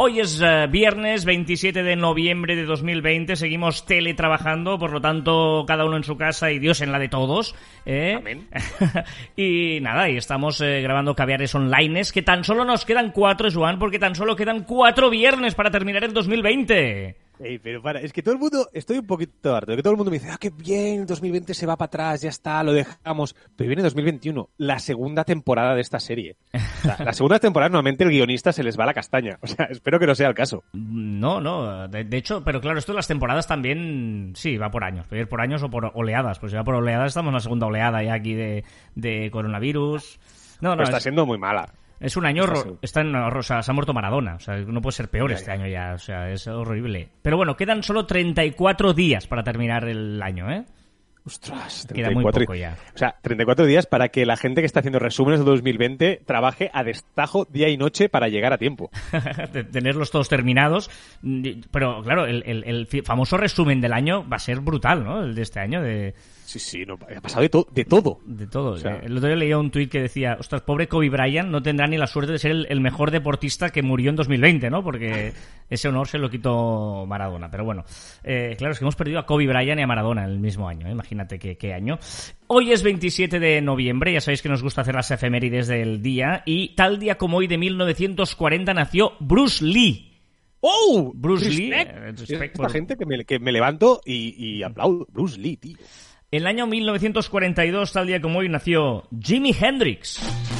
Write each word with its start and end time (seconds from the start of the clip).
Hoy 0.00 0.20
es 0.20 0.40
eh, 0.40 0.68
viernes 0.70 1.24
27 1.24 1.82
de 1.82 1.96
noviembre 1.96 2.54
de 2.54 2.64
2020, 2.64 3.34
seguimos 3.34 3.84
teletrabajando, 3.84 4.78
por 4.78 4.92
lo 4.92 5.00
tanto, 5.00 5.64
cada 5.66 5.84
uno 5.84 5.96
en 5.96 6.04
su 6.04 6.16
casa 6.16 6.52
y 6.52 6.60
Dios 6.60 6.80
en 6.82 6.92
la 6.92 7.00
de 7.00 7.08
todos. 7.08 7.56
¿eh? 7.84 8.14
Amén. 8.16 8.46
y 9.36 9.80
nada, 9.80 10.08
y 10.08 10.16
estamos 10.16 10.60
eh, 10.60 10.82
grabando 10.82 11.16
caviares 11.16 11.52
online, 11.56 12.02
que 12.14 12.22
tan 12.22 12.44
solo 12.44 12.64
nos 12.64 12.84
quedan 12.84 13.10
cuatro, 13.10 13.50
Juan, 13.50 13.80
porque 13.80 13.98
tan 13.98 14.14
solo 14.14 14.36
quedan 14.36 14.62
cuatro 14.62 15.10
viernes 15.10 15.56
para 15.56 15.72
terminar 15.72 16.04
el 16.04 16.12
2020. 16.12 17.27
Ey, 17.40 17.58
pero 17.58 17.80
para, 17.80 18.00
es 18.00 18.12
que 18.12 18.22
todo 18.22 18.34
el 18.34 18.40
mundo, 18.40 18.68
estoy 18.72 18.98
un 18.98 19.06
poquito 19.06 19.54
harto, 19.54 19.70
de 19.70 19.76
que 19.76 19.82
todo 19.82 19.92
el 19.92 19.96
mundo 19.96 20.10
me 20.10 20.18
dice, 20.18 20.30
ah, 20.30 20.38
qué 20.40 20.50
bien, 20.50 21.06
2020 21.06 21.54
se 21.54 21.66
va 21.66 21.76
para 21.76 21.86
atrás, 21.86 22.20
ya 22.22 22.30
está, 22.30 22.62
lo 22.64 22.72
dejamos. 22.72 23.36
Pero 23.54 23.68
viene 23.68 23.82
2021, 23.84 24.48
la 24.58 24.78
segunda 24.80 25.24
temporada 25.24 25.74
de 25.74 25.80
esta 25.80 26.00
serie. 26.00 26.36
O 26.52 26.58
sea, 26.82 26.96
la 27.04 27.12
segunda 27.12 27.38
temporada 27.38 27.68
normalmente 27.68 28.02
el 28.04 28.10
guionista 28.10 28.52
se 28.52 28.62
les 28.64 28.78
va 28.78 28.86
la 28.86 28.94
castaña. 28.94 29.38
O 29.40 29.46
sea, 29.46 29.66
espero 29.66 29.98
que 30.00 30.06
no 30.06 30.14
sea 30.16 30.28
el 30.28 30.34
caso. 30.34 30.64
No, 30.72 31.40
no, 31.40 31.86
de, 31.88 32.04
de 32.04 32.16
hecho, 32.16 32.42
pero 32.44 32.60
claro, 32.60 32.78
esto 32.78 32.92
de 32.92 32.96
las 32.96 33.06
temporadas 33.08 33.46
también, 33.46 34.32
sí, 34.34 34.56
va 34.56 34.70
por 34.70 34.82
años, 34.84 35.06
puede 35.06 35.22
ir 35.22 35.28
por 35.28 35.40
años 35.40 35.62
o 35.62 35.70
por 35.70 35.92
oleadas. 35.94 36.38
Pues 36.40 36.50
si 36.52 36.56
va 36.56 36.64
por 36.64 36.74
oleadas, 36.74 37.08
estamos 37.08 37.30
en 37.30 37.34
la 37.34 37.40
segunda 37.40 37.66
oleada 37.66 38.02
ya 38.02 38.14
aquí 38.14 38.34
de, 38.34 38.64
de 38.96 39.30
coronavirus. 39.30 40.18
No, 40.60 40.70
no, 40.70 40.76
Pero 40.78 40.84
está 40.84 40.96
es- 40.96 41.02
siendo 41.04 41.24
muy 41.24 41.38
mala. 41.38 41.68
Es 42.00 42.16
un 42.16 42.26
año, 42.26 42.44
Está 42.82 43.00
en 43.00 43.14
o 43.14 43.42
sea, 43.42 43.62
se 43.62 43.70
ha 43.70 43.74
muerto 43.74 43.92
Maradona, 43.92 44.36
o 44.36 44.40
sea, 44.40 44.56
no 44.56 44.80
puede 44.80 44.92
ser 44.96 45.08
peor 45.08 45.30
Ya, 45.30 45.36
este 45.36 45.46
ya. 45.48 45.52
año 45.54 45.66
ya, 45.66 45.92
o 45.94 45.98
sea, 45.98 46.30
es 46.30 46.46
horrible. 46.46 47.08
Pero 47.22 47.36
bueno, 47.36 47.56
quedan 47.56 47.82
solo 47.82 48.06
34 48.06 48.92
días 48.94 49.26
para 49.26 49.42
terminar 49.42 49.84
el 49.88 50.22
año, 50.22 50.50
¿eh? 50.50 50.64
Ostras, 51.26 51.86
Queda 51.92 52.06
muy 52.10 52.22
34 52.24 52.40
poco 52.46 52.54
ya. 52.54 52.76
O 52.94 52.98
sea, 52.98 53.16
34 53.20 53.66
días 53.66 53.86
para 53.86 54.08
que 54.08 54.24
la 54.24 54.36
gente 54.38 54.62
que 54.62 54.66
está 54.66 54.80
haciendo 54.80 54.98
resúmenes 54.98 55.40
de 55.40 55.44
2020 55.46 56.22
trabaje 56.24 56.70
a 56.72 56.82
destajo 56.84 57.44
día 57.50 57.68
y 57.68 57.76
noche 57.76 58.08
para 58.08 58.28
llegar 58.28 58.54
a 58.54 58.58
tiempo. 58.58 58.90
tenerlos 59.72 60.10
todos 60.10 60.28
terminados. 60.30 60.88
Pero 61.70 62.02
claro, 62.02 62.24
el, 62.26 62.42
el- 62.46 62.64
el 62.64 62.86
famoso 63.04 63.36
resumen 63.36 63.80
del 63.82 63.92
año 63.92 64.26
va 64.26 64.36
a 64.36 64.40
ser 64.40 64.60
brutal, 64.60 65.04
¿no? 65.04 65.22
El 65.22 65.34
de 65.34 65.42
este 65.42 65.60
año, 65.60 65.82
de, 65.82 66.14
Sí, 66.48 66.58
sí, 66.58 66.86
no, 66.86 66.94
ha 66.94 67.20
pasado 67.20 67.42
de, 67.42 67.50
to- 67.50 67.66
de 67.70 67.84
todo. 67.84 68.20
de 68.24 68.46
todo. 68.46 68.70
O 68.70 68.76
sea- 68.78 69.00
el 69.04 69.14
otro 69.18 69.28
día 69.28 69.36
leía 69.36 69.58
un 69.58 69.70
tuit 69.70 69.90
que 69.92 70.00
decía, 70.00 70.38
ostras, 70.40 70.62
pobre 70.62 70.88
Kobe 70.88 71.10
Bryant 71.10 71.50
no 71.50 71.60
tendrá 71.62 71.86
ni 71.86 71.98
la 71.98 72.06
suerte 72.06 72.32
de 72.32 72.38
ser 72.38 72.52
el, 72.52 72.66
el 72.70 72.80
mejor 72.80 73.10
deportista 73.10 73.68
que 73.68 73.82
murió 73.82 74.08
en 74.08 74.16
2020, 74.16 74.70
¿no? 74.70 74.82
Porque 74.82 75.34
ese 75.68 75.88
honor 75.88 76.08
se 76.08 76.16
lo 76.16 76.30
quitó 76.30 77.04
Maradona. 77.06 77.50
Pero 77.50 77.64
bueno, 77.66 77.84
eh, 78.24 78.54
claro, 78.56 78.72
es 78.72 78.78
que 78.78 78.84
hemos 78.86 78.96
perdido 78.96 79.18
a 79.18 79.26
Kobe 79.26 79.46
Bryant 79.46 79.78
y 79.78 79.82
a 79.82 79.86
Maradona 79.86 80.24
en 80.24 80.30
el 80.30 80.40
mismo 80.40 80.66
año. 80.70 80.86
¿eh? 80.88 80.92
Imagínate 80.92 81.38
qué, 81.38 81.58
qué 81.58 81.74
año. 81.74 81.98
Hoy 82.46 82.72
es 82.72 82.82
27 82.82 83.38
de 83.38 83.60
noviembre, 83.60 84.14
ya 84.14 84.22
sabéis 84.22 84.40
que 84.40 84.48
nos 84.48 84.62
gusta 84.62 84.80
hacer 84.80 84.94
las 84.94 85.10
efemérides 85.10 85.66
del 85.68 86.00
día. 86.00 86.42
Y 86.46 86.74
tal 86.74 86.98
día 86.98 87.18
como 87.18 87.36
hoy 87.36 87.46
de 87.46 87.58
1940 87.58 88.72
nació 88.72 89.12
Bruce 89.20 89.62
Lee. 89.62 90.06
¡Oh! 90.60 91.12
Bruce 91.14 91.50
Lee, 91.50 91.72
eh, 91.72 92.12
respect 92.16 92.30
Esta 92.54 92.56
por- 92.62 92.72
gente 92.72 92.96
que 92.96 93.04
me, 93.04 93.24
que 93.26 93.38
me 93.38 93.52
levanto 93.52 94.00
y, 94.04 94.34
y 94.56 94.62
aplaudo. 94.62 95.06
Bruce 95.12 95.38
Lee, 95.38 95.58
tío. 95.58 95.76
En 96.30 96.42
el 96.42 96.46
año 96.46 96.66
1942, 96.66 97.90
tal 97.90 98.06
día 98.06 98.20
como 98.20 98.40
hoy, 98.40 98.50
nació 98.50 99.08
Jimi 99.18 99.56
Hendrix. 99.58 100.20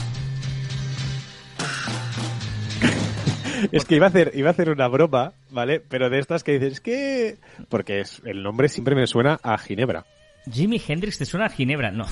Es 3.73 3.85
que 3.85 3.97
iba 3.97 4.07
a 4.07 4.09
hacer, 4.09 4.31
iba 4.35 4.49
a 4.49 4.53
hacer 4.53 4.71
una 4.71 4.89
broma, 4.89 5.35
¿vale? 5.51 5.81
Pero 5.81 6.09
de 6.09 6.21
estas 6.21 6.45
que 6.45 6.53
dices, 6.53 6.75
es 6.75 6.81
que... 6.81 7.37
Porque 7.69 8.01
es, 8.01 8.23
el 8.25 8.43
nombre 8.43 8.69
siempre 8.69 8.95
me 8.95 9.07
suena 9.07 9.39
a 9.43 9.59
Ginebra. 9.59 10.07
Jimi 10.51 10.81
Hendrix, 10.87 11.19
¿te 11.19 11.27
suena 11.27 11.47
a 11.47 11.51
Ginebra? 11.51 11.91
No. 11.91 12.07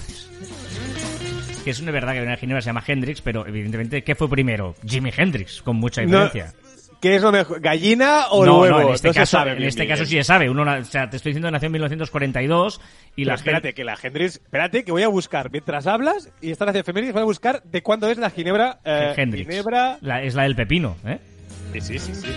Que 1.65 1.71
es 1.71 1.81
una 1.81 1.93
verdad 1.93 2.15
que 2.15 2.23
una 2.23 2.37
Ginebra 2.37 2.61
se 2.61 2.67
llama 2.67 2.83
Hendrix, 2.87 3.23
pero 3.23 3.47
evidentemente, 3.47 4.03
¿qué 4.03 4.15
fue 4.17 4.29
primero? 4.29 4.75
Jimi 4.85 5.11
Hendrix, 5.17 5.63
con 5.63 5.77
mucha 5.77 6.03
diferencia. 6.03 6.53
¿Qué 7.01 7.17
es 7.17 7.23
lo 7.23 7.31
mejor? 7.31 7.61
¿Gallina 7.61 8.27
o 8.31 8.45
no, 8.45 8.61
huevo? 8.61 8.81
no, 8.81 8.89
en 8.89 8.95
este 8.95 9.09
se 9.13 9.21
caso, 9.21 9.37
sabe 9.39 9.51
en 9.53 9.59
bien 9.59 9.69
este 9.69 9.83
bien. 9.83 9.95
caso 9.95 10.05
sí 10.07 10.17
se 10.17 10.25
sabe. 10.25 10.49
Uno, 10.51 10.63
o 10.63 10.85
sea, 10.85 11.09
te 11.11 11.17
estoy 11.17 11.31
diciendo 11.31 11.49
que 11.49 11.53
nació 11.53 11.67
en 11.67 11.73
1942 11.73 12.81
y 13.17 13.23
Pero 13.23 13.29
la 13.29 13.35
espérate, 13.35 13.75
que 13.75 13.85
la 13.85 13.97
Hendrix... 14.03 14.37
Espérate, 14.37 14.85
que 14.85 14.93
voy 14.93 15.03
a 15.03 15.09
buscar. 15.09 15.51
Mientras 15.51 15.87
hablas 15.87 16.31
y 16.41 16.51
están 16.51 16.69
haciendo 16.69 16.83
efemérides, 16.83 17.13
voy 17.13 17.23
a 17.23 17.27
buscar 17.27 17.63
de 17.65 17.83
cuándo 17.83 18.09
es 18.11 18.19
la 18.19 18.31
Ginebra... 18.31 18.81
eh, 18.85 19.13
Hendrix. 19.17 19.49
Ginebra... 19.49 19.99
La- 20.01 20.23
es 20.23 20.35
la 20.35 20.45
del 20.45 20.57
pepino, 20.57 20.97
¿eh? 21.07 21.19
Sí, 21.75 21.81
sí, 21.81 21.99
sí, 21.99 22.15
sí. 22.15 22.29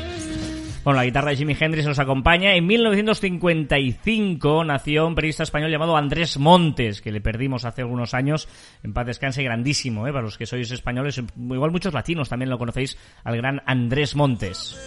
Bueno, 0.84 1.00
la 1.00 1.06
guitarra 1.06 1.32
de 1.32 1.38
Jimi 1.38 1.56
Hendrix 1.60 1.86
nos 1.86 2.00
acompaña. 2.00 2.54
En 2.54 2.66
1955 2.66 4.64
nació 4.64 5.08
un 5.08 5.16
periodista 5.16 5.44
español 5.44 5.72
llamado 5.72 5.98
Andrés 5.98 6.38
Montes, 6.38 7.02
que 7.02 7.12
le 7.12 7.20
perdimos 7.20 7.66
hace 7.66 7.82
algunos 7.82 8.14
años. 8.14 8.48
En 8.84 8.94
paz 8.94 9.06
descanse, 9.06 9.44
grandísimo, 9.44 10.08
¿eh? 10.08 10.12
Para 10.12 10.24
los 10.24 10.38
que 10.38 10.46
sois 10.46 10.72
españoles, 10.72 11.22
igual 11.38 11.72
muchos 11.72 11.94
latinos 11.94 12.30
también 12.30 12.50
lo 12.50 12.58
conocéis, 12.58 12.98
al 13.24 13.36
gran 13.38 13.62
Andrés 13.66 14.16
Montes. 14.16 14.78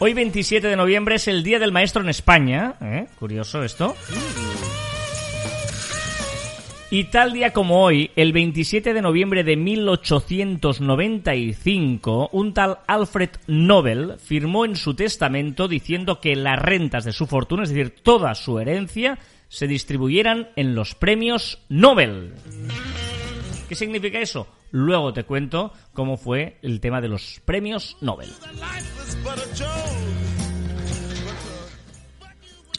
Hoy 0.00 0.14
27 0.14 0.68
de 0.68 0.76
noviembre 0.76 1.16
es 1.16 1.26
el 1.28 1.42
Día 1.42 1.58
del 1.58 1.72
Maestro 1.72 2.02
en 2.02 2.08
España. 2.08 2.76
¿eh? 2.80 3.08
Curioso 3.18 3.64
esto. 3.64 3.96
Y 6.90 7.04
tal 7.04 7.34
día 7.34 7.52
como 7.52 7.82
hoy, 7.82 8.10
el 8.16 8.32
27 8.32 8.94
de 8.94 9.02
noviembre 9.02 9.44
de 9.44 9.58
1895, 9.58 12.30
un 12.32 12.54
tal 12.54 12.78
Alfred 12.86 13.28
Nobel 13.46 14.14
firmó 14.18 14.64
en 14.64 14.74
su 14.74 14.94
testamento 14.94 15.68
diciendo 15.68 16.22
que 16.22 16.34
las 16.34 16.58
rentas 16.58 17.04
de 17.04 17.12
su 17.12 17.26
fortuna, 17.26 17.64
es 17.64 17.68
decir, 17.68 17.94
toda 18.02 18.34
su 18.34 18.58
herencia, 18.58 19.18
se 19.48 19.66
distribuyeran 19.66 20.48
en 20.56 20.74
los 20.74 20.94
premios 20.94 21.58
Nobel. 21.68 22.32
¿Qué 23.68 23.74
significa 23.74 24.18
eso? 24.18 24.46
Luego 24.70 25.12
te 25.12 25.24
cuento 25.24 25.74
cómo 25.92 26.16
fue 26.16 26.56
el 26.62 26.80
tema 26.80 27.02
de 27.02 27.08
los 27.08 27.42
premios 27.44 27.98
Nobel. 28.00 28.30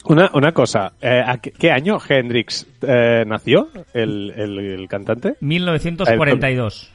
Una, 0.04 0.30
una 0.32 0.52
cosa, 0.52 0.92
eh, 1.00 1.22
¿a 1.24 1.38
qué, 1.38 1.52
qué 1.52 1.70
año 1.70 1.98
Hendrix 2.06 2.66
eh, 2.82 3.24
nació, 3.26 3.68
el, 3.92 4.32
el, 4.34 4.58
el 4.58 4.88
cantante? 4.88 5.34
1942. 5.40 6.90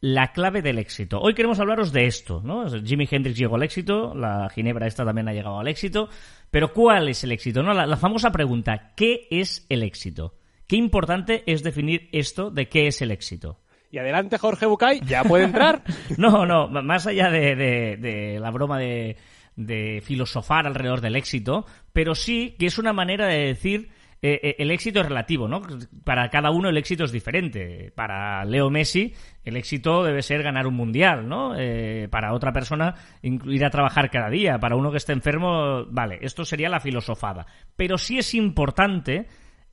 La 0.00 0.32
clave 0.32 0.60
del 0.62 0.78
éxito. 0.78 1.20
Hoy 1.20 1.34
queremos 1.34 1.58
hablaros 1.58 1.90
de 1.92 2.06
esto, 2.06 2.42
¿no? 2.44 2.66
Jimi 2.84 3.08
Hendrix 3.10 3.36
llegó 3.38 3.56
al 3.56 3.62
éxito, 3.62 4.14
la 4.14 4.48
Ginebra 4.50 4.86
esta 4.86 5.04
también 5.04 5.28
ha 5.28 5.32
llegado 5.32 5.58
al 5.58 5.68
éxito, 5.68 6.08
pero 6.50 6.72
¿cuál 6.72 7.08
es 7.08 7.24
el 7.24 7.32
éxito? 7.32 7.62
No, 7.62 7.72
la, 7.72 7.86
la 7.86 7.96
famosa 7.96 8.30
pregunta, 8.30 8.92
¿qué 8.94 9.26
es 9.30 9.64
el 9.70 9.82
éxito? 9.82 10.34
Qué 10.66 10.76
importante 10.76 11.42
es 11.46 11.62
definir 11.62 12.08
esto 12.12 12.50
de 12.50 12.68
qué 12.68 12.88
es 12.88 13.00
el 13.00 13.10
éxito. 13.10 13.60
Y 13.90 13.98
adelante 13.98 14.36
Jorge 14.36 14.66
Bucay, 14.66 15.00
ya 15.06 15.24
puede 15.24 15.44
entrar. 15.44 15.82
No, 16.18 16.44
no, 16.44 16.68
más 16.68 17.06
allá 17.06 17.30
de, 17.30 17.56
de- 17.56 17.96
de 17.96 18.38
la 18.40 18.50
broma 18.50 18.78
de, 18.78 19.16
de 19.56 20.02
filosofar 20.04 20.66
alrededor 20.66 21.00
del 21.00 21.16
éxito, 21.16 21.64
pero 21.92 22.14
sí 22.14 22.54
que 22.58 22.66
es 22.66 22.78
una 22.78 22.92
manera 22.92 23.26
de 23.28 23.38
decir 23.46 23.88
eh, 24.22 24.40
eh, 24.42 24.56
el 24.58 24.70
éxito 24.70 25.00
es 25.00 25.06
relativo, 25.06 25.46
¿no? 25.46 25.62
Para 26.04 26.30
cada 26.30 26.50
uno 26.50 26.68
el 26.68 26.78
éxito 26.78 27.04
es 27.04 27.12
diferente. 27.12 27.92
Para 27.94 28.44
Leo 28.44 28.70
Messi 28.70 29.12
el 29.44 29.56
éxito 29.56 30.02
debe 30.02 30.22
ser 30.22 30.42
ganar 30.42 30.66
un 30.66 30.74
mundial, 30.74 31.28
¿no? 31.28 31.54
Eh, 31.56 32.08
para 32.10 32.32
otra 32.32 32.52
persona 32.52 32.94
ir 33.22 33.64
a 33.64 33.70
trabajar 33.70 34.10
cada 34.10 34.30
día. 34.30 34.58
Para 34.58 34.76
uno 34.76 34.90
que 34.90 34.96
esté 34.96 35.12
enfermo, 35.12 35.84
vale, 35.90 36.18
esto 36.22 36.44
sería 36.44 36.68
la 36.68 36.80
filosofada. 36.80 37.46
Pero 37.76 37.98
sí 37.98 38.18
es 38.18 38.34
importante 38.34 39.26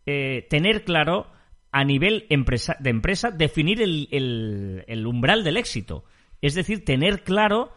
tener 0.05 0.83
claro 0.83 1.27
a 1.71 1.85
nivel 1.85 2.27
de 2.27 2.89
empresa 2.89 3.31
definir 3.31 3.81
el, 3.81 5.07
umbral 5.07 5.45
del 5.45 5.55
éxito. 5.55 6.03
Es 6.41 6.55
decir, 6.55 6.83
tener 6.83 7.23
claro 7.23 7.71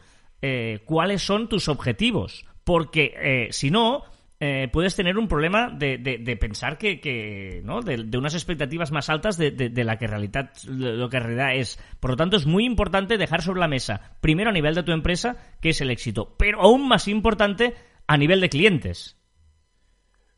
cuáles 0.85 1.23
son 1.23 1.49
tus 1.49 1.69
objetivos. 1.69 2.45
Porque 2.65 3.49
si 3.53 3.71
no, 3.71 4.03
eh, 4.39 4.69
puedes 4.71 4.95
tener 4.95 5.17
un 5.17 5.29
problema 5.29 5.71
de, 5.71 5.97
de, 5.97 6.37
pensar 6.37 6.77
que, 6.77 7.63
¿no? 7.65 7.81
De, 7.81 8.19
unas 8.19 8.35
expectativas 8.35 8.93
más 8.93 9.09
altas 9.09 9.39
de, 9.39 9.73
la 9.85 9.97
que 9.97 10.07
realidad 10.07 10.51
lo 10.67 11.09
que 11.09 11.17
en 11.17 11.23
realidad 11.23 11.55
es. 11.55 11.79
Por 12.01 12.11
lo 12.11 12.17
tanto, 12.17 12.37
es 12.37 12.47
muy 12.47 12.67
importante 12.67 13.17
dejar 13.17 13.41
sobre 13.41 13.61
la 13.61 13.69
mesa, 13.69 14.17
primero 14.21 14.51
a 14.51 14.53
nivel 14.53 14.75
de 14.75 14.83
tu 14.83 14.93
empresa, 14.93 15.37
que 15.63 15.71
es 15.71 15.81
el 15.81 15.91
éxito, 15.91 16.35
pero 16.39 16.61
aún 16.61 16.87
más 16.87 17.09
importante 17.09 17.75
a 18.07 18.17
nivel 18.19 18.43
de 18.43 18.51
clientes. 18.51 19.17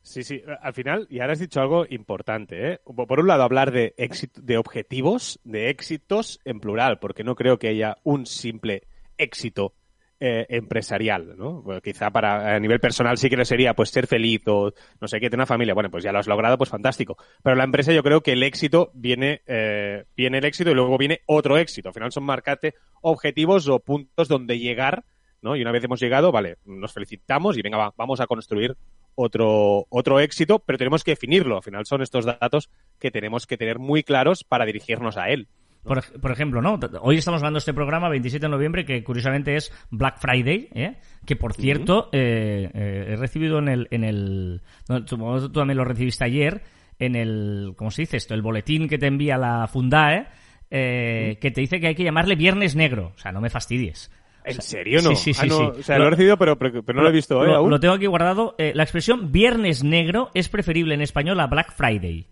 Sí, 0.03 0.23
sí, 0.23 0.43
al 0.63 0.73
final, 0.73 1.07
y 1.11 1.19
ahora 1.21 1.33
has 1.33 1.41
dicho 1.41 1.61
algo 1.61 1.85
importante, 1.91 2.73
¿eh? 2.73 2.81
Por 2.85 3.21
un 3.21 3.27
lado, 3.27 3.43
hablar 3.43 3.73
de, 3.73 3.95
éxito, 3.99 4.41
de 4.41 4.57
objetivos, 4.57 5.41
de 5.43 5.71
éxitos 5.71 6.41
en 6.45 6.61
plural, 6.61 6.99
porque 6.99 7.25
no 7.25 7.35
creo 7.35 7.59
que 7.59 7.69
haya 7.69 7.99
un 8.05 8.27
simple 8.27 8.85
éxito 9.19 9.75
eh, 10.21 10.47
empresarial, 10.49 11.37
¿no? 11.37 11.65
quizá 11.81 12.11
para 12.11 12.57
a 12.57 12.59
nivel 12.59 12.81
personal 12.81 13.19
sí 13.19 13.31
que 13.31 13.37
le 13.37 13.45
sería 13.45 13.75
pues 13.75 13.91
ser 13.91 14.09
feliz 14.09 14.43
o 14.47 14.73
no 15.01 15.07
sé 15.07 15.21
qué, 15.21 15.31
tener 15.31 15.41
una 15.41 15.47
familia. 15.47 15.75
Bueno, 15.75 15.91
pues 15.91 16.03
ya 16.03 16.11
lo 16.11 16.19
has 16.19 16.27
logrado, 16.27 16.59
pues 16.59 16.71
fantástico. 16.71 17.17
Pero 17.43 17.55
la 17.55 17.65
empresa 17.65 17.93
yo 17.93 18.03
creo 18.03 18.21
que 18.21 18.33
el 18.33 18.43
éxito 18.43 18.91
viene, 18.95 19.43
eh, 19.47 20.05
viene 20.17 20.39
el 20.39 20.45
éxito 20.45 20.71
y 20.71 20.75
luego 20.75 20.99
viene 20.99 21.21
otro 21.27 21.57
éxito. 21.57 21.91
Al 21.91 21.95
final 21.95 22.11
son 22.11 22.25
marcarte 22.25 22.75
objetivos 23.01 23.69
o 23.69 23.79
puntos 23.79 24.27
donde 24.27 24.59
llegar, 24.59 25.05
¿no? 25.41 25.55
Y 25.55 25.63
una 25.63 25.71
vez 25.73 25.85
hemos 25.85 26.01
llegado, 26.01 26.33
vale, 26.33 26.57
nos 26.65 26.93
felicitamos 26.93 27.57
y 27.57 27.63
venga, 27.63 27.93
vamos 27.97 28.21
a 28.21 28.27
construir 28.27 28.77
otro, 29.15 29.87
otro 29.89 30.21
éxito, 30.21 30.61
pero 30.61 30.79
tenemos 30.79 31.05
que 31.05 31.13
definirlo. 31.13 31.57
Al 31.57 31.63
final 31.63 31.87
son 31.87 32.03
estos 32.03 32.25
datos 32.25 32.71
que 32.99 33.11
tenemos 33.11 33.47
que 33.47 33.57
tener 33.57 33.79
muy 33.79 34.03
claros 34.03 34.45
para 34.45 34.65
dirigirnos 34.65 35.17
a 35.17 35.29
él. 35.31 35.49
Por, 35.89 36.31
ejemplo, 36.31 36.61
¿no? 36.61 36.79
Hoy 37.01 37.17
estamos 37.17 37.41
hablando 37.41 37.57
de 37.57 37.61
este 37.61 37.75
programa, 37.75 38.09
27 38.09 38.45
de 38.47 38.51
noviembre, 38.51 38.85
que 38.85 39.03
curiosamente 39.03 39.57
es 39.57 39.73
Black 39.91 40.19
Friday, 40.21 40.69
¿eh? 40.75 40.97
que 41.25 41.35
por 41.35 41.55
cierto, 41.55 42.11
eh, 42.13 42.71
eh, 42.73 43.07
he 43.09 43.17
recibido 43.17 43.59
en 43.59 43.69
el... 43.69 43.89
En 43.91 44.05
el 44.05 44.61
tú, 45.07 45.51
también 45.51 45.77
lo 45.77 45.85
recibiste 45.85 46.25
ayer, 46.25 46.63
en 46.99 47.17
el... 47.17 47.73
¿Cómo 47.77 47.91
se 47.91 48.03
dice 48.03 48.19
esto? 48.19 48.35
El 48.35 48.43
boletín 48.43 48.89
que 48.89 48.99
te 48.99 49.07
envía 49.07 49.39
la 49.39 49.67
Fundae, 49.67 50.29
eh, 50.71 51.39
que 51.41 51.51
te 51.51 51.63
dice 51.63 51.81
que 51.81 51.89
hay 51.89 51.95
que 51.95 52.05
llamarle 52.05 52.37
Viernes 52.37 52.77
Negro. 52.77 53.13
O 53.17 53.19
sea, 53.19 53.33
no 53.33 53.41
me 53.41 53.49
fastidies. 53.51 54.11
¿En 54.45 54.63
serio 54.63 55.03
no? 55.03 55.15
Sí, 55.15 55.33
sí, 55.33 55.49
sí. 55.49 55.49
Ah, 55.51 55.73
o 55.79 55.83
sea, 55.83 55.99
lo, 55.99 56.07
he 56.07 56.11
recibido, 56.11 56.39
pero, 56.39 56.59
pero, 56.59 56.83
no 56.95 57.03
lo 57.03 57.09
he 57.09 57.13
visto 57.13 57.39
hoy 57.39 57.53
aún. 57.53 57.71
Lo 57.71 57.81
tengo 57.81 57.95
aquí 57.95 58.07
guardado. 58.07 58.55
la 58.59 58.83
expresión 58.83 59.33
Viernes 59.33 59.83
Negro 59.85 60.31
es 60.35 60.49
preferible 60.49 60.95
en 60.95 61.01
español 61.01 61.41
a 61.41 61.47
Black 61.47 61.73
Friday. 61.75 62.27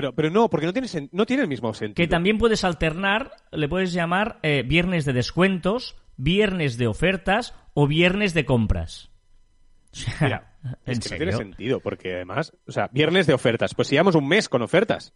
Pero, 0.00 0.14
pero 0.14 0.30
no, 0.30 0.48
porque 0.48 0.64
no 0.64 0.72
tiene, 0.72 0.88
no 1.12 1.26
tiene 1.26 1.42
el 1.42 1.48
mismo 1.48 1.74
sentido. 1.74 1.94
Que 1.94 2.08
también 2.08 2.38
puedes 2.38 2.64
alternar, 2.64 3.32
le 3.52 3.68
puedes 3.68 3.92
llamar 3.92 4.38
eh, 4.42 4.62
viernes 4.66 5.04
de 5.04 5.12
descuentos, 5.12 5.94
viernes 6.16 6.78
de 6.78 6.86
ofertas 6.86 7.54
o 7.74 7.86
viernes 7.86 8.32
de 8.32 8.46
compras. 8.46 9.10
Mira, 10.22 10.54
es 10.86 11.00
que 11.00 11.10
no 11.10 11.16
tiene 11.16 11.32
sentido, 11.32 11.80
porque 11.80 12.14
además, 12.14 12.56
o 12.66 12.72
sea, 12.72 12.88
viernes 12.90 13.26
de 13.26 13.34
ofertas, 13.34 13.74
pues 13.74 13.88
si 13.88 13.94
llevamos 13.94 14.14
un 14.14 14.26
mes 14.26 14.48
con 14.48 14.62
ofertas. 14.62 15.12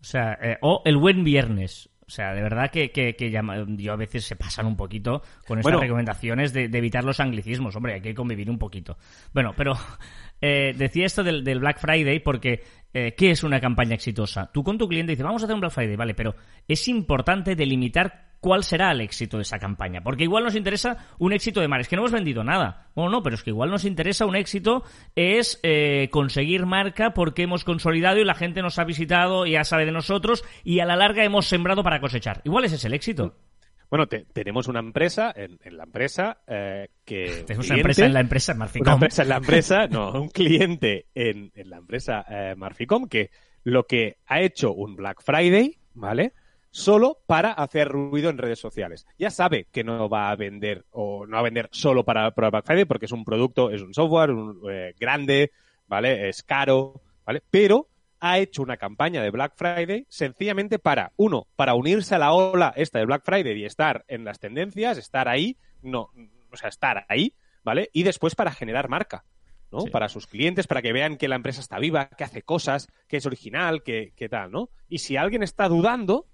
O 0.00 0.04
sea, 0.04 0.38
eh, 0.40 0.56
o 0.62 0.80
el 0.86 0.96
buen 0.96 1.22
viernes. 1.22 1.90
O 2.06 2.12
sea, 2.12 2.34
de 2.34 2.42
verdad 2.42 2.70
que, 2.70 2.90
que, 2.90 3.30
yo 3.76 3.92
a 3.92 3.96
veces 3.96 4.24
se 4.24 4.34
pasan 4.34 4.66
un 4.66 4.76
poquito 4.76 5.22
con 5.46 5.60
estas 5.60 5.78
recomendaciones 5.78 6.52
de, 6.52 6.64
evitar 6.64 7.04
los 7.04 7.20
anglicismos. 7.20 7.76
Hombre, 7.76 7.94
hay 7.94 8.00
que 8.00 8.14
convivir 8.14 8.50
un 8.50 8.58
poquito. 8.58 8.96
Bueno, 9.32 9.52
pero 9.56 9.74
eh, 10.40 10.72
decía 10.76 11.06
esto 11.06 11.22
del, 11.22 11.44
del, 11.44 11.60
Black 11.60 11.78
Friday 11.78 12.18
porque 12.18 12.64
eh, 12.92 13.14
¿qué 13.16 13.30
es 13.30 13.42
una 13.44 13.60
campaña 13.60 13.94
exitosa? 13.94 14.50
Tú 14.52 14.62
con 14.62 14.78
tu 14.78 14.88
cliente 14.88 15.12
dices, 15.12 15.24
vamos 15.24 15.42
a 15.42 15.46
hacer 15.46 15.54
un 15.54 15.60
Black 15.60 15.72
Friday, 15.72 15.96
vale, 15.96 16.14
pero 16.14 16.34
es 16.66 16.88
importante 16.88 17.54
delimitar 17.54 18.30
cuál 18.40 18.64
será 18.64 18.90
el 18.90 19.00
éxito 19.00 19.36
de 19.36 19.42
esa 19.42 19.58
campaña. 19.58 20.02
Porque 20.02 20.24
igual 20.24 20.44
nos 20.44 20.56
interesa 20.56 20.96
un 21.18 21.32
éxito 21.32 21.60
de 21.60 21.68
mar. 21.68 21.80
Es 21.80 21.88
que 21.88 21.96
no 21.96 22.02
hemos 22.02 22.12
vendido 22.12 22.42
nada. 22.42 22.88
Bueno, 22.94 23.10
no, 23.10 23.22
pero 23.22 23.36
es 23.36 23.42
que 23.42 23.50
igual 23.50 23.70
nos 23.70 23.84
interesa 23.84 24.26
un 24.26 24.34
éxito 24.34 24.82
es 25.14 25.60
eh, 25.62 26.08
conseguir 26.10 26.66
marca 26.66 27.14
porque 27.14 27.42
hemos 27.42 27.64
consolidado 27.64 28.18
y 28.18 28.24
la 28.24 28.34
gente 28.34 28.62
nos 28.62 28.78
ha 28.78 28.84
visitado 28.84 29.46
y 29.46 29.52
ya 29.52 29.64
sabe 29.64 29.84
de 29.84 29.92
nosotros 29.92 30.44
y 30.64 30.80
a 30.80 30.86
la 30.86 30.96
larga 30.96 31.24
hemos 31.24 31.46
sembrado 31.46 31.82
para 31.82 32.00
cosechar. 32.00 32.40
Igual 32.44 32.64
ese 32.64 32.76
es 32.76 32.84
el 32.84 32.94
éxito. 32.94 33.36
Bueno, 33.90 34.06
tenemos 34.06 34.68
una 34.68 34.78
empresa 34.78 35.34
en, 35.34 35.58
la 35.76 35.82
empresa 35.82 36.38
eh, 36.46 36.90
que... 37.04 37.42
Tenemos 37.46 37.68
una 37.68 37.78
empresa 37.78 38.06
en 38.06 38.14
la 38.14 38.20
empresa 38.20 38.54
Marficom. 38.54 38.86
Una 38.86 38.94
empresa 38.94 39.22
en 39.22 39.28
la 39.28 39.36
empresa, 39.36 39.86
no, 39.90 40.12
un 40.12 40.28
cliente 40.28 41.06
en, 41.12 41.50
la 41.56 41.78
empresa 41.78 42.24
eh, 42.28 42.54
Marficom 42.56 43.08
que 43.08 43.30
lo 43.64 43.86
que 43.86 44.18
ha 44.26 44.40
hecho 44.40 44.72
un 44.72 44.94
Black 44.94 45.22
Friday, 45.22 45.76
¿vale? 45.94 46.34
Solo 46.70 47.18
para 47.26 47.52
hacer 47.52 47.88
ruido 47.88 48.30
en 48.30 48.38
redes 48.38 48.60
sociales. 48.60 49.06
Ya 49.18 49.30
sabe 49.30 49.66
que 49.72 49.82
no 49.82 50.08
va 50.08 50.30
a 50.30 50.36
vender 50.36 50.84
o 50.92 51.26
no 51.26 51.32
va 51.32 51.40
a 51.40 51.44
vender 51.44 51.68
solo 51.72 52.04
para, 52.04 52.30
Black 52.30 52.64
Friday 52.64 52.84
porque 52.84 53.06
es 53.06 53.12
un 53.12 53.24
producto, 53.24 53.70
es 53.70 53.82
un 53.82 53.92
software 53.92 54.30
eh, 54.70 54.94
grande, 54.98 55.50
¿vale? 55.88 56.28
Es 56.28 56.44
caro, 56.44 57.02
¿vale? 57.26 57.42
Pero 57.50 57.89
ha 58.20 58.38
hecho 58.38 58.62
una 58.62 58.76
campaña 58.76 59.22
de 59.22 59.30
Black 59.30 59.54
Friday 59.56 60.06
sencillamente 60.08 60.78
para, 60.78 61.12
uno, 61.16 61.46
para 61.56 61.74
unirse 61.74 62.14
a 62.14 62.18
la 62.18 62.32
ola 62.32 62.72
esta 62.76 62.98
de 62.98 63.06
Black 63.06 63.24
Friday 63.24 63.58
y 63.58 63.64
estar 63.64 64.04
en 64.08 64.24
las 64.24 64.38
tendencias, 64.38 64.98
estar 64.98 65.28
ahí, 65.28 65.56
no, 65.82 66.10
o 66.52 66.56
sea, 66.56 66.68
estar 66.68 67.06
ahí, 67.08 67.34
¿vale? 67.64 67.90
Y 67.92 68.02
después 68.02 68.34
para 68.34 68.52
generar 68.52 68.88
marca, 68.88 69.24
¿no? 69.72 69.84
Para 69.86 70.08
sus 70.08 70.26
clientes, 70.26 70.66
para 70.66 70.82
que 70.82 70.92
vean 70.92 71.16
que 71.16 71.28
la 71.28 71.36
empresa 71.36 71.60
está 71.60 71.78
viva, 71.78 72.08
que 72.08 72.24
hace 72.24 72.42
cosas, 72.42 72.88
que 73.08 73.16
es 73.16 73.26
original, 73.26 73.82
que, 73.82 74.12
que 74.14 74.28
tal, 74.28 74.50
¿no? 74.50 74.68
Y 74.88 74.98
si 74.98 75.16
alguien 75.16 75.42
está 75.42 75.68
dudando, 75.68 76.26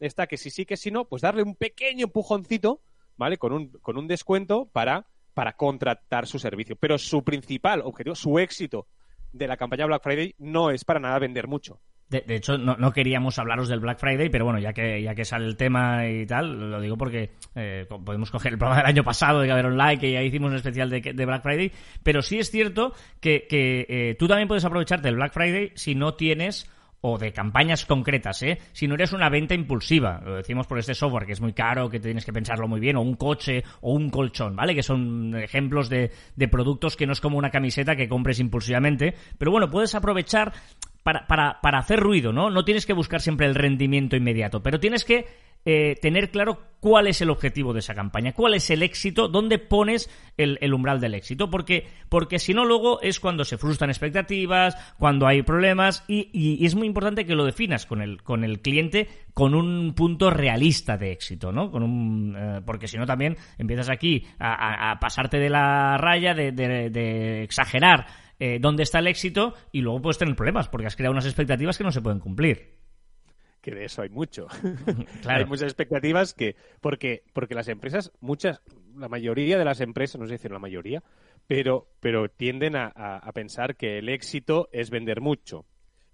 está 0.00 0.26
que 0.26 0.38
si 0.38 0.50
sí, 0.50 0.64
que 0.64 0.76
si 0.76 0.90
no, 0.90 1.04
pues 1.06 1.22
darle 1.22 1.42
un 1.42 1.56
pequeño 1.56 2.06
empujoncito, 2.06 2.80
¿vale? 3.16 3.36
Con 3.36 3.52
un, 3.52 3.68
con 3.68 3.98
un 3.98 4.08
descuento 4.08 4.66
para, 4.72 5.06
para 5.34 5.54
contratar 5.54 6.26
su 6.26 6.38
servicio. 6.38 6.76
Pero 6.76 6.96
su 6.98 7.22
principal 7.22 7.82
objetivo, 7.82 8.14
su 8.14 8.38
éxito 8.38 8.86
de 9.34 9.48
la 9.48 9.56
campaña 9.56 9.86
Black 9.86 10.02
Friday 10.02 10.34
no 10.38 10.70
es 10.70 10.84
para 10.84 11.00
nada 11.00 11.18
vender 11.18 11.46
mucho. 11.48 11.80
De, 12.08 12.36
hecho, 12.36 12.58
no, 12.58 12.92
queríamos 12.92 13.40
hablaros 13.40 13.66
del 13.66 13.80
Black 13.80 13.98
Friday, 13.98 14.28
pero 14.28 14.44
bueno, 14.44 14.60
ya 14.60 14.72
que, 14.72 15.02
ya 15.02 15.16
que 15.16 15.24
sale 15.24 15.46
el 15.46 15.56
tema 15.56 16.06
y 16.06 16.26
tal, 16.26 16.70
lo 16.70 16.80
digo 16.80 16.96
porque 16.96 17.30
eh, 17.56 17.86
podemos 17.88 18.30
coger 18.30 18.52
el 18.52 18.58
programa 18.58 18.82
del 18.82 18.90
año 18.90 19.02
pasado 19.02 19.40
de 19.40 19.48
Gaber 19.48 19.66
Online, 19.66 19.98
que 19.98 20.12
ya 20.12 20.22
hicimos 20.22 20.50
un 20.50 20.56
especial 20.56 20.90
de, 20.90 21.26
Black 21.26 21.42
Friday, 21.42 21.72
pero 22.04 22.22
sí 22.22 22.38
es 22.38 22.52
cierto 22.52 22.92
que, 23.20 23.46
eh, 23.50 24.14
tú 24.16 24.28
también 24.28 24.46
puedes 24.46 24.64
aprovecharte 24.64 25.08
del 25.08 25.16
Black 25.16 25.32
Friday 25.32 25.72
si 25.74 25.96
no 25.96 26.14
tienes 26.14 26.70
o 27.06 27.18
de 27.18 27.34
campañas 27.34 27.84
concretas, 27.84 28.42
¿eh? 28.42 28.58
Si 28.72 28.88
no 28.88 28.94
eres 28.94 29.12
una 29.12 29.28
venta 29.28 29.52
impulsiva, 29.52 30.22
lo 30.24 30.36
decimos 30.36 30.66
por 30.66 30.78
este 30.78 30.94
software 30.94 31.26
que 31.26 31.32
es 31.32 31.40
muy 31.42 31.52
caro, 31.52 31.90
que 31.90 32.00
tienes 32.00 32.24
que 32.24 32.32
pensarlo 32.32 32.66
muy 32.66 32.80
bien, 32.80 32.96
o 32.96 33.02
un 33.02 33.16
coche, 33.16 33.62
o 33.82 33.92
un 33.92 34.08
colchón, 34.08 34.56
¿vale? 34.56 34.74
Que 34.74 34.82
son 34.82 35.34
ejemplos 35.36 35.90
de, 35.90 36.10
de 36.34 36.48
productos 36.48 36.96
que 36.96 37.06
no 37.06 37.12
es 37.12 37.20
como 37.20 37.36
una 37.36 37.50
camiseta 37.50 37.94
que 37.94 38.08
compres 38.08 38.40
impulsivamente, 38.40 39.14
pero 39.36 39.50
bueno, 39.50 39.68
puedes 39.68 39.94
aprovechar 39.94 40.54
para, 41.02 41.26
para, 41.26 41.60
para 41.60 41.78
hacer 41.78 42.00
ruido, 42.00 42.32
¿no? 42.32 42.48
No 42.48 42.64
tienes 42.64 42.86
que 42.86 42.94
buscar 42.94 43.20
siempre 43.20 43.46
el 43.46 43.54
rendimiento 43.54 44.16
inmediato, 44.16 44.62
pero 44.62 44.80
tienes 44.80 45.04
que 45.04 45.26
eh, 45.64 45.96
tener 46.00 46.30
claro 46.30 46.58
cuál 46.84 47.06
es 47.06 47.22
el 47.22 47.30
objetivo 47.30 47.72
de 47.72 47.78
esa 47.78 47.94
campaña, 47.94 48.34
cuál 48.34 48.52
es 48.52 48.68
el 48.68 48.82
éxito, 48.82 49.28
dónde 49.28 49.58
pones 49.58 50.10
el, 50.36 50.74
umbral 50.74 51.00
del 51.00 51.14
éxito, 51.14 51.48
porque, 51.48 51.86
porque 52.10 52.38
si 52.38 52.52
no 52.52 52.66
luego 52.66 53.00
es 53.00 53.20
cuando 53.20 53.46
se 53.46 53.56
frustran 53.56 53.88
expectativas, 53.88 54.76
cuando 54.98 55.26
hay 55.26 55.40
problemas 55.40 56.04
y, 56.06 56.62
es 56.66 56.74
muy 56.74 56.86
importante 56.86 57.24
que 57.24 57.34
lo 57.34 57.46
definas 57.46 57.86
con 57.86 58.02
el, 58.02 58.22
con 58.22 58.44
el 58.44 58.60
cliente 58.60 59.08
con 59.32 59.54
un 59.54 59.94
punto 59.94 60.28
realista 60.28 60.98
de 60.98 61.12
éxito, 61.12 61.52
¿no? 61.52 61.70
Con 61.70 61.82
un, 61.82 62.36
eh, 62.36 62.60
porque 62.66 62.86
si 62.86 62.98
no 62.98 63.06
también 63.06 63.38
empiezas 63.56 63.88
aquí 63.88 64.26
a, 64.38 64.98
pasarte 65.00 65.38
de 65.38 65.48
la 65.48 65.96
raya, 65.96 66.34
de, 66.34 67.42
exagerar 67.42 68.06
eh, 68.38 68.58
dónde 68.60 68.82
está 68.82 68.98
el 68.98 69.06
éxito 69.06 69.54
y 69.72 69.80
luego 69.80 70.02
puedes 70.02 70.18
tener 70.18 70.36
problemas 70.36 70.68
porque 70.68 70.86
has 70.86 70.96
creado 70.96 71.12
unas 71.12 71.24
expectativas 71.24 71.78
que 71.78 71.84
no 71.84 71.92
se 71.92 72.02
pueden 72.02 72.20
cumplir 72.20 72.83
que 73.64 73.74
de 73.74 73.86
eso 73.86 74.02
hay 74.02 74.10
mucho. 74.10 74.46
hay 75.26 75.46
muchas 75.46 75.68
expectativas 75.68 76.34
que, 76.34 76.54
porque, 76.82 77.22
porque 77.32 77.54
las 77.54 77.68
empresas, 77.68 78.12
muchas, 78.20 78.60
la 78.94 79.08
mayoría 79.08 79.56
de 79.56 79.64
las 79.64 79.80
empresas, 79.80 80.20
no 80.20 80.26
sé 80.26 80.34
decir 80.34 80.50
la 80.50 80.58
mayoría, 80.58 81.02
pero, 81.46 81.88
pero 81.98 82.28
tienden 82.28 82.76
a, 82.76 83.30
pensar 83.32 83.74
que 83.74 83.98
el 83.98 84.10
éxito 84.10 84.68
es 84.70 84.90
vender 84.90 85.22
mucho. 85.22 85.64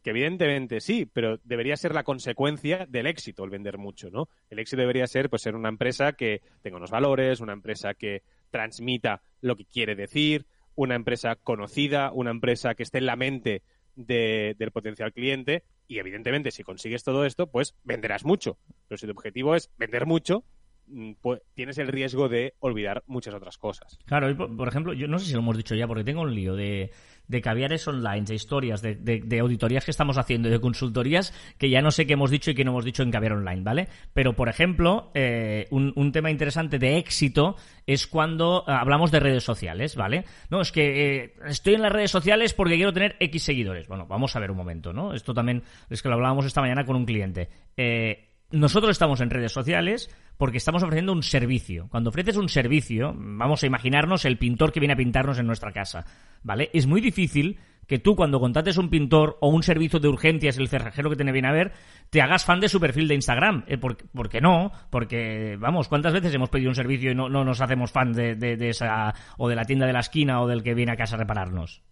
Que 0.05 0.11
evidentemente 0.11 0.81
sí, 0.81 1.11
pero 1.13 1.39
debería 1.43 1.77
ser 1.77 1.93
la 1.93 2.05
consecuencia 2.05 2.87
del 2.89 3.09
éxito 3.09 3.43
el 3.43 3.51
vender 3.51 3.79
mucho, 3.79 4.11
¿no? 4.11 4.29
El 4.49 4.61
éxito 4.61 4.81
debería 4.81 5.07
ser 5.09 5.29
pues 5.29 5.43
ser 5.43 5.57
una 5.57 5.69
empresa 5.69 6.13
que 6.13 6.43
tenga 6.63 6.77
unos 6.77 6.91
valores, 6.91 7.41
una 7.41 7.53
empresa 7.53 7.95
que 7.95 8.23
transmita 8.51 9.23
lo 9.41 9.57
que 9.57 9.67
quiere 9.67 9.97
decir, 9.97 10.47
una 10.77 10.95
empresa 10.95 11.35
conocida, 11.35 12.13
una 12.13 12.31
empresa 12.31 12.75
que 12.77 12.85
esté 12.85 12.99
en 12.99 13.07
la 13.07 13.17
mente 13.17 13.63
de- 13.97 14.55
del 14.57 14.71
potencial 14.71 15.13
cliente 15.13 15.65
y 15.91 15.99
evidentemente 15.99 16.53
si 16.53 16.63
consigues 16.63 17.03
todo 17.03 17.25
esto, 17.25 17.49
pues 17.49 17.75
venderás 17.83 18.25
mucho. 18.25 18.59
Pero 18.87 18.97
si 18.97 19.07
tu 19.07 19.13
objetivo 19.13 19.57
es 19.57 19.73
vender 19.77 20.07
mucho, 20.07 20.45
mm, 20.87 21.15
pues 21.21 21.43
tienes 21.55 21.79
el 21.79 21.89
riesgo 21.89 22.29
de 22.29 22.55
olvidar 22.61 23.03
muchas 23.09 23.35
otras 23.35 23.59
cosas. 23.59 23.99
Claro, 24.07 24.35
por, 24.37 24.57
por 24.57 24.69
ejemplo, 24.69 24.93
yo 24.93 25.09
no 25.09 25.19
sé 25.19 25.27
si 25.27 25.33
lo 25.33 25.41
hemos 25.41 25.57
dicho 25.57 25.75
ya, 25.75 25.89
porque 25.89 26.05
tengo 26.05 26.21
un 26.23 26.33
lío 26.33 26.55
de, 26.55 26.93
de 27.31 27.41
caviares 27.41 27.87
online, 27.87 28.23
de 28.23 28.35
historias, 28.35 28.83
de, 28.83 28.97
de- 28.97 29.39
auditorías 29.39 29.85
que 29.85 29.93
estamos 29.93 30.19
haciendo 30.19 30.49
y 30.49 30.51
de 30.51 30.61
consultorías 30.61 31.33
que 31.59 31.71
ya 31.71 31.81
no 31.81 31.91
sé 31.93 32.05
qué 32.07 32.15
hemos 32.15 32.31
dicho 32.31 32.51
y 32.51 32.55
qué 32.55 32.65
no 32.65 32.73
hemos 32.73 32.85
dicho 32.85 33.03
en 33.05 33.11
caviar 33.11 33.33
online, 33.35 33.63
¿vale? 33.63 33.89
Pero, 34.13 34.35
por 34.35 34.49
ejemplo, 34.49 35.11
eh, 35.15 35.67
un, 35.71 35.93
un 35.95 36.11
tema 36.13 36.31
interesante 36.31 36.79
de 36.79 36.99
éxito 36.99 37.57
es 37.87 38.07
cuando 38.09 38.65
eh, 38.67 38.73
hablamos 38.73 39.11
de 39.13 39.21
redes 39.21 39.45
sociales, 39.45 39.95
¿vale? 39.95 40.25
No, 40.51 40.61
es 40.61 40.73
que 40.73 41.25
eh, 41.25 41.35
estoy 41.47 41.75
en 41.75 41.83
las 41.83 41.93
redes 41.93 42.11
sociales 42.11 42.53
porque 42.53 42.75
quiero 42.75 42.93
tener 42.93 43.17
X 43.21 43.43
seguidores. 43.45 43.87
Bueno, 43.87 44.07
vamos 44.07 44.35
a 44.35 44.41
ver 44.41 44.51
un 44.51 44.57
momento, 44.57 44.93
¿no? 44.93 45.15
Esto 45.15 45.33
también 45.33 45.63
es 45.89 46.03
que 46.03 46.09
lo 46.09 46.17
hablábamos 46.17 46.45
esta 46.47 46.61
mañana 46.61 46.85
con 46.85 46.97
un 46.97 47.07
cliente. 47.07 47.49
Eh, 47.77 48.30
nosotros 48.53 48.91
estamos 48.93 49.21
en 49.21 49.31
redes 49.31 49.53
sociales 49.53 50.11
porque 50.37 50.59
estamos 50.59 50.83
ofreciendo 50.83 51.13
un 51.13 51.23
servicio. 51.23 51.89
Cuando 51.91 52.11
ofreces 52.11 52.37
un 52.37 52.49
servicio, 52.49 53.15
vamos 53.17 53.63
a 53.63 53.67
imaginarnos 53.67 54.25
el 54.25 54.39
pintor 54.39 54.73
que 54.73 54.81
viene 54.81 54.95
a 54.95 54.97
pintarnos 54.97 55.39
en 55.39 55.47
nuestra 55.47 55.73
casa, 55.73 56.05
¿vale? 56.43 56.71
Es 56.73 56.87
muy 56.87 57.01
difícil 57.01 57.59
que 57.87 57.99
tú 57.99 58.15
cuando 58.15 58.39
contrates 58.39 58.77
un 58.77 58.89
pintor 58.89 59.37
o 59.41 59.49
un 59.49 59.65
servicio 59.65 59.99
de 59.99 60.09
urgencias, 60.09 60.59
el 60.59 60.69
cerrajero 60.69 61.11
que 61.11 61.17
te 61.17 61.25
viene 61.33 61.49
a 61.49 61.53
ver, 61.53 61.73
te 62.09 62.23
hagas 62.23 62.45
fan 62.45 62.61
de 62.61 62.69
su 62.69 62.79
perfil 62.79 63.09
de 63.09 63.17
Instagram. 63.17 63.65
Eh, 63.67 63.79
¿por, 63.79 63.97
qué 64.29 64.41
no? 64.41 64.71
Porque, 64.91 65.57
vamos, 65.59 65.89
¿cuántas 65.89 66.13
veces 66.13 66.33
hemos 66.33 66.51
pedido 66.51 66.71
un 66.71 66.77
servicio 66.77 67.11
y 67.11 67.15
no, 67.17 67.29
no 67.29 67.45
nos 67.45 67.61
hacemos 67.61 67.91
fan 67.91 68.13
de- 68.13 68.37
de 68.37 68.69
esa, 68.69 69.13
o 69.39 69.49
de 69.49 69.57
la 69.57 69.65
tienda 69.65 69.87
de 69.87 69.93
la 69.93 70.01
esquina 70.01 70.41
o 70.41 70.47
del 70.47 70.63
que 70.63 70.75
viene 70.75 70.93
a 70.93 70.97
casa 70.97 71.17
a 71.17 71.19
repararnos? 71.19 71.83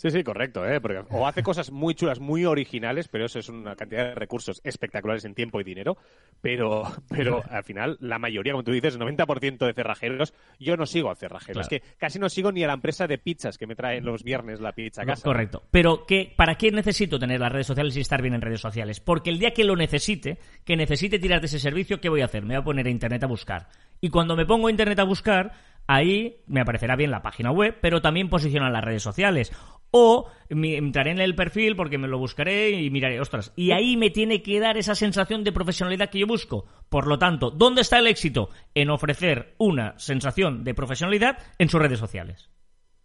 Sí, 0.00 0.12
sí, 0.12 0.22
correcto, 0.22 0.64
¿eh? 0.64 0.80
Porque 0.80 1.02
o 1.10 1.26
hace 1.26 1.42
cosas 1.42 1.72
muy 1.72 1.92
chulas, 1.96 2.20
muy 2.20 2.44
originales, 2.44 3.08
pero 3.08 3.24
eso 3.26 3.40
es 3.40 3.48
una 3.48 3.74
cantidad 3.74 4.04
de 4.04 4.14
recursos 4.14 4.60
espectaculares 4.62 5.24
en 5.24 5.34
tiempo 5.34 5.60
y 5.60 5.64
dinero, 5.64 5.96
pero, 6.40 6.84
pero 7.08 7.42
al 7.50 7.64
final 7.64 7.96
la 8.00 8.16
mayoría, 8.20 8.52
como 8.52 8.62
tú 8.62 8.70
dices, 8.70 8.94
el 8.94 9.00
90% 9.00 9.66
de 9.66 9.74
cerrajeros, 9.74 10.34
yo 10.60 10.76
no 10.76 10.86
sigo 10.86 11.10
a 11.10 11.16
cerrajeros, 11.16 11.66
Claro. 11.66 11.82
es 11.82 11.90
que 11.90 11.96
casi 11.98 12.20
no 12.20 12.28
sigo 12.28 12.52
ni 12.52 12.62
a 12.62 12.68
la 12.68 12.74
empresa 12.74 13.08
de 13.08 13.18
pizzas 13.18 13.58
que 13.58 13.66
me 13.66 13.74
traen 13.74 14.04
los 14.04 14.22
viernes 14.22 14.60
la 14.60 14.70
pizza 14.70 15.02
a 15.02 15.04
casa. 15.04 15.24
Correcto. 15.24 15.64
Pero 15.72 16.06
¿qué, 16.06 16.32
¿para 16.36 16.54
qué 16.54 16.70
necesito 16.70 17.18
tener 17.18 17.40
las 17.40 17.50
redes 17.50 17.66
sociales 17.66 17.96
y 17.96 18.00
estar 18.00 18.22
bien 18.22 18.34
en 18.34 18.40
redes 18.40 18.60
sociales? 18.60 19.00
Porque 19.00 19.30
el 19.30 19.40
día 19.40 19.52
que 19.52 19.64
lo 19.64 19.74
necesite, 19.74 20.38
que 20.64 20.76
necesite 20.76 21.18
tirar 21.18 21.40
de 21.40 21.46
ese 21.46 21.58
servicio, 21.58 22.00
¿qué 22.00 22.08
voy 22.08 22.20
a 22.20 22.26
hacer? 22.26 22.44
Me 22.44 22.54
voy 22.54 22.60
a 22.62 22.64
poner 22.64 22.86
a 22.86 22.90
internet 22.90 23.24
a 23.24 23.26
buscar. 23.26 23.66
Y 24.00 24.10
cuando 24.10 24.36
me 24.36 24.46
pongo 24.46 24.68
a 24.68 24.70
internet 24.70 25.00
a 25.00 25.04
buscar, 25.04 25.54
ahí 25.88 26.36
me 26.46 26.60
aparecerá 26.60 26.94
bien 26.94 27.10
la 27.10 27.20
página 27.22 27.50
web, 27.50 27.76
pero 27.80 28.00
también 28.00 28.28
posicionan 28.28 28.72
las 28.72 28.84
redes 28.84 29.02
sociales. 29.02 29.52
O 29.90 30.26
me- 30.50 30.76
entraré 30.76 31.10
en 31.12 31.18
el 31.20 31.34
perfil 31.34 31.76
porque 31.76 31.98
me 31.98 32.08
lo 32.08 32.18
buscaré 32.18 32.70
y 32.70 32.90
miraré, 32.90 33.20
ostras. 33.20 33.52
Y 33.56 33.70
ahí 33.72 33.96
me 33.96 34.10
tiene 34.10 34.42
que 34.42 34.60
dar 34.60 34.76
esa 34.76 34.94
sensación 34.94 35.44
de 35.44 35.52
profesionalidad 35.52 36.10
que 36.10 36.18
yo 36.18 36.26
busco. 36.26 36.66
Por 36.88 37.06
lo 37.06 37.18
tanto, 37.18 37.50
¿dónde 37.50 37.80
está 37.82 37.98
el 37.98 38.06
éxito? 38.06 38.50
En 38.74 38.90
ofrecer 38.90 39.54
una 39.58 39.98
sensación 39.98 40.64
de 40.64 40.74
profesionalidad 40.74 41.38
en 41.58 41.68
sus 41.68 41.80
redes 41.80 41.98
sociales. 41.98 42.50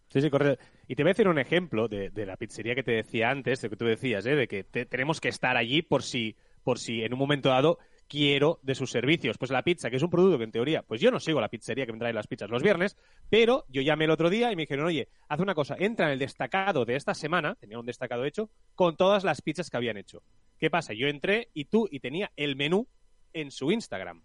Sí, 0.10 0.22
sí, 0.22 0.30
correcto. 0.30 0.64
Y 0.88 0.96
te 0.96 1.04
voy 1.04 1.10
a 1.10 1.14
decir 1.14 1.28
un 1.28 1.40
ejemplo 1.40 1.88
de, 1.88 2.10
de 2.12 2.26
la 2.26 2.38
pizzería 2.38 2.76
que 2.76 2.84
te 2.84 2.92
decía 2.92 3.32
antes, 3.32 3.62
de 3.62 3.70
que 3.70 3.76
tú 3.78 3.86
decías, 3.86 4.26
¿eh? 4.26 4.36
de 4.36 4.48
que 4.48 4.64
te- 4.64 4.86
tenemos 4.86 5.20
que 5.20 5.30
estar 5.30 5.58
allí 5.58 5.82
por 5.82 6.04
si, 6.04 6.36
por 6.64 6.78
si 6.78 7.02
en 7.02 7.14
un 7.14 7.20
momento 7.20 7.50
dado 7.50 7.80
quiero 8.14 8.60
de 8.62 8.76
sus 8.76 8.92
servicios. 8.92 9.40
Pues 9.40 9.50
la 9.50 9.64
pizza, 9.64 9.90
que 9.90 9.96
es 9.96 10.04
un 10.04 10.12
producto 10.12 10.38
que 10.38 10.44
en 10.44 10.52
teoría, 10.52 10.84
pues 10.84 11.02
yo 11.02 11.10
no 11.10 11.20
sigo 11.20 11.42
la 11.42 11.50
pizzería 11.50 11.88
que 11.88 11.94
me 11.94 11.98
trae 11.98 12.14
las 12.14 12.28
pizzas 12.28 12.48
los 12.48 12.62
viernes, 12.62 12.96
pero 13.28 13.66
yo 13.70 13.82
llamé 13.82 14.06
el 14.06 14.12
otro 14.12 14.30
día 14.30 14.52
y 14.52 14.56
me 14.56 14.62
dijeron, 14.62 14.86
oye, 14.86 15.10
haz 15.28 15.40
una 15.40 15.56
cosa, 15.56 15.76
entra 15.80 16.06
en 16.06 16.12
el 16.12 16.20
destacado 16.20 16.86
de 16.86 16.96
esta 16.96 17.16
semana, 17.16 17.56
tenía 17.56 17.80
un 17.80 17.88
destacado 17.88 18.24
hecho, 18.24 18.52
con 18.76 18.98
todas 18.98 19.24
las 19.24 19.42
pizzas 19.42 19.72
que 19.72 19.78
habían 19.78 19.98
hecho. 19.98 20.22
¿Qué 20.60 20.70
pasa? 20.70 20.94
Yo 20.94 21.08
entré 21.08 21.50
y 21.56 21.66
tú, 21.66 21.88
y 21.90 22.02
tenía 22.02 22.32
el 22.36 22.56
menú 22.56 22.88
en 23.34 23.50
su 23.50 23.72
Instagram. 23.72 24.24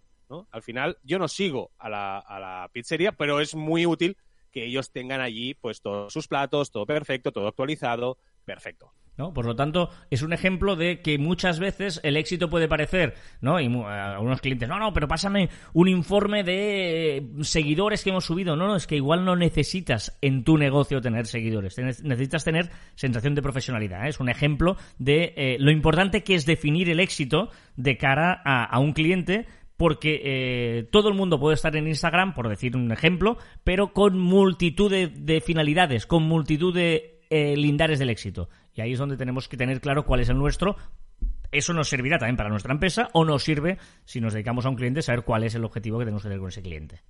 Al 0.51 0.61
final, 0.61 0.99
yo 1.01 1.17
no 1.17 1.27
sigo 1.27 1.71
a 1.79 1.89
la, 1.89 2.19
a 2.19 2.39
la 2.39 2.69
pizzería, 2.71 3.13
pero 3.13 3.39
es 3.39 3.55
muy 3.55 3.87
útil 3.87 4.17
que 4.51 4.65
ellos 4.65 4.91
tengan 4.91 5.19
allí 5.19 5.55
pues 5.55 5.81
todos 5.81 6.13
sus 6.13 6.27
platos, 6.27 6.69
todo 6.69 6.85
perfecto, 6.85 7.31
todo 7.31 7.47
actualizado, 7.47 8.19
perfecto. 8.49 8.93
¿no? 9.19 9.33
Por 9.33 9.45
lo 9.45 9.55
tanto, 9.55 9.89
es 10.09 10.21
un 10.23 10.31
ejemplo 10.31 10.77
de 10.77 11.01
que 11.01 11.17
muchas 11.17 11.59
veces 11.59 11.99
el 12.03 12.15
éxito 12.15 12.49
puede 12.49 12.69
parecer, 12.69 13.15
¿no? 13.41 13.59
Y 13.59 13.67
a 13.83 14.13
algunos 14.13 14.39
clientes, 14.39 14.67
no, 14.67 14.79
no, 14.79 14.93
pero 14.93 15.09
pásame 15.09 15.49
un 15.73 15.89
informe 15.89 16.43
de 16.43 17.17
eh, 17.17 17.29
seguidores 17.41 18.03
que 18.03 18.11
hemos 18.11 18.25
subido. 18.25 18.55
No, 18.55 18.65
no, 18.65 18.77
es 18.77 18.87
que 18.87 18.95
igual 18.95 19.25
no 19.25 19.35
necesitas 19.35 20.17
en 20.21 20.45
tu 20.45 20.57
negocio 20.57 21.01
tener 21.01 21.27
seguidores. 21.27 21.77
Necesitas 21.77 22.45
tener 22.45 22.71
sensación 22.95 23.35
de 23.35 23.41
profesionalidad. 23.41 24.05
¿eh? 24.05 24.09
Es 24.09 24.21
un 24.21 24.29
ejemplo 24.29 24.77
de 24.97 25.33
eh, 25.35 25.57
lo 25.59 25.69
importante 25.69 26.23
que 26.23 26.35
es 26.35 26.45
definir 26.45 26.89
el 26.89 27.01
éxito 27.01 27.49
de 27.75 27.97
cara 27.97 28.41
a, 28.43 28.79
un 28.79 28.93
cliente 28.93 29.47
porque 29.75 30.21
eh, 30.23 30.83
todo 30.91 31.09
el 31.09 31.15
mundo 31.15 31.39
puede 31.39 31.55
estar 31.55 31.75
en 31.75 31.87
Instagram, 31.87 32.33
por 32.33 32.47
decir 32.47 32.75
un 32.75 32.91
ejemplo, 32.91 33.37
pero 33.65 33.93
con 33.93 34.17
multitud 34.17 34.91
de 34.91 35.41
finalidades, 35.41 36.05
con 36.05 36.23
multitud 36.23 36.73
de 36.73 37.18
eh, 37.29 37.55
lindares 37.55 37.99
del 37.99 38.09
éxito. 38.09 38.49
Y 38.73 38.81
ahí 38.81 38.93
es 38.93 38.99
donde 38.99 39.17
tenemos 39.17 39.47
que 39.47 39.57
tener 39.57 39.81
claro 39.81 40.05
cuál 40.05 40.21
es 40.21 40.29
el 40.29 40.37
nuestro. 40.37 40.75
Eso 41.51 41.73
nos 41.73 41.89
servirá 41.89 42.17
también 42.17 42.37
para 42.37 42.49
nuestra 42.49 42.73
empresa 42.73 43.09
o 43.13 43.25
nos 43.25 43.43
sirve, 43.43 43.77
si 44.05 44.21
nos 44.21 44.33
dedicamos 44.33 44.65
a 44.65 44.69
un 44.69 44.75
cliente, 44.75 45.01
saber 45.01 45.23
cuál 45.23 45.43
es 45.43 45.55
el 45.55 45.65
objetivo 45.65 45.97
que 45.97 46.05
tenemos 46.05 46.21
que 46.21 46.29
tener 46.29 46.39
con 46.39 46.49
ese 46.49 46.61
cliente. 46.61 47.01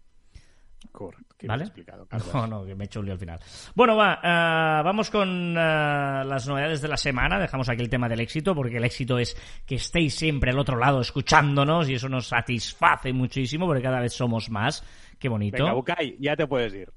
Correcto. 0.92 1.48
¿Vale? 1.48 1.64
explicado. 1.64 2.08
No, 2.34 2.48
no, 2.48 2.66
que 2.66 2.76
me 2.76 2.84
he 2.84 2.88
hecho 2.88 3.00
un 3.00 3.06
lío 3.06 3.14
al 3.14 3.20
final. 3.20 3.40
Bueno, 3.76 3.96
va, 3.96 4.20
ah, 4.24 4.82
vamos 4.84 5.10
con 5.10 5.58
ah, 5.58 6.24
las 6.26 6.48
novedades 6.48 6.82
de 6.82 6.88
la 6.88 6.98
semana. 6.98 7.40
Dejamos 7.40 7.70
aquí 7.70 7.82
el 7.82 7.90
tema 7.90 8.08
del 8.08 8.22
éxito, 8.22 8.56
porque 8.56 8.78
el 8.78 8.86
éxito 8.86 9.20
es 9.20 9.36
que 9.66 9.76
estéis 9.76 10.16
siempre 10.16 10.52
al 10.52 10.60
otro 10.60 10.78
lado 10.78 11.02
escuchándonos 11.02 11.90
y 11.90 11.96
eso 11.96 12.08
nos 12.10 12.28
satisface 12.28 13.14
muchísimo, 13.14 13.66
porque 13.66 13.82
cada 13.84 14.00
vez 14.00 14.14
somos 14.14 14.50
más. 14.50 14.84
Qué 15.20 15.28
bonito. 15.30 15.58
Venga, 15.58 15.74
Bucay, 15.74 16.16
ya 16.20 16.36
te 16.36 16.48
puedes 16.48 16.74
ir. 16.74 16.90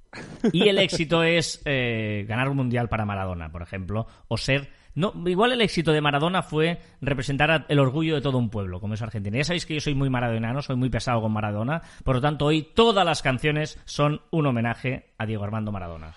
Y 0.52 0.68
el 0.68 0.78
éxito 0.78 1.24
es 1.24 1.60
eh, 1.64 2.24
ganar 2.28 2.48
un 2.48 2.56
mundial 2.56 2.88
para 2.88 3.04
Maradona, 3.04 3.50
por 3.50 3.62
ejemplo, 3.62 4.06
o 4.28 4.36
ser. 4.36 4.70
No, 4.94 5.12
igual 5.26 5.52
el 5.52 5.60
éxito 5.62 5.90
de 5.92 6.00
Maradona 6.00 6.42
fue 6.42 6.78
representar 7.00 7.64
el 7.68 7.78
orgullo 7.78 8.14
de 8.14 8.20
todo 8.20 8.38
un 8.38 8.50
pueblo, 8.50 8.78
como 8.78 8.94
es 8.94 9.02
Argentina. 9.02 9.38
Ya 9.38 9.44
sabéis 9.44 9.66
que 9.66 9.74
yo 9.74 9.80
soy 9.80 9.94
muy 9.94 10.10
maradonano, 10.10 10.62
soy 10.62 10.76
muy 10.76 10.90
pesado 10.90 11.20
con 11.22 11.32
Maradona, 11.32 11.80
por 12.04 12.16
lo 12.16 12.20
tanto 12.20 12.44
hoy 12.46 12.62
todas 12.62 13.04
las 13.04 13.22
canciones 13.22 13.80
son 13.86 14.20
un 14.30 14.46
homenaje 14.46 15.06
a 15.18 15.26
Diego 15.26 15.44
Armando 15.44 15.72
Maradona. 15.72 16.14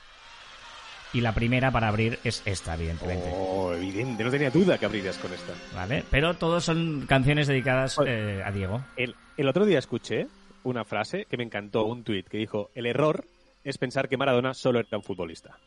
Y 1.14 1.22
la 1.22 1.34
primera 1.34 1.72
para 1.72 1.88
abrir 1.88 2.20
es 2.26 2.44
esta, 2.46 2.74
evidentemente. 2.76 3.32
Oh, 3.34 3.74
evidente, 3.74 4.22
no 4.22 4.30
tenía 4.30 4.52
duda 4.52 4.78
que 4.78 4.86
abrirías 4.86 5.18
con 5.18 5.32
esta. 5.32 5.54
¿Vale? 5.74 6.04
Pero 6.12 6.34
todos 6.34 6.66
son 6.66 7.06
canciones 7.08 7.48
dedicadas 7.48 7.96
Joder. 7.96 8.40
eh, 8.40 8.44
a 8.44 8.52
Diego. 8.52 8.84
El, 8.98 9.16
el 9.38 9.48
otro 9.48 9.66
día 9.66 9.80
escuché 9.80 10.28
una 10.66 10.84
frase 10.84 11.26
que 11.30 11.38
me 11.38 11.44
encantó, 11.44 11.86
un 11.86 12.04
tuit 12.04 12.28
que 12.28 12.38
dijo, 12.38 12.70
el 12.76 12.86
error 12.86 13.24
es 13.64 13.78
pensar 13.78 14.08
que 14.10 14.18
Maradona 14.18 14.54
solo 14.54 14.80
era 14.80 14.98
un 14.98 15.04
futbolista. 15.04 15.58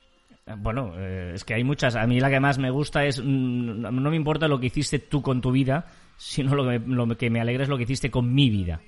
Bueno, 0.59 0.93
eh, 0.97 1.33
es 1.35 1.45
que 1.45 1.55
hay 1.55 1.65
muchas. 1.65 1.95
A 1.97 2.07
mí 2.07 2.21
la 2.21 2.31
que 2.31 2.41
más 2.41 2.59
me 2.59 2.71
gusta 2.71 3.05
es. 3.05 3.21
mm, 3.21 3.83
no 3.83 4.11
me 4.11 4.17
importa 4.17 4.49
lo 4.49 4.59
que 4.59 4.67
hiciste 4.67 4.99
tú 4.99 5.21
con 5.21 5.41
tu 5.43 5.51
vida, 5.53 5.87
sino 6.17 6.55
lo 6.55 6.65
que, 6.69 6.79
me- 6.79 6.95
lo 6.95 7.07
que 7.19 7.29
me 7.29 7.41
alegra 7.41 7.65
es 7.65 7.69
lo 7.69 7.77
que 7.77 7.83
hiciste 7.83 8.11
con 8.11 8.33
mi 8.35 8.49
vida. 8.49 8.81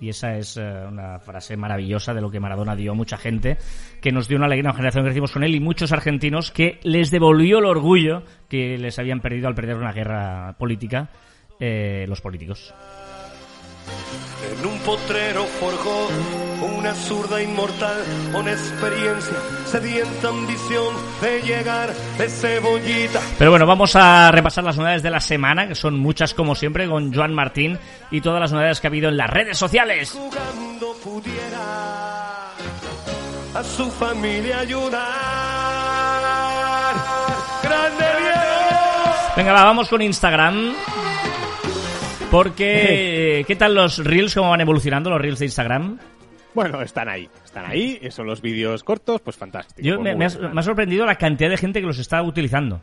Y 0.00 0.08
esa 0.10 0.36
es 0.38 0.56
eh, 0.56 0.62
una 0.88 1.18
frase 1.18 1.56
maravillosa 1.56 2.14
de 2.14 2.20
lo 2.20 2.30
que 2.30 2.38
Maradona 2.40 2.76
dio 2.76 2.92
a 2.92 2.94
mucha 2.94 3.16
gente, 3.18 3.58
que 4.00 4.12
nos 4.12 4.28
dio 4.28 4.36
una 4.36 4.46
alegría, 4.46 4.70
una 4.70 4.76
generación 4.76 5.02
que 5.04 5.08
crecimos 5.08 5.32
con 5.32 5.42
él 5.44 5.54
y 5.56 5.60
muchos 5.60 5.90
argentinos 5.92 6.52
que 6.52 6.78
les 6.84 7.10
devolvió 7.10 7.58
el 7.58 7.64
orgullo 7.66 8.22
que 8.48 8.78
les 8.78 8.98
habían 9.00 9.20
perdido 9.20 9.48
al 9.48 9.56
perder 9.56 9.76
una 9.76 9.92
guerra 9.92 10.54
política 10.56 11.10
eh, 11.60 12.06
los 12.08 12.20
políticos. 12.20 12.72
En 14.58 14.66
un 14.66 14.78
potrero 14.80 15.44
forjó 15.44 16.08
una 16.78 16.94
zurda 16.94 17.42
inmortal 17.42 18.04
con 18.32 18.48
experiencia, 18.48 19.36
sedienta 19.66 20.28
ambición 20.28 20.94
de 21.20 21.42
llegar 21.42 21.92
de 22.16 22.28
cebollita. 22.28 23.20
Pero 23.36 23.50
bueno, 23.50 23.66
vamos 23.66 23.96
a 23.96 24.30
repasar 24.30 24.64
las 24.64 24.76
novedades 24.76 25.02
de 25.02 25.10
la 25.10 25.20
semana, 25.20 25.68
que 25.68 25.74
son 25.74 25.98
muchas 25.98 26.34
como 26.34 26.54
siempre, 26.54 26.88
con 26.88 27.12
Joan 27.12 27.34
Martín 27.34 27.78
y 28.10 28.20
todas 28.20 28.40
las 28.40 28.52
novedades 28.52 28.80
que 28.80 28.86
ha 28.86 28.90
habido 28.90 29.08
en 29.08 29.16
las 29.16 29.30
redes 29.30 29.58
sociales. 29.58 30.12
Jugando 30.12 30.94
pudiera 31.02 32.48
a 33.54 33.64
su 33.64 33.90
familia 33.90 34.60
ayudar. 34.60 35.02
¡Grande 37.62 38.04
Diego! 38.18 39.34
Venga, 39.36 39.52
va, 39.52 39.64
vamos 39.64 39.88
con 39.88 40.02
Instagram. 40.02 40.74
Porque, 42.30 43.44
¿qué 43.46 43.56
tal 43.56 43.74
los 43.74 44.04
reels? 44.04 44.34
¿Cómo 44.34 44.50
van 44.50 44.60
evolucionando 44.60 45.10
los 45.10 45.20
reels 45.20 45.38
de 45.38 45.46
Instagram? 45.46 45.98
Bueno, 46.54 46.82
están 46.82 47.08
ahí, 47.08 47.28
están 47.44 47.66
ahí, 47.66 48.00
son 48.10 48.26
los 48.26 48.42
vídeos 48.42 48.82
cortos, 48.82 49.20
pues 49.20 49.36
fantástico. 49.36 49.80
Yo, 49.80 49.96
pues 49.96 50.16
me, 50.16 50.24
ha, 50.24 50.28
bien. 50.28 50.54
me 50.54 50.60
ha 50.60 50.64
sorprendido 50.64 51.06
la 51.06 51.16
cantidad 51.16 51.50
de 51.50 51.56
gente 51.56 51.80
que 51.80 51.86
los 51.86 51.98
está 51.98 52.22
utilizando. 52.22 52.80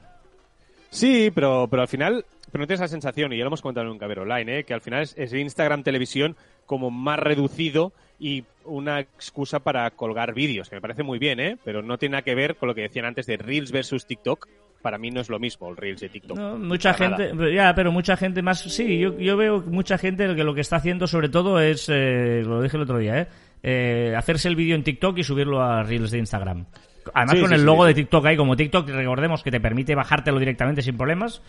Sí, 0.90 1.32
pero, 1.34 1.68
pero 1.70 1.82
al 1.82 1.88
final, 1.88 2.26
pero 2.52 2.62
no 2.62 2.68
tienes 2.68 2.80
la 2.80 2.88
sensación, 2.88 3.34
y 3.34 3.38
ya 3.38 3.44
lo 3.44 3.50
hemos 3.50 3.62
comentado 3.62 3.86
en 3.86 3.92
un 3.92 3.98
Caber 4.00 4.20
Online, 4.20 4.60
¿eh? 4.60 4.64
que 4.64 4.74
al 4.74 4.82
final 4.82 5.04
es, 5.04 5.14
es 5.18 5.34
Instagram 5.34 5.84
Televisión 5.84 6.38
como 6.66 6.90
más 6.90 7.20
reducido 7.20 7.92
y 8.20 8.44
una 8.64 9.00
excusa 9.00 9.60
para 9.60 9.90
colgar 9.92 10.34
vídeos, 10.34 10.70
que 10.70 10.76
me 10.76 10.82
parece 10.82 11.04
muy 11.04 11.20
bien, 11.20 11.40
¿eh? 11.40 11.58
pero 11.64 11.82
no 11.82 11.98
tiene 11.98 12.14
nada 12.14 12.22
que 12.24 12.36
ver 12.36 12.56
con 12.56 12.68
lo 12.70 12.76
que 12.76 12.82
decían 12.82 13.06
antes 13.06 13.26
de 13.26 13.38
Reels 13.38 13.72
versus 13.72 14.06
TikTok. 14.06 14.48
para 14.82 14.98
mí 15.00 15.10
no 15.10 15.20
es 15.22 15.30
lo 15.30 15.40
mismo 15.40 15.70
el 15.70 15.78
Reels 15.78 16.00
de 16.02 16.10
TikTok. 16.10 16.38
No, 16.38 16.58
mucha 16.58 16.94
gente, 16.94 17.34
nada. 17.34 17.52
ya, 17.52 17.74
pero 17.76 17.92
mucha 17.92 18.16
gente 18.16 18.42
más. 18.42 18.60
Sí, 18.62 19.00
yo, 19.00 19.18
yo 19.18 19.36
veo 19.36 19.62
mucha 19.62 19.98
gente 19.98 20.36
que 20.36 20.44
lo 20.44 20.54
que 20.54 20.62
está 20.62 20.76
haciendo 20.76 21.08
sobre 21.08 21.28
todo 21.30 21.60
es, 21.60 21.90
eh, 21.90 22.44
lo 22.46 22.62
dije 22.62 22.78
el 22.78 22.84
otro 22.84 23.00
día, 23.00 23.20
¿eh? 23.22 23.28
Eh, 23.64 24.14
hacerse 24.16 24.48
el 24.48 24.56
vídeo 24.56 24.76
en 24.76 24.84
TikTok 24.84 25.18
y 25.18 25.24
subirlo 25.24 25.62
a 25.64 25.82
Reels 25.84 26.12
de 26.12 26.20
Instagram. 26.20 26.66
Además 27.14 27.36
Sí, 27.36 27.42
con 27.42 27.50
sí, 27.50 27.56
el 27.56 27.64
logo 27.66 27.84
sí. 27.84 27.88
de 27.90 27.94
TikTok 27.96 28.26
ahí, 28.28 28.38
como 28.38 28.56
TikTok, 28.56 28.88
recordemos 28.90 29.42
que 29.44 29.50
te 29.52 29.60
permite 29.60 29.96
bajártelo 29.96 30.38
directamente 30.40 30.82
sin 30.84 30.98
problemas 30.98 31.42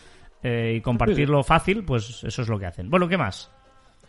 eh, 0.43 0.75
y 0.77 0.81
compartirlo 0.81 1.43
fácil, 1.43 1.85
pues 1.85 2.25
eso 2.25 2.43
es 2.43 2.49
lo 2.49 2.59
que 2.59 2.67
hacen. 2.67 2.89
Bueno, 2.89 3.07
¿qué 3.09 3.19
más? 3.19 3.51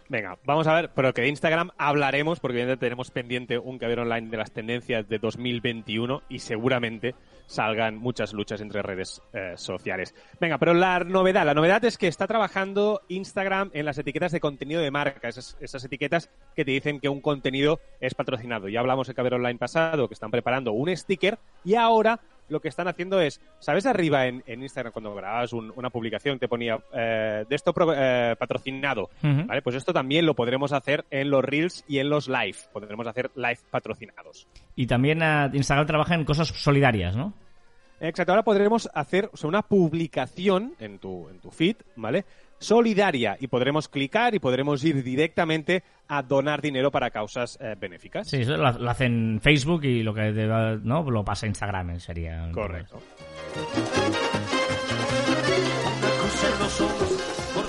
Venga, 0.10 0.38
vamos 0.46 0.68
a 0.68 0.74
ver, 0.74 0.90
pero 0.96 1.14
que 1.14 1.22
de 1.22 1.28
Instagram 1.28 1.72
hablaremos, 1.78 2.40
porque 2.40 2.60
evidentemente 2.60 2.86
tenemos 2.86 3.12
pendiente 3.12 3.58
un 3.58 3.78
caber 3.78 4.00
online 4.00 4.30
de 4.30 4.38
las 4.38 4.52
tendencias 4.52 5.10
de 5.10 5.20
2021 5.20 6.24
y 6.30 6.40
seguramente 6.40 7.14
salgan 7.46 7.98
muchas 7.98 8.32
luchas 8.32 8.62
entre 8.62 8.82
redes 8.82 9.22
eh, 9.34 9.54
sociales. 9.58 10.16
Venga, 10.40 10.60
pero 10.60 10.74
la 10.74 11.00
novedad, 11.00 11.46
la 11.46 11.54
novedad 11.54 11.84
es 11.84 11.98
que 11.98 12.08
está 12.08 12.26
trabajando 12.26 13.02
Instagram 13.10 13.70
en 13.74 13.86
las 13.86 13.98
etiquetas 13.98 14.32
de 14.32 14.40
contenido 14.40 14.82
de 14.82 14.92
marca, 14.92 15.28
esas, 15.28 15.58
esas 15.60 15.84
etiquetas 15.84 16.30
que 16.56 16.64
te 16.64 16.72
dicen 16.72 17.02
que 17.02 17.10
un 17.10 17.20
contenido 17.20 17.82
es 18.00 18.16
patrocinado. 18.16 18.70
Ya 18.70 18.80
hablamos 18.80 19.10
en 19.10 19.16
caber 19.16 19.34
online 19.34 19.60
pasado 19.60 20.08
que 20.08 20.14
están 20.14 20.32
preparando 20.32 20.72
un 20.72 20.96
sticker 20.96 21.38
y 21.66 21.76
ahora 21.76 22.22
lo 22.50 22.60
que 22.60 22.68
están 22.70 22.88
haciendo 22.88 23.20
es, 23.22 23.42
¿sabes 23.60 23.86
arriba 23.86 24.26
en, 24.28 24.44
en 24.48 24.62
Instagram 24.62 24.94
cuando 24.94 25.14
grababas 25.16 25.54
un- 25.54 25.72
una 25.76 25.90
publicación 25.90 26.40
te 26.40 26.48
ponía 26.48 26.80
eh, 26.94 27.46
de 27.48 27.56
esto 27.56 27.74
pro- 27.74 27.94
eh, 27.96 28.36
patrocinado? 28.40 29.10
¿Vale? 29.48 29.62
Pues 29.62 29.76
esto 29.76 29.94
también 29.94 30.26
lo 30.26 30.34
podremos 30.36 30.72
hacer 30.74 31.06
en 31.12 31.30
los 31.30 31.44
Reels 31.44 31.84
y 31.88 32.00
en 32.00 32.10
los 32.10 32.28
Live. 32.28 32.58
Podremos 32.72 33.06
hacer 33.08 33.32
Live 33.36 33.60
patrocinados. 33.72 34.48
Y 34.76 34.88
también 34.88 35.22
eh, 35.22 35.50
Instagram 35.54 35.88
trabaja 35.88 36.16
en 36.16 36.26
cosas 36.26 36.48
solidarias, 36.48 37.16
¿no? 37.16 37.34
Exacto, 38.00 38.32
ahora 38.32 38.44
podremos 38.44 38.88
hacer 38.94 39.28
o 39.34 39.38
sea, 39.38 39.48
una 39.48 39.64
publicación 39.64 40.74
en 40.80 41.00
tu, 41.00 41.30
en 41.30 41.40
tu 41.40 41.50
feed, 41.50 41.78
¿vale? 41.96 42.26
Solidaria 42.60 43.38
y 43.40 43.48
podremos 43.48 43.88
clicar 43.88 44.34
y 44.36 44.40
podremos 44.40 44.84
ir 44.84 45.04
directamente 45.04 45.84
a 46.08 46.22
donar 46.24 46.62
dinero 46.62 46.90
para 46.92 47.10
causas 47.12 47.58
eh, 47.62 47.76
benéficas. 47.80 48.28
Sí, 48.30 48.38
eso 48.38 48.58
lo, 48.58 48.72
lo 48.72 48.90
hacen 48.90 49.40
Facebook 49.42 49.84
y 49.84 50.04
lo 50.04 50.14
que 50.14 50.32
deba- 50.34 50.80
no 50.82 51.10
lo 51.10 51.24
pasa 51.24 51.46
a 51.46 51.50
Instagram 51.50 51.92
eh, 51.92 52.00
sería. 52.00 52.50
Correcto. 52.54 53.00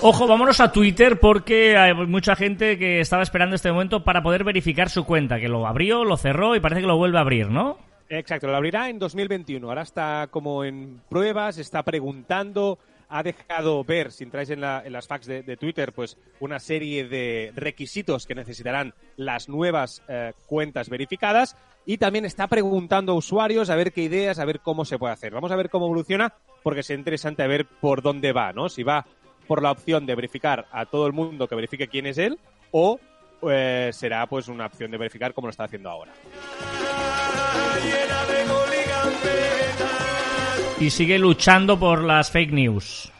Ojo, 0.00 0.26
vámonos 0.28 0.60
a 0.60 0.70
Twitter 0.70 1.18
porque 1.18 1.76
hay 1.76 1.92
mucha 1.92 2.36
gente 2.36 2.78
que 2.78 3.00
estaba 3.00 3.22
esperando 3.22 3.56
este 3.56 3.72
momento 3.72 4.04
para 4.04 4.22
poder 4.22 4.44
verificar 4.44 4.90
su 4.90 5.04
cuenta, 5.04 5.40
que 5.40 5.48
lo 5.48 5.66
abrió, 5.66 6.04
lo 6.04 6.16
cerró 6.16 6.54
y 6.54 6.60
parece 6.60 6.82
que 6.82 6.86
lo 6.86 6.96
vuelve 6.96 7.18
a 7.18 7.22
abrir, 7.22 7.48
¿no? 7.50 7.78
Exacto, 8.08 8.46
lo 8.46 8.56
abrirá 8.56 8.88
en 8.88 8.98
2021. 9.00 9.66
Ahora 9.68 9.82
está 9.82 10.28
como 10.30 10.64
en 10.64 11.00
pruebas, 11.08 11.58
está 11.58 11.82
preguntando, 11.82 12.78
ha 13.08 13.22
dejado 13.22 13.82
ver, 13.84 14.12
si 14.12 14.24
entráis 14.24 14.50
en, 14.50 14.60
la- 14.60 14.82
en 14.84 14.92
las 14.92 15.08
de, 15.26 15.42
de 15.42 15.56
Twitter, 15.56 15.92
pues 15.92 16.16
una 16.40 16.58
serie 16.58 17.08
de 17.08 17.52
requisitos 17.56 18.26
que 18.26 18.34
necesitarán 18.34 18.94
las 19.16 19.48
nuevas 19.48 20.02
eh, 20.08 20.32
cuentas 20.46 20.88
verificadas 20.88 21.56
y 21.86 21.96
también 21.98 22.24
está 22.26 22.46
preguntando 22.48 23.12
a 23.12 23.16
usuarios 23.16 23.70
a 23.70 23.76
ver 23.76 23.92
qué 23.92 24.02
ideas, 24.02 24.38
a 24.38 24.44
ver 24.44 24.60
cómo 24.60 24.84
se 24.84 24.98
puede 24.98 25.14
hacer. 25.14 25.32
Vamos 25.32 25.50
a 25.52 25.56
ver 25.56 25.70
cómo 25.70 25.86
evoluciona 25.86 26.34
porque 26.62 26.80
es 26.80 26.90
interesante 26.90 27.42
a 27.42 27.46
ver 27.46 27.64
por 27.66 28.02
dónde 28.02 28.32
va, 28.32 28.52
¿no? 28.52 28.68
Si 28.68 28.82
va 28.82 29.06
por 29.46 29.62
la 29.62 29.70
opción 29.70 30.04
de 30.04 30.14
verificar 30.14 30.66
a 30.70 30.84
todo 30.84 31.06
el 31.06 31.14
mundo 31.14 31.48
que 31.48 31.54
verifique 31.54 31.88
quién 31.88 32.04
es 32.06 32.18
él 32.18 32.38
o 32.72 33.00
eh, 33.50 33.88
será 33.94 34.26
pues 34.26 34.48
una 34.48 34.66
opción 34.66 34.90
de 34.90 34.98
verificar 34.98 35.32
como 35.32 35.46
lo 35.46 35.50
está 35.52 35.64
haciendo 35.64 35.88
ahora. 35.88 36.12
Y 40.80 40.90
sigue 40.90 41.18
luchando 41.18 41.78
por 41.78 42.02
las 42.04 42.30
fake 42.30 42.52
news. 42.52 43.12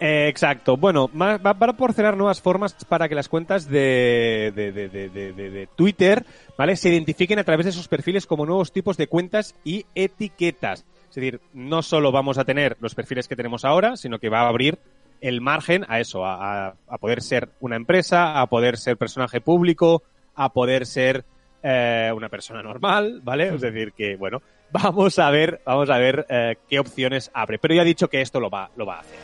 Eh, 0.00 0.28
exacto. 0.28 0.76
Bueno, 0.76 1.10
va, 1.10 1.36
va 1.38 1.50
a 1.50 1.58
proporcionar 1.58 2.16
nuevas 2.16 2.40
formas 2.40 2.74
para 2.88 3.08
que 3.08 3.14
las 3.14 3.28
cuentas 3.28 3.68
de, 3.68 4.52
de, 4.54 4.72
de- 4.72 4.88
de- 4.88 5.08
de- 5.10 5.32
de- 5.32 5.50
de 5.50 5.66
Twitter 5.68 6.24
¿vale? 6.56 6.76
se 6.76 6.88
identifiquen 6.90 7.38
a 7.38 7.44
través 7.44 7.66
de 7.66 7.72
sus 7.72 7.88
perfiles 7.88 8.26
como 8.26 8.44
nuevos 8.46 8.72
tipos 8.72 8.96
de 8.96 9.06
cuentas 9.08 9.54
y 9.64 9.84
etiquetas. 9.94 10.84
Es 11.08 11.14
decir, 11.14 11.40
no 11.54 11.82
solo 11.82 12.12
vamos 12.12 12.36
a 12.38 12.44
tener 12.44 12.76
los 12.80 12.94
perfiles 12.94 13.28
que 13.28 13.36
tenemos 13.36 13.64
ahora, 13.64 13.96
sino 13.96 14.18
que 14.18 14.28
va 14.28 14.40
a 14.42 14.48
abrir 14.48 14.78
el 15.20 15.40
margen 15.40 15.84
a 15.88 16.00
eso, 16.00 16.24
a, 16.26 16.68
a- 16.68 16.74
a 16.88 16.98
poder 16.98 17.22
ser 17.22 17.48
una 17.60 17.76
empresa, 17.76 18.40
a 18.40 18.46
poder 18.48 18.76
ser 18.78 18.96
personaje 18.96 19.40
público, 19.40 20.02
a 20.34 20.52
poder 20.52 20.84
ser 20.86 21.24
eh, 21.62 22.10
una 22.14 22.28
persona 22.28 22.62
normal, 22.62 23.20
¿vale? 23.24 23.48
Es 23.54 23.60
decir, 23.62 23.92
que 23.92 24.16
bueno, 24.16 24.42
vamos 24.70 25.18
a 25.18 25.30
ver, 25.30 25.60
vamos 25.64 25.90
a 25.90 25.98
ver 25.98 26.26
eh, 26.28 26.56
qué 26.68 26.78
opciones 26.78 27.30
abre. 27.34 27.58
Pero 27.58 27.74
ya 27.74 27.82
ha 27.82 27.84
dicho 27.84 28.08
que 28.08 28.20
esto 28.20 28.40
lo 28.40 28.50
va, 28.50 28.70
lo 28.76 28.86
va 28.86 28.96
a 28.96 29.00
hacer. 29.00 29.18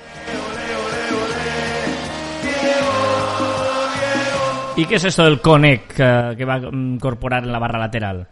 ¿Y 4.75 4.87
qué 4.87 4.95
es 4.95 5.05
esto 5.05 5.25
del 5.25 5.41
Connect 5.41 6.01
eh, 6.01 6.35
que 6.37 6.45
va 6.47 6.55
a 6.55 6.59
incorporar 6.59 7.45
en 7.45 7.53
la 7.53 7.59
barra 7.59 7.79
lateral? 7.79 8.27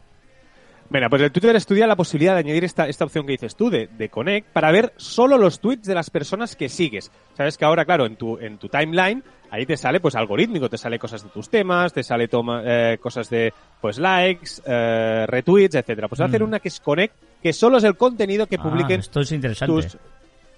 Mira, 0.92 1.08
pues 1.08 1.22
el 1.22 1.30
Twitter 1.30 1.54
estudia 1.54 1.86
la 1.86 1.94
posibilidad 1.94 2.34
de 2.34 2.40
añadir 2.40 2.64
esta, 2.64 2.88
esta 2.88 3.04
opción 3.04 3.24
que 3.24 3.32
dices 3.32 3.54
tú, 3.54 3.70
de, 3.70 3.88
de 3.96 4.08
Connect, 4.08 4.48
para 4.48 4.72
ver 4.72 4.92
solo 4.96 5.38
los 5.38 5.60
tweets 5.60 5.86
de 5.86 5.94
las 5.94 6.10
personas 6.10 6.56
que 6.56 6.68
sigues. 6.68 7.12
Sabes 7.36 7.56
que 7.56 7.64
ahora, 7.64 7.84
claro, 7.84 8.06
en 8.06 8.16
tu, 8.16 8.36
en 8.38 8.58
tu 8.58 8.68
timeline, 8.68 9.22
ahí 9.52 9.66
te 9.66 9.76
sale 9.76 10.00
pues 10.00 10.16
algorítmico, 10.16 10.68
te 10.68 10.76
sale 10.78 10.98
cosas 10.98 11.22
de 11.22 11.28
tus 11.30 11.48
temas, 11.48 11.92
te 11.92 12.02
sale 12.02 12.26
toma, 12.26 12.62
eh, 12.64 12.98
cosas 13.00 13.30
de 13.30 13.52
pues 13.80 13.98
likes, 14.00 14.50
eh, 14.66 15.26
retweets, 15.28 15.76
etcétera. 15.76 16.08
Pues 16.08 16.20
va 16.20 16.24
a 16.24 16.28
hacer 16.28 16.42
Mm. 16.42 16.46
una 16.48 16.58
que 16.58 16.68
es 16.68 16.80
Connect, 16.80 17.14
que 17.40 17.52
solo 17.52 17.78
es 17.78 17.84
el 17.84 17.96
contenido 17.96 18.46
que 18.48 18.56
Ah, 18.58 18.62
publiquen 18.62 18.98
esto 18.98 19.20
es 19.20 19.30
interesante. 19.30 19.72
tus... 19.72 19.96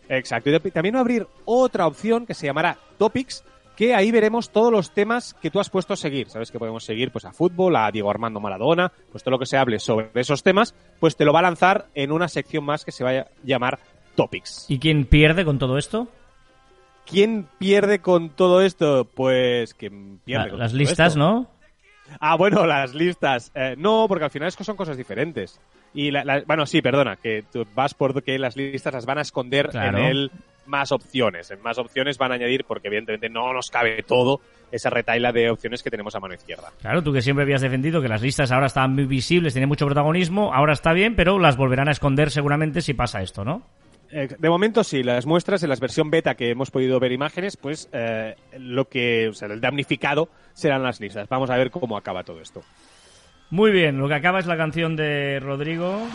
Exacto. 0.08 0.48
Y 0.50 0.70
también 0.70 0.94
va 0.94 0.98
a 0.98 1.02
abrir 1.02 1.26
otra 1.44 1.86
opción 1.86 2.24
que 2.26 2.32
se 2.34 2.46
llamará 2.46 2.76
Topics, 2.98 3.44
que 3.82 3.94
ahí 3.96 4.12
veremos 4.12 4.50
todos 4.50 4.70
los 4.70 4.92
temas 4.92 5.34
que 5.34 5.50
tú 5.50 5.58
has 5.58 5.68
puesto 5.68 5.94
a 5.94 5.96
seguir. 5.96 6.28
Sabes 6.28 6.52
que 6.52 6.58
podemos 6.60 6.84
seguir 6.84 7.10
pues 7.10 7.24
a 7.24 7.32
fútbol, 7.32 7.74
a 7.74 7.90
Diego 7.90 8.10
Armando 8.10 8.38
Maradona, 8.38 8.92
pues 9.10 9.24
todo 9.24 9.32
lo 9.32 9.38
que 9.40 9.46
se 9.46 9.56
hable 9.56 9.80
sobre 9.80 10.08
esos 10.14 10.44
temas, 10.44 10.72
pues 11.00 11.16
te 11.16 11.24
lo 11.24 11.32
va 11.32 11.40
a 11.40 11.42
lanzar 11.42 11.86
en 11.96 12.12
una 12.12 12.28
sección 12.28 12.64
más 12.64 12.84
que 12.84 12.92
se 12.92 13.02
va 13.02 13.10
a 13.10 13.26
llamar 13.42 13.80
Topics. 14.14 14.66
¿Y 14.68 14.78
quién 14.78 15.04
pierde 15.04 15.44
con 15.44 15.58
todo 15.58 15.78
esto? 15.78 16.06
¿Quién 17.06 17.48
pierde 17.58 17.98
con 17.98 18.30
todo 18.30 18.62
esto? 18.62 19.04
Pues 19.12 19.74
quien 19.74 20.20
pierde 20.24 20.44
La- 20.44 20.50
con 20.50 20.58
las 20.60 20.70
todo 20.70 20.78
listas, 20.78 21.08
esto. 21.08 21.18
¿no? 21.18 21.50
Ah, 22.20 22.36
bueno, 22.36 22.64
las 22.66 22.94
listas. 22.94 23.50
Eh, 23.54 23.74
no, 23.76 24.06
porque 24.06 24.24
al 24.26 24.30
final 24.30 24.46
es 24.48 24.56
que 24.56 24.62
son 24.64 24.76
cosas 24.76 24.96
diferentes. 24.96 25.60
Y 25.92 26.10
la- 26.12 26.24
la- 26.24 26.42
bueno, 26.46 26.66
sí, 26.66 26.80
perdona, 26.82 27.16
que 27.16 27.44
tú 27.52 27.66
vas 27.74 27.94
por 27.94 28.22
que 28.22 28.38
las 28.38 28.56
listas 28.56 28.94
las 28.94 29.06
van 29.06 29.18
a 29.18 29.22
esconder 29.22 29.70
Claro. 29.70 29.98
en 29.98 30.04
el 30.04 30.30
más 30.66 30.92
opciones. 30.92 31.50
En 31.50 31.62
más 31.62 31.78
opciones 31.78 32.18
van 32.18 32.32
a 32.32 32.34
añadir, 32.36 32.64
porque 32.64 32.88
evidentemente 32.88 33.28
no 33.28 33.52
nos 33.52 33.70
cabe 33.70 34.02
todo 34.02 34.40
esa 34.70 34.90
retaila 34.90 35.32
de 35.32 35.50
opciones 35.50 35.82
que 35.82 35.90
tenemos 35.90 36.14
a 36.14 36.20
mano 36.20 36.34
izquierda. 36.34 36.72
Claro, 36.80 37.02
tú 37.02 37.12
que 37.12 37.20
siempre 37.20 37.42
habías 37.42 37.60
defendido 37.60 38.00
que 38.00 38.08
las 38.08 38.22
listas 38.22 38.50
ahora 38.50 38.66
estaban 38.66 38.94
muy 38.94 39.04
visibles, 39.04 39.52
tienen 39.52 39.68
mucho 39.68 39.86
protagonismo, 39.86 40.52
ahora 40.54 40.72
está 40.72 40.92
bien, 40.92 41.14
pero 41.14 41.38
las 41.38 41.56
volverán 41.56 41.88
a 41.88 41.92
esconder 41.92 42.30
seguramente 42.30 42.80
si 42.80 42.94
pasa 42.94 43.22
esto, 43.22 43.44
¿no? 43.44 43.62
Eh, 44.10 44.28
de 44.38 44.50
momento 44.50 44.84
sí, 44.84 45.02
las 45.02 45.24
muestras 45.24 45.62
en 45.62 45.70
la 45.70 45.76
versión 45.76 46.10
beta 46.10 46.34
que 46.34 46.50
hemos 46.50 46.70
podido 46.70 47.00
ver 47.00 47.12
imágenes, 47.12 47.56
pues 47.56 47.88
eh, 47.92 48.36
lo 48.58 48.86
que, 48.86 49.28
o 49.28 49.32
sea, 49.32 49.48
el 49.48 49.60
damnificado 49.60 50.28
serán 50.52 50.82
las 50.82 51.00
listas. 51.00 51.28
Vamos 51.28 51.48
a 51.48 51.56
ver 51.56 51.70
cómo 51.70 51.96
acaba 51.96 52.22
todo 52.22 52.40
esto. 52.40 52.62
Muy 53.50 53.70
bien, 53.70 53.98
lo 53.98 54.08
que 54.08 54.14
acaba 54.14 54.38
es 54.38 54.46
la 54.46 54.56
canción 54.56 54.96
de 54.96 55.40
Rodrigo. 55.40 56.06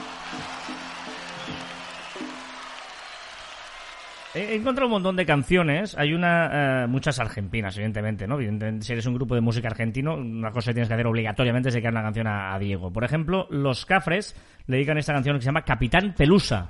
He 4.37 4.55
encontrado 4.55 4.87
un 4.87 4.93
montón 4.93 5.15
de 5.15 5.25
canciones. 5.25 5.97
Hay 5.97 6.13
una, 6.13 6.83
eh, 6.83 6.87
muchas 6.87 7.19
argentinas, 7.19 7.75
evidentemente, 7.75 8.27
¿no? 8.27 8.35
Evidentemente, 8.35 8.85
si 8.85 8.93
eres 8.93 9.05
un 9.05 9.15
grupo 9.15 9.33
de 9.35 9.41
música 9.41 9.67
argentino, 9.67 10.15
una 10.15 10.51
cosa 10.51 10.69
que 10.69 10.75
tienes 10.75 10.87
que 10.87 10.93
hacer 10.93 11.07
obligatoriamente 11.07 11.69
es 11.69 11.75
dedicar 11.75 11.91
una 11.91 12.03
canción 12.03 12.27
a, 12.27 12.53
a 12.53 12.59
Diego. 12.59 12.91
Por 12.91 13.03
ejemplo, 13.03 13.47
los 13.49 13.85
Cafres 13.85 14.35
le 14.67 14.77
dedican 14.77 14.97
esta 14.97 15.13
canción 15.13 15.37
que 15.37 15.41
se 15.41 15.47
llama 15.47 15.63
Capitán. 15.63 16.13
Pelusa 16.15 16.67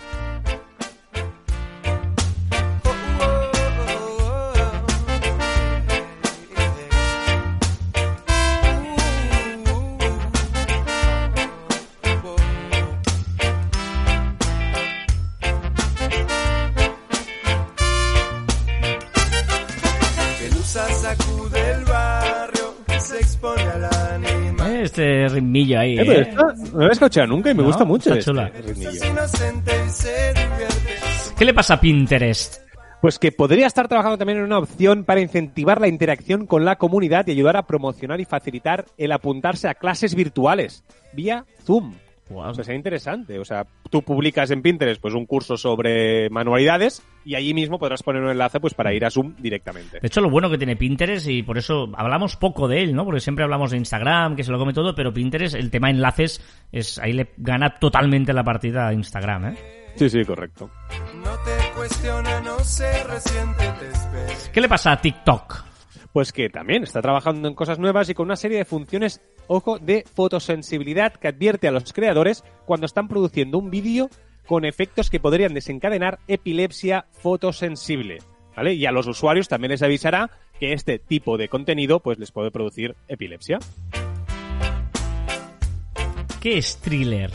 Este 24.97 25.27
ritmillo 25.27 25.79
ahí, 25.79 25.93
Eh, 25.99 26.03
pero 26.05 26.19
¿eh? 26.19 26.21
esta 26.27 26.43
no 26.73 26.79
la 26.79 26.88
he 26.88 26.91
escuchado 26.91 27.27
nunca 27.27 27.51
y 27.51 27.53
me 27.53 27.62
No, 27.62 27.67
gusta 27.67 27.86
mucho. 27.86 28.15
está 28.15 28.31
este 28.31 28.31
chula. 28.31 28.51
¿Qué 31.38 31.45
le 31.45 31.53
pasa 31.53 31.75
a 31.75 31.79
Pinterest? 31.79 32.62
Pues 32.99 33.19
que 33.19 33.31
podría 33.31 33.67
estar 33.67 33.88
trabajando 33.88 34.17
también 34.17 34.39
en 34.39 34.45
una 34.45 34.57
opción 34.57 35.03
para 35.03 35.21
incentivar 35.21 35.79
la 35.79 35.88
interacción 35.88 36.47
con 36.47 36.65
la 36.65 36.77
comunidad 36.77 37.27
y 37.27 37.31
ayudar 37.31 37.55
a 37.57 37.67
promocionar 37.67 38.19
y 38.19 38.25
facilitar 38.25 38.86
el 38.97 39.12
apuntarse 39.12 39.69
a 39.69 39.75
clases 39.75 40.15
virtuales 40.15 40.83
vía 41.13 41.45
Zoom. 41.63 41.93
O 42.33 42.53
sea, 42.55 42.63
sería 42.63 42.77
interesante. 42.77 43.38
O 43.38 43.45
sea, 43.45 43.67
tú 43.91 44.01
publicas 44.01 44.49
en 44.49 44.63
Pinterest 44.63 44.99
pues 44.99 45.13
un 45.13 45.27
curso 45.27 45.57
sobre 45.57 46.27
manualidades 46.31 47.03
y 47.27 47.35
allí 47.35 47.53
mismo 47.53 47.77
podrás 47.77 48.03
poner 48.03 48.23
un 48.23 48.29
enlace 48.29 48.61
pues 48.61 48.73
para 48.73 48.93
ir 48.93 49.03
a 49.03 49.11
Zoom 49.11 49.35
directamente. 49.37 49.99
De 49.99 50.07
hecho, 50.07 50.21
lo 50.21 50.29
bueno 50.29 50.49
que 50.49 50.57
tiene 50.57 50.77
Pinterest, 50.77 51.27
y 51.27 51.43
por 51.43 51.57
eso 51.57 51.91
hablamos 51.97 52.37
poco 52.37 52.69
de 52.69 52.81
él, 52.81 52.95
¿no? 52.95 53.03
Porque 53.03 53.19
siempre 53.19 53.43
hablamos 53.43 53.71
de 53.71 53.77
Instagram, 53.77 54.37
que 54.37 54.45
se 54.45 54.51
lo 54.53 54.57
come 54.57 54.71
todo, 54.71 54.95
pero 54.95 55.13
Pinterest, 55.13 55.53
el 55.53 55.69
tema 55.69 55.89
enlaces, 55.89 56.41
es 56.71 56.97
ahí 56.99 57.11
le 57.11 57.33
gana 57.35 57.79
totalmente 57.79 58.31
la 58.31 58.45
partida 58.45 58.87
a 58.87 58.93
Instagram, 58.93 59.45
¿eh? 59.47 59.55
Sí, 59.95 60.09
sí, 60.09 60.23
correcto. 60.23 60.71
No 61.15 61.31
te 61.43 61.75
cuestiona, 61.75 62.39
no 62.39 62.59
se 62.59 63.03
resiente, 63.03 63.63
te. 63.77 64.51
¿Qué 64.53 64.61
le 64.61 64.69
pasa 64.69 64.93
a 64.93 65.01
TikTok? 65.01 65.65
Pues 66.13 66.31
que 66.31 66.49
también 66.49 66.83
está 66.83 67.01
trabajando 67.01 67.49
en 67.49 67.55
cosas 67.55 67.77
nuevas 67.77 68.07
y 68.09 68.13
con 68.13 68.27
una 68.27 68.37
serie 68.37 68.59
de 68.59 68.65
funciones, 68.65 69.21
ojo, 69.47 69.79
de 69.79 70.05
fotosensibilidad 70.15 71.13
que 71.13 71.27
advierte 71.27 71.67
a 71.67 71.71
los 71.71 71.91
creadores 71.91 72.45
cuando 72.65 72.85
están 72.85 73.09
produciendo 73.09 73.57
un 73.57 73.69
vídeo 73.69 74.09
con 74.47 74.65
efectos 74.65 75.10
que 75.12 75.19
podrían 75.19 75.53
desencadenar 75.53 76.17
epilepsia 76.27 77.05
fotosensible. 77.12 78.19
¿Vale? 78.55 78.73
Y 78.73 78.88
a 78.88 78.91
los 78.91 79.05
usuarios 79.05 79.47
también 79.47 79.69
les 79.71 79.83
avisará 79.83 80.31
que 80.60 80.73
este 80.73 80.97
tipo 80.97 81.38
de 81.38 81.47
contenido 81.47 81.99
pues 81.99 82.17
les 82.17 82.31
puede 82.31 82.49
producir 82.49 82.95
epilepsia. 83.07 83.60
¿Qué 86.41 86.57
es 86.57 86.77
thriller? 86.77 87.31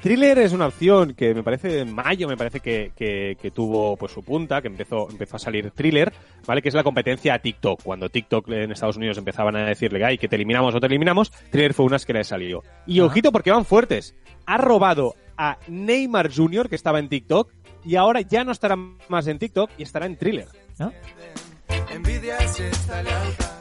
Thriller 0.00 0.38
es 0.38 0.52
una 0.52 0.66
opción 0.68 1.14
que 1.14 1.34
me 1.34 1.42
parece 1.42 1.80
en 1.80 1.94
mayo, 1.94 2.28
me 2.28 2.36
parece 2.36 2.60
que, 2.60 2.92
que- 2.94 3.36
que 3.40 3.50
tuvo 3.50 3.96
pues 3.96 4.12
su 4.12 4.22
punta, 4.22 4.60
que 4.62 4.68
empezó, 4.68 5.08
empezó 5.10 5.36
a 5.36 5.38
salir 5.40 5.70
Thriller, 5.72 6.12
¿vale? 6.46 6.62
Que 6.62 6.68
es 6.68 6.74
la 6.74 6.84
competencia 6.84 7.34
a 7.34 7.38
TikTok. 7.40 7.82
Cuando 7.82 8.08
TikTok 8.08 8.48
en 8.50 8.70
Estados 8.72 8.98
Unidos 8.98 9.18
empezaban 9.18 9.56
a 9.56 9.66
decirle, 9.66 10.04
ay, 10.04 10.18
que 10.18 10.28
te 10.28 10.36
eliminamos 10.36 10.74
o 10.74 10.80
te 10.80 10.86
eliminamos, 10.86 11.30
Thriller 11.50 11.74
fue 11.74 11.86
unas 11.86 12.04
que 12.06 12.12
le 12.12 12.24
salió. 12.24 12.62
Y 12.86 13.00
Ah. 13.00 13.04
ojito 13.06 13.32
porque 13.32 13.50
van 13.50 13.64
fuertes. 13.64 14.14
Ha 14.44 14.58
robado 14.58 15.14
a 15.36 15.58
Neymar 15.68 16.30
Jr., 16.34 16.68
que 16.68 16.76
estaba 16.76 16.98
en 16.98 17.08
TikTok, 17.08 17.52
y 17.84 17.96
ahora 17.96 18.20
ya 18.20 18.44
no 18.44 18.52
estará 18.52 18.76
más 19.08 19.26
en 19.26 19.38
TikTok 19.38 19.70
y 19.78 19.82
estará 19.82 20.06
en 20.06 20.16
Thriller. 20.16 20.48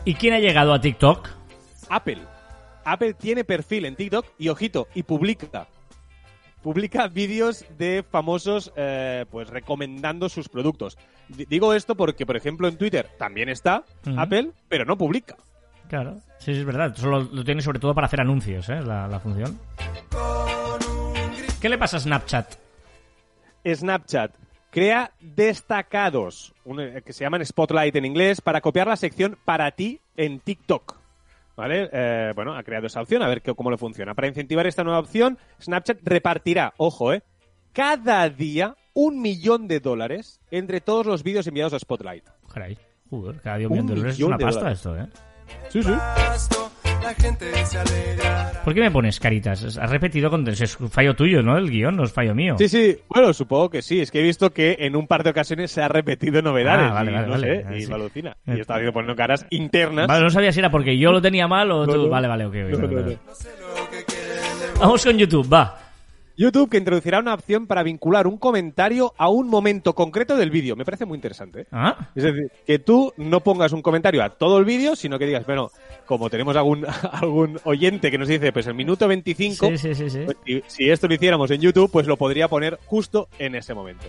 ¿Y 0.06 0.14
quién 0.16 0.34
ha 0.34 0.40
llegado 0.40 0.74
a 0.74 0.82
TikTok? 0.82 1.30
Apple. 1.90 2.20
Apple 2.84 3.14
tiene 3.14 3.44
perfil 3.44 3.86
en 3.86 3.96
TikTok 3.96 4.26
y 4.38 4.50
ojito, 4.50 4.88
y 4.94 5.04
publica. 5.04 5.68
Publica 6.62 7.08
vídeos 7.08 7.64
de 7.78 8.04
famosos 8.10 8.72
eh, 8.76 9.26
pues 9.30 9.50
recomendando 9.50 10.30
sus 10.30 10.50
productos. 10.50 10.98
D- 11.30 11.46
digo 11.48 11.74
esto 11.76 11.96
porque, 11.96 12.26
por 12.26 12.36
ejemplo, 12.38 12.68
en 12.68 12.78
Twitter 12.78 13.08
también 13.20 13.50
está. 13.50 13.84
Apple, 14.18 14.52
pero 14.68 14.84
no 14.86 14.98
publica. 14.98 15.36
Claro, 15.88 16.18
sí, 16.40 16.54
sí, 16.56 16.60
es 16.62 16.66
verdad. 16.66 16.96
Solo 16.96 17.22
lo 17.32 17.44
tiene 17.44 17.62
sobre 17.62 17.78
todo 17.80 17.94
para 17.94 18.08
hacer 18.08 18.20
anuncios, 18.22 18.68
¿eh? 18.70 18.82
La, 18.82 19.08
la 19.08 19.20
función. 19.20 19.60
¿Qué 21.66 21.70
le 21.70 21.80
pasa 21.80 21.98
a 21.98 22.00
Snapchat? 22.00 22.58
Snapchat 23.66 24.32
crea 24.70 25.10
destacados, 25.20 26.54
eh, 26.80 27.02
que 27.04 27.12
se 27.12 27.24
llaman 27.24 27.44
Spotlight 27.44 27.96
en 27.96 28.06
inglés, 28.06 28.40
para 28.40 28.62
copiar 28.62 28.86
la 28.86 28.96
sección 28.96 29.36
para 29.46 29.72
ti 29.72 30.00
en 30.16 30.40
TikTok. 30.42 30.96
¿Vale? 31.58 31.90
Eh, 31.92 32.34
bueno, 32.36 32.56
ha 32.56 32.62
creado 32.62 32.86
esa 32.86 33.02
opción, 33.02 33.24
a 33.24 33.28
ver 33.28 33.42
qué- 33.42 33.56
cómo 33.56 33.72
le 33.72 33.80
funciona. 33.80 34.14
Para 34.14 34.28
incentivar 34.28 34.68
esta 34.68 34.84
nueva 34.84 35.00
opción, 35.00 35.40
Snapchat 35.60 35.98
repartirá, 36.04 36.76
ojo, 36.78 37.14
eh, 37.14 37.24
cada 37.74 38.30
día 38.30 38.76
un 38.94 39.20
millón 39.20 39.68
de 39.68 39.80
dólares 39.80 40.40
entre 40.52 40.82
todos 40.82 41.08
los 41.08 41.24
vídeos 41.24 41.48
enviados 41.48 41.74
a 41.74 41.80
Spotlight. 41.80 42.26
Caray, 42.54 42.78
joder, 43.10 43.42
cada 43.42 43.58
día 43.58 43.68
un 43.70 43.74
millón 43.74 43.88
de 43.88 43.96
dólares 43.96 44.20
es 44.20 44.24
una 44.24 44.38
de 44.38 44.44
pasta 44.46 44.60
dólares. 44.60 44.78
esto, 44.78 44.98
¿eh? 45.00 45.08
Sí, 45.70 45.82
sí. 45.82 45.94
Pasto, 47.06 47.10
la 47.10 47.14
gente 47.14 47.66
se 47.66 47.78
alegrará. 47.78 48.62
¿Por 48.64 48.74
qué 48.74 48.82
me 48.82 48.92
pones 48.92 49.20
caritas? 49.20 49.78
Has 49.78 49.90
repetido 49.90 50.30
con... 50.30 50.48
Es 50.48 50.78
fallo 50.90 51.16
tuyo, 51.16 51.44
¿no? 51.44 51.58
El 51.58 51.70
guion 51.70 51.96
no 51.96 52.04
es 52.04 52.12
fallo 52.12 52.34
mío. 52.34 52.56
Sí, 52.58 52.68
sí, 52.68 52.98
bueno, 53.08 53.32
supongo 53.34 53.70
que 53.70 53.82
sí. 53.82 54.02
Es 54.02 54.10
que 54.12 54.20
he 54.20 54.24
visto 54.24 54.52
que 54.52 54.76
en 54.80 54.96
un 54.96 55.06
par 55.08 55.24
de 55.24 55.30
ocasiones 55.30 55.72
se 55.72 55.82
ha 55.82 55.88
repetido 55.88 56.42
novedades. 56.42 56.90
Ah, 56.92 56.94
vale, 56.96 57.12
y 57.12 57.14
vale, 57.14 57.28
no 57.28 57.32
vale. 57.34 57.62
sé, 57.62 57.66
Ah, 57.68 57.76
y 57.78 57.82
sí. 57.82 57.88
me 57.90 57.96
alucina. 57.96 58.38
Eh, 58.48 58.56
Y 58.58 58.60
estaba 58.62 58.80
viendo 58.80 58.94
poniendo 58.94 59.16
caras 59.16 59.46
internas. 59.52 60.08
Vale, 60.08 60.24
no 60.24 60.30
sabía 60.30 60.52
si 60.52 60.60
era 60.60 60.72
porque 60.72 60.98
yo 60.98 61.12
lo 61.12 61.22
tenía 61.22 61.48
mal 61.48 61.72
o 61.72 61.86
No, 61.86 61.94
tú... 61.94 62.04
no. 62.06 62.10
Vale, 62.10 62.28
vale, 62.28 62.46
ok. 62.46 62.56
ok, 62.56 62.72
No, 62.72 62.78
vale, 62.80 62.96
no, 62.96 63.02
vale. 63.02 63.18
no. 64.76 64.80
Vamos 64.80 65.06
con 65.06 65.18
YouTube, 65.18 65.54
va. 65.54 65.80
YouTube 66.38 66.70
que 66.70 66.78
introducirá 66.78 67.20
una 67.20 67.34
opción 67.34 67.66
para 67.68 67.84
vincular 67.84 68.28
un 68.28 68.38
comentario 68.38 69.14
a 69.18 69.30
un 69.30 69.48
momento 69.48 69.94
concreto 69.96 70.36
del 70.36 70.50
vídeo. 70.52 70.76
Me 70.76 70.84
parece 70.86 71.06
muy 71.06 71.16
interesante. 71.16 71.62
¿eh? 71.62 71.68
¿Ah? 71.72 72.10
Es 72.16 72.24
decir, 72.24 72.52
que 72.66 72.80
tú 72.80 73.14
no 73.18 73.40
pongas 73.42 73.72
un 73.72 73.82
comentario 73.82 74.24
a 74.24 74.30
todo 74.30 74.58
el 74.58 74.66
vídeo, 74.66 74.96
sino 74.96 75.18
que 75.18 75.26
digas, 75.26 75.46
bueno, 75.46 75.72
como 76.06 76.30
tenemos 76.30 76.56
algún, 76.56 76.86
algún 77.12 77.60
oyente 77.64 78.12
que 78.12 78.18
nos 78.18 78.28
dice, 78.28 78.52
pues 78.52 78.68
el 78.68 78.74
minuto 78.74 79.08
25, 79.08 79.68
Sí, 79.68 79.78
sí, 79.78 79.96
sí, 79.96 80.10
sí. 80.10 80.20
pues, 80.26 80.38
si, 80.46 80.64
si 80.68 80.90
esto 80.90 81.08
lo 81.08 81.14
hiciéramos 81.16 81.50
en 81.52 81.62
YouTube, 81.62 81.90
pues 81.92 82.08
lo 82.08 82.18
podría 82.18 82.48
poner 82.48 82.80
justo 82.86 83.30
en 83.40 83.56
ese 83.56 83.74
momento. 83.74 84.06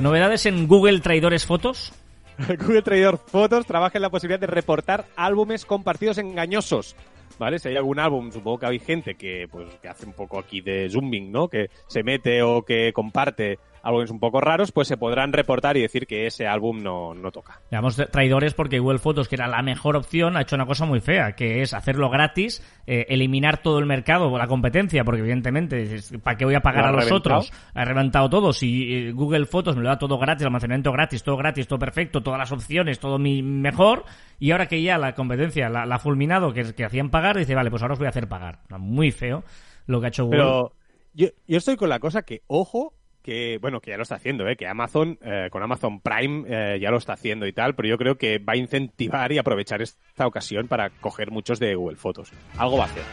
¿Novedades 0.00 0.46
en 0.46 0.66
Google 0.66 1.00
Traidores 1.00 1.46
Fotos? 1.46 1.92
Google 2.58 2.82
Trader 2.82 3.18
Fotos 3.18 3.66
trabaja 3.66 3.98
en 3.98 4.02
la 4.02 4.10
posibilidad 4.10 4.40
de 4.40 4.46
reportar 4.48 5.06
álbumes 5.16 5.64
compartidos 5.64 6.18
engañosos. 6.18 6.96
¿Vale? 7.42 7.58
Si 7.58 7.66
hay 7.66 7.74
algún 7.74 7.98
álbum, 7.98 8.30
supongo 8.30 8.60
que 8.60 8.66
hay 8.66 8.78
gente 8.78 9.16
que, 9.16 9.48
pues, 9.50 9.66
que 9.82 9.88
hace 9.88 10.06
un 10.06 10.12
poco 10.12 10.38
aquí 10.38 10.60
de 10.60 10.88
zooming, 10.88 11.32
¿no? 11.32 11.48
Que 11.48 11.70
se 11.88 12.04
mete 12.04 12.40
o 12.40 12.62
que 12.62 12.92
comparte 12.92 13.58
álbumes 13.82 14.10
un 14.10 14.20
poco 14.20 14.40
raros, 14.40 14.72
pues 14.72 14.88
se 14.88 14.96
podrán 14.96 15.32
reportar 15.32 15.76
y 15.76 15.82
decir 15.82 16.06
que 16.06 16.26
ese 16.26 16.46
álbum 16.46 16.82
no, 16.82 17.14
no 17.14 17.30
toca. 17.30 17.60
Llamamos 17.70 17.96
traidores 18.10 18.54
porque 18.54 18.78
Google 18.78 18.98
Fotos, 18.98 19.28
que 19.28 19.36
era 19.36 19.48
la 19.48 19.62
mejor 19.62 19.96
opción, 19.96 20.36
ha 20.36 20.42
hecho 20.42 20.56
una 20.56 20.66
cosa 20.66 20.84
muy 20.84 21.00
fea, 21.00 21.32
que 21.32 21.62
es 21.62 21.74
hacerlo 21.74 22.10
gratis, 22.10 22.62
eh, 22.86 23.06
eliminar 23.08 23.62
todo 23.62 23.78
el 23.78 23.86
mercado 23.86 24.36
la 24.36 24.46
competencia, 24.46 25.04
porque 25.04 25.20
evidentemente, 25.20 26.00
¿para 26.22 26.36
qué 26.36 26.44
voy 26.44 26.54
a 26.54 26.60
pagar 26.60 26.84
Lo 26.84 26.88
a 26.88 26.92
los 26.92 27.04
reventado. 27.04 27.38
otros? 27.40 27.52
Ha 27.74 27.84
reventado 27.84 28.30
todo. 28.30 28.52
Si 28.52 28.92
eh, 28.94 29.12
Google 29.12 29.46
Fotos 29.46 29.76
me 29.76 29.82
lo 29.82 29.88
da 29.88 29.98
todo 29.98 30.18
gratis, 30.18 30.46
almacenamiento 30.46 30.92
gratis, 30.92 31.22
todo 31.22 31.36
gratis, 31.36 31.66
todo 31.66 31.78
perfecto, 31.78 32.22
todas 32.22 32.38
las 32.38 32.52
opciones, 32.52 32.98
todo 32.98 33.18
mi 33.18 33.42
mejor, 33.42 34.04
y 34.38 34.50
ahora 34.52 34.66
que 34.66 34.82
ya 34.82 34.98
la 34.98 35.14
competencia 35.14 35.68
la, 35.68 35.86
la 35.86 35.96
ha 35.96 35.98
fulminado, 35.98 36.52
que, 36.52 36.74
que 36.74 36.84
hacían 36.84 37.10
pagar, 37.10 37.36
dice, 37.36 37.54
vale, 37.54 37.70
pues 37.70 37.82
ahora 37.82 37.94
os 37.94 37.98
voy 37.98 38.06
a 38.06 38.10
hacer 38.10 38.28
pagar. 38.28 38.60
Muy 38.78 39.10
feo 39.10 39.44
lo 39.86 40.00
que 40.00 40.06
ha 40.06 40.08
hecho 40.08 40.24
Google. 40.24 40.38
Pero 40.38 40.72
yo, 41.14 41.28
yo 41.46 41.58
estoy 41.58 41.76
con 41.76 41.88
la 41.88 41.98
cosa 41.98 42.22
que, 42.22 42.42
ojo, 42.46 42.94
que, 43.22 43.58
bueno, 43.60 43.80
que 43.80 43.90
ya 43.90 43.96
lo 43.96 44.02
está 44.02 44.16
haciendo, 44.16 44.46
¿eh? 44.48 44.56
Que 44.56 44.66
Amazon, 44.66 45.18
eh, 45.22 45.48
con 45.50 45.62
Amazon 45.62 46.00
Prime 46.00 46.44
eh, 46.48 46.78
ya 46.80 46.90
lo 46.90 46.98
está 46.98 47.14
haciendo 47.14 47.46
y 47.46 47.52
tal, 47.52 47.74
pero 47.74 47.88
yo 47.88 47.96
creo 47.96 48.16
que 48.16 48.38
va 48.38 48.54
a 48.54 48.56
incentivar 48.56 49.32
y 49.32 49.38
aprovechar 49.38 49.80
esta 49.80 50.26
ocasión 50.26 50.68
para 50.68 50.90
coger 50.90 51.30
muchos 51.30 51.58
de 51.58 51.74
Google 51.74 51.96
Fotos. 51.96 52.32
Algo 52.58 52.78
va 52.78 52.84
a 52.84 52.86
hacer. 52.86 53.04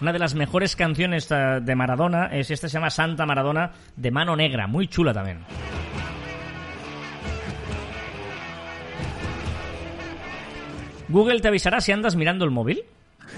Una 0.00 0.12
de 0.12 0.18
las 0.18 0.34
mejores 0.34 0.74
canciones 0.74 1.30
eh, 1.30 1.60
de 1.62 1.74
Maradona 1.76 2.26
es 2.26 2.50
esta, 2.50 2.68
se 2.68 2.74
llama 2.74 2.90
Santa 2.90 3.24
Maradona 3.24 3.70
de 3.96 4.10
Mano 4.10 4.34
Negra, 4.34 4.66
muy 4.66 4.88
chula 4.88 5.14
también. 5.14 5.38
Google 11.08 11.40
te 11.40 11.48
avisará 11.48 11.80
si 11.80 11.92
andas 11.92 12.16
mirando 12.16 12.44
el 12.44 12.50
móvil. 12.50 12.84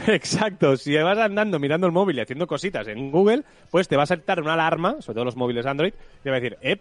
Exacto, 0.06 0.76
si 0.76 0.96
vas 0.96 1.18
andando 1.18 1.58
mirando 1.58 1.86
el 1.86 1.92
móvil 1.92 2.18
y 2.18 2.20
haciendo 2.20 2.46
cositas 2.46 2.86
en 2.88 3.10
Google, 3.10 3.44
pues 3.70 3.88
te 3.88 3.96
va 3.96 4.04
a 4.04 4.06
saltar 4.06 4.40
una 4.40 4.54
alarma, 4.54 5.00
sobre 5.00 5.14
todo 5.14 5.24
los 5.24 5.36
móviles 5.36 5.66
Android, 5.66 5.92
y 5.92 6.22
te 6.22 6.30
va 6.30 6.36
a 6.36 6.40
decir, 6.40 6.58
eh, 6.62 6.78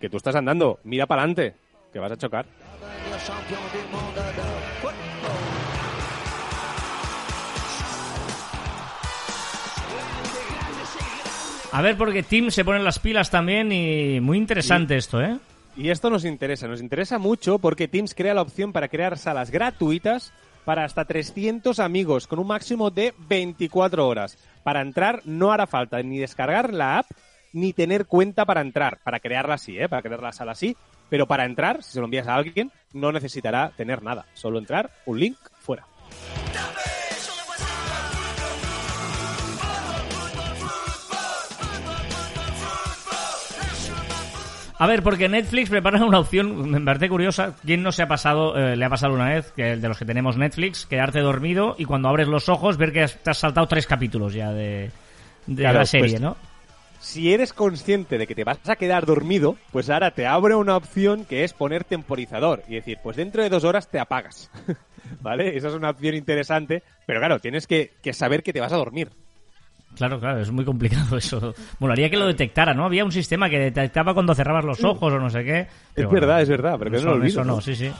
que 0.00 0.08
tú 0.08 0.16
estás 0.16 0.34
andando, 0.34 0.78
mira 0.84 1.06
para 1.06 1.22
adelante, 1.22 1.54
que 1.92 1.98
vas 1.98 2.12
a 2.12 2.16
chocar. 2.16 2.46
A 11.74 11.80
ver, 11.80 11.96
porque 11.96 12.22
Tim 12.22 12.50
se 12.50 12.66
pone 12.66 12.80
las 12.80 12.98
pilas 12.98 13.30
también 13.30 13.72
y 13.72 14.20
muy 14.20 14.36
interesante 14.36 14.96
esto, 14.96 15.22
¿eh? 15.22 15.38
Y 15.74 15.88
esto 15.88 16.10
nos 16.10 16.26
interesa, 16.26 16.68
nos 16.68 16.82
interesa 16.82 17.18
mucho 17.18 17.58
porque 17.58 17.88
Teams 17.88 18.14
crea 18.14 18.34
la 18.34 18.42
opción 18.42 18.74
para 18.74 18.88
crear 18.88 19.16
salas 19.16 19.50
gratuitas 19.50 20.34
para 20.64 20.84
hasta 20.84 21.04
300 21.04 21.78
amigos 21.80 22.26
con 22.26 22.38
un 22.38 22.46
máximo 22.46 22.90
de 22.90 23.14
24 23.28 24.06
horas. 24.06 24.38
Para 24.62 24.80
entrar 24.80 25.22
no 25.24 25.52
hará 25.52 25.66
falta 25.66 26.02
ni 26.02 26.18
descargar 26.18 26.72
la 26.72 26.98
app 26.98 27.06
ni 27.52 27.72
tener 27.72 28.06
cuenta 28.06 28.44
para 28.46 28.60
entrar, 28.60 28.98
para 29.04 29.20
crearla 29.20 29.54
así, 29.54 29.78
¿eh? 29.78 29.88
para 29.88 30.02
crear 30.02 30.22
la 30.22 30.32
sala 30.32 30.52
así, 30.52 30.76
pero 31.10 31.26
para 31.26 31.44
entrar, 31.44 31.82
si 31.82 31.92
se 31.92 31.98
lo 31.98 32.06
envías 32.06 32.26
a 32.26 32.34
alguien, 32.34 32.72
no 32.94 33.12
necesitará 33.12 33.72
tener 33.76 34.02
nada, 34.02 34.26
solo 34.32 34.58
entrar, 34.58 34.90
un 35.04 35.20
link, 35.20 35.36
fuera. 35.60 35.86
A 44.82 44.86
ver, 44.88 45.04
porque 45.04 45.28
Netflix 45.28 45.70
prepara 45.70 46.04
una 46.04 46.18
opción, 46.18 46.68
me 46.68 46.80
parece 46.80 47.08
curiosa. 47.08 47.54
¿Quién 47.64 47.84
no 47.84 47.92
se 47.92 48.02
ha 48.02 48.08
pasado, 48.08 48.58
eh, 48.58 48.74
le 48.74 48.84
ha 48.84 48.88
pasado 48.90 49.14
una 49.14 49.28
vez, 49.28 49.52
que 49.52 49.76
de 49.76 49.88
los 49.88 49.96
que 49.96 50.04
tenemos 50.04 50.36
Netflix, 50.36 50.86
quedarte 50.86 51.20
dormido 51.20 51.76
y 51.78 51.84
cuando 51.84 52.08
abres 52.08 52.26
los 52.26 52.48
ojos 52.48 52.78
ver 52.78 52.92
que 52.92 53.04
has- 53.04 53.16
te 53.16 53.30
has 53.30 53.38
saltado 53.38 53.68
tres 53.68 53.86
capítulos 53.86 54.34
ya 54.34 54.50
de, 54.52 54.90
de 55.46 55.62
Claro, 55.62 55.78
la 55.78 55.86
serie, 55.86 56.08
pues, 56.08 56.20
¿no? 56.20 56.36
Si 56.98 57.32
eres 57.32 57.52
consciente 57.52 58.18
de 58.18 58.26
que 58.26 58.34
te 58.34 58.42
vas 58.42 58.58
a 58.68 58.74
quedar 58.74 59.06
dormido, 59.06 59.56
pues 59.70 59.88
ahora 59.88 60.10
te 60.10 60.26
abre 60.26 60.56
una 60.56 60.76
opción 60.76 61.26
que 61.26 61.44
es 61.44 61.52
poner 61.52 61.84
temporizador 61.84 62.64
y 62.66 62.74
decir, 62.74 62.98
pues 63.04 63.16
dentro 63.16 63.44
de 63.44 63.50
dos 63.50 63.62
horas 63.62 63.88
te 63.88 64.00
apagas. 64.00 64.50
¿Vale? 65.20 65.56
Esa 65.56 65.68
es 65.68 65.74
una 65.74 65.90
opción 65.90 66.16
interesante, 66.16 66.82
pero 67.06 67.20
claro, 67.20 67.38
tienes 67.38 67.68
que, 67.68 67.92
que 68.02 68.12
saber 68.12 68.42
que 68.42 68.52
te 68.52 68.60
vas 68.60 68.72
a 68.72 68.78
dormir. 68.78 69.10
Claro, 69.96 70.18
claro, 70.18 70.40
es 70.40 70.50
muy 70.50 70.64
complicado 70.64 71.16
eso. 71.18 71.54
Molaría 71.78 72.10
que 72.10 72.16
lo 72.16 72.26
detectara, 72.26 72.74
¿no? 72.74 72.84
Había 72.84 73.04
un 73.04 73.12
sistema 73.12 73.48
que 73.48 73.58
detectaba 73.58 74.14
cuando 74.14 74.34
cerrabas 74.34 74.64
los 74.64 74.82
ojos 74.84 75.12
o 75.12 75.18
no 75.18 75.30
sé 75.30 75.44
qué. 75.44 75.66
Es 75.94 76.10
verdad, 76.10 76.40
es 76.40 76.48
verdad, 76.48 76.76
pero 76.78 76.90
que 76.90 76.96
eso, 76.96 77.06
no 77.06 77.12
lo 77.12 77.16
olvido, 77.18 77.40
eso 77.40 77.44
no, 77.44 77.56
¿no? 77.56 77.60
sí, 77.60 77.74
sí. 77.76 77.90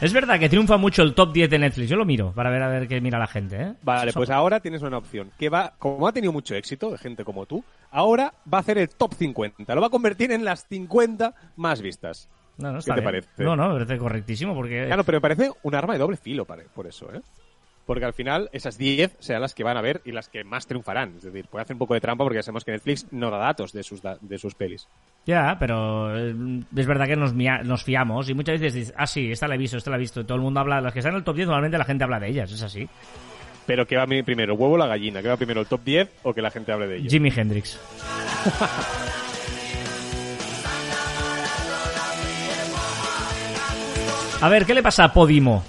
Es 0.00 0.12
verdad 0.12 0.40
que 0.40 0.48
triunfa 0.48 0.76
mucho 0.78 1.04
el 1.04 1.14
top 1.14 1.32
10 1.32 1.48
de 1.48 1.58
Netflix. 1.60 1.88
Yo 1.88 1.94
lo 1.96 2.04
miro 2.04 2.32
para 2.32 2.50
ver 2.50 2.60
a 2.60 2.68
ver 2.68 2.88
qué 2.88 3.00
mira 3.00 3.20
la 3.20 3.28
gente, 3.28 3.62
¿eh? 3.62 3.74
Vale, 3.84 4.12
pues 4.12 4.30
ahora 4.30 4.58
tienes 4.58 4.82
una 4.82 4.98
opción 4.98 5.30
que 5.38 5.48
va, 5.48 5.74
como 5.78 6.08
ha 6.08 6.12
tenido 6.12 6.32
mucho 6.32 6.56
éxito 6.56 6.90
de 6.90 6.98
gente 6.98 7.22
como 7.24 7.46
tú, 7.46 7.62
ahora 7.92 8.34
va 8.52 8.58
a 8.58 8.60
hacer 8.62 8.78
el 8.78 8.88
top 8.88 9.14
50. 9.14 9.72
Lo 9.76 9.80
va 9.80 9.86
a 9.86 9.90
convertir 9.90 10.32
en 10.32 10.44
las 10.44 10.66
50 10.66 11.32
más 11.54 11.80
vistas. 11.80 12.28
No, 12.58 12.72
no, 12.72 12.80
está 12.80 12.96
te 12.96 13.00
bien. 13.00 13.04
parece? 13.04 13.44
No, 13.44 13.54
no, 13.54 13.68
me 13.68 13.74
parece 13.74 13.96
correctísimo 13.96 14.56
porque... 14.56 14.86
Claro, 14.86 15.04
pero 15.04 15.18
me 15.18 15.22
parece 15.22 15.52
un 15.62 15.74
arma 15.76 15.92
de 15.92 16.00
doble 16.00 16.16
filo 16.16 16.44
por 16.44 16.86
eso, 16.88 17.14
¿eh? 17.14 17.20
Porque 17.86 18.04
al 18.04 18.12
final 18.12 18.48
esas 18.52 18.78
10 18.78 19.16
serán 19.18 19.42
las 19.42 19.54
que 19.54 19.64
van 19.64 19.76
a 19.76 19.80
ver 19.82 20.00
y 20.04 20.12
las 20.12 20.28
que 20.28 20.44
más 20.44 20.66
triunfarán. 20.66 21.14
Es 21.16 21.24
decir, 21.24 21.46
puede 21.46 21.62
hacer 21.64 21.74
un 21.74 21.78
poco 21.80 21.94
de 21.94 22.00
trampa 22.00 22.22
porque 22.24 22.36
ya 22.38 22.42
sabemos 22.42 22.64
que 22.64 22.70
Netflix 22.72 23.06
no 23.10 23.28
da 23.30 23.38
datos 23.38 23.72
de 23.72 23.82
sus, 23.82 24.00
da- 24.00 24.18
de 24.20 24.38
sus 24.38 24.54
pelis. 24.54 24.86
Ya, 25.26 25.56
pero 25.58 26.16
eh, 26.16 26.32
es 26.76 26.86
verdad 26.86 27.06
que 27.06 27.16
nos, 27.16 27.34
nos 27.34 27.82
fiamos 27.84 28.28
y 28.28 28.34
muchas 28.34 28.60
veces 28.60 28.74
dices, 28.74 28.94
ah, 28.96 29.06
sí, 29.06 29.32
esta 29.32 29.48
la 29.48 29.56
he 29.56 29.58
visto, 29.58 29.76
esta 29.78 29.90
la 29.90 29.96
he 29.96 30.00
visto. 30.00 30.24
Todo 30.24 30.36
el 30.36 30.42
mundo 30.42 30.60
habla, 30.60 30.80
las 30.80 30.92
que 30.92 31.00
están 31.00 31.12
en 31.14 31.18
el 31.18 31.24
top 31.24 31.34
10 31.36 31.46
normalmente 31.48 31.76
la 31.78 31.84
gente 31.84 32.04
habla 32.04 32.20
de 32.20 32.28
ellas, 32.28 32.52
es 32.52 32.62
así. 32.62 32.88
Pero 33.66 33.86
¿qué 33.86 33.96
va 33.96 34.06
primero, 34.06 34.54
huevo 34.54 34.74
o 34.74 34.78
la 34.78 34.86
gallina? 34.86 35.20
¿Qué 35.22 35.28
va 35.28 35.36
primero, 35.36 35.60
el 35.60 35.66
top 35.66 35.82
10 35.84 36.08
o 36.22 36.32
que 36.34 36.42
la 36.42 36.50
gente 36.50 36.72
hable 36.72 36.86
de 36.86 36.96
ello? 36.98 37.10
Jimi 37.10 37.32
Hendrix. 37.34 37.78
A 44.40 44.48
ver, 44.48 44.66
¿qué 44.66 44.74
le 44.74 44.82
pasa 44.82 45.04
a 45.04 45.12
Podimo? 45.12 45.62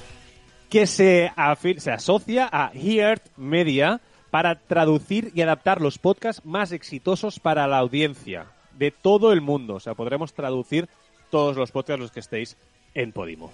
Que 0.73 0.87
se, 0.87 1.31
asocia 1.37 2.49
a 2.51 2.71
Heard 2.73 3.21
Media 3.37 4.01
para 4.31 4.55
traducir 4.55 5.31
y 5.35 5.43
adaptar 5.43 5.79
los 5.79 5.99
podcasts 5.99 6.43
más 6.43 6.71
exitosos 6.71 7.39
para 7.39 7.67
la 7.67 7.77
audiencia 7.77 8.47
de 8.75 8.89
todo 8.89 9.33
el 9.33 9.41
mundo. 9.41 9.75
O 9.75 9.79
sea, 9.79 9.93
podremos 9.93 10.33
traducir 10.33 10.89
todos 11.29 11.57
los 11.57 11.71
podcasts 11.71 12.01
los 12.01 12.11
que 12.11 12.21
estéis 12.21 12.57
en 12.95 13.11
Podimo. 13.11 13.51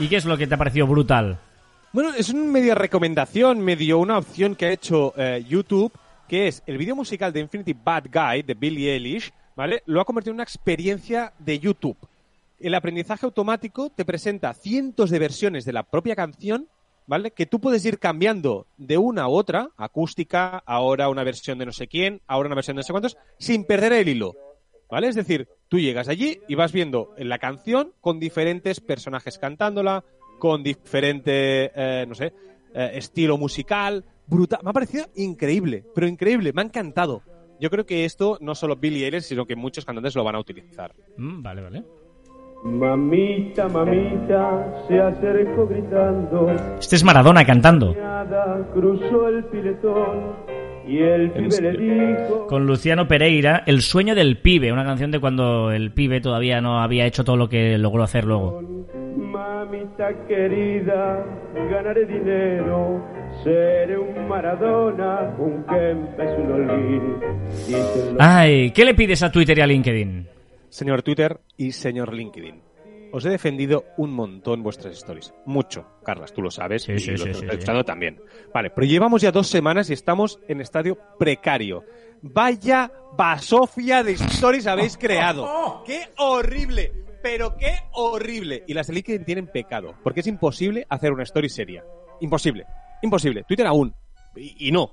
¿Y 0.00 0.08
qué 0.08 0.16
es 0.16 0.24
lo 0.24 0.36
que 0.36 0.48
te 0.48 0.56
ha 0.56 0.58
parecido 0.58 0.88
brutal? 0.88 1.38
Bueno, 1.92 2.12
es 2.12 2.28
una 2.30 2.42
media 2.42 2.74
recomendación, 2.74 3.60
medio 3.60 4.00
una 4.00 4.18
opción 4.18 4.56
que 4.56 4.66
ha 4.66 4.72
hecho 4.72 5.14
eh, 5.16 5.44
YouTube, 5.48 5.92
que 6.26 6.48
es 6.48 6.64
el 6.66 6.76
vídeo 6.76 6.96
musical 6.96 7.32
de 7.32 7.38
Infinity 7.38 7.72
Bad 7.72 8.06
Guy 8.12 8.42
de 8.42 8.54
Billie 8.54 8.94
Eilish, 8.94 9.32
¿vale? 9.54 9.84
Lo 9.86 10.00
ha 10.00 10.04
convertido 10.04 10.32
en 10.32 10.38
una 10.38 10.42
experiencia 10.42 11.32
de 11.38 11.60
YouTube. 11.60 11.96
El 12.64 12.74
aprendizaje 12.74 13.26
automático 13.26 13.90
te 13.90 14.06
presenta 14.06 14.54
cientos 14.54 15.10
de 15.10 15.18
versiones 15.18 15.66
de 15.66 15.74
la 15.74 15.82
propia 15.82 16.16
canción, 16.16 16.66
¿vale? 17.06 17.32
Que 17.32 17.44
tú 17.44 17.60
puedes 17.60 17.84
ir 17.84 17.98
cambiando 17.98 18.66
de 18.78 18.96
una 18.96 19.24
a 19.24 19.28
otra, 19.28 19.68
acústica, 19.76 20.62
ahora 20.64 21.10
una 21.10 21.24
versión 21.24 21.58
de 21.58 21.66
no 21.66 21.72
sé 21.72 21.88
quién, 21.88 22.22
ahora 22.26 22.46
una 22.46 22.54
versión 22.54 22.76
de 22.76 22.78
no 22.78 22.84
sé 22.84 22.92
cuántos, 22.94 23.18
sin 23.38 23.66
perder 23.66 23.92
el 23.92 24.08
hilo. 24.08 24.32
¿Vale? 24.90 25.08
Es 25.08 25.14
decir, 25.14 25.46
tú 25.68 25.78
llegas 25.78 26.08
allí 26.08 26.40
y 26.48 26.54
vas 26.54 26.72
viendo 26.72 27.12
la 27.18 27.38
canción 27.38 27.92
con 28.00 28.18
diferentes 28.18 28.80
personajes 28.80 29.38
cantándola, 29.38 30.02
con 30.38 30.62
diferente, 30.62 31.70
eh, 31.74 32.06
no 32.08 32.14
sé, 32.14 32.32
eh, 32.72 32.92
estilo 32.94 33.36
musical, 33.36 34.06
brutal. 34.26 34.60
Me 34.62 34.70
ha 34.70 34.72
parecido 34.72 35.04
increíble, 35.16 35.84
pero 35.94 36.08
increíble, 36.08 36.54
me 36.54 36.62
ha 36.62 36.64
encantado. 36.64 37.20
Yo 37.60 37.68
creo 37.68 37.84
que 37.84 38.06
esto 38.06 38.38
no 38.40 38.54
solo 38.54 38.76
Billie 38.76 39.04
Eilish, 39.04 39.24
sino 39.24 39.44
que 39.44 39.54
muchos 39.54 39.84
cantantes 39.84 40.14
lo 40.14 40.24
van 40.24 40.36
a 40.36 40.40
utilizar. 40.40 40.94
Mm, 41.18 41.42
vale, 41.42 41.60
vale. 41.60 41.84
Mamita, 42.64 43.68
mamita, 43.68 44.84
se 44.88 44.98
acercó 44.98 45.66
gritando. 45.66 46.50
Este 46.80 46.96
es 46.96 47.04
Maradona 47.04 47.44
cantando. 47.44 47.94
Cruzó 48.72 49.28
el 49.28 49.44
piletón 49.44 50.32
y 50.88 50.98
el 50.98 51.30
pibe 51.30 51.42
le 51.44 51.50
serio? 51.50 52.08
dijo. 52.08 52.46
Con 52.46 52.66
Luciano 52.66 53.06
Pereira, 53.06 53.62
El 53.66 53.82
sueño 53.82 54.14
del 54.14 54.38
pibe, 54.38 54.72
una 54.72 54.84
canción 54.86 55.10
de 55.10 55.20
cuando 55.20 55.72
el 55.72 55.92
pibe 55.92 56.22
todavía 56.22 56.62
no 56.62 56.80
había 56.80 57.04
hecho 57.04 57.22
todo 57.22 57.36
lo 57.36 57.50
que 57.50 57.76
logró 57.76 58.02
hacer 58.02 58.24
luego. 58.24 58.62
Mamita 59.14 60.08
querida, 60.26 61.22
ganaré 61.70 62.06
dinero, 62.06 63.04
seré 63.42 63.98
un 63.98 64.26
Maradona, 64.26 65.34
un 65.38 65.64
Kempes, 65.64 66.38
un 66.38 66.52
Olguín. 66.52 67.02
Ay, 68.18 68.70
¿qué 68.70 68.86
le 68.86 68.94
pides 68.94 69.22
a 69.22 69.30
Twitter 69.30 69.58
y 69.58 69.60
a 69.60 69.66
LinkedIn? 69.66 70.28
Señor 70.74 71.04
Twitter 71.04 71.40
y 71.56 71.70
señor 71.70 72.12
LinkedIn. 72.12 72.60
Os 73.12 73.24
he 73.24 73.30
defendido 73.30 73.84
un 73.96 74.10
montón 74.10 74.64
vuestras 74.64 74.94
stories. 74.94 75.32
Mucho, 75.46 75.86
Carlas, 76.02 76.32
tú 76.32 76.42
lo 76.42 76.50
sabes. 76.50 76.82
Sí, 76.82 76.94
y 76.94 76.98
sí, 76.98 77.12
estáis 77.12 77.36
sí. 77.36 77.46
escuchando 77.46 77.84
también. 77.84 78.20
Vale, 78.52 78.70
pero 78.70 78.84
llevamos 78.84 79.22
ya 79.22 79.30
dos 79.30 79.46
semanas 79.46 79.88
y 79.88 79.92
estamos 79.92 80.40
en 80.48 80.60
estadio 80.60 80.98
precario. 81.16 81.84
Vaya 82.22 82.90
basofia 83.16 84.02
de 84.02 84.14
stories 84.14 84.66
habéis 84.66 84.98
creado. 84.98 85.84
¡Qué 85.86 86.08
horrible! 86.18 86.92
Pero 87.22 87.56
qué 87.56 87.76
horrible. 87.92 88.64
Y 88.66 88.74
las 88.74 88.88
de 88.88 88.94
LinkedIn 88.94 89.24
tienen 89.24 89.46
pecado, 89.46 89.94
porque 90.02 90.20
es 90.20 90.26
imposible 90.26 90.88
hacer 90.88 91.12
una 91.12 91.22
story 91.22 91.50
seria. 91.50 91.84
Imposible. 92.20 92.66
Imposible. 93.00 93.44
Twitter 93.44 93.68
aún. 93.68 93.94
Y, 94.34 94.70
y 94.70 94.72
no. 94.72 94.90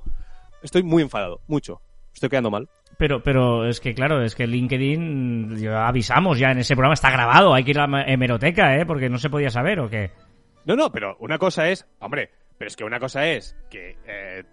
Estoy 0.62 0.84
muy 0.84 1.02
enfadado. 1.02 1.41
Mucho. 1.48 1.82
Estoy 2.13 2.30
quedando 2.30 2.52
mal. 2.52 2.70
Pero, 3.01 3.23
pero 3.23 3.67
es 3.67 3.79
que 3.79 3.95
claro, 3.95 4.21
es 4.23 4.35
que 4.35 4.45
LinkedIn, 4.45 5.57
ya 5.57 5.87
avisamos 5.87 6.37
ya 6.37 6.51
en 6.51 6.59
ese 6.59 6.75
programa, 6.75 6.93
está 6.93 7.09
grabado, 7.09 7.51
hay 7.51 7.63
que 7.63 7.71
ir 7.71 7.79
a 7.79 7.87
la 7.87 8.03
hemeroteca, 8.03 8.77
¿eh? 8.77 8.85
Porque 8.85 9.09
no 9.09 9.17
se 9.17 9.31
podía 9.31 9.49
saber 9.49 9.79
o 9.79 9.89
qué. 9.89 10.11
No, 10.65 10.75
no, 10.75 10.91
pero 10.91 11.17
una 11.19 11.39
cosa 11.39 11.67
es, 11.67 11.87
hombre, 11.97 12.29
pero 12.59 12.67
es 12.67 12.75
que 12.75 12.83
una 12.83 12.99
cosa 12.99 13.25
es 13.25 13.57
que 13.71 13.97
eh, 14.05 14.43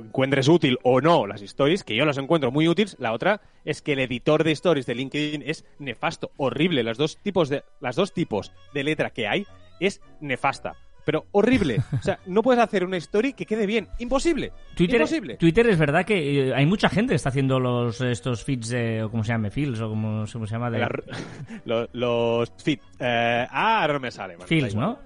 encuentres 0.00 0.46
útil 0.46 0.78
o 0.84 1.00
no 1.00 1.26
las 1.26 1.42
stories, 1.42 1.82
que 1.82 1.96
yo 1.96 2.04
las 2.04 2.18
encuentro 2.18 2.52
muy 2.52 2.68
útiles. 2.68 2.94
La 3.00 3.12
otra 3.12 3.40
es 3.64 3.82
que 3.82 3.94
el 3.94 3.98
editor 3.98 4.44
de 4.44 4.52
stories 4.52 4.86
de 4.86 4.94
LinkedIn 4.94 5.42
es 5.44 5.64
nefasto, 5.80 6.30
horrible. 6.36 6.84
Las 6.84 6.98
dos 6.98 7.16
tipos 7.16 7.48
de, 7.48 7.64
las 7.80 7.96
dos 7.96 8.14
tipos 8.14 8.52
de 8.72 8.84
letra 8.84 9.10
que 9.10 9.26
hay 9.26 9.44
es 9.80 10.00
nefasta, 10.20 10.76
pero 11.04 11.26
horrible. 11.32 11.78
O 11.98 12.02
sea, 12.02 12.18
no 12.26 12.42
puedes 12.42 12.62
hacer 12.62 12.84
una 12.84 12.96
story 12.96 13.32
que 13.32 13.46
quede 13.46 13.66
bien. 13.66 13.88
Imposible. 13.98 14.52
Twitter, 14.74 14.96
Imposible. 15.00 15.36
Twitter 15.36 15.66
es 15.68 15.78
verdad 15.78 16.04
que 16.04 16.48
eh, 16.48 16.54
hay 16.54 16.66
mucha 16.66 16.88
gente 16.88 17.10
que 17.12 17.16
está 17.16 17.28
haciendo 17.30 17.58
los 17.60 18.00
estos 18.00 18.44
feeds 18.44 18.68
de, 18.68 19.02
o 19.02 19.10
como 19.10 19.24
se 19.24 19.32
llama, 19.32 19.50
feels 19.50 19.80
o 19.80 19.88
como, 19.88 20.26
se 20.26 20.38
llama, 20.46 20.70
de 20.70 20.78
La- 20.78 20.88
lo- 21.64 21.88
los 21.92 22.52
fit. 22.62 22.80
Eh, 22.98 23.46
ah, 23.50 23.80
ahora 23.82 23.94
no 23.94 24.00
me 24.00 24.10
sale. 24.10 24.36
bueno, 24.36 24.48
feels. 24.48 24.74
¿no? 24.74 24.98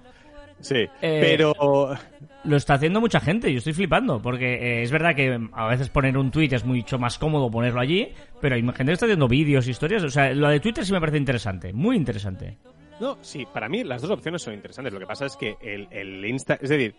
Sí, 0.59 0.87
Eh, 1.03 1.19
pero 1.21 1.95
Lo 2.43 2.55
está 2.57 2.73
haciendo 2.75 2.99
mucha 2.99 3.19
gente, 3.19 3.51
yo 3.51 3.59
estoy 3.59 3.73
flipando, 3.73 4.19
porque 4.21 4.55
eh, 4.55 4.81
es 4.81 4.89
verdad 4.91 5.13
que 5.15 5.39
a 5.53 5.67
veces 5.67 5.89
poner 5.89 6.17
un 6.17 6.31
tweet 6.31 6.49
es 6.51 6.65
mucho 6.65 6.97
más 6.97 7.19
cómodo 7.19 7.51
ponerlo 7.51 7.79
allí, 7.79 8.09
pero 8.41 8.55
hay 8.55 8.61
gente 8.63 8.85
que 8.85 8.91
está 8.93 9.05
haciendo 9.05 9.27
vídeos, 9.27 9.67
historias, 9.67 10.01
o 10.03 10.09
sea, 10.09 10.33
lo 10.33 10.49
de 10.49 10.59
Twitter 10.59 10.83
sí 10.83 10.91
me 10.93 10.99
parece 10.99 11.17
interesante, 11.19 11.73
muy 11.73 11.95
interesante. 11.95 12.57
No, 12.99 13.17
sí, 13.21 13.45
para 13.51 13.69
mí 13.69 13.83
las 13.83 14.01
dos 14.01 14.11
opciones 14.11 14.41
son 14.41 14.53
interesantes. 14.53 14.93
Lo 14.93 14.99
que 14.99 15.05
pasa 15.05 15.25
es 15.25 15.35
que 15.35 15.57
el, 15.61 15.87
el 15.91 16.25
Insta, 16.25 16.55
es 16.61 16.69
decir, 16.69 16.95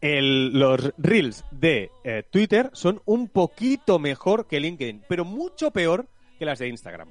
el- 0.00 0.58
los 0.58 0.92
reels 0.98 1.44
de 1.50 1.90
eh, 2.04 2.22
Twitter 2.30 2.70
son 2.72 3.00
un 3.04 3.28
poquito 3.28 3.98
mejor 3.98 4.46
que 4.46 4.60
LinkedIn, 4.60 5.02
pero 5.08 5.24
mucho 5.24 5.70
peor 5.70 6.06
que 6.38 6.44
las 6.44 6.58
de 6.58 6.68
Instagram. 6.68 7.08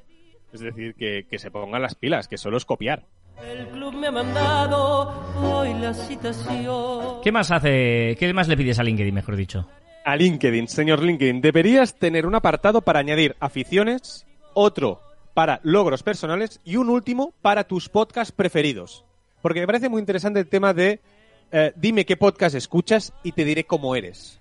Es 0.54 0.62
decir, 0.62 0.96
que, 0.96 1.26
que 1.30 1.40
se 1.40 1.52
pongan 1.52 1.82
las 1.82 1.96
pilas, 1.96 2.28
que 2.28 2.38
solo 2.38 2.58
es 2.58 2.66
copiar. 2.66 3.04
El 3.46 3.68
club 3.68 3.94
me 3.94 4.08
ha 4.08 4.12
mandado 4.12 5.14
hoy 5.44 5.74
la 5.76 5.94
citación. 5.94 7.22
¿Qué 7.24 7.32
más 7.32 7.52
hace, 7.52 8.16
qué 8.20 8.34
más 8.34 8.48
le 8.48 8.58
pides 8.58 8.80
a 8.80 8.84
LinkedIn, 8.84 9.14
mejor 9.14 9.36
dicho? 9.36 9.68
A 10.06 10.16
LinkedIn, 10.16 10.68
señor 10.68 11.04
LinkedIn, 11.04 11.42
deberías 11.42 11.96
tener 12.00 12.26
un 12.26 12.36
apartado 12.36 12.82
para 12.82 13.00
añadir 13.00 13.36
aficiones, 13.40 14.26
otro 14.54 15.02
para 15.38 15.60
logros 15.62 16.02
personales 16.02 16.60
y 16.66 16.78
un 16.78 16.90
último 16.90 17.32
para 17.44 17.64
tus 17.66 17.90
podcasts 17.90 18.32
preferidos. 18.32 19.06
Porque 19.44 19.60
me 19.60 19.68
parece 19.68 19.88
muy 19.88 20.00
interesante 20.00 20.40
el 20.40 20.48
tema 20.48 20.74
de 20.74 21.00
eh, 21.52 21.74
dime 21.76 22.08
qué 22.08 22.18
podcast 22.18 22.56
escuchas 22.56 23.14
y 23.22 23.34
te 23.34 23.46
diré 23.46 23.64
cómo 23.64 23.96
eres. 23.96 24.40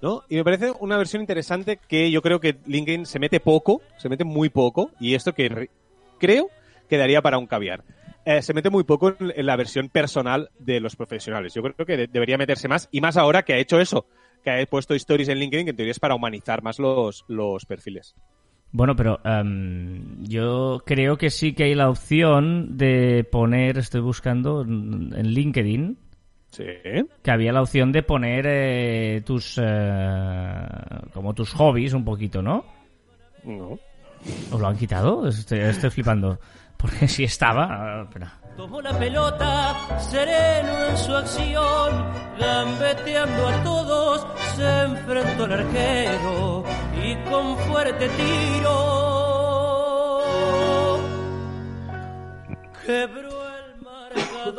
¿No? 0.00 0.22
Y 0.30 0.36
me 0.36 0.44
parece 0.44 0.72
una 0.80 0.96
versión 0.96 1.20
interesante 1.20 1.78
que 1.86 2.10
yo 2.10 2.22
creo 2.22 2.40
que 2.40 2.56
LinkedIn 2.64 3.04
se 3.04 3.18
mete 3.18 3.40
poco, 3.40 3.82
se 3.98 4.08
mete 4.08 4.24
muy 4.24 4.48
poco, 4.48 4.90
y 4.98 5.14
esto 5.16 5.34
que 5.34 5.50
re- 5.50 5.70
creo 6.18 6.48
que 6.88 6.96
daría 6.96 7.20
para 7.20 7.36
un 7.36 7.46
caviar. 7.46 7.84
Eh, 8.24 8.40
se 8.40 8.54
mete 8.54 8.70
muy 8.70 8.84
poco 8.84 9.14
en, 9.18 9.44
la 9.44 9.56
versión 9.56 9.90
personal 9.90 10.48
de 10.58 10.80
los 10.80 10.96
profesionales. 10.96 11.52
Yo 11.52 11.60
creo 11.60 11.84
que 11.84 11.98
de- 11.98 12.06
debería 12.06 12.38
meterse 12.38 12.68
más, 12.68 12.88
y 12.90 13.02
más 13.02 13.18
ahora 13.18 13.42
que 13.42 13.52
ha 13.52 13.58
hecho 13.58 13.78
eso, 13.80 14.06
que 14.42 14.50
ha 14.50 14.64
puesto 14.66 14.94
stories 14.94 15.28
en 15.28 15.40
LinkedIn, 15.40 15.66
que 15.66 15.70
en 15.72 15.76
teoría 15.76 15.92
es 15.92 16.00
para 16.00 16.14
humanizar 16.14 16.62
más 16.62 16.78
los, 16.78 17.26
los 17.28 17.66
perfiles. 17.66 18.14
Bueno, 18.72 18.94
pero 18.96 19.20
em, 19.24 20.22
yo 20.24 20.82
creo 20.84 21.16
que 21.16 21.30
sí 21.30 21.54
que 21.54 21.64
hay 21.64 21.74
la 21.74 21.88
opción 21.88 22.76
de 22.76 23.24
poner, 23.30 23.78
estoy 23.78 24.00
buscando 24.02 24.62
en 24.62 25.10
LinkedIn, 25.28 25.98
Sí. 26.50 26.64
que 27.22 27.30
había 27.30 27.52
la 27.52 27.60
opción 27.62 27.92
de 27.92 28.02
poner 28.02 28.46
eh, 28.48 29.22
tus 29.26 29.58
eh, 29.62 30.66
como 31.12 31.34
tus 31.34 31.52
hobbies 31.52 31.92
un 31.92 32.04
poquito, 32.04 32.40
¿no? 32.40 32.64
No. 33.44 33.78
¿Os 34.50 34.60
lo 34.60 34.66
han 34.66 34.76
quitado? 34.76 35.28
Estoy, 35.28 35.58
estoy 35.60 35.90
flipando. 35.90 36.38
Porque 36.76 37.08
si 37.08 37.24
estaba... 37.24 37.66
ah, 37.70 38.02
espera. 38.04 38.32
Tomó 38.56 38.80
la 38.80 38.98
pelota, 38.98 40.00
sereno 40.00 40.86
en 40.88 40.96
su 40.96 41.14
acción, 41.14 42.06
gambeteando 42.38 43.48
a 43.48 43.62
todos, 43.62 44.26
se 44.56 44.82
enfrentó 44.82 45.44
al 45.44 45.52
arquero 45.52 46.64
y 47.02 47.14
con 47.28 47.58
fuerte 47.58 48.08
tiro 48.08 49.06
quebró 52.86 53.30
el 53.58 53.82
marcador. 53.82 54.56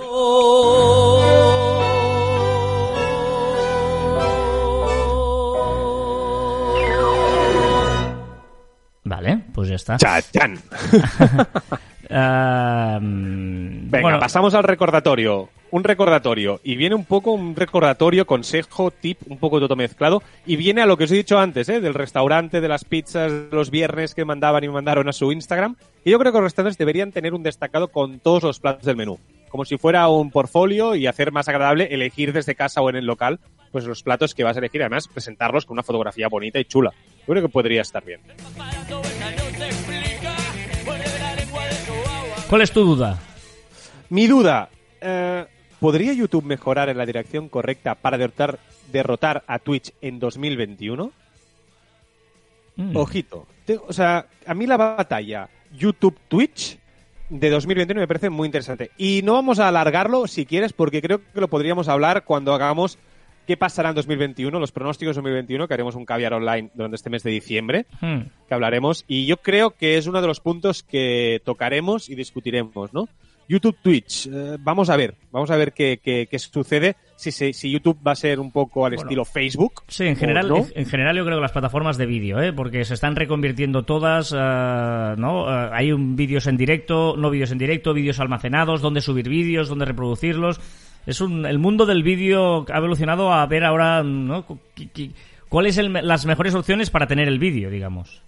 Vale, 9.06 9.46
pues 9.54 9.70
ya 9.70 9.76
está. 9.76 9.98
¡Chachán! 9.98 10.60
Mm, 12.10 13.90
Venga, 13.90 14.02
bueno, 14.02 14.20
pasamos 14.20 14.54
al 14.54 14.64
recordatorio. 14.64 15.50
Un 15.70 15.84
recordatorio. 15.84 16.62
Y 16.64 16.78
viene 16.78 16.96
un 16.96 17.04
poco 17.04 17.32
un 17.32 17.56
recordatorio, 17.56 18.26
consejo, 18.26 18.92
tip, 18.92 19.20
un 19.28 19.38
poco 19.38 19.60
todo 19.60 19.76
mezclado. 19.76 20.24
Y 20.46 20.56
viene 20.56 20.82
a 20.82 20.86
lo 20.86 20.96
que 20.98 21.04
os 21.04 21.12
he 21.12 21.16
dicho 21.16 21.38
antes, 21.38 21.68
¿eh? 21.68 21.82
Del 21.82 21.94
restaurante, 21.94 22.62
de 22.62 22.68
las 22.70 22.86
pizzas, 22.86 23.32
los 23.52 23.70
viernes 23.70 24.16
que 24.16 24.24
mandaban 24.24 24.64
y 24.64 24.70
mandaron 24.70 25.10
a 25.10 25.14
su 25.14 25.32
Instagram. 25.32 25.76
Y 26.06 26.12
yo 26.12 26.20
creo 26.20 26.32
que 26.32 26.38
los 26.38 26.46
restaurantes 26.46 26.78
deberían 26.78 27.12
tener 27.12 27.34
un 27.34 27.44
destacado 27.44 27.90
con 27.90 28.20
todos 28.20 28.44
los 28.44 28.60
platos 28.60 28.86
del 28.86 28.96
menú. 28.96 29.20
Como 29.50 29.66
si 29.66 29.78
fuera 29.78 30.08
un 30.08 30.32
portfolio 30.32 30.96
y 30.96 31.08
hacer 31.08 31.32
más 31.32 31.50
agradable 31.50 31.88
elegir 31.92 32.32
desde 32.32 32.56
casa 32.56 32.82
o 32.82 32.90
en 32.90 32.96
el 32.96 33.06
local, 33.06 33.40
pues 33.72 33.86
los 33.86 34.04
platos 34.04 34.34
que 34.34 34.44
vas 34.44 34.56
a 34.56 34.60
elegir. 34.60 34.82
Además, 34.82 35.08
presentarlos 35.08 35.66
con 35.66 35.76
una 35.76 35.84
fotografía 35.84 36.30
bonita 36.30 36.60
y 36.60 36.66
chula. 36.66 36.94
Yo 37.20 37.34
creo 37.34 37.42
que 37.42 37.50
podría 37.50 37.82
estar 37.82 38.04
bien. 38.04 38.22
¿Cuál 42.50 42.62
es 42.62 42.72
tu 42.72 42.84
duda? 42.86 43.20
Mi 44.10 44.28
duda, 44.28 44.70
eh, 45.02 45.46
¿podría 45.80 46.14
YouTube 46.14 46.46
mejorar 46.46 46.90
en 46.90 46.98
la 46.98 47.06
dirección 47.06 47.50
correcta 47.50 47.96
para 47.96 48.18
derrotar, 48.18 48.60
derrotar 48.92 49.44
a 49.48 49.60
Twitch 49.60 49.92
en 50.02 50.20
2021? 50.20 51.12
Mm. 52.78 52.96
Ojito. 52.96 53.46
Te- 53.66 53.78
o 53.78 53.92
sea, 53.92 54.28
a 54.46 54.54
mí 54.54 54.66
la 54.66 54.78
batalla 54.78 55.50
YouTube-Twitch 55.78 56.78
de 57.30 57.50
2021 57.50 58.00
me 58.00 58.08
parece 58.08 58.30
muy 58.30 58.46
interesante. 58.46 58.92
Y 58.98 59.22
no 59.24 59.34
vamos 59.34 59.60
a 59.60 59.68
alargarlo 59.68 60.28
si 60.28 60.46
quieres, 60.46 60.72
porque 60.72 61.02
creo 61.02 61.20
que 61.34 61.42
lo 61.42 61.50
podríamos 61.50 61.90
hablar 61.90 62.24
cuando 62.24 62.54
hagamos 62.54 62.98
qué 63.48 63.58
pasará 63.58 63.90
en 63.90 63.96
2021, 63.96 64.60
los 64.60 64.72
pronósticos 64.72 65.16
de 65.16 65.22
2021, 65.22 65.68
que 65.68 65.74
haremos 65.74 65.96
un 65.96 66.06
caviar 66.06 66.34
online 66.34 66.70
durante 66.76 66.96
este 66.98 67.10
mes 67.10 67.24
de 67.24 67.32
diciembre 67.32 67.86
Hmm. 68.02 68.20
que 68.48 68.54
hablaremos 68.54 69.06
y 69.08 69.26
yo 69.26 69.38
creo 69.38 69.72
que 69.72 69.98
es 69.98 70.06
uno 70.06 70.22
de 70.22 70.28
los 70.28 70.40
puntos 70.42 70.84
que 70.84 71.42
tocaremos 71.46 72.10
y 72.10 72.16
discutiremos, 72.16 72.94
¿no? 72.94 73.08
YouTube, 73.50 73.78
Twitch, 73.82 74.28
eh, 74.28 74.58
vamos 74.60 74.90
a 74.90 74.98
ver, 74.98 75.16
vamos 75.32 75.50
a 75.52 75.56
ver 75.56 75.72
qué, 75.72 76.02
qué- 76.04 76.28
qué 76.30 76.38
sucede, 76.38 76.98
si, 77.16 77.32
si 77.32 77.72
YouTube 77.72 77.98
va 78.06 78.12
a 78.12 78.16
ser 78.16 78.42
un 78.42 78.52
poco 78.52 78.86
al 78.86 78.92
Bueno. 78.92 79.04
estilo 79.04 79.24
Facebook. 79.24 79.84
Sí, 79.88 80.04
en 80.06 80.18
general, 80.18 80.50
no. 80.50 80.58
en, 80.58 80.66
en 80.76 80.86
general 80.86 81.16
yo 81.16 81.24
creo 81.24 81.38
que 81.38 81.42
las 81.44 81.54
plataformas 81.54 81.98
de 81.98 82.06
vídeo, 82.08 82.42
¿eh? 82.42 82.52
porque 82.52 82.84
se 82.84 82.94
están 82.94 83.16
reconvirtiendo 83.16 83.84
todas, 83.84 84.34
eh, 84.38 85.16
¿no? 85.18 85.48
Eh, 85.50 85.70
hay 85.72 85.94
un 85.94 86.18
vídeos 86.18 86.46
en 86.48 86.58
directo, 86.58 87.16
no 87.18 87.30
vídeos 87.30 87.52
en 87.52 87.58
directo, 87.58 87.94
vídeos 87.94 88.20
almacenados, 88.20 88.82
dónde 88.82 89.00
subir 89.00 89.30
vídeos, 89.30 89.70
dónde 89.70 89.86
reproducirlos. 89.86 90.60
Es 91.08 91.22
un, 91.22 91.46
el 91.46 91.58
mundo 91.58 91.86
del 91.88 92.04
vídeo 92.04 92.66
ha 92.72 92.78
evolucionado 92.78 93.34
a 93.34 93.46
ver 93.48 93.64
ahora, 93.64 94.04
¿no? 94.04 94.46
¿Cuáles 95.50 95.76
son 95.76 95.94
las 95.94 96.26
mejores 96.26 96.54
opciones 96.54 96.90
para 96.90 97.08
tener 97.08 97.28
el 97.28 97.40
vídeo, 97.40 97.70
digamos? 97.70 98.22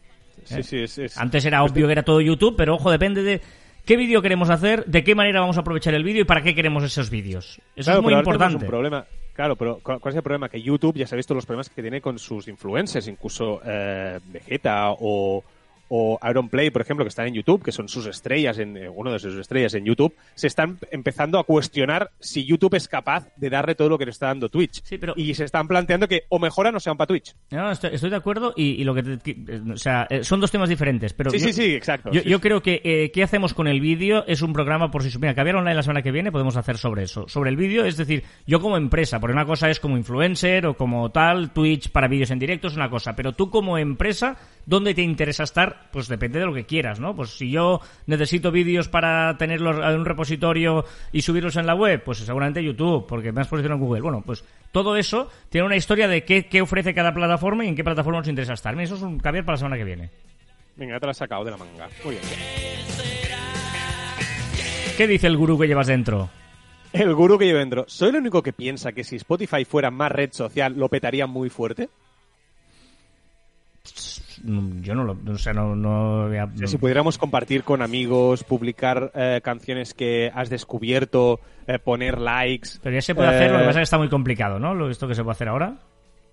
Sí, 0.45 0.63
sí, 0.63 0.77
es, 0.79 0.97
es- 0.97 1.17
Antes 1.17 1.45
era 1.45 1.61
obvio 1.63 1.85
que 1.85 1.91
era 1.91 2.03
todo 2.03 2.21
YouTube, 2.21 2.55
pero 2.57 2.75
ojo, 2.75 2.89
depende 2.89 3.21
de 3.21 3.41
qué 3.85 3.97
vídeo 3.97 4.21
queremos 4.21 4.49
hacer, 4.49 4.85
de 4.85 5.03
qué 5.03 5.13
manera 5.13 5.41
vamos 5.41 5.57
a 5.57 5.59
aprovechar 5.59 5.93
el 5.93 6.03
vídeo 6.03 6.21
y 6.21 6.25
para 6.25 6.41
qué 6.41 6.55
queremos 6.55 6.83
esos 6.83 7.09
vídeos. 7.09 7.59
Eso 7.75 7.85
Claro, 7.91 7.99
es 7.99 8.03
muy 8.03 8.11
pero 8.11 8.19
importante. 8.19 8.63
Un 8.65 8.69
problema. 8.71 9.05
Claro, 9.33 9.55
pero 9.55 9.79
¿cuál 9.83 9.99
cuál 9.99 10.13
es 10.13 10.17
el 10.17 10.23
problema? 10.23 10.49
Que 10.49 10.61
YouTube 10.61 10.97
ya 10.97 11.05
se 11.07 11.15
ha 11.15 11.17
visto 11.17 11.33
los 11.33 11.45
problemas 11.45 11.69
que 11.69 11.81
tiene 11.81 12.01
con 12.01 12.17
sus 12.19 12.47
influencers, 12.47 13.07
incluso 13.07 13.61
eh, 13.65 14.19
Vegeta 14.25 14.91
o, 14.91 15.43
o 15.89 16.17
Play, 16.49 16.69
por 16.69 16.81
ejemplo, 16.81 17.03
que 17.03 17.09
están 17.09 17.27
en 17.27 17.33
YouTube, 17.33 17.63
que 17.63 17.71
son 17.71 17.89
sus 17.89 18.05
estrellas, 18.05 18.57
en 18.59 18.77
eh, 18.77 18.89
uno 18.89 19.11
de 19.11 19.19
sus 19.19 19.35
estrellas 19.37 19.73
en 19.73 19.85
YouTube, 19.85 20.13
se 20.35 20.47
están 20.47 20.77
empezando 20.91 21.37
a 21.39 21.43
cuestionar 21.43 22.11
si 22.19 22.45
YouTube 22.45 22.75
es 22.75 22.87
capaz 22.87 23.27
de 23.35 23.49
darle 23.49 23.75
todo 23.75 23.89
lo 23.89 23.97
que 23.97 24.05
le 24.05 24.11
está 24.11 24.27
dando 24.27 24.49
Twitch. 24.49 24.81
Sí, 24.83 24.97
pero- 24.97 25.13
Y 25.17 25.33
se 25.33 25.43
están 25.45 25.67
planteando 25.67 26.07
que 26.07 26.23
o 26.29 26.39
mejoran 26.39 26.75
o 26.75 26.79
sean 26.79 26.97
para 26.97 27.07
Twitch. 27.07 27.35
No, 27.51 27.71
estoy, 27.71 27.91
estoy 27.93 28.09
de 28.09 28.15
acuerdo 28.15 28.53
y, 28.55 28.81
y 28.81 28.83
lo 28.83 28.93
que, 28.95 29.03
te- 29.03 29.17
que- 29.19 29.53
eh, 29.53 29.61
o 29.73 29.77
sea, 29.77 30.07
eh, 30.09 30.23
son 30.23 30.39
dos 30.39 30.51
temas 30.51 30.69
diferentes, 30.69 31.13
pero 31.13 31.31
Sí, 31.31 31.39
yo, 31.39 31.45
sí, 31.47 31.53
sí, 31.53 31.73
exacto. 31.75 32.11
yo, 32.11 32.21
Sí, 32.21 32.29
yo 32.29 32.37
sí. 32.37 32.41
creo 32.41 32.61
que 32.61 32.81
eh, 32.83 33.11
qué 33.11 33.23
hacemos 33.23 33.53
con 33.53 33.67
el 33.67 33.81
vídeo 33.81 34.23
es 34.27 34.41
un 34.41 34.53
programa 34.53 34.91
por 34.91 35.03
si 35.03 35.17
mira, 35.17 35.33
caviar 35.35 35.55
online 35.57 35.75
la 35.75 35.83
semana 35.83 36.01
que 36.01 36.11
viene 36.11 36.31
podemos 36.31 36.55
hacer 36.57 36.77
sobre 36.77 37.03
eso, 37.03 37.27
sobre 37.27 37.49
el 37.49 37.57
vídeo, 37.57 37.85
es 37.85 37.97
decir, 37.97 38.23
yo 38.47 38.59
como 38.61 38.77
empresa, 38.77 39.19
porque 39.19 39.33
una 39.33 39.45
cosa 39.45 39.69
es 39.69 39.79
como 39.79 39.97
influencer 39.97 40.65
o 40.67 40.75
como 40.75 41.09
tal, 41.11 41.51
Twitch 41.51 41.89
para 41.91 42.07
vídeos 42.07 42.31
en 42.31 42.39
directo 42.39 42.67
es 42.67 42.75
una 42.75 42.89
cosa, 42.89 43.15
pero 43.15 43.33
tú 43.33 43.49
como 43.49 43.77
empresa, 43.77 44.37
¿dónde 44.65 44.93
te 44.93 45.01
interesa 45.01 45.43
estar? 45.43 45.89
Pues 45.91 46.07
depende 46.07 46.39
de 46.39 46.45
lo 46.45 46.53
que 46.53 46.65
quieras, 46.65 46.99
¿no? 46.99 47.15
Pues 47.15 47.31
si 47.31 47.51
yo 47.51 47.81
necesito 48.07 48.51
vídeos 48.51 48.87
para 48.87 49.37
tenerlos 49.37 49.77
en 49.77 49.99
un 49.99 50.05
repositorio 50.05 50.85
y 51.11 51.21
subirlos 51.21 51.55
en 51.55 51.65
la 51.65 51.75
web, 51.75 52.03
pues 52.03 52.19
seguramente 52.19 52.63
YouTube, 52.63 53.05
porque 53.07 53.31
me 53.31 53.41
has 53.41 53.47
posicionado 53.47 53.81
en 53.81 53.87
Google. 53.87 54.01
Bueno, 54.01 54.23
pues 54.25 54.43
todo 54.71 54.95
eso 54.95 55.29
tiene 55.49 55.67
una 55.67 55.75
historia 55.75 56.07
de 56.07 56.23
qué, 56.23 56.47
qué 56.47 56.61
ofrece 56.61 56.93
cada 56.93 57.13
plataforma 57.13 57.65
y 57.65 57.69
en 57.69 57.75
qué 57.75 57.83
plataforma 57.83 58.19
nos 58.19 58.27
interesa 58.27 58.53
estar. 58.53 58.75
Mira, 58.75 58.85
eso 58.85 58.95
es 58.95 59.01
un 59.01 59.19
caviar 59.19 59.45
para 59.45 59.53
la 59.53 59.59
semana 59.59 59.77
que 59.77 59.83
viene. 59.83 60.09
Venga, 60.75 60.95
ya 60.95 60.99
te 60.99 61.05
lo 61.05 61.11
has 61.11 61.17
sacado 61.17 61.43
de 61.43 61.51
la 61.51 61.57
manga. 61.57 61.89
Muy 62.05 62.15
bien. 62.15 62.25
¿Qué 64.95 65.07
dice 65.07 65.27
el 65.27 65.37
gurú 65.37 65.57
que 65.57 65.67
llevas 65.67 65.87
dentro? 65.87 66.29
El 66.91 67.13
gurú 67.13 67.37
que 67.37 67.45
llevo 67.45 67.59
dentro. 67.59 67.85
¿Soy 67.87 68.09
el 68.09 68.15
único 68.15 68.41
que 68.41 68.53
piensa 68.53 68.91
que 68.91 69.03
si 69.03 69.17
Spotify 69.17 69.63
fuera 69.63 69.91
más 69.91 70.11
red 70.11 70.31
social 70.33 70.73
lo 70.75 70.89
petaría 70.89 71.27
muy 71.27 71.49
fuerte? 71.49 71.89
Mm, 74.43 74.81
Yo 74.81 74.95
no 74.95 75.03
lo... 75.03 75.17
O 75.31 75.37
sea, 75.37 75.53
no... 75.53 76.29
Si 76.65 76.77
pudiéramos 76.77 77.17
compartir 77.17 77.63
con 77.63 77.81
amigos, 77.81 78.43
publicar 78.43 79.11
eh, 79.15 79.41
canciones 79.43 79.93
que 79.93 80.31
has 80.33 80.49
descubierto, 80.49 81.39
eh, 81.67 81.79
poner 81.79 82.19
likes. 82.19 82.69
Pero 82.81 82.95
ya 82.95 83.01
se 83.01 83.15
puede 83.15 83.29
hacer, 83.29 83.51
lo 83.51 83.57
que 83.57 83.63
eh, 83.63 83.67
pasa 83.67 83.79
es 83.79 83.81
que 83.81 83.83
está 83.83 83.97
muy 83.97 84.09
complicado, 84.09 84.59
¿no? 84.59 84.73
Lo 84.73 84.89
esto 84.89 85.07
que 85.07 85.15
se 85.15 85.23
puede 85.23 85.33
hacer 85.33 85.49
ahora. 85.49 85.75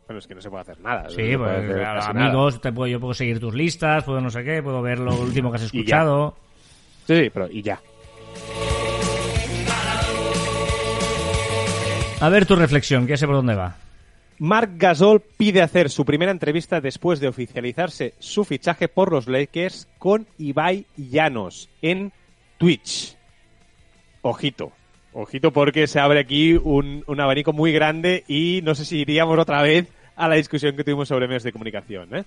Bueno, 0.06 0.18
es 0.20 0.26
que 0.26 0.34
no 0.34 0.40
se 0.40 0.50
puede 0.50 0.62
hacer 0.62 0.80
nada. 0.80 1.08
Sí, 1.08 1.32
no 1.32 1.40
pues, 1.40 1.58
hacer 1.58 2.16
amigos, 2.16 2.60
te 2.60 2.72
puedo, 2.72 2.86
yo 2.86 3.00
puedo 3.00 3.14
seguir 3.14 3.40
tus 3.40 3.54
listas, 3.54 4.04
puedo 4.04 4.20
no 4.20 4.30
sé 4.30 4.44
qué, 4.44 4.62
puedo 4.62 4.80
ver 4.80 5.00
lo 5.00 5.14
último 5.14 5.50
que 5.50 5.56
has 5.56 5.62
escuchado. 5.74 6.36
Sí, 7.06 7.16
sí, 7.16 7.30
pero 7.30 7.48
y 7.50 7.62
ya. 7.62 7.80
A 12.20 12.28
ver 12.28 12.46
tu 12.46 12.56
reflexión, 12.56 13.04
que 13.04 13.10
ya 13.10 13.16
sé 13.16 13.26
por 13.26 13.36
dónde 13.36 13.54
va. 13.54 13.76
Marc 14.38 14.72
Gasol 14.76 15.22
pide 15.36 15.62
hacer 15.62 15.88
su 15.88 16.04
primera 16.04 16.30
entrevista 16.30 16.80
después 16.80 17.20
de 17.20 17.28
oficializarse 17.28 18.14
su 18.18 18.44
fichaje 18.44 18.88
por 18.88 19.10
los 19.10 19.28
Lakers 19.28 19.88
con 19.98 20.26
Ibai 20.38 20.86
Llanos 20.96 21.70
en 21.80 22.12
Twitch. 22.58 23.16
Ojito. 24.22 24.72
Ojito 25.12 25.52
porque 25.52 25.86
se 25.86 26.00
abre 26.00 26.20
aquí 26.20 26.54
un, 26.54 27.04
abanico 27.18 27.54
muy 27.54 27.72
grande 27.72 28.24
y 28.28 28.60
no 28.62 28.74
sé 28.74 28.84
si 28.84 28.98
iríamos 28.98 29.38
otra 29.38 29.62
vez 29.62 29.88
a 30.16 30.28
la 30.28 30.34
discusión 30.34 30.76
que 30.76 30.84
tuvimos 30.84 31.08
sobre 31.08 31.26
medios 31.26 31.42
de 31.42 31.52
comunicación. 31.52 32.14
¿eh? 32.14 32.24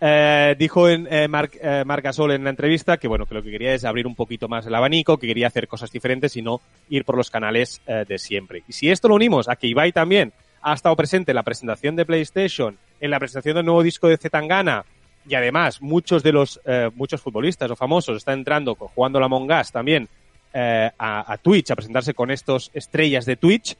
Eh, 0.00 0.54
dijo 0.56 0.88
en, 0.88 1.08
eh, 1.10 1.26
Marc, 1.26 1.56
eh, 1.60 1.82
Gasol 1.84 2.30
en 2.30 2.44
la 2.44 2.50
entrevista 2.50 2.98
que 2.98 3.08
bueno 3.08 3.26
que 3.26 3.34
lo 3.34 3.42
que 3.42 3.50
quería 3.50 3.74
es 3.74 3.84
abrir 3.84 4.06
un 4.06 4.14
poquito 4.14 4.46
más 4.46 4.64
el 4.64 4.74
abanico, 4.74 5.18
que 5.18 5.26
quería 5.26 5.48
hacer 5.48 5.66
cosas 5.66 5.90
diferentes 5.90 6.36
y 6.36 6.42
no 6.42 6.60
ir 6.88 7.04
por 7.04 7.16
los 7.16 7.30
canales 7.30 7.80
eh, 7.88 8.04
de 8.06 8.18
siempre. 8.18 8.62
Y 8.68 8.72
si 8.72 8.90
esto 8.90 9.08
lo 9.08 9.16
unimos 9.16 9.48
a 9.48 9.56
que 9.56 9.66
Ibai 9.66 9.90
también 9.90 10.32
ha 10.62 10.74
estado 10.74 10.96
presente 10.96 11.32
en 11.32 11.36
la 11.36 11.42
presentación 11.42 11.96
de 11.96 12.06
PlayStation, 12.06 12.76
en 13.00 13.10
la 13.10 13.18
presentación 13.18 13.56
del 13.56 13.64
nuevo 13.64 13.82
disco 13.82 14.08
de 14.08 14.16
Zetangana 14.16 14.84
y 15.28 15.34
además 15.34 15.82
muchos 15.82 16.22
de 16.22 16.32
los 16.32 16.60
eh, 16.64 16.90
muchos 16.94 17.20
futbolistas 17.20 17.70
o 17.70 17.76
famosos 17.76 18.16
están 18.16 18.38
entrando 18.38 18.74
jugando 18.74 19.20
la 19.20 19.26
Among 19.26 19.50
Us 19.50 19.70
también 19.70 20.08
eh, 20.52 20.90
a, 20.98 21.36
Twitch 21.42 21.70
a 21.70 21.76
presentarse 21.76 22.14
con 22.14 22.30
estos 22.30 22.70
estrellas 22.72 23.26
de 23.26 23.36
Twitch. 23.36 23.76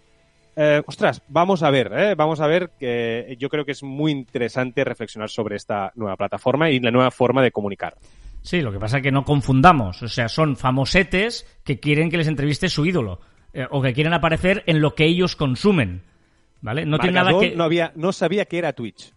Eh, 0.55 0.83
ostras, 0.87 1.23
vamos 1.29 1.63
a 1.63 1.71
ver, 1.71 1.91
eh, 1.95 2.15
vamos 2.15 2.41
a 2.41 2.47
ver 2.47 2.71
que 2.79 3.37
yo 3.39 3.49
creo 3.49 3.65
que 3.65 3.73
es 3.73 3.83
muy 3.83 4.13
interesante 4.13 4.85
reflexionar 4.85 5.31
sobre 5.31 5.57
esta 5.57 5.93
nueva 5.95 6.17
plataforma 6.17 6.71
y 6.71 6.79
la 6.81 6.91
nueva 6.91 7.11
forma 7.11 7.43
de 7.43 7.53
comunicar. 7.53 7.97
Sí, 8.43 8.61
lo 8.61 8.71
que 8.71 8.79
pasa 8.79 8.99
es 8.99 9.03
que 9.03 9.11
no 9.11 9.25
confundamos. 9.25 10.03
O 10.03 10.09
sea, 10.09 10.29
son 10.29 10.57
famosetes 10.57 11.47
que 11.65 11.81
quieren 11.81 12.11
que 12.11 12.19
les 12.19 12.29
entreviste 12.29 12.69
su 12.69 12.85
ídolo. 12.85 13.21
o 13.71 13.81
que 13.81 13.95
quieren 13.95 14.13
aparecer 14.13 14.63
en 14.67 14.81
lo 14.81 14.95
que 14.95 15.05
ellos 15.05 15.35
consumen. 15.35 16.03
¿Vale? 16.61 16.85
No 16.85 16.99
tiene 16.99 17.15
nada 17.15 17.39
que... 17.39 17.55
no 17.57 17.65
había, 17.65 17.93
no 17.97 18.13
sabía 18.13 18.45
que 18.47 18.59
era 18.59 18.73
Twitch. 18.73 19.13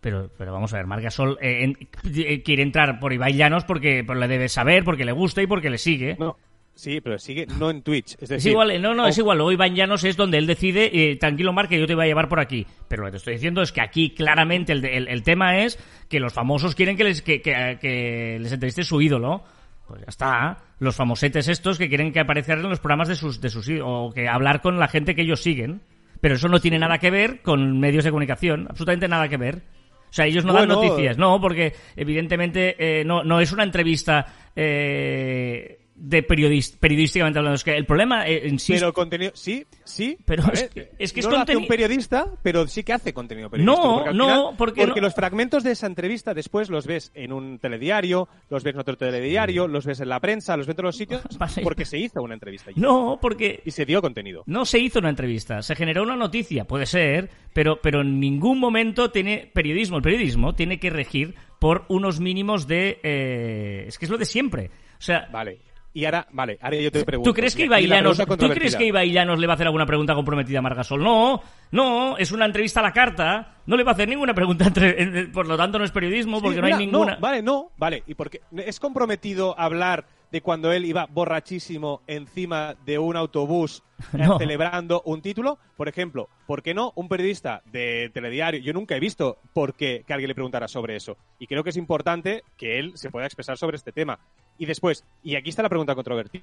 Pero, 0.00 0.30
pero 0.36 0.52
vamos 0.52 0.72
a 0.72 0.78
ver, 0.78 0.86
Marc 0.86 1.02
Gasol 1.02 1.38
eh, 1.40 1.64
en- 1.64 1.76
eh, 2.16 2.42
quiere 2.42 2.62
entrar 2.62 2.98
por 2.98 3.12
Ibai 3.12 3.34
Llanos 3.34 3.64
porque, 3.64 4.02
le 4.02 4.28
debe 4.28 4.48
saber, 4.48 4.82
porque 4.82 5.04
le 5.04 5.12
gusta 5.12 5.42
y 5.42 5.46
porque 5.46 5.70
le 5.70 5.78
sigue. 5.78 6.16
No, 6.18 6.36
Sí, 6.76 7.00
pero 7.00 7.20
sigue 7.20 7.46
no 7.46 7.70
en 7.70 7.82
Twitch. 7.82 8.16
Es, 8.20 8.32
Es 8.32 8.46
igual, 8.46 8.72
eh, 8.72 8.80
no, 8.80 8.94
no, 8.94 9.04
o- 9.04 9.06
es 9.06 9.16
igual. 9.16 9.38
Luego 9.38 9.52
Iván 9.52 9.76
Llanos 9.76 10.02
es 10.02 10.16
donde 10.16 10.38
él 10.38 10.46
decide, 10.48 10.90
eh, 11.12 11.14
tranquilo, 11.14 11.52
Marc, 11.52 11.68
que 11.68 11.78
yo 11.78 11.86
te 11.86 11.94
voy 11.94 12.02
a 12.04 12.08
llevar 12.08 12.28
por 12.28 12.40
aquí. 12.40 12.66
Pero 12.88 13.02
lo 13.02 13.06
que 13.06 13.10
te 13.12 13.16
estoy 13.18 13.34
diciendo 13.34 13.62
es 13.62 13.70
que 13.70 13.80
aquí 13.80 14.10
claramente 14.10 14.72
el, 14.72 14.84
el- 14.84 15.06
el 15.06 15.22
tema 15.22 15.58
es 15.60 15.78
que 16.08 16.18
los 16.18 16.32
famosos 16.32 16.74
quieren 16.74 16.96
que 16.96 17.04
les, 17.04 17.22
que, 17.22 17.40
que- 17.40 17.78
que 17.80 18.38
les 18.40 18.50
entreviste 18.52 18.82
su 18.82 19.00
ídolo. 19.00 19.44
Pues 19.86 20.00
ya 20.00 20.06
está. 20.08 20.58
Los 20.80 20.96
famosetes 20.96 21.46
estos 21.46 21.78
que 21.78 21.88
quieren 21.88 22.10
que 22.12 22.18
aparezcan 22.18 22.58
en 22.58 22.68
los 22.70 22.80
programas 22.80 23.06
de 23.06 23.14
sus, 23.14 23.40
de 23.40 23.50
sus 23.50 23.70
o 23.80 24.10
que 24.12 24.26
hablar 24.28 24.60
con 24.60 24.80
la 24.80 24.88
gente 24.88 25.14
que 25.14 25.22
ellos 25.22 25.40
siguen. 25.42 25.80
Pero 26.24 26.36
eso 26.36 26.48
no 26.48 26.58
tiene 26.58 26.78
nada 26.78 26.96
que 26.96 27.10
ver 27.10 27.42
con 27.42 27.78
medios 27.78 28.02
de 28.02 28.08
comunicación. 28.08 28.66
Absolutamente 28.70 29.08
nada 29.08 29.28
que 29.28 29.36
ver. 29.36 29.56
O 29.56 30.08
sea, 30.08 30.24
ellos 30.24 30.42
no 30.42 30.54
Bueno, 30.54 30.74
dan 30.74 30.82
noticias, 30.82 31.18
no, 31.18 31.38
porque 31.38 31.74
evidentemente 31.96 32.76
eh, 32.78 33.04
no, 33.04 33.22
no 33.24 33.40
es 33.40 33.52
una 33.52 33.62
entrevista 33.62 34.24
eh, 34.56 35.83
de 35.96 36.26
periodis- 36.26 36.76
periodísticamente 36.78 37.38
hablando. 37.38 37.54
Es 37.54 37.62
que 37.64 37.76
el 37.76 37.86
problema 37.86 38.26
eh, 38.26 38.48
en 38.48 38.58
sí 38.58 38.72
es- 38.74 38.80
Pero 38.80 38.92
contenido, 38.92 39.30
sí, 39.34 39.64
sí. 39.84 40.18
Pero 40.24 40.42
es 40.52 40.64
que- 40.70 40.90
es 40.98 41.12
que 41.12 41.20
es 41.20 41.26
lo 41.26 41.38
hace 41.38 41.56
un 41.56 41.66
periodista, 41.68 42.26
pero 42.42 42.66
sí 42.66 42.82
que 42.82 42.92
hace 42.92 43.12
contenido 43.14 43.48
periodístico. 43.48 43.86
No, 43.86 43.94
porque 43.96 44.10
al 44.10 44.16
no, 44.16 44.24
final- 44.26 44.54
porque 44.58 44.86
no- 44.86 44.94
los 44.96 45.14
fragmentos 45.14 45.62
de 45.62 45.70
esa 45.72 45.86
entrevista 45.86 46.34
después 46.34 46.68
los 46.68 46.86
ves 46.86 47.12
en 47.14 47.32
un 47.32 47.58
telediario, 47.60 48.28
los 48.50 48.64
ves 48.64 48.74
en 48.74 48.80
otro 48.80 48.96
telediario, 48.96 49.68
los 49.68 49.86
ves 49.86 50.00
en 50.00 50.08
la 50.08 50.18
prensa, 50.20 50.56
los 50.56 50.66
ves 50.66 50.72
en 50.72 50.76
todos 50.76 50.88
los 50.88 50.96
sitios, 50.96 51.22
porque 51.62 51.84
se 51.84 51.98
hizo 51.98 52.22
una 52.22 52.34
entrevista. 52.34 52.70
allí. 52.70 52.80
No, 52.80 53.18
porque 53.22 53.62
Y 53.64 53.70
se 53.70 53.84
dio 53.86 54.02
contenido. 54.02 54.42
no 54.46 54.64
se 54.64 54.80
hizo 54.80 54.98
una 54.98 55.10
entrevista, 55.10 55.62
se 55.62 55.76
generó 55.76 56.02
una 56.02 56.16
noticia, 56.16 56.64
puede 56.64 56.86
ser, 56.86 57.30
pero, 57.52 57.80
pero 57.80 58.00
en 58.00 58.18
ningún 58.18 58.58
momento 58.58 59.10
tiene 59.12 59.48
periodismo. 59.54 59.98
El 59.98 60.02
periodismo 60.02 60.54
tiene 60.54 60.80
que 60.80 60.90
regir 60.90 61.34
por 61.60 61.84
unos 61.88 62.18
mínimos 62.20 62.66
de... 62.66 62.98
eh, 63.04 63.84
es 63.86 63.96
que 63.98 64.06
es 64.06 64.10
lo 64.10 64.18
de 64.18 64.24
siempre. 64.24 64.70
O 64.98 65.02
sea, 65.04 65.28
Vale. 65.32 65.58
Y 65.96 66.04
ahora, 66.06 66.26
vale, 66.32 66.58
ahora 66.60 66.76
yo 66.76 66.90
te 66.90 67.04
pregunto. 67.04 67.30
¿Tú 67.30 67.34
crees 67.34 67.54
que 67.54 67.62
y 67.62 67.64
aquí 67.66 67.70
la 67.70 67.80
Ibai 67.80 67.88
Llanos, 67.98 68.16
pregunta 68.16 68.34
¿tú 68.34 68.36
crees 68.36 68.50
controvertida. 68.74 68.78
que 68.78 68.86
Ibai 68.86 69.12
Llanos 69.12 69.38
le 69.38 69.46
va 69.46 69.52
a 69.52 69.54
hacer 69.54 69.66
alguna 69.68 69.86
pregunta 69.86 70.14
comprometida 70.16 70.58
a 70.58 70.62
Margasol? 70.62 71.02
No, 71.02 71.40
no, 71.70 72.18
es 72.18 72.32
una 72.32 72.46
entrevista 72.46 72.80
a 72.80 72.82
la 72.82 72.92
carta, 72.92 73.58
no 73.66 73.76
le 73.76 73.84
va 73.84 73.92
a 73.92 73.94
hacer 73.94 74.08
ninguna 74.08 74.34
pregunta, 74.34 74.66
entre- 74.66 75.00
en- 75.00 75.32
por 75.32 75.46
lo 75.46 75.56
tanto 75.56 75.78
no 75.78 75.84
es 75.84 75.92
periodismo, 75.92 76.38
Sí, 76.38 76.42
porque 76.42 76.56
no 76.60 76.64
mira, 76.64 76.76
hay 76.78 76.86
ninguna... 76.86 77.16
vale, 77.20 77.42
no, 77.42 77.70
vale. 77.76 78.02
¿Y 78.08 78.14
por 78.14 78.28
qué? 78.28 78.40
¿Es 78.56 78.80
comprometido 78.80 79.56
hablar 79.58 80.04
de 80.32 80.40
cuando 80.40 80.72
él 80.72 80.84
iba 80.84 81.06
borrachísimo 81.08 82.02
encima 82.08 82.74
de 82.84 82.98
un 82.98 83.16
autobús 83.16 83.84
No. 84.12 84.36
celebrando 84.38 85.00
un 85.04 85.22
título? 85.22 85.58
Por 85.76 85.86
ejemplo, 85.88 86.28
¿por 86.48 86.60
qué 86.62 86.74
no 86.74 86.90
un 86.96 87.08
periodista 87.08 87.62
de 87.66 88.10
telediario? 88.12 88.60
Yo 88.60 88.72
nunca 88.72 88.96
he 88.96 89.00
visto 89.00 89.38
por 89.52 89.74
qué 89.74 90.02
que 90.04 90.12
alguien 90.12 90.26
le 90.28 90.34
preguntara 90.34 90.66
sobre 90.66 90.96
eso. 90.96 91.16
Y 91.38 91.46
creo 91.46 91.62
que 91.62 91.70
es 91.70 91.76
importante 91.76 92.42
que 92.56 92.80
él 92.80 92.92
se 92.96 93.10
pueda 93.10 93.26
expresar 93.26 93.56
sobre 93.56 93.76
este 93.76 93.92
tema. 93.92 94.18
Y 94.58 94.66
después, 94.66 95.04
y 95.22 95.36
aquí 95.36 95.50
está 95.50 95.62
la 95.62 95.68
pregunta 95.68 95.94
controvertida. 95.94 96.42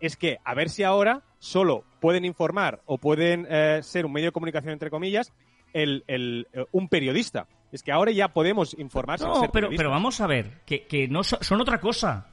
Es 0.00 0.16
que 0.16 0.38
a 0.44 0.54
ver 0.54 0.68
si 0.70 0.82
ahora 0.82 1.22
solo 1.38 1.84
pueden 2.00 2.24
informar 2.24 2.80
o 2.86 2.98
pueden 2.98 3.46
eh, 3.50 3.80
ser 3.82 4.06
un 4.06 4.12
medio 4.12 4.28
de 4.28 4.32
comunicación, 4.32 4.72
entre 4.72 4.90
comillas, 4.90 5.32
el, 5.72 6.04
el, 6.06 6.46
eh, 6.52 6.64
un 6.72 6.88
periodista. 6.88 7.46
Es 7.70 7.82
que 7.82 7.92
ahora 7.92 8.10
ya 8.10 8.28
podemos 8.28 8.74
informar 8.78 9.20
No, 9.20 9.48
pero, 9.52 9.68
pero 9.76 9.90
vamos 9.90 10.20
a 10.20 10.26
ver, 10.26 10.60
que, 10.66 10.86
que 10.86 11.06
no 11.06 11.22
so- 11.22 11.38
son 11.40 11.60
otra 11.60 11.78
cosa. 11.80 12.26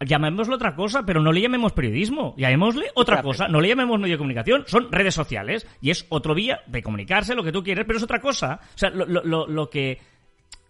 Llamémoslo 0.00 0.56
otra 0.56 0.74
cosa, 0.74 1.04
pero 1.04 1.20
no 1.22 1.32
le 1.32 1.40
llamemos 1.40 1.72
periodismo. 1.72 2.34
Llamémosle 2.36 2.90
otra 2.94 3.16
Claro. 3.16 3.28
cosa. 3.28 3.48
No 3.48 3.60
le 3.60 3.68
llamemos 3.68 3.98
medio 3.98 4.14
de 4.14 4.18
comunicación. 4.18 4.64
Son 4.66 4.92
redes 4.92 5.14
sociales 5.14 5.66
y 5.80 5.90
es 5.90 6.04
otro 6.10 6.34
vía 6.34 6.60
de 6.66 6.82
comunicarse, 6.82 7.34
lo 7.34 7.42
que 7.42 7.52
tú 7.52 7.62
quieres, 7.62 7.84
pero 7.86 7.96
es 7.96 8.02
otra 8.04 8.20
cosa. 8.20 8.60
O 8.74 8.78
sea, 8.78 8.90
lo, 8.90 9.06
lo- 9.06 9.22
lo- 9.24 9.46
lo 9.46 9.70
que 9.70 9.98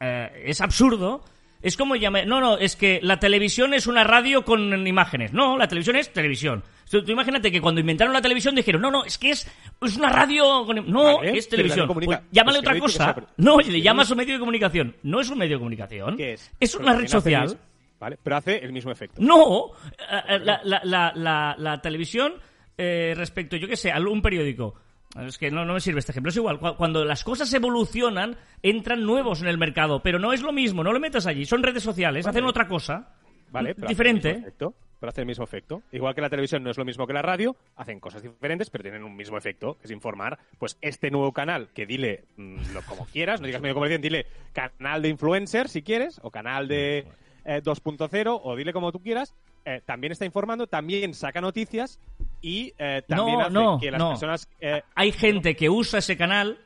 eh, 0.00 0.42
es 0.46 0.60
absurdo 0.60 1.24
es 1.64 1.76
como 1.76 1.96
llamar... 1.96 2.26
No, 2.26 2.40
no, 2.40 2.58
es 2.58 2.76
que 2.76 3.00
la 3.02 3.18
televisión 3.18 3.74
es 3.74 3.86
una 3.88 4.04
radio 4.04 4.44
con 4.44 4.86
imágenes. 4.86 5.32
No, 5.32 5.58
la 5.58 5.66
televisión 5.66 5.96
es 5.96 6.12
televisión. 6.12 6.62
Tú, 6.88 7.02
tú 7.04 7.10
imagínate 7.10 7.50
que 7.50 7.60
cuando 7.60 7.80
inventaron 7.80 8.12
la 8.12 8.22
televisión 8.22 8.54
dijeron, 8.54 8.82
no, 8.82 8.90
no, 8.90 9.04
es 9.04 9.18
que 9.18 9.30
es, 9.30 9.50
es 9.80 9.96
una 9.96 10.10
radio 10.10 10.64
con... 10.66 10.88
No, 10.92 11.16
Vale, 11.16 11.36
es 11.36 11.48
televisión. 11.48 11.88
Pues 11.92 12.06
llámale 12.30 12.58
Pues 12.62 12.68
otra 12.68 12.78
cosa. 12.78 13.14
sea- 13.14 13.26
No, 13.38 13.58
le 13.58 13.80
llamas 13.82 14.06
es- 14.06 14.10
un 14.12 14.16
medio 14.18 14.34
de 14.34 14.38
comunicación. 14.38 14.94
No 15.02 15.20
es 15.20 15.28
un 15.30 15.38
medio 15.38 15.54
de 15.56 15.58
comunicación. 15.58 16.16
¿Qué 16.16 16.34
es? 16.34 16.52
Es 16.60 16.74
una 16.76 16.94
red 16.94 17.08
social. 17.08 17.58
Vale, 17.98 18.18
pero 18.22 18.36
hace 18.36 18.58
el 18.58 18.72
mismo 18.72 18.90
efecto. 18.92 19.16
No, 19.20 19.70
eh, 19.98 20.20
eh, 20.28 20.38
la, 20.40 20.60
la, 20.64 20.80
la, 20.84 21.12
la, 21.14 21.54
la 21.58 21.80
televisión 21.80 22.34
eh, 22.76 23.14
respecto, 23.16 23.56
yo 23.56 23.66
qué 23.66 23.76
sé, 23.76 23.90
a 23.90 23.98
un 23.98 24.20
periódico. 24.20 24.74
Es 25.20 25.38
que 25.38 25.50
no, 25.50 25.64
no 25.64 25.74
me 25.74 25.80
sirve 25.80 26.00
este 26.00 26.12
ejemplo. 26.12 26.30
Es 26.30 26.36
igual, 26.36 26.58
cu- 26.58 26.76
cuando 26.76 27.04
las 27.04 27.22
cosas 27.24 27.52
evolucionan, 27.54 28.36
entran 28.62 29.04
nuevos 29.04 29.42
en 29.42 29.48
el 29.48 29.58
mercado, 29.58 30.00
pero 30.02 30.18
no 30.18 30.32
es 30.32 30.42
lo 30.42 30.52
mismo, 30.52 30.82
no 30.82 30.92
lo 30.92 31.00
metas 31.00 31.26
allí. 31.26 31.44
Son 31.44 31.62
redes 31.62 31.82
sociales, 31.82 32.26
hacen 32.26 32.44
otra 32.44 32.66
cosa. 32.66 33.14
Vale, 33.50 33.74
pero 33.74 33.86
hace 33.86 33.92
diferente. 33.92 34.30
efecto, 34.32 34.74
pero 34.98 35.10
hace 35.10 35.20
el 35.20 35.26
mismo 35.28 35.44
efecto. 35.44 35.82
Igual 35.92 36.14
que 36.16 36.20
la 36.20 36.28
televisión 36.30 36.64
no 36.64 36.70
es 36.70 36.78
lo 36.78 36.84
mismo 36.84 37.06
que 37.06 37.12
la 37.12 37.22
radio, 37.22 37.54
hacen 37.76 38.00
cosas 38.00 38.22
diferentes, 38.22 38.68
pero 38.70 38.82
tienen 38.82 39.04
un 39.04 39.14
mismo 39.14 39.38
efecto, 39.38 39.78
que 39.78 39.84
es 39.86 39.92
informar. 39.92 40.38
Pues 40.58 40.76
este 40.80 41.10
nuevo 41.12 41.32
canal, 41.32 41.68
que 41.72 41.86
dile 41.86 42.24
mm, 42.36 42.72
lo 42.72 42.82
como 42.82 43.06
quieras, 43.06 43.40
no 43.40 43.46
digas 43.46 43.62
medio 43.62 43.74
comunicación, 43.74 44.02
dile 44.02 44.26
canal 44.52 45.02
de 45.02 45.08
influencer 45.10 45.68
si 45.68 45.82
quieres, 45.82 46.18
o 46.24 46.32
canal 46.32 46.66
de 46.66 47.06
eh, 47.44 47.62
2.0, 47.62 48.40
o 48.42 48.56
dile 48.56 48.72
como 48.72 48.90
tú 48.90 49.00
quieras, 49.00 49.34
eh, 49.66 49.80
también 49.86 50.10
está 50.12 50.24
informando, 50.24 50.66
también 50.66 51.14
saca 51.14 51.40
noticias 51.40 52.00
y 52.46 52.74
eh, 52.78 53.02
también 53.08 53.38
No, 53.38 53.42
hace 53.44 53.52
no, 53.52 53.78
que 53.80 53.90
las 53.90 53.98
no. 53.98 54.08
personas... 54.10 54.48
eh, 54.60 54.82
Hay 54.94 55.12
gente 55.12 55.56
que 55.56 55.70
usa 55.70 55.98
ese 56.00 56.16
canal 56.16 56.58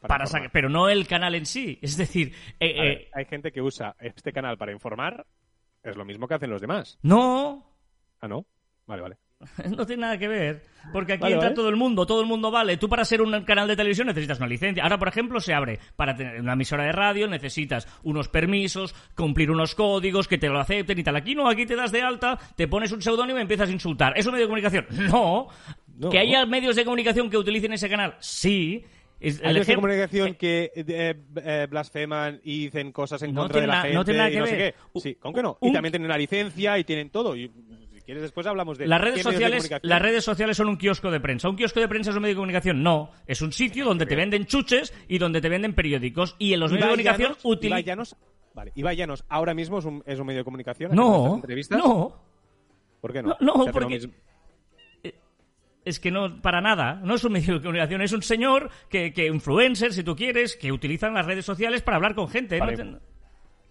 para, 0.00 0.26
sacar, 0.26 0.50
pero 0.52 0.68
no 0.68 0.88
el 0.88 1.06
canal 1.06 1.34
en 1.36 1.46
sí. 1.46 1.78
Es 1.82 1.96
decir, 1.96 2.34
eh, 2.58 2.72
ver, 2.80 2.86
eh, 3.02 3.10
hay 3.14 3.24
gente 3.26 3.52
que 3.52 3.62
usa 3.62 3.94
este 4.00 4.32
canal 4.32 4.58
para 4.58 4.72
informar, 4.72 5.24
es 5.84 5.96
lo 5.96 6.04
mismo 6.04 6.26
que 6.26 6.34
hacen 6.34 6.50
los 6.50 6.60
demás. 6.60 6.98
no, 7.02 7.64
Ah, 8.20 8.26
¿no? 8.26 8.44
Vale, 8.86 9.02
vale. 9.02 9.16
No 9.76 9.86
tiene 9.86 10.02
nada 10.02 10.18
que 10.18 10.26
ver, 10.28 10.62
porque 10.92 11.12
aquí 11.12 11.22
Vale, 11.22 11.34
entra 11.34 11.48
vale. 11.50 11.54
todo 11.56 11.68
el 11.68 11.76
mundo, 11.76 12.06
todo 12.06 12.20
el 12.20 12.26
mundo 12.26 12.50
vale. 12.50 12.76
Tú 12.76 12.88
para 12.88 13.04
ser 13.04 13.22
un 13.22 13.42
canal 13.44 13.68
de 13.68 13.76
televisión 13.76 14.06
necesitas 14.08 14.38
una 14.38 14.48
licencia. 14.48 14.82
Ahora, 14.82 14.98
por 14.98 15.08
ejemplo, 15.08 15.38
se 15.40 15.54
abre 15.54 15.78
para 15.96 16.16
tener 16.16 16.40
una 16.40 16.54
emisora 16.54 16.84
de 16.84 16.92
radio, 16.92 17.28
necesitas 17.28 17.86
unos 18.02 18.28
permisos, 18.28 18.94
cumplir 19.14 19.50
unos 19.50 19.74
códigos, 19.74 20.26
que 20.28 20.38
te 20.38 20.48
lo 20.48 20.58
acepten 20.58 20.98
y 20.98 21.04
tal. 21.04 21.16
Aquí 21.16 21.34
no, 21.34 21.48
aquí 21.48 21.66
te 21.66 21.76
das 21.76 21.92
de 21.92 22.02
alta, 22.02 22.38
te 22.56 22.66
pones 22.68 22.90
un 22.92 23.00
seudónimo 23.02 23.38
y 23.38 23.42
empiezas 23.42 23.68
a 23.68 23.72
insultar. 23.72 24.14
¿Es 24.18 24.26
un 24.26 24.32
medio 24.32 24.46
de 24.46 24.48
comunicación? 24.48 24.86
No. 25.12 25.48
No. 25.96 26.10
¿Que 26.10 26.18
haya 26.20 26.46
medios 26.46 26.76
de 26.76 26.84
comunicación 26.84 27.28
que 27.28 27.36
utilicen 27.36 27.72
ese 27.72 27.88
canal? 27.88 28.14
Sí. 28.20 28.84
Es- 29.18 29.40
Hay 29.42 29.48
medios 29.48 29.66
de 29.66 29.74
comunicación 29.74 30.34
que 30.36 30.70
eh, 30.76 31.14
eh, 31.44 31.66
blasfeman 31.68 32.40
y 32.44 32.66
dicen 32.66 32.92
cosas 32.92 33.20
en 33.22 33.34
No 33.34 33.42
contra 33.42 33.60
de 33.62 33.66
la 33.66 33.80
gente 33.82 33.94
no 33.94 34.04
tiene 34.04 34.18
nada 34.18 34.30
y 34.30 34.32
que 34.34 34.38
no 34.38 34.46
sé 34.46 34.56
ver. 34.56 34.74
qué. 34.94 35.00
Sí, 35.00 35.14
¿con 35.16 35.34
qué 35.34 35.42
no? 35.42 35.58
Un- 35.60 35.70
Y 35.70 35.72
también 35.72 35.90
tienen 35.90 36.06
una 36.06 36.16
licencia 36.16 36.78
y 36.78 36.84
tienen 36.84 37.10
todo. 37.10 37.34
Y 37.34 37.50
quieres 38.08 38.22
después 38.22 38.46
hablamos 38.46 38.78
de 38.78 38.86
Las 38.86 39.02
redes, 39.02 39.22
sociales, 39.22 39.70
las 39.82 40.00
redes 40.00 40.24
sociales 40.24 40.56
son 40.56 40.68
un 40.68 40.78
kiosco 40.78 41.10
de 41.10 41.20
prensa. 41.20 41.46
¿Un 41.50 41.56
kiosco 41.56 41.78
de 41.78 41.88
prensa 41.88 42.08
es 42.08 42.16
un 42.16 42.22
medio 42.22 42.34
de 42.34 42.38
comunicación? 42.38 42.82
No. 42.82 43.10
Es 43.26 43.42
un 43.42 43.52
sitio 43.52 43.84
donde 43.84 44.06
te 44.06 44.16
venden 44.16 44.46
chuches 44.46 44.94
y 45.08 45.18
donde 45.18 45.42
te 45.42 45.50
venden 45.50 45.74
periódicos. 45.74 46.34
Y 46.38 46.54
en 46.54 46.60
los 46.60 46.72
medios 46.72 46.86
de 46.86 46.90
comunicación 46.90 47.36
utilizan... 47.42 48.02
Vale, 48.54 48.72
Ibai 48.74 48.96
Llanos 48.96 49.24
ahora 49.28 49.52
mismo 49.52 49.78
es 49.78 49.84
un, 49.84 50.02
es 50.06 50.18
un 50.18 50.26
medio 50.26 50.38
de 50.38 50.44
comunicación. 50.44 50.90
¿haciendo 50.92 51.28
No, 51.28 51.34
entrevistas? 51.36 51.78
no. 51.78 52.16
¿Por 53.02 53.12
qué 53.12 53.22
no? 53.22 53.36
No, 53.40 53.66
porque- 53.70 53.94
mismo. 53.94 54.12
Es 55.84 56.00
que 56.00 56.10
no, 56.10 56.40
para 56.40 56.60
nada. 56.62 57.00
No 57.04 57.14
es 57.14 57.24
un 57.24 57.32
medio 57.32 57.54
de 57.54 57.60
comunicación. 57.60 58.00
Es 58.00 58.12
un 58.12 58.22
señor 58.22 58.70
que, 58.88 59.12
que 59.12 59.26
influencer, 59.26 59.92
si 59.92 60.02
tú 60.02 60.16
quieres, 60.16 60.56
que 60.56 60.72
utilizan 60.72 61.12
las 61.12 61.26
redes 61.26 61.44
sociales 61.44 61.82
para 61.82 61.96
hablar 61.98 62.14
con 62.14 62.28
gente. 62.28 62.58
Vale. 62.58 62.76
No 62.84 62.98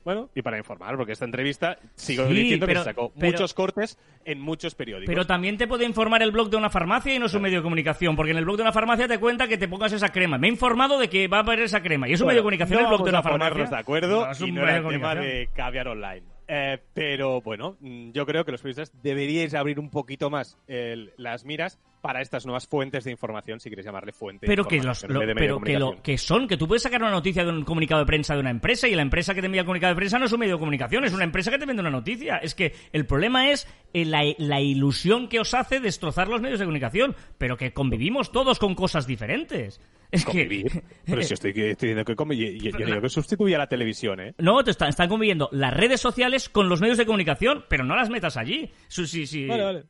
Bueno, 0.08 0.30
y 0.34 0.42
para 0.42 0.58
informar, 0.58 0.96
porque 0.96 1.12
esta 1.12 1.26
entrevista 1.26 1.80
sigo 1.96 2.26
Sí, 2.30 2.34
diciendo 2.34 2.66
pero- 2.66 2.80
que 2.80 2.84
se 2.86 2.90
sacó 2.92 3.12
pero- 3.14 3.26
muchos 3.30 3.54
cortes 3.54 4.00
en 4.24 4.40
muchos 4.40 4.74
periódicos. 4.74 5.14
Pero 5.14 5.28
también 5.28 5.58
te 5.58 5.68
puede 5.68 5.84
informar 5.84 6.24
el 6.24 6.32
blog 6.32 6.50
de 6.50 6.56
una 6.56 6.70
farmacia 6.70 7.14
y 7.14 7.20
no 7.20 7.26
es 7.26 7.34
un 7.34 7.42
medio 7.42 7.58
de 7.58 7.64
comunicación, 7.64 8.16
porque 8.16 8.32
en 8.32 8.38
el 8.38 8.46
blog 8.46 8.56
de 8.56 8.62
una 8.62 8.72
farmacia 8.72 9.06
te 9.10 9.20
cuenta 9.20 9.50
que 9.50 9.58
te 9.58 9.68
pongas 9.68 9.92
esa 9.92 10.08
crema. 10.08 10.38
Me 10.38 10.48
he 10.48 10.50
informado 10.50 10.98
de 10.98 11.10
que 11.10 11.28
va 11.28 11.40
a 11.40 11.42
haber 11.42 11.60
esa 11.60 11.82
crema. 11.84 12.08
Y 12.08 12.14
es 12.14 12.22
un 12.22 12.28
Bueno, 12.28 12.36
medio 12.36 12.40
de 12.40 12.44
comunicación 12.44 12.80
no 12.84 12.86
el 12.88 12.88
blog 12.96 13.04
de 13.04 13.10
una 13.10 13.22
farmacia. 13.22 13.66
de 13.66 13.76
acuerdo 13.76 14.26
No, 14.28 14.32
es 14.32 14.40
y 14.40 14.44
un 14.46 14.50
no 14.56 14.62
medio 14.62 14.68
era 14.78 14.82
de 14.82 14.88
el 14.88 14.94
tema 15.02 15.16
de 15.16 15.50
caviar 15.54 15.88
online. 15.90 16.24
Eh, 16.48 16.78
pero 16.94 17.42
bueno, 17.42 17.76
mm, 17.82 18.12
yo 18.12 18.26
creo 18.26 18.46
que 18.46 18.54
los 18.54 18.62
periodistas 18.62 18.94
deberíais 19.04 19.54
abrir 19.56 19.78
un 19.78 19.90
poquito 19.90 20.30
más 20.30 20.58
el- 20.70 21.12
las 21.18 21.44
miras 21.44 21.82
para 22.08 22.22
estas 22.22 22.46
nuevas 22.46 22.66
fuentes 22.68 23.04
de 23.04 23.12
información, 23.12 23.60
si 23.60 23.70
queréis 23.70 23.86
llamarle 23.86 24.12
fuente 24.14 24.46
de 24.46 24.48
Pero 24.50 24.66
que, 24.66 24.82
los, 24.82 25.04
lo- 25.08 25.20
de 25.20 25.36
pero 25.36 25.60
que, 25.62 25.74
lo, 25.74 25.86
comunicación. 25.88 26.02
que 26.04 26.18
son, 26.18 26.48
que 26.48 26.58
tú 26.58 26.68
puedes 26.68 26.82
sacar 26.84 27.02
una 27.02 27.12
noticia 27.12 27.44
de 27.44 27.52
un 27.52 27.64
comunicado 27.66 28.00
de 28.02 28.06
prensa 28.08 28.34
de 28.34 28.40
una 28.40 28.50
empresa 28.50 28.88
y 28.88 28.96
la 28.96 29.02
empresa 29.02 29.34
que 29.36 29.42
te 29.42 29.48
envía 29.48 29.62
el 29.62 29.66
comunicado 29.66 29.92
de 29.94 29.98
prensa 29.98 30.18
no 30.18 30.26
es 30.26 30.32
un 30.34 30.40
medio 30.40 30.54
de 30.56 30.60
comunicación, 30.60 31.04
es 31.04 31.14
una 31.14 31.24
empresa 31.26 31.52
que 31.52 31.60
te 31.60 31.66
vende 31.66 31.82
una 31.82 31.90
noticia. 31.92 32.38
Es 32.38 32.56
que 32.56 32.74
el 32.94 33.06
problema 33.06 33.50
es 33.52 33.68
eh, 33.94 34.06
la, 34.06 34.24
la 34.38 34.62
ilusión 34.62 35.28
que 35.28 35.40
os 35.40 35.54
hace 35.54 35.80
destrozar 35.80 36.28
los 36.30 36.42
medios 36.42 36.60
de 36.60 36.66
comunicación, 36.66 37.16
pero 37.38 37.58
que 37.58 37.74
convivimos 37.74 38.32
todos 38.32 38.58
con 38.60 38.74
cosas 38.76 39.06
diferentes. 39.06 39.82
Es 40.10 40.24
Convivir. 40.24 40.72
que... 40.72 40.84
Pero 41.06 41.22
si 41.22 41.34
estoy, 41.34 41.50
estoy 41.52 41.90
diciendo 41.90 42.06
que 42.06 42.16
convi- 42.16 42.58
yo, 42.62 42.78
yo 42.80 42.86
digo 42.86 43.02
que 43.02 43.10
sustituye 43.10 43.56
a 43.56 43.58
la 43.58 43.68
televisión, 43.68 44.22
¿eh? 44.22 44.34
No, 44.38 44.64
te 44.64 44.72
están, 44.72 44.88
están 44.88 45.10
conviviendo 45.10 45.50
las 45.52 45.74
redes 45.74 46.00
sociales 46.00 46.48
con 46.48 46.70
los 46.70 46.80
medios 46.80 46.98
de 46.98 47.06
comunicación, 47.06 47.66
pero 47.68 47.84
no 47.84 47.94
las 47.96 48.10
metas 48.10 48.38
allí. 48.38 48.72
Sí, 48.88 49.06
sí. 49.28 49.46
Vale, 49.48 49.64
vale. 49.64 49.84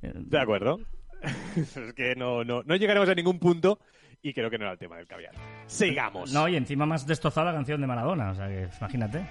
De 0.00 0.38
acuerdo. 0.38 0.78
es 1.56 1.94
que 1.94 2.14
no, 2.16 2.44
no, 2.44 2.62
no 2.62 2.76
llegaremos 2.76 3.08
a 3.08 3.14
ningún 3.14 3.38
punto 3.38 3.78
y 4.22 4.32
creo 4.32 4.50
que 4.50 4.58
no 4.58 4.64
era 4.64 4.72
el 4.72 4.78
tema 4.78 4.96
del 4.96 5.06
caviar. 5.06 5.32
Sigamos. 5.66 6.32
No, 6.32 6.48
y 6.48 6.56
encima 6.56 6.86
más 6.86 7.06
destrozado 7.06 7.46
la 7.46 7.52
canción 7.52 7.80
de 7.80 7.86
Maradona, 7.86 8.30
o 8.30 8.34
sea 8.34 8.48
que 8.48 8.68
imagínate. 8.78 9.24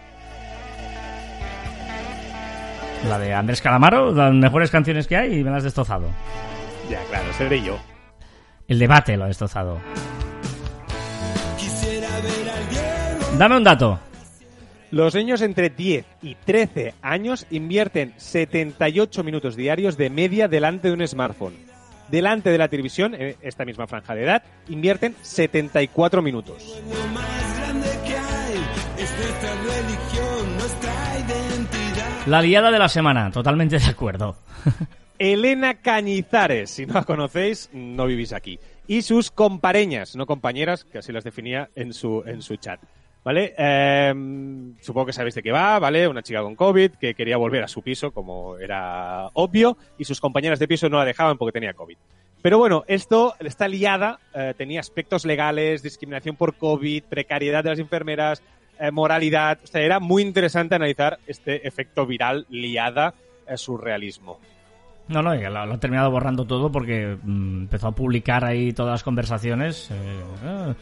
La 3.10 3.20
de 3.20 3.34
Andrés 3.34 3.62
Calamaro, 3.62 4.12
las 4.14 4.34
mejores 4.34 4.72
canciones 4.72 5.06
que 5.08 5.16
hay 5.16 5.40
y 5.40 5.44
me 5.44 5.50
las 5.52 5.58
has 5.58 5.64
destrozado. 5.66 6.08
Ya, 6.90 7.04
claro, 7.10 7.32
seré 7.34 7.62
yo. 7.62 7.78
El 8.68 8.80
debate 8.80 9.16
lo 9.18 9.26
ha 9.26 9.28
destrozado. 9.28 9.80
Dame 13.38 13.58
un 13.58 13.64
dato. 13.64 14.00
Los 14.92 15.14
niños 15.14 15.42
entre 15.42 15.70
10 15.70 16.06
y 16.22 16.36
13 16.36 16.94
años 17.02 17.46
invierten 17.50 18.14
78 18.16 19.24
minutos 19.24 19.56
diarios 19.58 19.98
de 19.98 20.10
media 20.10 20.48
delante 20.48 20.88
de 20.88 20.94
un 20.94 21.06
smartphone. 21.06 21.75
Delante 22.10 22.50
de 22.50 22.58
la 22.58 22.68
televisión, 22.68 23.16
en 23.16 23.36
esta 23.42 23.66
misma 23.66 23.88
franja 23.88 24.14
de 24.14 24.24
edad, 24.24 24.44
invierten 24.70 25.16
74 25.22 26.22
minutos. 26.22 26.82
La 32.28 32.42
liada 32.42 32.72
de 32.72 32.80
la 32.80 32.90
semana, 32.90 33.32
totalmente 33.32 33.78
de 33.78 33.86
acuerdo. 33.86 34.38
Elena 35.20 35.76
Cañizares, 35.76 36.72
si 36.72 36.86
no 36.86 36.96
la 36.96 37.04
conocéis, 37.04 37.70
no 37.72 38.06
vivís 38.06 38.34
aquí. 38.34 38.60
Y 38.88 39.04
sus 39.04 39.32
compareñas, 39.32 40.16
no 40.16 40.26
compañeras, 40.26 40.84
que 40.84 40.98
así 40.98 41.12
las 41.12 41.24
definía 41.24 41.70
en 41.76 41.94
su, 41.94 42.24
en 42.26 42.42
su 42.42 42.58
chat. 42.58 42.82
¿Vale? 43.26 43.56
Eh, 43.58 44.14
supongo 44.82 45.08
que 45.08 45.14
sabéis 45.14 45.34
de 45.34 45.42
qué 45.42 45.52
va, 45.52 45.80
¿vale? 45.80 46.08
Una 46.08 46.22
chica 46.22 46.44
con 46.44 46.56
COVID 46.56 46.92
que 46.92 47.16
quería 47.16 47.38
volver 47.38 47.64
a 47.64 47.68
su 47.68 47.82
piso, 47.82 48.12
como 48.12 48.60
era 48.60 49.30
obvio, 49.34 49.78
y 49.98 50.06
sus 50.06 50.22
compañeras 50.22 50.60
de 50.60 50.68
piso 50.68 50.90
no 50.90 51.00
la 51.00 51.06
dejaban 51.06 51.36
porque 51.36 51.54
tenía 51.54 51.74
COVID. 51.74 51.98
Pero 52.44 52.60
bueno, 52.60 52.84
esto, 52.88 53.34
esta 53.40 53.68
liada 53.68 54.20
eh, 54.36 54.54
tenía 54.56 54.80
aspectos 54.80 55.26
legales, 55.26 55.82
discriminación 55.82 56.36
por 56.36 56.54
COVID, 56.54 57.02
precariedad 57.06 57.64
de 57.64 57.72
las 57.72 57.80
enfermeras, 57.80 58.44
eh, 58.80 58.92
moralidad. 58.92 59.58
O 59.64 59.66
sea, 59.66 59.82
era 59.82 60.00
muy 60.00 60.22
interesante 60.22 60.76
analizar 60.76 61.18
este 61.26 61.68
efecto 61.68 62.06
viral, 62.06 62.46
liada, 62.50 63.16
eh, 63.48 63.58
surrealismo. 63.58 64.40
No, 65.08 65.24
no, 65.24 65.34
lo, 65.34 65.66
lo 65.66 65.74
he 65.74 65.78
terminado 65.80 66.12
borrando 66.12 66.46
todo 66.46 66.72
porque 66.72 67.18
mm, 67.24 67.62
empezó 67.64 67.88
a 67.88 67.96
publicar 67.96 68.46
ahí 68.46 68.72
todas 68.72 68.92
las 68.92 69.04
conversaciones. 69.04 69.90
eh, 69.90 70.24
ah. 70.46 70.76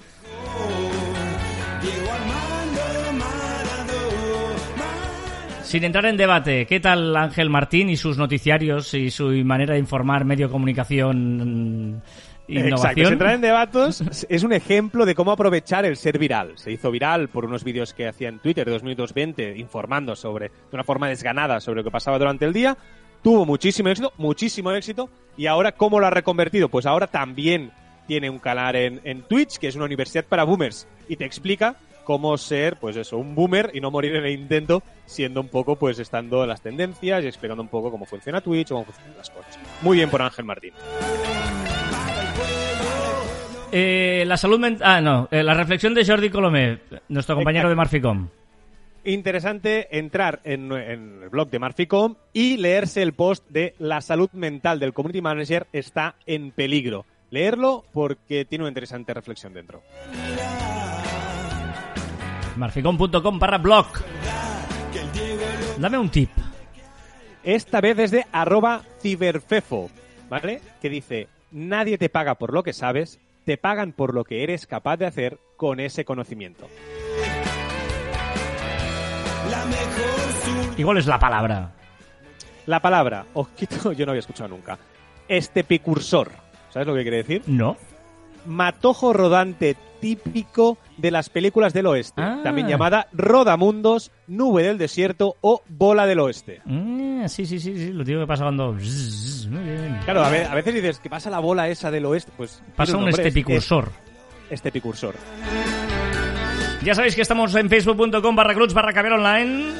Sin 5.73 5.83
entrar 5.83 6.05
en 6.05 6.17
debate, 6.17 6.67
¿qué 6.67 6.79
tal 6.79 7.17
Ángel 7.17 7.49
Martín 7.49 7.89
y 7.89 7.97
sus 7.97 8.15
noticiarios 8.15 8.93
y 8.93 9.09
su 9.09 9.29
manera 9.43 9.73
de 9.73 9.79
informar 9.79 10.23
medio 10.23 10.45
de 10.45 10.51
comunicación 10.51 11.93
mm, 11.93 12.01
Exacto, 12.47 12.67
innovación? 12.67 13.05
sin 13.07 13.13
entrar 13.13 13.33
en 13.33 13.41
debates, 13.41 14.27
es 14.29 14.43
un 14.43 14.53
ejemplo 14.53 15.03
de 15.03 15.15
cómo 15.15 15.31
aprovechar 15.31 15.83
el 15.85 15.97
ser 15.97 16.19
viral. 16.19 16.51
Se 16.57 16.71
hizo 16.71 16.91
viral 16.91 17.29
por 17.29 17.45
unos 17.45 17.63
vídeos 17.63 17.95
que 17.95 18.07
hacía 18.07 18.29
en 18.29 18.37
Twitter 18.37 18.67
de 18.67 18.71
2 18.71 18.83
minutos 18.83 19.15
20 19.15 19.57
informando 19.57 20.15
sobre, 20.15 20.49
de 20.49 20.73
una 20.73 20.83
forma 20.83 21.07
desganada 21.07 21.59
sobre 21.59 21.77
lo 21.79 21.83
que 21.83 21.89
pasaba 21.89 22.19
durante 22.19 22.45
el 22.45 22.53
día. 22.53 22.77
Tuvo 23.23 23.43
muchísimo 23.43 23.89
éxito, 23.89 24.13
muchísimo 24.17 24.71
éxito. 24.73 25.09
Y 25.37 25.47
ahora, 25.47 25.71
¿cómo 25.71 25.99
lo 25.99 26.05
ha 26.05 26.11
reconvertido? 26.11 26.69
Pues 26.69 26.85
ahora 26.85 27.07
también 27.07 27.71
tiene 28.07 28.29
un 28.29 28.39
canal 28.39 28.75
en, 28.75 29.01
en 29.03 29.21
Twitch, 29.23 29.57
que 29.57 29.67
es 29.67 29.75
una 29.75 29.85
universidad 29.85 30.25
para 30.25 30.43
boomers, 30.43 30.87
y 31.07 31.15
te 31.15 31.25
explica 31.25 31.75
cómo 32.03 32.37
ser, 32.37 32.77
pues 32.77 32.97
eso, 32.97 33.17
un 33.17 33.33
boomer 33.33 33.71
y 33.73 33.79
no 33.79 33.89
morir 33.89 34.15
en 34.15 34.25
el 34.25 34.31
intento, 34.31 34.83
siendo 35.05 35.41
un 35.41 35.47
poco, 35.47 35.77
pues 35.77 35.99
estando 35.99 36.43
en 36.43 36.49
las 36.49 36.61
tendencias 36.61 37.23
y 37.23 37.27
explicando 37.27 37.63
un 37.63 37.69
poco 37.69 37.91
cómo 37.91 38.05
funciona 38.05 38.41
Twitch 38.41 38.71
o 38.71 38.75
cómo 38.75 38.85
funcionan 38.85 39.17
las 39.17 39.29
cosas. 39.29 39.59
Muy 39.81 39.97
bien 39.97 40.09
por 40.09 40.21
Ángel 40.21 40.45
Martín. 40.45 40.73
Eh, 43.71 44.23
la 44.27 44.37
salud 44.37 44.59
mental... 44.59 44.87
Ah, 44.87 45.01
no, 45.01 45.27
eh, 45.31 45.41
la 45.41 45.53
reflexión 45.55 45.93
de 45.93 46.05
Jordi 46.05 46.29
Colomé, 46.29 46.79
nuestro 47.07 47.35
compañero 47.35 47.69
de 47.69 47.75
Marficom. 47.75 48.27
interesante 49.03 49.97
entrar 49.97 50.41
en, 50.43 50.71
en 50.71 51.23
el 51.23 51.29
blog 51.29 51.49
de 51.49 51.59
Marficom 51.59 52.15
y 52.33 52.57
leerse 52.57 53.01
el 53.01 53.13
post 53.13 53.47
de 53.49 53.73
la 53.79 54.01
salud 54.01 54.29
mental 54.33 54.79
del 54.79 54.93
community 54.93 55.21
manager 55.21 55.67
está 55.73 56.15
en 56.25 56.51
peligro. 56.51 57.05
Leerlo 57.33 57.83
porque 57.91 58.45
tiene 58.45 58.63
una 58.63 58.69
interesante 58.69 59.11
reflexión 59.11 59.55
dentro. 59.55 59.81
Marficom.com 62.57 63.39
barra 63.39 63.57
blog. 63.57 63.87
Dame 65.79 65.97
un 65.97 66.09
tip. 66.09 66.29
Esta 67.43 67.81
vez 67.81 67.97
es 67.97 68.11
de 68.11 68.27
arroba 68.31 68.83
ciberfefo, 69.01 69.89
¿vale? 70.29 70.61
Que 70.79 70.91
dice, 70.91 71.27
nadie 71.51 71.97
te 71.97 72.07
paga 72.07 72.35
por 72.35 72.53
lo 72.53 72.61
que 72.61 72.71
sabes, 72.71 73.19
te 73.45 73.57
pagan 73.57 73.93
por 73.93 74.13
lo 74.13 74.25
que 74.25 74.43
eres 74.43 74.67
capaz 74.67 74.97
de 74.97 75.07
hacer 75.07 75.39
con 75.57 75.79
ese 75.79 76.05
conocimiento. 76.05 76.69
Igual 80.77 80.97
es 80.99 81.07
la 81.07 81.17
palabra. 81.17 81.71
La 82.67 82.79
palabra, 82.79 83.25
ojito, 83.33 83.91
yo 83.93 84.05
no 84.05 84.11
había 84.11 84.19
escuchado 84.19 84.49
nunca. 84.49 84.77
Este 85.27 85.63
picursor, 85.63 86.42
¿sabes 86.73 86.87
lo 86.87 86.95
que 86.95 87.03
quiere 87.03 87.17
decir? 87.17 87.41
No. 87.47 87.77
matojo 88.45 89.13
rodante 89.13 89.77
típico 90.01 90.77
de 90.97 91.11
las 91.11 91.29
películas 91.29 91.71
del 91.71 91.85
oeste, 91.85 92.21
Ah. 92.21 92.41
también 92.43 92.67
llamada 92.67 93.07
Rodamundos, 93.13 94.11
Nube 94.27 94.63
del 94.63 94.77
Desierto 94.77 95.37
o 95.39 95.61
Bola 95.69 96.05
del 96.05 96.19
Oeste. 96.19 96.59
Mm, 96.65 97.25
sí, 97.27 97.45
sí, 97.45 97.57
sí, 97.59 97.73
sí, 97.77 97.93
lo 97.93 98.03
tío 98.03 98.19
que 98.19 98.27
pasa 98.27 98.43
cuando... 98.43 98.75
Claro, 100.03 100.23
a, 100.23 100.27
a 100.27 100.55
veces 100.55 100.73
dices, 100.73 100.99
¿qué 100.99 101.09
pasa 101.09 101.29
la 101.29 101.39
bola 101.39 101.69
esa 101.69 101.89
del 101.89 102.05
oeste? 102.05 102.33
Pues 102.35 102.61
Pasa 102.75 102.97
un 102.97 103.07
es- 103.07 103.17
estepicursor. 103.17 103.89
es 104.47 104.51
Estepicursor. 104.55 105.15
Ya 106.83 106.95
sabéis 106.95 107.15
que 107.15 107.21
estamos 107.21 107.55
en 107.55 107.69
facebook.com 107.69 108.35
barra 108.35 108.53
clubs 108.55 108.73
barra 108.73 108.91
caber 108.91 109.13
online, 109.13 109.71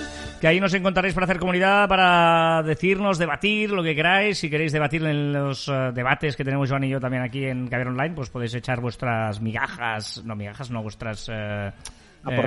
que 0.44 0.48
ahí 0.50 0.60
nos 0.60 0.74
encontraréis 0.74 1.14
para 1.14 1.24
hacer 1.24 1.40
comunidad, 1.40 1.88
para 1.88 2.62
decirnos, 2.64 3.18
debatir, 3.18 3.72
lo 3.72 3.82
que 3.82 3.96
queráis. 3.96 4.38
Si 4.40 4.50
queréis 4.50 4.74
debatir 4.74 5.02
en 5.06 5.32
los 5.32 5.70
eh, 5.70 5.92
debates 5.94 6.36
que 6.36 6.44
tenemos 6.44 6.70
Joan 6.70 6.84
y 6.84 6.90
yo 6.90 7.00
también 7.00 7.24
aquí 7.24 7.46
en 7.46 7.70
Caber 7.70 7.88
Online, 7.88 8.14
pues 8.14 8.30
podéis 8.30 8.54
echar 8.54 8.82
vuestras 8.82 9.40
migajas, 9.40 10.22
no 10.26 10.36
migajas, 10.36 10.70
no 10.70 10.84
vuestras... 10.84 11.30
eh, 11.32 11.72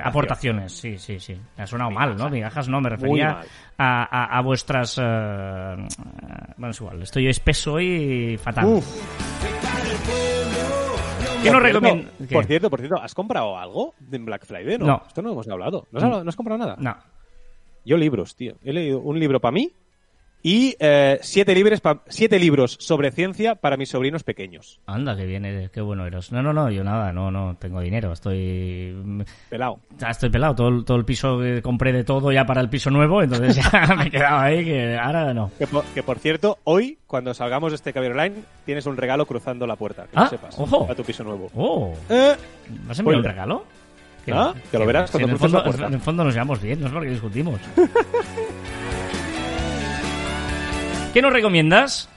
Aportaciones. 0.05 0.73
sí, 0.73 0.99
sí, 0.99 1.19
sí. 1.19 1.41
Me 1.57 1.65
ha 1.65 1.67
sonado 1.67 1.91
mal, 1.91 2.15
¿no? 2.19 2.29
Migajas 2.29 2.69
no, 2.69 2.83
me 2.83 2.91
refería 2.91 3.41
a, 3.79 4.03
a- 4.05 4.39
a 4.39 4.43
vuestras... 4.43 4.99
eh, 4.99 5.03
bueno, 6.59 6.71
es 6.73 6.79
igual, 6.79 7.01
estoy 7.03 7.29
espeso 7.29 7.81
y 7.81 8.37
fatal. 8.37 8.67
Uf. 8.67 8.87
¿Qué 11.43 11.51
nos 11.51 11.63
recomiendas? 11.63 12.13
Por 12.31 12.45
cierto, 12.45 12.69
por 12.69 12.81
cierto, 12.81 13.01
¿has 13.01 13.15
comprado 13.15 13.57
algo 13.57 13.95
en 14.13 14.25
Black 14.27 14.45
Friday? 14.45 14.77
No. 14.79 14.87
No. 14.87 15.03
Esto 15.07 15.23
no 15.23 15.33
hemos 15.33 15.49
hablado. 15.49 15.89
¿No 15.93 15.99
has, 15.99 16.05
hablado- 16.05 16.25
no 16.25 16.29
has 16.29 16.37
comprado 16.37 16.59
nada? 16.59 16.77
No. 16.79 16.95
Yo 17.87 17.97
libros, 17.97 18.37
tío. 18.37 18.57
He 18.65 18.73
leído 18.75 18.99
un 19.01 19.19
libro 19.19 19.41
para 19.41 19.53
mí 19.53 19.71
y 20.43 20.77
eh, 20.79 21.19
siete, 21.23 21.55
libros 21.55 21.81
pa- 21.81 22.03
siete 22.09 22.39
libros 22.39 22.77
sobre 22.79 23.11
ciencia 23.11 23.55
para 23.57 23.77
mis 23.77 23.89
sobrinos 23.89 24.23
pequeños. 24.23 24.79
Anda, 24.87 25.17
que 25.17 25.25
viene, 25.27 25.71
qué 25.73 25.81
bueno 25.81 26.07
eres. 26.07 26.31
No, 26.31 26.41
no, 26.43 26.53
no, 26.53 26.71
yo 26.71 26.85
nada, 26.85 27.13
no, 27.13 27.31
no, 27.33 27.57
tengo 27.59 27.81
dinero, 27.81 28.13
estoy... 28.13 29.25
Pelado. 29.49 29.81
Ya 29.99 30.11
estoy 30.11 30.31
pelado, 30.31 30.55
todo, 30.55 30.69
el- 30.69 30.85
todo 30.85 30.97
el 30.99 31.05
piso 31.05 31.39
que 31.41 31.63
compré 31.63 31.93
de 31.93 32.05
todo 32.05 32.31
ya 32.31 32.45
para 32.45 32.61
el 32.61 32.69
piso 32.69 32.91
nuevo, 32.91 33.23
entonces 33.23 33.57
ya 33.57 33.95
me 33.99 34.05
he 34.07 34.11
quedado 34.11 34.39
ahí 34.39 34.65
que 34.65 34.97
ahora 34.97 35.33
no. 35.35 35.51
Que 35.59 35.67
por, 35.67 35.85
que 35.87 36.03
por 36.05 36.19
cierto, 36.19 36.59
hoy, 36.65 36.99
cuando 37.09 37.35
salgamos 37.35 37.73
de 37.73 37.77
este 37.77 37.93
Caber 37.93 38.13
Online, 38.13 38.35
tienes 38.65 38.87
un 38.87 38.97
regalo 38.97 39.27
cruzando 39.27 39.67
la 39.67 39.75
puerta. 39.77 40.05
Que 40.05 40.11
Ah, 40.15 40.25
lo 40.25 40.29
sepas. 40.31 40.59
ojo. 40.59 40.87
A 40.91 40.95
tu 40.95 41.03
piso 41.03 41.25
nuevo. 41.25 41.51
Oh, 41.57 41.93
Eh, 42.09 42.35
¿me 42.85 42.93
has 42.93 42.99
enviado 43.01 43.19
un 43.19 43.23
Spoiler. 43.25 43.25
regalo? 43.25 43.65
Ah, 44.33 44.55
que 44.71 44.79
lo 44.79 44.87
verás 44.87 45.11
si 45.11 45.19
cuando 45.19 45.29
en 45.29 45.35
el, 45.35 45.39
fondo, 45.39 45.59
la 45.59 45.65
puerta. 45.65 45.87
en 45.87 45.95
el 45.95 46.01
fondo 46.01 46.25
nos 46.25 46.35
llevamos 46.35 46.61
bien, 46.61 46.81
no 46.81 46.87
es 46.87 46.93
porque 46.93 47.11
discutimos. 47.11 47.61
¿Qué 51.13 51.23
nos 51.23 51.33
recomiendas? 51.33 52.09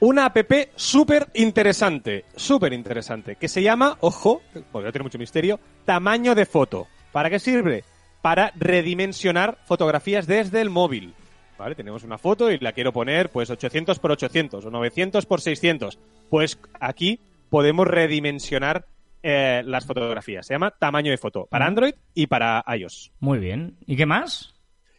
una 0.00 0.26
app 0.26 0.36
súper 0.76 1.28
interesante, 1.34 2.24
súper 2.36 2.72
interesante, 2.72 3.36
que 3.36 3.48
se 3.48 3.62
llama, 3.62 3.96
ojo, 4.00 4.42
porque 4.70 4.86
no 4.86 4.92
tiene 4.92 5.02
mucho 5.02 5.18
misterio, 5.18 5.58
tamaño 5.84 6.34
de 6.34 6.46
foto. 6.46 6.86
¿Para 7.12 7.30
qué 7.30 7.38
sirve? 7.38 7.84
Para 8.22 8.52
redimensionar 8.56 9.58
fotografías 9.64 10.26
desde 10.26 10.60
el 10.60 10.70
móvil. 10.70 11.14
¿Vale? 11.58 11.74
Tenemos 11.74 12.04
una 12.04 12.18
foto 12.18 12.52
y 12.52 12.58
la 12.58 12.72
quiero 12.72 12.92
poner 12.92 13.30
pues 13.30 13.50
800 13.50 13.98
por 13.98 14.12
800 14.12 14.64
o 14.64 14.70
900 14.70 15.26
por 15.26 15.40
600. 15.40 15.98
Pues 16.30 16.58
aquí 16.78 17.20
podemos 17.50 17.88
redimensionar 17.88 18.86
eh, 19.22 19.62
las 19.64 19.84
fotografías. 19.86 20.46
Se 20.46 20.54
llama 20.54 20.70
tamaño 20.70 21.10
de 21.10 21.18
foto 21.18 21.46
para. 21.46 21.66
Android 21.66 21.94
y 22.14 22.26
para 22.26 22.64
iOS. 22.76 23.12
Muy 23.20 23.38
bien. 23.38 23.76
¿Y 23.86 23.96
qué 23.96 24.06
más? 24.06 24.54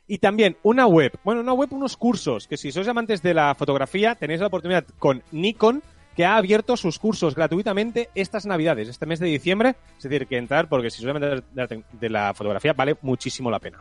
Y 0.08 0.18
también 0.18 0.58
una 0.64 0.88
web, 0.88 1.14
bueno, 1.24 1.42
una 1.42 1.54
web, 1.54 1.72
unos 1.72 1.96
cursos, 1.96 2.48
que 2.48 2.58
si 2.58 2.72
sois 2.72 2.88
amantes 2.88 3.22
de 3.22 3.34
la 3.34 3.54
fotografía, 3.54 4.16
tenéis 4.16 4.40
la 4.40 4.48
oportunidad 4.48 4.86
con 4.98 5.22
Nikon, 5.32 5.84
que 6.16 6.26
ha 6.26 6.36
abierto 6.36 6.76
sus 6.78 6.98
cursos 6.98 7.36
gratuitamente 7.36 8.10
estas 8.16 8.46
navidades, 8.46 8.90
este 8.90 9.06
mes 9.06 9.20
de 9.20 9.28
diciembre. 9.28 9.76
Es 9.98 10.04
decir, 10.04 10.26
que 10.28 10.38
entrar, 10.38 10.68
porque 10.68 10.90
si 10.90 11.02
sois 11.02 11.16
amantes 11.16 11.44
de 11.92 12.10
la 12.10 12.34
fotografía, 12.34 12.74
vale 12.74 12.98
muchísimo 13.02 13.52
la 13.52 13.60
pena. 13.60 13.80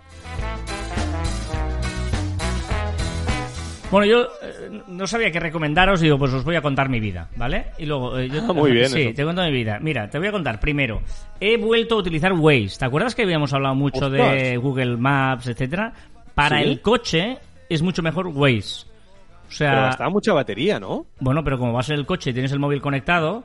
Bueno, 3.90 4.06
yo 4.06 4.28
eh, 4.42 4.82
no 4.88 5.06
sabía 5.06 5.30
qué 5.30 5.40
recomendaros, 5.40 6.00
digo, 6.00 6.18
pues 6.18 6.32
os 6.34 6.44
voy 6.44 6.56
a 6.56 6.60
contar 6.62 6.90
mi 6.90 7.00
vida, 7.00 7.28
¿vale? 7.36 7.66
Y 7.78 7.86
luego, 7.86 8.18
eh, 8.18 8.28
yo, 8.28 8.42
Ah, 8.46 8.52
muy 8.52 8.70
bien 8.72 8.88
Sí, 8.90 9.00
eso. 9.02 9.14
te 9.14 9.24
cuento 9.24 9.42
mi 9.42 9.50
vida. 9.50 9.78
Mira, 9.80 10.10
te 10.10 10.18
voy 10.18 10.28
a 10.28 10.32
contar 10.32 10.60
primero. 10.60 11.00
He 11.40 11.56
vuelto 11.56 11.94
a 11.94 11.98
utilizar 11.98 12.32
Waze. 12.34 12.76
¿Te 12.78 12.84
acuerdas 12.84 13.14
que 13.14 13.22
habíamos 13.22 13.52
hablado 13.54 13.74
mucho 13.74 14.10
de. 14.10 14.58
Google 14.58 14.96
Maps, 14.98 15.46
etcétera? 15.46 15.92
Para 16.34 16.58
Sí. 16.58 16.64
el 16.68 16.80
coche 16.82 17.38
es 17.70 17.80
mucho 17.82 18.02
mejor 18.02 18.26
Waze. 18.28 18.86
O 19.48 19.50
sea, 19.50 19.94
Pero 19.96 20.10
mucha 20.10 20.34
batería, 20.34 20.78
¿no? 20.78 21.06
bueno, 21.20 21.42
pero 21.42 21.58
como 21.58 21.72
vas 21.72 21.88
en 21.88 21.96
el 21.96 22.04
coche 22.04 22.30
y 22.30 22.32
tienes 22.34 22.52
el 22.52 22.58
móvil 22.58 22.82
conectado, 22.82 23.42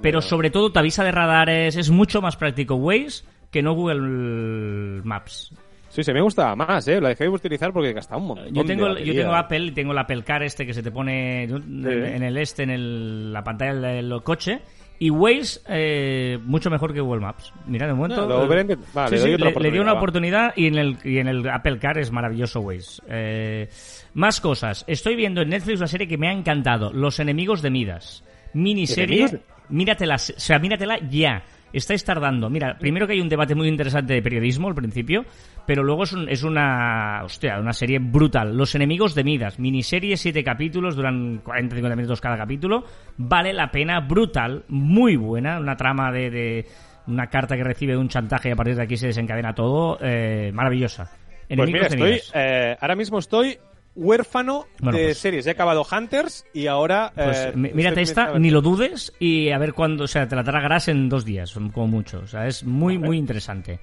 pero 0.00 0.22
sobre 0.22 0.48
todo 0.50 0.72
te 0.72 0.78
avisa 0.78 1.04
de 1.04 1.12
radares, 1.12 1.76
es 1.76 1.90
mucho 1.90 2.22
más 2.22 2.36
práctico 2.36 2.76
Waze 2.76 3.24
que 3.50 3.60
no 3.62 3.74
Google 3.74 5.02
Maps. 5.04 5.52
Sí, 5.92 6.02
se 6.02 6.14
me 6.14 6.22
gustaba 6.22 6.56
más, 6.56 6.88
¿eh? 6.88 7.00
La 7.02 7.10
dejé 7.10 7.24
de 7.24 7.30
utilizar 7.30 7.70
porque 7.70 7.92
gastaba 7.92 8.18
un 8.20 8.28
montón 8.28 8.54
Yo 8.54 8.64
tengo, 8.64 8.94
de 8.94 9.04
yo 9.04 9.14
tengo 9.14 9.34
Apple 9.34 9.66
y 9.66 9.70
tengo 9.72 9.92
el 9.92 9.98
Apple 9.98 10.22
Car 10.24 10.42
este 10.42 10.64
que 10.64 10.72
se 10.72 10.82
te 10.82 10.90
pone 10.90 11.44
en 11.44 11.86
en 11.86 12.22
el 12.22 12.38
este, 12.38 12.62
en 12.62 12.70
el- 12.70 13.32
la 13.32 13.44
pantalla 13.44 13.74
del 13.74 14.22
coche. 14.22 14.60
Y 14.98 15.10
Waze, 15.10 15.60
eh, 15.68 16.38
mucho 16.44 16.70
mejor 16.70 16.94
que 16.94 17.00
Google 17.00 17.20
Maps. 17.20 17.52
Mira, 17.66 17.88
de 17.88 17.92
momento. 17.92 18.22
No, 18.26 18.38
lo 18.40 18.48
veré 18.48 18.60
en- 18.72 18.78
va, 18.96 19.08
Sí, 19.08 19.16
le 19.16 19.20
sí, 19.20 19.28
le, 19.36 19.36
le 19.36 19.70
dio 19.70 19.82
una 19.82 19.92
oportunidad, 19.92 19.92
va. 19.92 19.92
oportunidad 19.98 20.52
y 20.56 20.66
en, 20.68 20.78
el, 20.78 20.96
y 21.04 21.18
en 21.18 21.28
el 21.28 21.48
Apple 21.50 21.78
Car 21.78 21.98
es 21.98 22.10
maravilloso 22.10 22.60
Waze. 22.60 23.02
Eh, 23.08 23.68
más 24.14 24.40
cosas. 24.40 24.84
Estoy 24.86 25.14
viendo 25.16 25.42
en 25.42 25.50
Netflix 25.50 25.78
una 25.78 25.88
serie 25.88 26.06
que 26.08 26.16
me 26.16 26.28
ha 26.28 26.32
encantado: 26.32 26.90
Los 26.92 27.20
enemigos 27.20 27.60
de 27.60 27.70
Midas. 27.70 28.24
Miniserie. 28.54 29.24
¿Enemigos 29.24 29.40
Míratela, 29.68 30.14
o 30.16 30.18
sea, 30.18 30.58
míratela 30.58 30.98
ya. 31.10 31.42
Estáis 31.72 32.04
tardando. 32.04 32.50
Mira, 32.50 32.76
primero 32.78 33.06
que 33.06 33.14
hay 33.14 33.20
un 33.22 33.30
debate 33.30 33.54
muy 33.54 33.66
interesante 33.66 34.12
de 34.12 34.20
periodismo 34.20 34.68
al 34.68 34.74
principio, 34.74 35.24
pero 35.66 35.82
luego 35.82 36.04
es, 36.04 36.12
un- 36.12 36.28
es 36.28 36.42
una, 36.42 37.22
hostia, 37.24 37.58
una 37.58 37.72
serie 37.72 37.98
brutal. 37.98 38.56
Los 38.56 38.74
enemigos 38.74 39.14
de 39.14 39.24
Midas, 39.24 39.58
miniserie, 39.58 40.16
siete 40.16 40.42
capítulos, 40.44 40.96
duran 40.96 41.42
40-50 41.42 41.96
minutos 41.96 42.20
cada 42.20 42.36
capítulo. 42.36 42.84
Vale 43.16 43.52
la 43.52 43.70
pena, 43.70 44.00
brutal, 44.00 44.64
muy 44.68 45.16
buena. 45.16 45.58
Una 45.60 45.76
trama 45.76 46.10
de, 46.12 46.30
de 46.30 46.66
una 47.06 47.28
carta 47.28 47.56
que 47.56 47.64
recibe 47.64 47.92
de 47.92 47.98
un 47.98 48.08
chantaje 48.08 48.48
y 48.48 48.52
a 48.52 48.56
partir 48.56 48.76
de 48.76 48.82
aquí 48.82 48.96
se 48.96 49.08
desencadena 49.08 49.54
todo. 49.54 49.98
eh, 50.00 50.50
maravillosa. 50.54 51.04
Pues 51.04 51.44
Enemigos 51.48 51.72
mira, 51.72 51.88
de 51.88 51.94
estoy, 51.94 52.10
Midas. 52.12 52.32
eh, 52.34 52.76
ahora 52.80 52.94
mismo 52.96 53.18
estoy 53.18 53.58
huérfano 53.94 54.64
Bueno, 54.80 54.96
de 54.98 55.04
pues- 55.06 55.18
series. 55.18 55.46
He 55.46 55.50
acabado 55.50 55.84
Hunters 55.90 56.46
y 56.54 56.66
ahora... 56.66 57.12
Pues 57.14 57.36
eh, 57.38 57.52
mírate 57.54 58.00
esta, 58.00 58.38
ni 58.38 58.50
lo 58.50 58.62
dudes 58.62 59.12
y 59.18 59.50
a 59.50 59.58
ver 59.58 59.74
cuándo, 59.74 60.04
o 60.04 60.06
sea, 60.08 60.26
te 60.26 60.34
la 60.34 60.44
tragarás 60.44 60.88
en 60.88 61.08
dos 61.10 61.24
días, 61.26 61.52
como 61.72 61.86
mucho. 61.88 62.20
O 62.20 62.26
sea, 62.26 62.46
es 62.46 62.64
muy, 62.64 62.96
muy 62.98 63.18
interesante. 63.18 63.80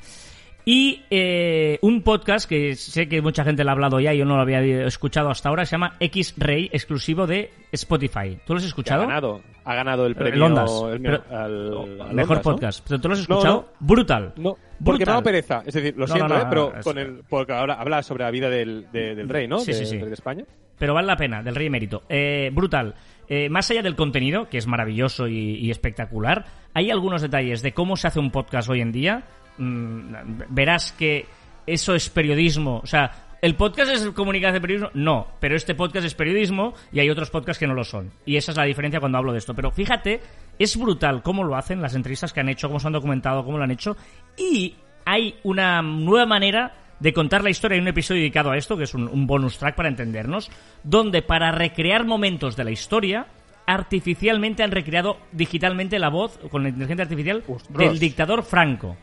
Y 0.65 1.01
eh, 1.09 1.79
un 1.81 2.03
podcast 2.03 2.47
que 2.47 2.75
sé 2.75 3.07
que 3.09 3.21
mucha 3.21 3.43
gente 3.43 3.63
le 3.63 3.69
ha 3.69 3.73
hablado 3.73 3.99
ya, 3.99 4.13
yo 4.13 4.25
no 4.25 4.35
lo 4.35 4.41
había 4.43 4.59
escuchado 4.85 5.29
hasta 5.29 5.49
ahora, 5.49 5.65
se 5.65 5.71
llama 5.71 5.95
X-Ray, 5.99 6.69
exclusivo 6.71 7.25
de 7.25 7.51
Spotify. 7.71 8.37
¿Tú 8.45 8.53
lo 8.53 8.57
has 8.57 8.63
que 8.63 8.67
Ha 8.67 8.67
escuchado? 8.67 9.01
ganado, 9.07 9.41
ha 9.63 9.73
ganado 9.75 10.05
el 10.05 10.11
El 10.11 10.15
premio... 10.15 10.45
Ondas. 10.45 10.71
el- 10.93 11.01
Pero- 11.01 11.23
al- 11.31 12.01
al 12.01 12.13
Mejor 12.13 12.37
Ondas, 12.37 12.45
¿no? 12.45 12.51
podcast. 12.51 12.87
¿Pero 12.87 13.01
tú 13.01 13.07
lo 13.07 13.13
has 13.15 13.19
No, 13.29 13.35
escuchado? 13.35 13.55
no. 13.79 13.87
Brutal. 13.87 14.33
No, 14.35 14.51
porque 14.53 14.59
me 14.83 14.91
Brutal. 14.97 15.15
da 15.15 15.21
pereza. 15.23 15.63
Es 15.65 15.73
decir, 15.73 15.93
lo 15.97 16.05
No, 16.05 16.13
siento, 16.13 16.27
no, 16.27 16.35
no, 16.35 16.41
¿eh? 16.41 16.47
Pero 16.49 16.73
con 16.83 16.97
el, 16.99 17.21
porque 17.27 17.53
ahora 17.53 17.73
habla 17.75 18.03
sobre 18.03 18.25
la 18.25 18.31
vida 18.31 18.49
del, 18.49 18.85
de- 18.91 19.15
del 19.15 19.29
rey, 19.29 19.47
¿no? 19.47 19.59
Sí, 19.59 19.71
de, 19.71 19.77
sí, 19.79 19.85
sí. 19.85 19.97
de 19.97 20.13
España. 20.13 20.43
pero 20.77 20.93
vale 20.93 21.07
la 21.07 21.17
pena, 21.17 21.41
del 21.41 21.55
Rey 21.55 21.67
Emérito. 21.67 22.03
Eh, 22.09 22.51
brutal. 22.53 22.93
Eh, 23.27 23.49
más 23.49 23.69
allá 23.71 23.81
del 23.81 23.95
contenido, 23.95 24.49
que 24.49 24.57
es 24.57 24.67
maravilloso 24.67 25.27
y, 25.27 25.55
y 25.55 25.71
espectacular, 25.71 26.45
hay 26.73 26.91
algunos 26.91 27.21
detalles 27.21 27.61
de 27.63 27.73
cómo 27.73 27.95
se 27.97 28.07
hace 28.07 28.19
un 28.19 28.31
podcast 28.31 28.69
hoy 28.69 28.81
en 28.81 28.91
día. 28.91 29.23
Mm, 29.59 30.13
verás 30.49 30.91
que 30.93 31.25
eso 31.67 31.93
es 31.93 32.09
periodismo. 32.09 32.79
O 32.83 32.87
sea, 32.87 33.35
¿el 33.41 33.55
podcast 33.55 33.91
es 33.91 34.09
comunicación 34.11 34.53
de 34.53 34.61
periodismo? 34.61 34.89
No, 34.93 35.27
pero 35.39 35.55
este 35.55 35.75
podcast 35.75 36.05
es 36.05 36.15
periodismo 36.15 36.73
y 36.91 36.99
hay 36.99 37.09
otros 37.09 37.29
podcasts 37.29 37.59
que 37.59 37.67
no 37.67 37.73
lo 37.73 37.83
son. 37.83 38.11
Y 38.25 38.37
esa 38.37 38.51
es 38.51 38.57
la 38.57 38.63
diferencia 38.63 38.99
cuando 38.99 39.17
hablo 39.17 39.33
de 39.33 39.39
esto. 39.39 39.53
Pero 39.53 39.69
fíjate, 39.71 40.21
es 40.57 40.77
brutal 40.77 41.21
cómo 41.21 41.43
lo 41.43 41.55
hacen, 41.55 41.81
las 41.81 41.93
entrevistas 41.93 42.33
que 42.33 42.39
han 42.39 42.49
hecho, 42.49 42.67
cómo 42.67 42.79
se 42.79 42.87
han 42.87 42.93
documentado, 42.93 43.43
cómo 43.43 43.57
lo 43.57 43.65
han 43.65 43.71
hecho. 43.71 43.97
Y 44.37 44.75
hay 45.05 45.35
una 45.43 45.81
nueva 45.81 46.25
manera 46.25 46.73
de 46.99 47.13
contar 47.13 47.43
la 47.43 47.49
historia. 47.49 47.75
Hay 47.75 47.81
un 47.81 47.87
episodio 47.89 48.21
dedicado 48.21 48.51
a 48.51 48.57
esto, 48.57 48.77
que 48.77 48.83
es 48.85 48.93
un, 48.93 49.07
un 49.07 49.27
bonus 49.27 49.57
track 49.57 49.75
para 49.75 49.89
entendernos, 49.89 50.49
donde 50.83 51.21
para 51.21 51.51
recrear 51.51 52.05
momentos 52.05 52.55
de 52.55 52.63
la 52.63 52.71
historia, 52.71 53.27
artificialmente 53.69 54.63
han 54.63 54.71
recreado 54.71 55.17
digitalmente 55.31 55.99
la 55.99 56.09
voz 56.09 56.39
con 56.49 56.63
la 56.63 56.69
inteligencia 56.69 57.03
artificial 57.03 57.43
Ostras. 57.47 57.77
del 57.77 57.99
dictador 57.99 58.41
Franco. 58.43 58.97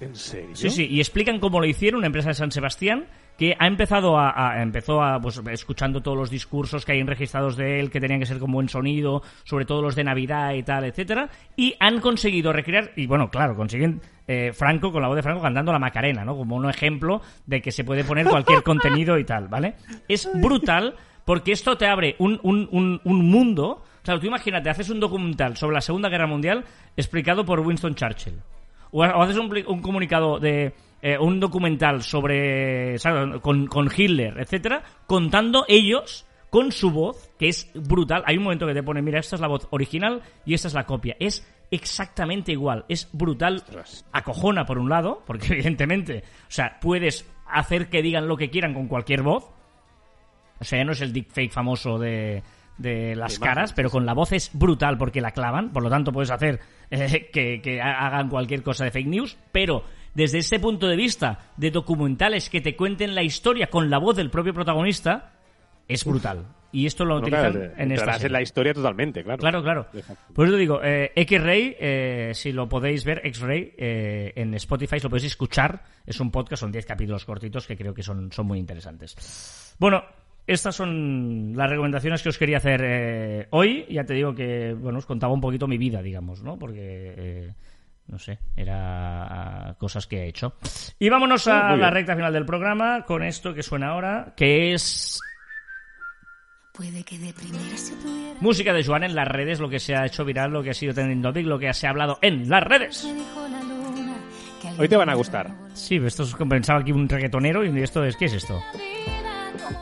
¿En 0.00 0.14
serio? 0.14 0.54
Sí, 0.54 0.70
sí, 0.70 0.86
y 0.90 1.00
explican 1.00 1.38
cómo 1.38 1.60
lo 1.60 1.66
hicieron, 1.66 1.98
una 1.98 2.06
empresa 2.06 2.28
de 2.28 2.34
San 2.34 2.50
Sebastián, 2.50 3.06
que 3.38 3.56
ha 3.58 3.66
empezado 3.66 4.18
a, 4.18 4.30
a- 4.52 4.62
empezó 4.62 5.02
a, 5.02 5.20
pues, 5.20 5.40
escuchando 5.50 6.00
todos 6.02 6.16
los 6.16 6.30
discursos 6.30 6.84
que 6.84 6.92
hay 6.92 7.02
registrados 7.02 7.56
de 7.56 7.80
él, 7.80 7.90
que 7.90 8.00
tenían 8.00 8.20
que 8.20 8.26
ser 8.26 8.38
con 8.38 8.52
buen 8.52 8.68
sonido, 8.68 9.22
sobre 9.44 9.64
todo 9.64 9.82
los 9.82 9.96
de 9.96 10.04
Navidad 10.04 10.52
y 10.54 10.62
tal, 10.62 10.84
etcétera, 10.84 11.28
y 11.56 11.74
han 11.80 12.00
conseguido 12.00 12.52
recrear, 12.52 12.92
y 12.96 13.06
bueno, 13.06 13.30
claro, 13.30 13.56
consiguen 13.56 14.00
eh, 14.28 14.52
Franco, 14.52 14.92
con 14.92 15.02
la 15.02 15.08
voz 15.08 15.16
de 15.16 15.22
Franco, 15.22 15.42
cantando 15.42 15.72
la 15.72 15.78
Macarena, 15.78 16.24
¿no? 16.24 16.36
Como 16.36 16.56
un 16.56 16.68
ejemplo 16.70 17.20
de 17.46 17.60
que 17.60 17.72
se 17.72 17.82
puede 17.84 18.04
poner 18.04 18.26
cualquier 18.26 18.62
contenido 18.64 19.18
y 19.18 19.24
tal, 19.24 19.48
¿vale? 19.48 19.74
Es 20.08 20.28
brutal, 20.34 20.94
porque 21.24 21.52
esto 21.52 21.76
te 21.76 21.86
abre 21.86 22.14
un, 22.18 22.38
un, 22.42 22.68
un, 22.70 23.00
un 23.04 23.30
mundo, 23.30 23.82
claro, 24.02 24.20
tú 24.20 24.26
imagínate, 24.26 24.70
haces 24.70 24.90
un 24.90 25.00
documental 25.00 25.56
sobre 25.56 25.74
la 25.74 25.80
Segunda 25.80 26.08
Guerra 26.08 26.26
Mundial 26.26 26.64
explicado 26.96 27.44
por 27.44 27.60
Winston 27.60 27.94
Churchill 27.96 28.34
o 28.96 29.02
ha- 29.02 29.16
o 29.16 29.22
haces 29.22 29.36
un 29.36 29.80
comunicado 29.82 30.38
de 30.38 30.72
eh, 31.02 31.18
un 31.18 31.40
documental 31.40 32.02
sobre 32.02 32.96
¿sabes? 32.98 33.40
Con, 33.42 33.66
con 33.66 33.90
Hitler, 33.94 34.38
etcétera, 34.38 34.82
contando 35.06 35.64
ellos 35.68 36.24
con 36.48 36.70
su 36.70 36.92
voz, 36.92 37.30
que 37.36 37.48
es 37.48 37.68
brutal. 37.74 38.22
Hay 38.26 38.36
un 38.36 38.44
momento 38.44 38.66
que 38.66 38.74
te 38.74 38.82
pone, 38.84 39.02
mira, 39.02 39.18
esta 39.18 39.34
es 39.34 39.40
la 39.42 39.48
voz 39.48 39.66
original 39.70 40.22
y 40.46 40.54
esta 40.54 40.68
es 40.68 40.74
la 40.74 40.86
copia. 40.86 41.16
Es 41.18 41.44
exactamente 41.72 42.52
igual, 42.52 42.84
es 42.88 43.10
brutal. 43.12 43.64
Acojona 44.12 44.64
por 44.64 44.78
un 44.78 44.88
lado, 44.88 45.22
porque 45.26 45.46
evidentemente, 45.52 46.22
o 46.42 46.50
sea, 46.50 46.78
puedes 46.80 47.28
hacer 47.46 47.88
que 47.90 48.02
digan 48.02 48.28
lo 48.28 48.36
que 48.36 48.50
quieran 48.50 48.72
con 48.72 48.86
cualquier 48.86 49.22
voz. 49.22 49.50
O 50.60 50.64
sea, 50.64 50.78
ya 50.78 50.84
no 50.84 50.92
es 50.92 51.00
el 51.00 51.12
deepfake 51.12 51.50
famoso 51.52 51.98
de, 51.98 52.42
de 52.78 53.14
las 53.14 53.38
caras, 53.38 53.72
pero 53.72 53.90
con 53.90 54.04
la 54.06 54.14
voz 54.14 54.32
es 54.32 54.50
brutal 54.52 54.98
porque 54.98 55.20
la 55.20 55.30
clavan, 55.30 55.72
por 55.72 55.82
lo 55.82 55.90
tanto 55.90 56.12
puedes 56.12 56.30
hacer 56.30 56.60
eh, 56.90 57.30
que, 57.32 57.60
que 57.62 57.80
ha- 57.80 58.06
hagan 58.06 58.28
cualquier 58.28 58.62
cosa 58.62 58.84
de 58.84 58.90
fake 58.90 59.06
news, 59.06 59.36
pero 59.52 59.84
desde 60.14 60.38
ese 60.38 60.58
punto 60.58 60.86
de 60.88 60.96
vista 60.96 61.38
de 61.56 61.70
documentales 61.70 62.50
que 62.50 62.60
te 62.60 62.76
cuenten 62.76 63.14
la 63.14 63.22
historia 63.22 63.68
con 63.68 63.90
la 63.90 63.98
voz 63.98 64.16
del 64.16 64.30
propio 64.30 64.52
protagonista, 64.54 65.32
es 65.88 66.04
brutal. 66.04 66.46
Y 66.72 66.86
esto 66.86 67.04
lo 67.04 67.14
No, 67.14 67.20
utilizan 67.20 67.52
claro, 67.52 67.64
en 67.66 67.70
esta 67.72 67.82
entrarás 67.82 68.16
en 68.16 68.20
serie. 68.22 68.32
la 68.32 68.42
historia 68.42 68.74
totalmente, 68.74 69.22
claro. 69.22 69.38
Claro, 69.38 69.62
claro. 69.62 69.86
Por 70.34 70.48
eso 70.48 70.56
digo, 70.56 70.80
eh, 70.82 71.12
X-Ray, 71.14 71.76
eh, 71.78 72.30
si 72.34 72.50
lo 72.50 72.68
podéis 72.68 73.04
ver, 73.04 73.20
X-Ray, 73.24 73.74
eh, 73.78 74.32
en 74.34 74.52
Spotify, 74.54 74.96
lo 75.00 75.08
podéis 75.08 75.26
escuchar. 75.26 75.84
Es 76.04 76.18
un 76.18 76.32
podcast, 76.32 76.62
son 76.62 76.72
10 76.72 76.84
capítulos 76.84 77.24
cortitos 77.24 77.68
que 77.68 77.76
creo 77.76 77.94
que 77.94 78.02
son, 78.02 78.32
son 78.32 78.46
muy 78.46 78.58
interesantes. 78.58 79.76
Bueno, 79.78 80.02
estas 80.46 80.76
son 80.76 81.52
las 81.56 81.70
recomendaciones 81.70 82.22
que 82.22 82.28
os 82.28 82.38
quería 82.38 82.58
hacer 82.58 82.80
eh, 82.84 83.46
hoy. 83.50 83.86
Ya 83.88 84.04
te 84.04 84.14
digo 84.14 84.34
que, 84.34 84.74
bueno, 84.74 84.98
os 84.98 85.06
contaba 85.06 85.32
un 85.32 85.40
poquito 85.40 85.66
mi 85.66 85.78
vida, 85.78 86.02
digamos, 86.02 86.42
¿no? 86.42 86.58
Porque, 86.58 87.14
eh, 87.16 87.54
no 88.08 88.18
sé, 88.18 88.38
era 88.56 89.68
ah, 89.68 89.74
cosas 89.78 90.06
que 90.06 90.24
he 90.24 90.28
hecho. 90.28 90.56
Y 90.98 91.08
vámonos 91.08 91.46
a 91.48 91.76
la 91.76 91.90
recta 91.90 92.14
final 92.14 92.32
del 92.32 92.44
programa 92.44 93.04
con 93.06 93.22
esto 93.22 93.54
que 93.54 93.62
suena 93.62 93.88
ahora, 93.88 94.34
que 94.36 94.74
es 94.74 95.20
Puede 96.74 97.04
que 97.04 97.16
de 97.18 97.32
primera 97.32 97.76
se 97.76 97.94
pudiera. 97.94 98.34
Música 98.40 98.72
de 98.72 98.82
Joan 98.84 99.04
en 99.04 99.14
las 99.14 99.28
redes, 99.28 99.60
lo 99.60 99.68
que 99.68 99.78
se 99.78 99.94
ha 99.94 100.04
hecho 100.06 100.24
viral, 100.24 100.50
lo 100.50 100.60
que 100.60 100.70
ha 100.70 100.74
sido 100.74 100.92
trending 100.92 101.22
topic, 101.22 101.46
lo 101.46 101.56
que 101.56 101.72
se 101.72 101.86
ha 101.86 101.90
hablado 101.90 102.18
en 102.20 102.48
las 102.48 102.64
redes. 102.64 103.08
Hoy 104.76 104.88
te 104.88 104.96
van 104.96 105.08
a 105.08 105.14
gustar. 105.14 105.54
Sí, 105.72 106.00
esto 106.04 106.24
es 106.24 106.34
pensaba 106.34 106.80
aquí 106.80 106.90
un 106.90 107.08
reggaetonero 107.08 107.64
y 107.64 107.80
esto 107.80 108.04
es 108.04 108.16
¿qué 108.16 108.24
es 108.24 108.32
esto? 108.32 108.60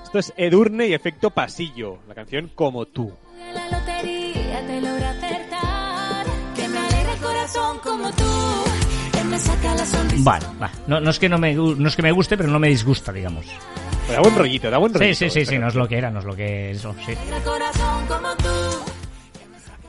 Esto 0.04 0.18
es 0.18 0.32
Edurne 0.36 0.86
y 0.88 0.94
Efecto 0.94 1.30
Pasillo, 1.30 1.98
la 2.08 2.14
canción 2.14 2.50
Como 2.54 2.86
tú. 2.86 3.12
La 3.54 3.78
lotería 3.78 4.66
te 4.66 4.80
logra 4.80 5.10
acertar. 5.10 6.26
Que 6.54 6.68
me 6.68 6.78
alegra 6.78 7.12
el 7.14 7.20
corazón 7.20 7.78
como 7.82 8.10
tú. 8.12 8.24
Él 9.20 9.26
me 9.28 9.38
saca 9.38 9.74
la 9.74 9.86
sonrisa. 9.86 10.24
Vale, 10.30 10.46
va. 10.62 10.70
No, 10.86 11.00
no 11.00 11.10
es 11.10 11.18
que 11.18 11.28
no 11.28 11.38
me 11.38 11.54
no 11.54 11.88
es 11.88 11.96
que 11.96 12.02
me 12.02 12.12
guste, 12.12 12.36
pero 12.36 12.48
no 12.50 12.58
me 12.58 12.68
disgusta, 12.68 13.12
digamos. 13.12 13.46
Da 14.10 14.20
buen 14.20 14.36
rollito, 14.36 14.70
da 14.70 14.78
buen 14.78 14.92
Sí, 14.92 14.98
rollito. 14.98 15.16
sí, 15.18 15.24
sí, 15.26 15.30
sí, 15.30 15.40
esta 15.40 15.58
no 15.58 15.68
es 15.68 15.74
lo 15.74 15.88
que 15.88 15.96
era, 15.98 16.10
no 16.10 16.18
es 16.18 16.24
lo 16.24 16.34
que 16.36 16.76
sí. 16.76 17.14
Tú. 18.42 18.48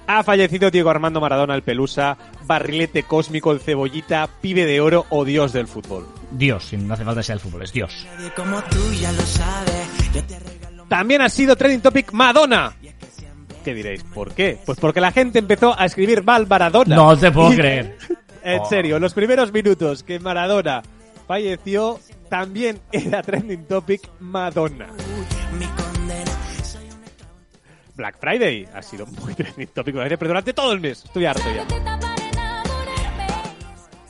Ha 0.05 0.21
fallecido 0.23 0.69
Diego 0.69 0.89
Armando 0.89 1.21
Maradona, 1.21 1.55
el 1.55 1.63
Pelusa, 1.63 2.17
barrilete 2.45 3.03
cósmico, 3.03 3.51
el 3.53 3.59
cebollita, 3.61 4.27
pibe 4.41 4.65
de 4.65 4.81
oro 4.81 5.05
o 5.09 5.23
dios 5.23 5.53
del 5.53 5.67
fútbol. 5.67 6.07
Dios, 6.31 6.73
no 6.73 6.93
hace 6.93 7.05
falta 7.05 7.23
ser 7.23 7.35
el 7.35 7.39
fútbol, 7.39 7.63
es 7.63 7.71
Dios. 7.71 8.05
como 8.35 8.61
tú 8.63 8.93
ya 8.99 9.11
lo 9.13 9.21
sabes. 9.21 9.82
También 10.87 11.21
ha 11.21 11.29
sido 11.29 11.55
trending 11.55 11.81
topic 11.81 12.11
Madonna. 12.11 12.75
¿Qué 13.63 13.73
diréis? 13.73 14.03
¿Por 14.03 14.33
qué? 14.33 14.59
Pues 14.65 14.79
porque 14.79 14.99
la 14.99 15.11
gente 15.11 15.39
empezó 15.39 15.77
a 15.77 15.85
escribir 15.85 16.23
mal 16.23 16.45
Maradona. 16.47 16.95
No 16.95 17.17
te 17.17 17.31
puedo 17.31 17.51
creer. 17.55 17.97
En 18.45 18.65
serio, 18.65 18.99
los 18.99 19.13
primeros 19.13 19.53
minutos 19.53 20.03
que 20.03 20.19
Maradona 20.19 20.83
falleció, 21.25 21.97
también 22.29 22.81
era 22.91 23.23
trending 23.23 23.63
topic 23.63 24.01
Madonna. 24.19 24.87
Black 27.95 28.19
Friday 28.19 28.67
ha 28.73 28.81
sido 28.81 29.05
muy 29.05 29.33
trending 29.35 29.67
topic, 29.67 29.95
durante 29.95 30.51
todo 30.51 30.73
el 30.73 30.81
mes. 30.81 31.05
Estoy 31.05 31.25
harto 31.25 31.45
ya. 31.55 31.99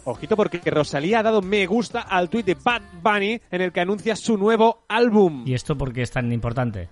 Ojito 0.05 0.35
porque 0.35 0.59
Rosalía 0.69 1.19
ha 1.19 1.23
dado 1.23 1.41
me 1.41 1.65
gusta 1.65 2.01
al 2.01 2.29
tuit 2.29 2.45
de 2.45 2.55
Bad 2.61 2.81
Bunny 3.01 3.39
en 3.51 3.61
el 3.61 3.71
que 3.71 3.79
anuncia 3.81 4.15
su 4.15 4.37
nuevo 4.37 4.83
álbum. 4.89 5.43
¿Y 5.47 5.53
esto 5.53 5.77
por 5.77 5.93
qué 5.93 6.01
es 6.01 6.11
tan 6.11 6.31
importante? 6.31 6.89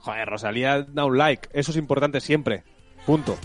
Joder, 0.00 0.28
Rosalía 0.28 0.82
da 0.82 1.04
un 1.04 1.18
like, 1.18 1.48
eso 1.52 1.72
es 1.72 1.76
importante 1.76 2.20
siempre. 2.20 2.62
Punto. 3.04 3.36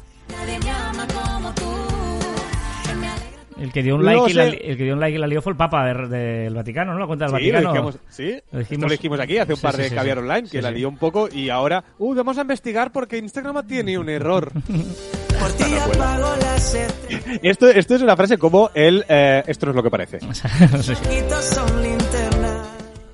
El 3.59 3.71
que 3.71 3.83
dio 3.83 3.95
un 3.95 4.03
Lo 4.03 4.11
like, 4.11 4.31
y 4.31 4.33
la, 4.33 4.43
el 4.45 4.75
que 4.77 4.83
dio 4.83 4.93
un 4.95 4.99
like 4.99 5.15
y 5.17 5.19
la 5.21 5.27
lió 5.27 5.39
fue 5.41 5.51
el 5.51 5.57
Papa 5.57 5.85
de- 5.85 6.07
del 6.17 6.53
Vaticano, 6.55 6.93
¿no? 6.93 6.99
La 6.99 7.05
cuenta 7.05 7.25
del 7.27 7.39
Sí, 7.39 7.47
lo 7.51 7.53
Vaticano. 7.53 7.73
dijimos, 7.73 7.97
sí, 8.09 8.39
Lo 8.51 8.59
dijimos- 8.59 8.83
lo 8.85 8.91
dijimos 8.91 9.19
aquí 9.19 9.37
hace 9.37 9.53
un 9.53 9.57
Sí, 9.57 9.61
par 9.63 9.77
de 9.77 9.89
sí, 9.89 9.95
caviar 9.95 10.17
online, 10.17 10.49
que 10.49 10.61
la 10.63 10.71
lió 10.71 10.89
un 10.89 10.97
poco 10.97 11.29
y 11.31 11.49
ahora, 11.49 11.83
uh, 11.99 12.15
vamos 12.15 12.37
a 12.39 12.41
investigar 12.41 12.91
porque 12.91 13.17
Instagram 13.19 13.65
tiene 13.67 13.99
un 13.99 14.09
error. 14.09 14.51
Por 15.41 15.51
ti 15.53 15.73
apago 15.75 16.35
las 16.37 16.73
estrellas. 16.75 17.39
esto, 17.41 17.67
esto 17.67 17.95
es 17.95 18.01
una 18.01 18.15
frase 18.15 18.37
como 18.37 18.69
el, 18.75 19.03
eh, 19.09 19.43
esto 19.47 19.65
no 19.65 19.71
es 19.71 19.75
lo 19.75 19.83
que 19.83 19.89
parece. 19.89 20.19
Linternas. 21.81 22.67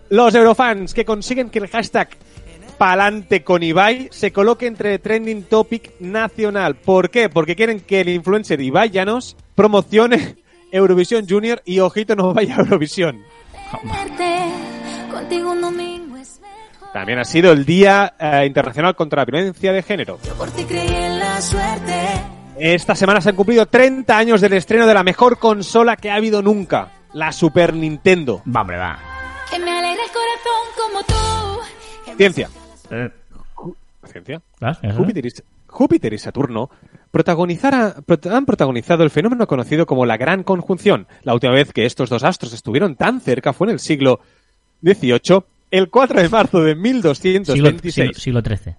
Los 0.09 0.35
eurofans 0.35 0.93
que 0.93 1.05
consiguen 1.05 1.49
que 1.49 1.59
el 1.59 1.67
hashtag 1.67 2.09
Palante 2.77 3.43
con 3.43 3.63
Ibai 3.63 4.09
se 4.11 4.31
coloque 4.31 4.67
entre 4.67 4.99
trending 4.99 5.43
topic 5.43 5.93
nacional. 5.99 6.75
¿Por 6.75 7.09
qué? 7.09 7.29
Porque 7.29 7.55
quieren 7.55 7.79
que 7.79 8.01
el 8.01 8.09
influencer 8.09 8.61
Ibai 8.61 8.91
Llanos 8.91 9.35
promocione 9.55 10.35
Eurovisión 10.71 11.25
Junior 11.27 11.61
y 11.65 11.79
ojito 11.79 12.15
no 12.15 12.33
vaya 12.33 12.57
a 12.57 12.59
Eurovisión. 12.59 13.23
Contigo. 13.71 15.47
También 16.97 17.19
ha 17.19 17.25
sido 17.25 17.51
el 17.51 17.63
Día 17.63 18.15
eh, 18.19 18.43
Internacional 18.47 18.95
contra 18.95 19.21
la 19.21 19.25
Violencia 19.25 19.71
de 19.71 19.83
Género. 19.83 20.17
Yo 20.23 20.33
por 20.33 20.49
ti 20.49 20.63
creí 20.63 20.87
en 20.89 21.19
la 21.19 21.39
suerte. 21.39 21.93
Esta 22.57 22.95
semana 22.95 23.21
se 23.21 23.29
han 23.29 23.35
cumplido 23.35 23.67
30 23.67 24.17
años 24.17 24.41
del 24.41 24.53
estreno 24.53 24.87
de 24.87 24.95
la 24.95 25.03
mejor 25.03 25.37
consola 25.37 25.95
que 25.95 26.09
ha 26.09 26.15
habido 26.15 26.41
nunca, 26.41 26.91
la 27.13 27.31
Super 27.31 27.75
Nintendo. 27.75 28.41
Va, 28.47 28.61
hombre, 28.61 28.77
va. 28.77 28.97
Que 29.51 29.59
me 29.59 29.69
alegra 29.69 30.03
el 30.03 30.09
corazón 30.11 30.73
como 30.75 31.03
tú. 31.03 32.13
Ciencia. 32.17 32.49
Eh, 32.89 33.09
Ciencia. 34.11 34.41
¿vas? 34.59 34.79
¿Eso? 34.81 34.97
Júpiter 34.97 35.23
y, 35.23 35.29
Júpiter 35.67 36.13
y 36.13 36.17
Saturno 36.17 36.71
protagonizara- 37.11 37.93
prot- 38.07 38.31
han 38.35 38.47
protagonizado 38.47 39.03
el 39.03 39.11
fenómeno 39.11 39.45
conocido 39.45 39.85
como 39.85 40.03
la 40.07 40.17
Gran 40.17 40.41
Conjunción. 40.41 41.05
La 41.21 41.35
última 41.35 41.53
vez 41.53 41.71
que 41.73 41.85
estos 41.85 42.09
dos 42.09 42.23
astros 42.23 42.53
estuvieron 42.53 42.95
tan 42.95 43.21
cerca 43.21 43.53
fue 43.53 43.67
en 43.67 43.73
el 43.73 43.79
siglo 43.79 44.19
XVIII, 44.81 45.43
el 45.71 45.89
4 45.89 46.21
de 46.21 46.29
marzo 46.29 46.61
de 46.61 46.71
Siglo, 46.75 47.11
1226. 47.13 47.93
siglo, 48.17 48.41
siglo 48.41 48.41
XIII. 48.41 48.75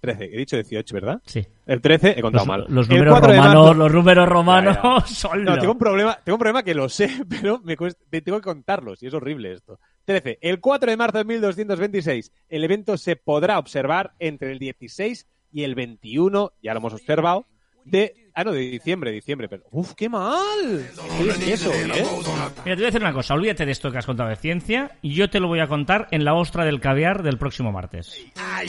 13, 0.00 0.24
he 0.24 0.36
dicho 0.36 0.56
18, 0.56 0.94
¿verdad? 0.94 1.22
Sí. 1.24 1.46
El 1.64 1.80
13 1.80 2.10
he 2.18 2.20
contado 2.20 2.42
Los, 2.44 2.46
mal. 2.48 2.66
los 2.68 2.88
números 2.90 3.12
4 3.14 3.32
de 3.32 3.38
romanos, 3.38 3.54
marzo- 3.64 3.74
los 3.78 3.92
números 3.94 4.28
romanos 4.28 4.76
Ya, 4.76 4.82
ya. 4.98 5.06
son 5.06 5.44
No, 5.44 5.58
tengo 5.58 5.72
un 5.72 5.78
problema, 5.78 6.18
tengo 6.22 6.34
un 6.36 6.38
problema 6.40 6.62
que 6.62 6.74
lo 6.74 6.88
sé, 6.90 7.08
pero 7.28 7.58
me 7.64 7.74
cuesta- 7.76 8.04
te- 8.10 8.20
tengo 8.20 8.38
que 8.38 8.44
contarlos 8.44 9.02
y 9.02 9.06
es 9.06 9.14
horrible 9.14 9.52
esto. 9.52 9.78
13. 10.04 10.38
El 10.42 10.60
4 10.60 10.90
de 10.90 10.96
marzo 10.98 11.18
de 11.18 11.24
1226, 11.24 12.32
el 12.50 12.64
evento 12.64 12.98
se 12.98 13.16
podrá 13.16 13.58
observar 13.58 14.12
entre 14.18 14.52
el 14.52 14.58
16 14.58 15.26
y 15.52 15.62
el 15.64 15.74
21, 15.74 16.52
ya 16.62 16.74
lo 16.74 16.80
hemos 16.80 16.92
observado, 16.92 17.46
de... 17.86 18.23
Ah, 18.36 18.42
no, 18.42 18.52
de 18.52 18.60
diciembre, 18.60 19.12
diciembre, 19.12 19.48
pero... 19.48 19.62
¡Uf, 19.70 19.92
qué 19.94 20.08
mal! 20.08 20.90
¿Qué 21.18 21.28
es 21.28 21.62
eso, 21.62 21.72
eh? 21.72 21.84
Mira, 21.86 22.50
te 22.64 22.74
voy 22.74 22.82
a 22.82 22.86
decir 22.86 23.00
una 23.00 23.12
cosa, 23.12 23.34
olvídate 23.34 23.64
de 23.64 23.70
esto 23.70 23.92
que 23.92 23.98
has 23.98 24.06
contado 24.06 24.28
de 24.28 24.34
ciencia 24.36 24.90
y 25.02 25.14
yo 25.14 25.30
te 25.30 25.38
lo 25.38 25.46
voy 25.46 25.60
a 25.60 25.68
contar 25.68 26.08
en 26.10 26.24
la 26.24 26.34
ostra 26.34 26.64
del 26.64 26.80
caviar 26.80 27.22
del 27.22 27.38
próximo 27.38 27.70
martes. 27.70 28.20
Ay, 28.36 28.68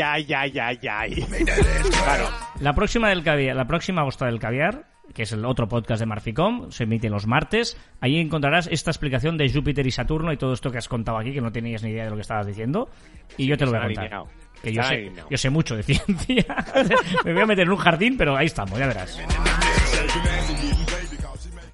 ay, 0.00 0.32
ay, 0.32 0.58
ay, 0.58 0.78
ay. 0.88 1.24
Claro. 2.04 2.28
La 2.60 2.72
próxima 2.74 3.08
del 3.08 3.24
caviar, 3.24 3.56
la 3.56 3.66
próxima 3.66 4.04
ostra 4.04 4.28
del 4.28 4.38
caviar, 4.38 4.86
que 5.12 5.24
es 5.24 5.32
el 5.32 5.44
otro 5.44 5.68
podcast 5.68 5.98
de 6.00 6.06
Marficom, 6.06 6.70
se 6.70 6.84
emite 6.84 7.10
los 7.10 7.26
martes. 7.26 7.76
Ahí 8.00 8.18
encontrarás 8.18 8.68
esta 8.70 8.92
explicación 8.92 9.36
de 9.36 9.52
Júpiter 9.52 9.84
y 9.86 9.90
Saturno 9.90 10.32
y 10.32 10.36
todo 10.36 10.52
esto 10.52 10.70
que 10.70 10.78
has 10.78 10.88
contado 10.88 11.18
aquí, 11.18 11.32
que 11.32 11.40
no 11.40 11.50
tenías 11.50 11.82
ni 11.82 11.90
idea 11.90 12.04
de 12.04 12.10
lo 12.10 12.16
que 12.16 12.22
estabas 12.22 12.46
diciendo. 12.46 12.88
Y 13.36 13.46
yo 13.46 13.56
te 13.56 13.64
lo 13.64 13.72
voy 13.72 13.80
a 13.80 13.82
contar. 13.82 14.04
alineados. 14.04 14.28
Que 14.62 14.72
yo 14.72 14.82
sé, 14.82 15.10
yo 15.30 15.38
sé 15.38 15.50
mucho 15.50 15.76
de 15.76 15.82
ciencia. 15.84 16.44
Me 17.24 17.32
voy 17.32 17.42
a 17.42 17.46
meter 17.46 17.66
en 17.66 17.70
un 17.72 17.78
jardín, 17.78 18.16
pero 18.16 18.36
ahí 18.36 18.46
estamos, 18.46 18.78
ya 18.78 18.86
verás. 18.86 19.18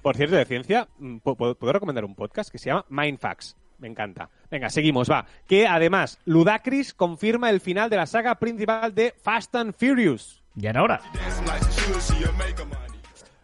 Por 0.01 0.15
cierto, 0.15 0.35
de 0.35 0.45
ciencia, 0.45 0.87
mm, 0.99 1.17
pu- 1.17 1.35
¿puedo, 1.35 1.55
puedo 1.55 1.73
recomendar 1.73 2.05
un 2.05 2.15
podcast 2.15 2.49
que 2.49 2.57
se 2.57 2.69
llama 2.69 2.85
Mindfax. 2.89 3.55
Me 3.79 3.87
encanta. 3.87 4.29
Venga, 4.49 4.69
seguimos, 4.69 5.09
va. 5.11 5.25
Que 5.47 5.67
además, 5.67 6.19
Ludacris 6.25 6.93
confirma 6.93 7.49
el 7.49 7.59
final 7.61 7.89
de 7.89 7.97
la 7.97 8.05
saga 8.05 8.35
principal 8.35 8.95
de 8.95 9.13
Fast 9.21 9.53
and 9.55 9.75
Furious. 9.77 10.41
Ya 10.55 10.69
era 10.71 10.81
hora. 10.83 11.01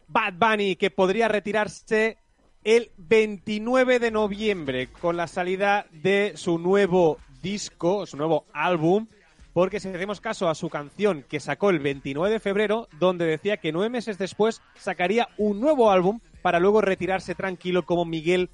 Bad 0.08 0.34
Bunny, 0.36 0.76
que 0.76 0.90
podría 0.90 1.28
retirarse 1.28 2.18
el 2.64 2.92
29 2.98 4.00
de 4.00 4.12
noviembre 4.12 4.88
con 4.88 5.18
la 5.18 5.28
salida 5.28 5.86
de 5.92 6.34
su 6.36 6.58
nuevo 6.58 7.18
disco, 7.42 8.06
su 8.06 8.16
nuevo 8.18 8.46
álbum, 8.54 9.08
porque 9.54 9.80
si 9.80 9.90
hacemos 9.90 10.20
caso 10.20 10.50
a 10.50 10.56
su 10.56 10.70
canción 10.70 11.24
que 11.30 11.40
sacó 11.40 11.70
el 11.70 11.80
29 11.80 12.34
de 12.34 12.40
febrero, 12.40 12.88
donde 13.00 13.26
decía 13.26 13.58
que 13.58 13.72
nueve 13.72 13.90
meses 13.90 14.18
después 14.18 14.62
sacaría 14.76 15.30
un 15.38 15.60
nuevo 15.60 15.92
álbum 15.92 16.20
para 16.42 16.60
luego 16.60 16.82
retirarse 16.82 17.36
tranquilo 17.36 17.86
como 17.86 18.06
Miguel 18.06 18.50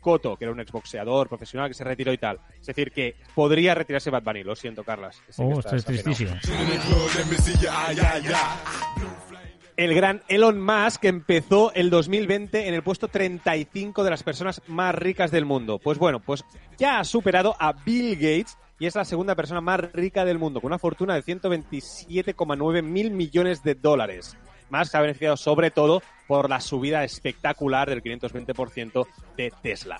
Cotto, 0.00 0.36
que 0.36 0.44
era 0.44 0.52
un 0.52 0.60
exboxeador 0.60 1.28
profesional 1.28 1.68
que 1.68 1.74
se 1.74 1.84
retiró 1.84 2.12
y 2.12 2.18
tal. 2.18 2.40
Es 2.60 2.66
decir, 2.66 2.92
que 2.92 3.16
podría 3.34 3.74
retirarse 3.74 4.10
Bad 4.10 4.22
Bunny, 4.22 4.44
lo 4.44 4.54
siento, 4.56 4.84
Carlas. 4.84 5.20
Que 5.20 5.42
Oh, 5.42 5.58
esto 5.58 5.76
es 5.76 5.84
tristísimo. 5.84 6.32
El 9.76 9.94
gran 9.94 10.22
Elon 10.26 10.60
Musk 10.60 11.04
empezó 11.04 11.72
el 11.72 11.88
2020 11.90 12.66
en 12.66 12.74
el 12.74 12.82
puesto 12.82 13.06
35 13.06 14.02
de 14.02 14.10
las 14.10 14.24
personas 14.24 14.60
más 14.66 14.92
ricas 14.94 15.30
del 15.30 15.44
mundo. 15.44 15.78
Pues 15.78 15.98
bueno, 15.98 16.18
pues 16.18 16.44
ya 16.78 16.98
ha 16.98 17.04
superado 17.04 17.54
a 17.60 17.72
Bill 17.72 18.16
Gates 18.16 18.56
y 18.78 18.86
es 18.86 18.94
la 18.94 19.04
segunda 19.04 19.34
persona 19.34 19.60
más 19.60 19.80
rica 19.92 20.24
del 20.24 20.38
mundo, 20.38 20.60
con 20.60 20.68
una 20.68 20.78
fortuna 20.78 21.14
de 21.14 21.22
127,9 21.22 22.82
mil 22.82 23.10
millones 23.10 23.62
de 23.62 23.74
dólares. 23.74 24.36
Musk 24.70 24.90
se 24.90 24.96
ha 24.98 25.00
beneficiado 25.00 25.36
sobre 25.36 25.70
todo 25.70 26.02
por 26.26 26.50
la 26.50 26.60
subida 26.60 27.02
espectacular 27.02 27.88
del 27.88 28.02
520% 28.02 29.06
de 29.36 29.52
Tesla. 29.62 29.98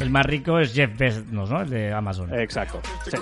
El 0.00 0.08
más 0.10 0.24
rico 0.24 0.58
es 0.58 0.72
Jeff 0.72 0.96
Bezos, 0.96 1.26
¿no? 1.30 1.60
El 1.60 1.68
de 1.70 1.92
Amazon. 1.92 2.32
Exacto. 2.34 2.80
Sí. 3.04 3.16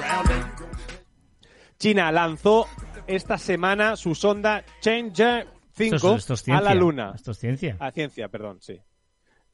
China 1.79 2.13
lanzó 2.13 2.67
esta 3.07 3.39
semana 3.39 3.97
su 3.97 4.15
sonda 4.15 4.65
Changer 4.81 5.49
5 5.73 5.97
Esto 5.97 6.15
es- 6.15 6.19
esto 6.21 6.35
es 6.35 6.49
a 6.51 6.61
la 6.61 6.75
Luna. 6.75 7.13
Esto 7.15 7.31
es 7.33 7.39
ciencia. 7.39 7.77
A 7.81 7.91
ciencia, 7.91 8.29
perdón, 8.29 8.59
sí. 8.61 8.79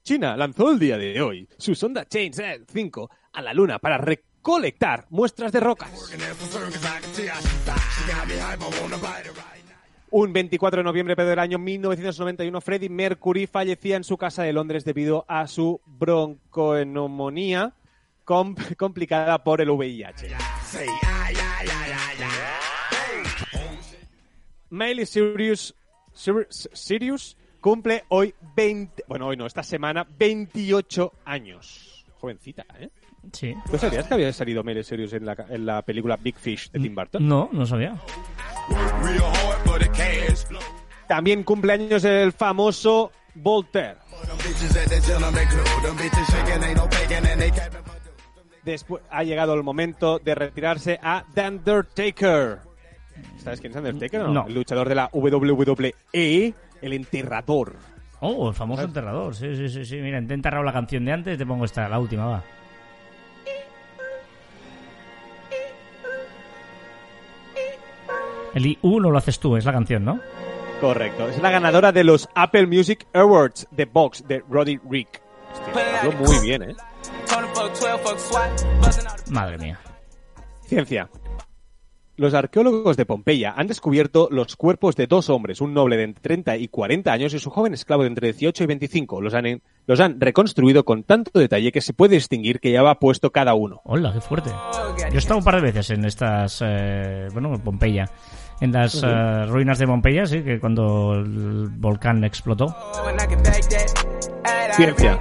China 0.03 0.37
lanzó 0.37 0.71
el 0.71 0.79
día 0.79 0.99
de 0.99 1.21
hoy 1.21 1.49
su 1.57 1.75
sonda 1.75 2.05
Changer 2.05 2.65
5 2.69 3.11
a 3.33 3.43
la 3.43 3.55
Luna 3.55 3.79
para 3.79 3.97
recolectar 4.47 5.07
muestras 5.11 5.51
de 5.51 5.59
rocas. 5.59 5.91
Un 10.11 10.33
24 10.33 10.79
de 10.79 10.85
noviembre 10.85 11.17
del 11.17 11.39
año 11.41 11.59
1991, 11.59 12.61
Freddie 12.61 12.89
Mercury 12.89 13.49
fallecía 13.49 13.97
en 13.97 14.05
su 14.05 14.17
casa 14.17 14.45
de 14.45 14.53
Londres 14.53 14.85
debido 14.85 15.25
a 15.27 15.49
su 15.49 15.81
broncoenomonía 15.85 17.73
com- 18.25 18.55
complicada 18.79 19.43
por 19.43 19.61
el 19.61 19.71
VIH. 19.71 20.29
Miley 24.71 25.07
Sirius, 25.07 25.75
Sir- 26.13 26.47
Sirius 26.51 27.37
cumple 27.61 28.05
hoy 28.11 28.33
20, 28.55 29.03
bueno, 29.09 29.27
hoy 29.27 29.37
no, 29.37 29.45
esta 29.47 29.65
semana 29.65 30.07
28 30.09 31.13
años. 31.25 32.05
Jovencita, 32.21 32.65
¿eh? 32.79 32.91
Sí. 33.33 33.55
¿Tú 33.71 33.79
sabías 33.79 34.07
que 34.07 34.15
había 34.15 34.33
salido 34.33 34.63
Miley 34.63 34.85
Sirius 34.85 35.13
en 35.13 35.27
la, 35.27 35.37
en 35.49 35.67
la 35.67 35.83
película 35.83 36.17
Big 36.17 36.37
Fish 36.37 36.71
de 36.71 36.81
Tim 36.81 36.95
Burton? 36.95 37.27
No, 37.27 37.49
no 37.53 37.67
sabía. 37.67 37.97
También 41.07 41.45
cumpleaños 41.45 42.05
el 42.05 42.33
famoso 42.33 43.13
Voltaire. 43.35 43.97
Después 48.65 49.03
ha 49.11 49.23
llegado 49.23 49.55
el 49.55 49.63
momento 49.63 50.19
de 50.19 50.35
retirarse 50.35 50.99
a 51.03 51.25
The 51.35 51.49
Undertaker. 51.49 52.59
¿Sabes 53.39 53.61
quién 53.61 53.73
es 53.73 53.77
Undertaker? 53.77 54.23
No. 54.23 54.33
No. 54.33 54.47
El 54.47 54.55
luchador 54.55 54.89
de 54.89 54.97
la 54.97 55.09
WWE, 55.13 56.55
el 56.83 56.93
enterrador. 56.93 57.77
Oh, 58.21 58.49
el 58.49 58.55
famoso 58.55 58.83
enterrador. 58.83 59.35
Sí, 59.35 59.55
sí, 59.55 59.69
sí, 59.69 59.85
sí. 59.85 59.97
Mira, 59.97 60.19
intenta 60.19 60.51
la 60.51 60.73
canción 60.73 61.05
de 61.05 61.13
antes, 61.13 61.39
te 61.39 61.47
pongo 61.47 61.65
esta, 61.65 61.89
la 61.89 61.99
última, 61.99 62.27
va. 62.27 62.45
El 68.57 68.65
I1 68.65 69.11
lo 69.11 69.19
haces 69.19 69.39
tú, 69.39 69.55
es 69.59 69.67
la 69.67 69.73
canción, 69.73 70.03
¿no? 70.03 70.19
Correcto. 70.81 71.29
Es 71.29 71.43
la 71.43 71.51
ganadora 71.51 71.93
de 71.93 72.05
los 72.05 72.27
Apple 72.35 72.67
Music 72.67 73.07
Awards 73.13 73.69
de 73.71 73.85
Box 73.85 74.27
de 74.27 74.43
Roddy 74.49 74.79
Rick. 74.91 75.21
Hostia, 75.53 76.01
hablo 76.01 76.13
muy 76.13 76.41
bien, 76.41 76.63
¿eh? 76.63 76.77
Madre 79.29 79.59
mía. 79.59 79.79
Ciencia. 80.65 81.11
los 82.17 82.33
arqueólogos 82.33 82.97
de 82.97 83.05
Pompeya 83.05 83.53
han 83.55 83.67
descubierto 83.67 84.29
los 84.31 84.57
cuerpos 84.57 84.97
de 84.97 85.07
dos 85.07 85.29
hombres, 85.29 85.61
un 85.61 85.75
noble 85.75 85.99
de 85.99 86.05
entre 86.05 86.23
30 86.23 86.57
y 86.57 86.69
40 86.69 87.13
años 87.13 87.35
y 87.35 87.39
su 87.39 87.51
joven 87.51 87.75
esclavo 87.75 88.05
de 88.05 88.09
entre 88.09 88.29
18 88.29 88.65
y 88.65 88.67
25. 88.67 89.21
Los 89.21 89.35
han, 89.35 89.61
los 89.87 90.01
han 90.01 90.19
reconstruido 90.19 90.87
con 90.87 91.03
tanto 91.03 91.39
detalle 91.39 91.73
que 91.73 91.83
se 91.83 91.93
puede 91.93 92.15
distinguir 92.15 92.59
que 92.59 92.71
lleva 92.71 92.99
puesto 92.99 93.33
cada 93.33 93.53
uno. 93.53 93.83
Hola, 93.85 94.15
qué 94.15 94.23
fuerte. 94.23 94.49
Yo 95.11 95.15
he 95.15 95.19
estado 95.19 95.37
un 95.41 95.45
par 95.45 95.57
de 95.57 95.61
veces 95.61 95.91
en 95.91 96.07
estas, 96.07 96.63
eh, 96.65 97.29
bueno, 97.35 97.55
en 97.55 97.61
Pompeya. 97.61 98.11
En 98.61 98.73
las 98.73 99.03
eh, 99.03 99.47
ruinas 99.47 99.79
de 99.79 99.87
Pompeya, 99.87 100.27
sí, 100.27 100.43
que 100.43 100.59
cuando 100.59 101.15
el 101.15 101.69
volcán 101.69 102.25
explotó. 102.25 102.75
Ciencia. 104.73 105.19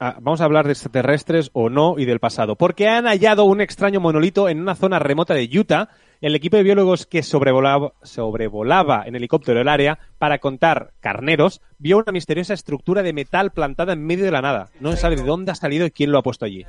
Ah, 0.00 0.16
vamos 0.20 0.40
a 0.40 0.44
hablar 0.44 0.64
de 0.64 0.72
extraterrestres 0.72 1.50
o 1.52 1.68
no 1.68 1.98
y 1.98 2.04
del 2.04 2.20
pasado. 2.20 2.54
Porque 2.54 2.88
han 2.88 3.06
hallado 3.06 3.44
un 3.44 3.60
extraño 3.60 4.00
monolito 4.00 4.48
en 4.48 4.60
una 4.60 4.76
zona 4.76 5.00
remota 5.00 5.34
de 5.34 5.48
Utah. 5.52 5.88
El 6.20 6.34
equipo 6.34 6.56
de 6.56 6.62
biólogos 6.62 7.04
que 7.04 7.22
sobrevolaba, 7.22 7.92
sobrevolaba 8.02 9.02
en 9.06 9.16
helicóptero 9.16 9.60
el 9.60 9.68
área 9.68 9.98
para 10.18 10.38
contar 10.38 10.92
carneros 11.00 11.60
vio 11.78 11.98
una 11.98 12.12
misteriosa 12.12 12.54
estructura 12.54 13.02
de 13.02 13.12
metal 13.12 13.50
plantada 13.50 13.92
en 13.92 14.04
medio 14.04 14.24
de 14.24 14.30
la 14.30 14.40
nada. 14.40 14.68
No 14.80 14.92
se 14.92 14.98
sabe 14.98 15.16
de 15.16 15.24
dónde 15.24 15.52
ha 15.52 15.56
salido 15.56 15.84
y 15.84 15.90
quién 15.90 16.12
lo 16.12 16.18
ha 16.18 16.22
puesto 16.22 16.44
allí. 16.44 16.64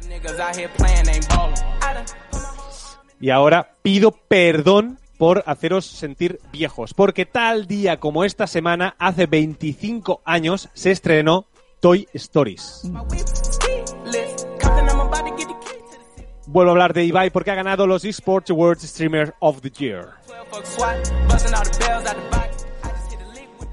Y 3.21 3.29
ahora 3.29 3.71
pido 3.81 4.11
perdón 4.11 4.97
por 5.19 5.43
haceros 5.45 5.85
sentir 5.85 6.39
viejos, 6.51 6.93
porque 6.93 7.25
tal 7.25 7.67
día 7.67 7.99
como 7.99 8.23
esta 8.23 8.47
semana, 8.47 8.95
hace 8.97 9.25
25 9.25 10.21
años, 10.23 10.69
se 10.73 10.91
estrenó 10.91 11.45
Toy 11.81 12.07
Stories. 12.13 12.89
Vuelvo 16.47 16.71
a 16.71 16.73
hablar 16.73 16.93
de 16.93 17.03
Ibai 17.03 17.29
porque 17.31 17.51
ha 17.51 17.55
ganado 17.55 17.85
los 17.85 18.05
eSports 18.05 18.49
Awards 18.49 18.83
Streamer 18.83 19.35
of 19.39 19.59
the 19.61 19.69
Year. 19.69 20.07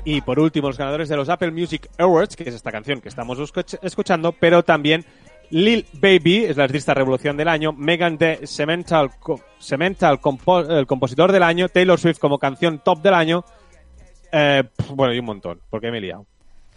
Y 0.05 0.21
por 0.21 0.39
último, 0.41 0.67
los 0.69 0.79
ganadores 0.79 1.09
de 1.09 1.17
los 1.17 1.29
Apple 1.29 1.53
Music 1.53 1.89
Awards, 1.99 2.35
que 2.37 2.43
es 2.49 2.55
esta 2.57 2.73
canción 2.73 3.01
que 3.01 3.09
estamos 3.09 3.39
escuch- 3.39 3.79
escuchando, 3.83 4.33
pero 4.33 4.65
también 4.65 5.05
Lil 5.51 5.87
Baby, 5.95 6.45
es 6.45 6.57
la 6.57 6.65
artista 6.65 6.95
revolución 6.95 7.37
del 7.37 7.49
año, 7.49 7.73
Megan 7.73 8.19
The 8.19 8.47
Cemental, 8.47 9.11
el 10.69 10.87
compositor 10.87 11.33
del 11.33 11.43
año, 11.43 11.69
Taylor 11.69 11.99
Swift 11.99 12.19
como 12.19 12.39
canción 12.39 12.81
top 12.85 13.03
del 13.03 13.15
año, 13.15 13.45
eh, 14.33 14.65
bueno, 14.95 15.15
y 15.15 15.19
un 15.19 15.27
montón, 15.27 15.61
porque 15.71 15.91
me 15.91 15.99
he 15.99 16.01
liado. 16.01 16.27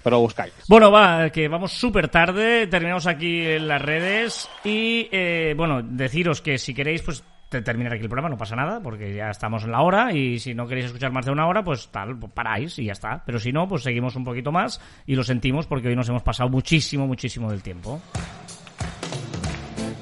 Pero 0.01 0.19
buscáis. 0.21 0.53
Bueno, 0.69 0.91
va, 0.91 1.29
que 1.29 1.49
vamos 1.49 1.73
súper 1.73 2.07
tarde, 2.07 2.67
terminamos 2.67 3.05
aquí 3.05 3.41
en 3.45 3.67
las 3.67 3.81
redes 3.81 4.49
y, 4.63 5.09
eh, 5.11 5.53
bueno, 5.57 5.81
deciros 5.83 6.41
que 6.41 6.57
si 6.57 6.73
queréis, 6.73 7.01
pues 7.01 7.21
te- 7.49 7.61
terminar 7.61 7.91
aquí 7.93 8.03
el 8.03 8.07
programa, 8.09 8.29
no 8.29 8.37
pasa 8.37 8.55
nada, 8.55 8.79
porque 8.81 9.13
ya 9.13 9.29
estamos 9.29 9.65
en 9.65 9.71
la 9.71 9.81
hora 9.81 10.13
y 10.13 10.39
si 10.39 10.53
no 10.53 10.67
queréis 10.67 10.85
escuchar 10.85 11.11
más 11.11 11.25
de 11.25 11.31
una 11.33 11.47
hora, 11.47 11.63
pues 11.63 11.89
tal, 11.89 12.17
pues 12.17 12.31
paráis 12.31 12.79
y 12.79 12.85
ya 12.85 12.93
está. 12.93 13.23
Pero 13.25 13.39
si 13.39 13.51
no, 13.51 13.67
pues 13.67 13.83
seguimos 13.83 14.15
un 14.15 14.23
poquito 14.23 14.53
más 14.53 14.79
y 15.05 15.15
lo 15.15 15.23
sentimos 15.25 15.67
porque 15.67 15.89
hoy 15.89 15.97
nos 15.97 16.07
hemos 16.07 16.23
pasado 16.23 16.47
muchísimo, 16.49 17.05
muchísimo 17.05 17.51
del 17.51 17.61
tiempo. 17.61 17.99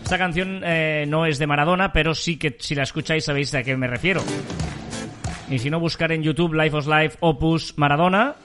Esta 0.03 0.17
canción 0.17 0.61
eh, 0.63 1.05
no 1.07 1.25
es 1.25 1.38
de 1.38 1.47
Maradona, 1.47 1.91
pero 1.91 2.15
sí 2.15 2.38
que 2.38 2.55
si 2.59 2.75
la 2.75 2.84
escucháis 2.84 3.25
sabéis 3.25 3.53
a 3.55 3.63
qué 3.63 3.75
me 3.75 3.88
refiero. 3.88 4.23
Y 5.49 5.59
si 5.59 5.69
no, 5.69 5.80
buscar 5.80 6.11
en 6.11 6.23
YouTube 6.23 6.53
Life 6.53 6.78
of 6.78 6.88
Life 6.88 7.17
Opus 7.19 7.78
Maradona 7.78 8.36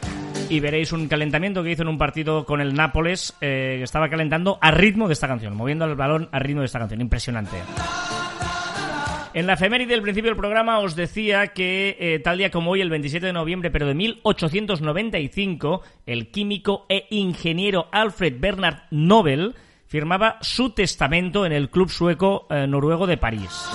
y 0.49 0.61
veréis 0.61 0.93
un 0.93 1.09
calentamiento 1.09 1.62
que 1.62 1.70
hizo 1.70 1.83
en 1.83 1.89
un 1.89 1.99
partido 1.99 2.45
con 2.45 2.61
el 2.61 2.74
Nápoles 2.74 3.37
eh, 3.41 3.76
que 3.78 3.85
estaba 3.85 4.09
calentando 4.09 4.59
a 4.61 4.70
ritmo 4.70 5.07
de 5.07 5.14
esta 5.14 5.28
canción, 5.28 5.57
moviendo 5.57 5.85
el 5.85 5.95
balón 5.95 6.28
a 6.33 6.39
ritmo 6.39 6.61
de 6.61 6.66
esta 6.66 6.78
canción. 6.78 7.01
Impresionante. 7.01 7.57
En 9.35 9.47
la 9.47 9.55
efeméride 9.55 9.93
del 9.93 10.03
principio 10.03 10.30
del 10.30 10.37
programa 10.37 10.80
os 10.80 10.95
decía 10.95 11.49
que 11.49 11.97
eh, 11.99 12.18
tal 12.18 12.37
día 12.37 12.51
como 12.51 12.72
hoy, 12.72 12.83
el 12.83 12.91
27 12.91 13.24
de 13.24 13.33
noviembre, 13.33 13.70
pero 13.70 13.87
de 13.87 13.95
1895, 13.95 15.80
el 16.05 16.30
químico 16.30 16.87
e 16.91 17.07
ingeniero 17.11 17.89
Alfred 17.93 18.35
Bernard 18.39 18.83
Nobel 18.91 19.55
firmaba 19.93 20.38
su 20.40 20.70
testamento 20.70 21.45
en 21.45 21.53
el 21.53 21.68
club 21.68 21.90
sueco 21.90 22.47
eh, 22.49 22.66
noruego 22.66 23.07
de 23.07 23.18
París. 23.18 23.68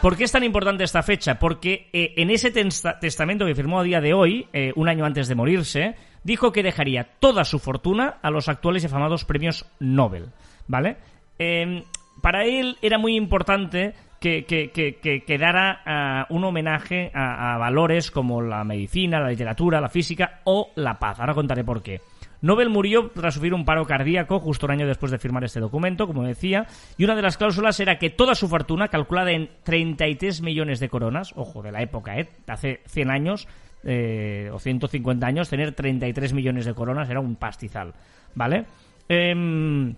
¿Por 0.00 0.16
qué 0.16 0.22
es 0.22 0.30
tan 0.30 0.44
importante 0.44 0.84
esta 0.84 1.02
fecha? 1.02 1.40
Porque 1.40 1.88
eh, 1.92 2.12
en 2.18 2.30
ese 2.30 2.52
testa- 2.52 3.00
testamento 3.00 3.44
que 3.44 3.56
firmó 3.56 3.80
a 3.80 3.82
día 3.82 4.00
de 4.00 4.14
hoy, 4.14 4.46
eh, 4.52 4.72
un 4.76 4.88
año 4.88 5.04
antes 5.04 5.26
de 5.26 5.34
morirse, 5.34 5.96
dijo 6.22 6.52
que 6.52 6.62
dejaría 6.62 7.08
toda 7.18 7.44
su 7.44 7.58
fortuna 7.58 8.18
a 8.22 8.30
los 8.30 8.48
actuales 8.48 8.84
y 8.84 8.86
afamados 8.86 9.24
premios 9.24 9.66
Nobel. 9.80 10.26
¿Vale? 10.68 10.98
Eh, 11.40 11.82
para 12.22 12.44
él 12.44 12.76
era 12.80 12.98
muy 12.98 13.16
importante 13.16 13.92
que, 14.20 14.44
que, 14.44 14.70
que, 14.70 15.00
que 15.02 15.24
quedara 15.24 15.80
ah, 15.84 16.26
un 16.30 16.44
homenaje 16.44 17.10
a 17.12 17.58
valores 17.58 18.12
como 18.12 18.40
la 18.40 18.62
medicina, 18.62 19.18
la 19.18 19.30
literatura, 19.30 19.80
la 19.80 19.88
física 19.88 20.42
o 20.44 20.70
la 20.76 20.96
paz. 20.96 21.18
Ahora 21.18 21.34
contaré 21.34 21.64
por 21.64 21.82
qué. 21.82 22.00
Nobel 22.44 22.68
murió 22.68 23.10
tras 23.14 23.32
sufrir 23.32 23.54
un 23.54 23.64
paro 23.64 23.86
cardíaco 23.86 24.38
justo 24.38 24.66
un 24.66 24.72
año 24.72 24.86
después 24.86 25.10
de 25.10 25.18
firmar 25.18 25.44
este 25.44 25.60
documento, 25.60 26.06
como 26.06 26.24
decía, 26.24 26.66
y 26.98 27.04
una 27.04 27.16
de 27.16 27.22
las 27.22 27.38
cláusulas 27.38 27.80
era 27.80 27.98
que 27.98 28.10
toda 28.10 28.34
su 28.34 28.48
fortuna, 28.48 28.88
calculada 28.88 29.32
en 29.32 29.48
33 29.62 30.42
millones 30.42 30.78
de 30.78 30.90
coronas, 30.90 31.32
ojo, 31.36 31.62
de 31.62 31.72
la 31.72 31.80
época, 31.80 32.18
¿eh? 32.18 32.28
hace 32.46 32.82
100 32.86 33.10
años 33.10 33.48
eh, 33.82 34.50
o 34.52 34.58
150 34.58 35.26
años, 35.26 35.48
tener 35.48 35.72
33 35.72 36.34
millones 36.34 36.66
de 36.66 36.74
coronas 36.74 37.08
era 37.08 37.18
un 37.18 37.36
pastizal, 37.36 37.94
¿vale? 38.34 38.66
Em, 39.08 39.94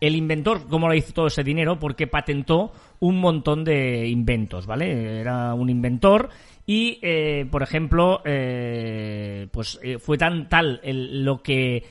el 0.00 0.16
inventor, 0.16 0.66
¿cómo 0.68 0.88
lo 0.88 0.94
hizo 0.94 1.12
todo 1.12 1.28
ese 1.28 1.44
dinero? 1.44 1.78
Porque 1.78 2.08
patentó 2.08 2.72
un 2.98 3.20
montón 3.20 3.62
de 3.62 4.08
inventos, 4.08 4.66
¿vale? 4.66 5.20
Era 5.20 5.54
un 5.54 5.70
inventor 5.70 6.30
y, 6.66 6.98
eh, 7.02 7.46
por 7.50 7.62
ejemplo, 7.62 8.20
eh, 8.24 9.46
pues 9.52 9.78
eh, 9.82 9.98
fue 9.98 10.18
tan 10.18 10.48
tal 10.48 10.80
el- 10.82 11.24
lo 11.24 11.42
que 11.42 11.84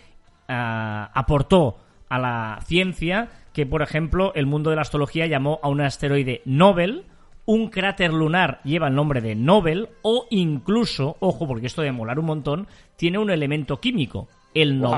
ah, 0.48 1.10
aportó 1.14 1.78
a 2.10 2.20
la 2.20 2.60
ciencia 2.66 3.30
que, 3.54 3.66
por 3.66 3.82
ejemplo, 3.82 4.34
el 4.36 4.46
mundo 4.46 4.70
de 4.70 4.76
la 4.76 4.82
astrología 4.84 5.26
llamó 5.28 5.60
a 5.64 5.70
un 5.70 5.82
asteroide 5.82 6.42
Nobel, 6.46 7.06
un 7.46 7.70
cráter 7.70 8.12
lunar 8.14 8.60
lleva 8.64 8.88
el 8.88 8.96
nombre 8.96 9.22
de 9.22 9.34
Nobel 9.36 9.90
o 10.02 10.28
incluso, 10.30 11.16
ojo, 11.20 11.48
porque 11.48 11.68
esto 11.68 11.82
de 11.82 11.92
molar 11.92 12.20
un 12.20 12.26
montón, 12.26 12.68
tiene 12.96 13.18
un 13.18 13.30
elemento 13.30 13.80
químico, 13.80 14.28
el 14.54 14.80
mola. 14.80 14.98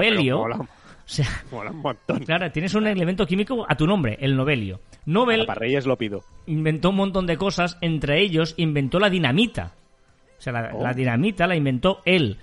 O 1.07 1.09
sea, 1.09 1.25
Mola 1.51 1.71
un 1.71 1.77
montón. 1.81 2.19
Claro, 2.25 2.51
tienes 2.51 2.73
un 2.75 2.85
elemento 2.85 3.25
químico 3.25 3.65
a 3.67 3.75
tu 3.75 3.87
nombre, 3.87 4.17
el 4.21 4.35
novelio. 4.35 4.81
Nobel 5.05 5.45
Para 5.45 5.59
Reyes 5.61 5.85
lo 5.85 5.97
pido. 5.97 6.23
inventó 6.47 6.89
un 6.89 6.97
montón 6.97 7.25
de 7.25 7.37
cosas, 7.37 7.77
entre 7.81 8.19
ellos 8.21 8.53
inventó 8.57 8.99
la 8.99 9.09
dinamita. 9.09 9.71
O 10.37 10.41
sea, 10.41 10.53
la, 10.53 10.71
Oh. 10.73 10.83
la 10.83 10.93
dinamita 10.93 11.47
la 11.47 11.55
inventó 11.55 12.01
él. 12.05 12.37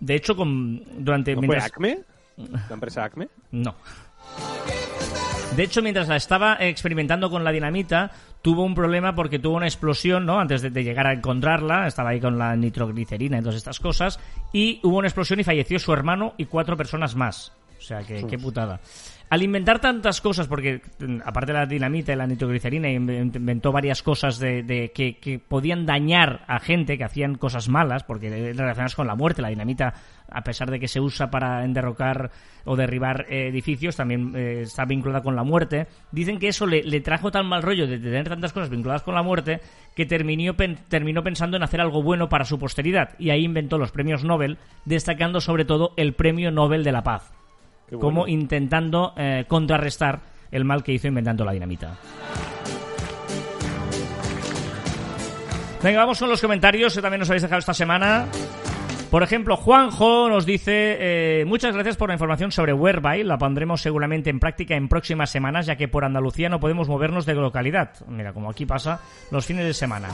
De 0.00 0.14
hecho, 0.14 0.36
con, 0.36 0.82
durante... 1.04 1.34
¿No 1.34 1.40
fue 1.40 1.48
mientras- 1.48 1.70
Acme? 1.72 1.98
¿La 2.68 2.74
empresa 2.74 3.04
Acme? 3.04 3.28
no. 3.52 3.74
De 5.56 5.62
hecho, 5.62 5.82
mientras 5.82 6.08
la 6.08 6.16
estaba 6.16 6.56
experimentando 6.60 7.30
con 7.30 7.44
la 7.44 7.52
dinamita, 7.52 8.10
tuvo 8.42 8.64
un 8.64 8.74
problema 8.74 9.14
porque 9.14 9.38
tuvo 9.38 9.56
una 9.56 9.66
explosión, 9.66 10.26
¿no? 10.26 10.40
Antes 10.40 10.62
de, 10.62 10.70
de 10.70 10.82
llegar 10.82 11.06
a 11.06 11.12
encontrarla, 11.12 11.86
estaba 11.86 12.10
ahí 12.10 12.20
con 12.20 12.36
la 12.38 12.56
nitroglicerina 12.56 13.38
y 13.38 13.40
todas 13.40 13.54
estas 13.54 13.78
cosas, 13.78 14.18
y 14.52 14.80
hubo 14.82 14.98
una 14.98 15.06
explosión 15.06 15.38
y 15.38 15.44
falleció 15.44 15.78
su 15.78 15.92
hermano 15.92 16.34
y 16.38 16.46
cuatro 16.46 16.76
personas 16.76 17.14
más. 17.14 17.52
O 17.84 17.86
sea, 17.86 18.00
que 18.02 18.26
qué 18.26 18.38
putada. 18.38 18.80
Al 19.28 19.42
inventar 19.42 19.78
tantas 19.78 20.22
cosas, 20.22 20.46
porque 20.46 20.80
mm, 21.00 21.18
aparte 21.24 21.52
de 21.52 21.58
la 21.58 21.66
dinamita 21.66 22.12
y 22.14 22.16
la 22.16 22.26
nitroglicerina, 22.26 22.88
inven- 22.88 23.36
inventó 23.36 23.72
varias 23.72 24.02
cosas 24.02 24.38
de, 24.38 24.62
de 24.62 24.90
que, 24.92 25.18
que 25.18 25.38
podían 25.38 25.84
dañar 25.84 26.44
a 26.46 26.60
gente, 26.60 26.96
que 26.96 27.04
hacían 27.04 27.34
cosas 27.34 27.68
malas, 27.68 28.04
porque 28.04 28.30
relacionadas 28.30 28.94
con 28.94 29.06
la 29.06 29.14
muerte. 29.16 29.42
La 29.42 29.48
dinamita, 29.50 29.92
a 30.30 30.40
pesar 30.42 30.70
de 30.70 30.80
que 30.80 30.88
se 30.88 30.98
usa 31.00 31.30
para 31.30 31.62
enderrocar 31.64 32.30
o 32.64 32.74
derribar 32.74 33.26
eh, 33.28 33.48
edificios, 33.48 33.96
también 33.96 34.32
eh, 34.34 34.62
está 34.62 34.86
vinculada 34.86 35.22
con 35.22 35.36
la 35.36 35.42
muerte. 35.42 35.88
Dicen 36.10 36.38
que 36.38 36.48
eso 36.48 36.66
le, 36.66 36.82
le 36.84 37.02
trajo 37.02 37.30
tan 37.30 37.44
mal 37.46 37.62
rollo 37.62 37.86
de 37.86 37.98
tener 37.98 38.26
tantas 38.28 38.54
cosas 38.54 38.70
vinculadas 38.70 39.02
con 39.02 39.14
la 39.14 39.22
muerte 39.22 39.60
que 39.94 40.06
terminó, 40.06 40.54
pen- 40.54 40.78
terminó 40.88 41.22
pensando 41.22 41.58
en 41.58 41.62
hacer 41.64 41.82
algo 41.82 42.02
bueno 42.02 42.30
para 42.30 42.46
su 42.46 42.58
posteridad. 42.58 43.10
Y 43.18 43.28
ahí 43.28 43.44
inventó 43.44 43.76
los 43.76 43.92
premios 43.92 44.24
Nobel, 44.24 44.56
destacando 44.86 45.42
sobre 45.42 45.66
todo 45.66 45.92
el 45.98 46.14
Premio 46.14 46.50
Nobel 46.50 46.82
de 46.82 46.92
la 46.92 47.02
Paz 47.02 47.32
Qué 47.88 47.96
como 47.96 48.20
bueno. 48.22 48.32
intentando 48.32 49.12
eh, 49.16 49.44
contrarrestar 49.46 50.20
el 50.50 50.64
mal 50.64 50.82
que 50.82 50.92
hizo 50.92 51.08
inventando 51.08 51.44
la 51.44 51.52
dinamita. 51.52 51.96
Venga, 55.82 55.98
vamos 55.98 56.18
con 56.18 56.30
los 56.30 56.40
comentarios 56.40 56.94
que 56.94 57.02
también 57.02 57.20
nos 57.20 57.28
habéis 57.28 57.42
dejado 57.42 57.58
esta 57.58 57.74
semana. 57.74 58.26
Por 59.10 59.22
ejemplo, 59.22 59.56
Juanjo 59.56 60.28
nos 60.28 60.46
dice 60.46 60.96
eh, 60.98 61.44
muchas 61.44 61.74
gracias 61.74 61.96
por 61.96 62.08
la 62.08 62.14
información 62.14 62.50
sobre 62.50 62.72
Whereby. 62.72 63.22
La 63.22 63.38
pondremos 63.38 63.80
seguramente 63.80 64.30
en 64.30 64.40
práctica 64.40 64.74
en 64.74 64.88
próximas 64.88 65.30
semanas, 65.30 65.66
ya 65.66 65.76
que 65.76 65.86
por 65.86 66.04
Andalucía 66.04 66.48
no 66.48 66.58
podemos 66.58 66.88
movernos 66.88 67.26
de 67.26 67.34
localidad. 67.34 67.90
Mira, 68.08 68.32
como 68.32 68.50
aquí 68.50 68.66
pasa 68.66 69.00
los 69.30 69.44
fines 69.44 69.66
de 69.66 69.74
semana. 69.74 70.08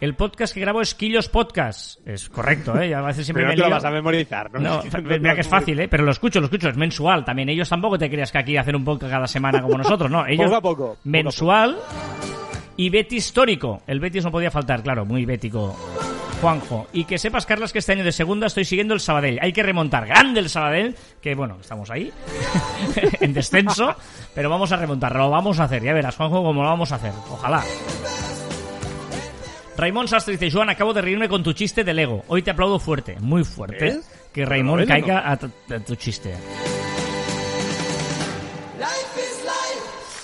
El 0.00 0.14
podcast 0.14 0.54
que 0.54 0.60
grabo 0.60 0.80
es 0.80 0.94
Quillos 0.94 1.28
Podcast. 1.28 2.06
Es 2.06 2.28
correcto, 2.28 2.80
¿eh? 2.80 2.90
Ya 2.90 3.00
a 3.00 3.02
veces 3.02 3.26
siempre 3.26 3.42
Pero 3.44 3.56
no 3.56 3.62
te 3.64 3.68
lo 3.68 3.74
vas 3.74 3.84
a 3.84 3.90
memorizar, 3.90 4.52
¿no? 4.52 4.60
No, 4.60 4.82
mira 5.02 5.34
que 5.34 5.40
es 5.40 5.48
fácil, 5.48 5.80
¿eh? 5.80 5.88
Pero 5.88 6.04
lo 6.04 6.12
escucho, 6.12 6.38
lo 6.38 6.46
escucho, 6.46 6.68
es 6.68 6.76
mensual. 6.76 7.24
También 7.24 7.48
ellos 7.48 7.68
tampoco 7.68 7.98
te 7.98 8.08
creas 8.08 8.30
que 8.30 8.38
aquí 8.38 8.56
hacen 8.56 8.76
un 8.76 8.84
podcast 8.84 9.12
cada 9.12 9.26
semana 9.26 9.60
como 9.60 9.76
nosotros, 9.76 10.08
¿no? 10.08 10.24
Ellos 10.28 10.46
Poco 10.46 10.56
a 10.56 10.60
poco, 10.60 10.76
poco 10.76 10.92
a 10.92 11.08
mensual 11.08 11.76
Y 12.76 12.90
Betis 12.90 13.26
histórico. 13.26 13.82
El 13.88 13.98
Betis 13.98 14.24
no 14.24 14.30
podía 14.30 14.52
faltar, 14.52 14.84
claro, 14.84 15.04
muy 15.04 15.24
bético. 15.24 15.76
Juanjo. 16.40 16.86
Y 16.92 17.02
que 17.04 17.18
sepas, 17.18 17.44
Carlas, 17.44 17.72
que 17.72 17.80
este 17.80 17.90
año 17.90 18.04
de 18.04 18.12
segunda 18.12 18.46
estoy 18.46 18.64
siguiendo 18.64 18.94
el 18.94 19.00
Sabadell. 19.00 19.40
Hay 19.42 19.52
que 19.52 19.64
remontar. 19.64 20.06
Grande 20.06 20.38
el 20.38 20.48
Sabadell, 20.48 20.94
que 21.20 21.34
bueno, 21.34 21.58
estamos 21.60 21.90
ahí, 21.90 22.12
en 23.20 23.32
descenso, 23.32 23.96
pero 24.32 24.48
vamos 24.48 24.70
a 24.70 24.76
remontar. 24.76 25.16
Lo 25.16 25.28
vamos 25.28 25.58
a 25.58 25.64
hacer. 25.64 25.82
Ya 25.82 25.92
verás, 25.92 26.14
Juanjo, 26.14 26.44
cómo 26.44 26.62
lo 26.62 26.68
vamos 26.68 26.92
a 26.92 26.94
hacer. 26.94 27.12
Ojalá. 27.30 27.64
Raimón 29.78 30.08
Sastre 30.08 30.36
dice, 30.36 30.50
Joan, 30.50 30.70
acabo 30.70 30.92
de 30.92 31.00
reírme 31.00 31.28
con 31.28 31.44
tu 31.44 31.52
chiste 31.52 31.84
de 31.84 31.94
Lego. 31.94 32.24
Hoy 32.26 32.42
te 32.42 32.50
aplaudo 32.50 32.80
fuerte, 32.80 33.16
muy 33.20 33.44
fuerte, 33.44 33.84
¿Ves? 33.84 34.28
que 34.32 34.44
Raimón 34.44 34.84
caiga 34.86 35.30
a 35.30 35.36
tu, 35.36 35.46
a 35.46 35.78
tu 35.78 35.94
chiste. 35.94 36.34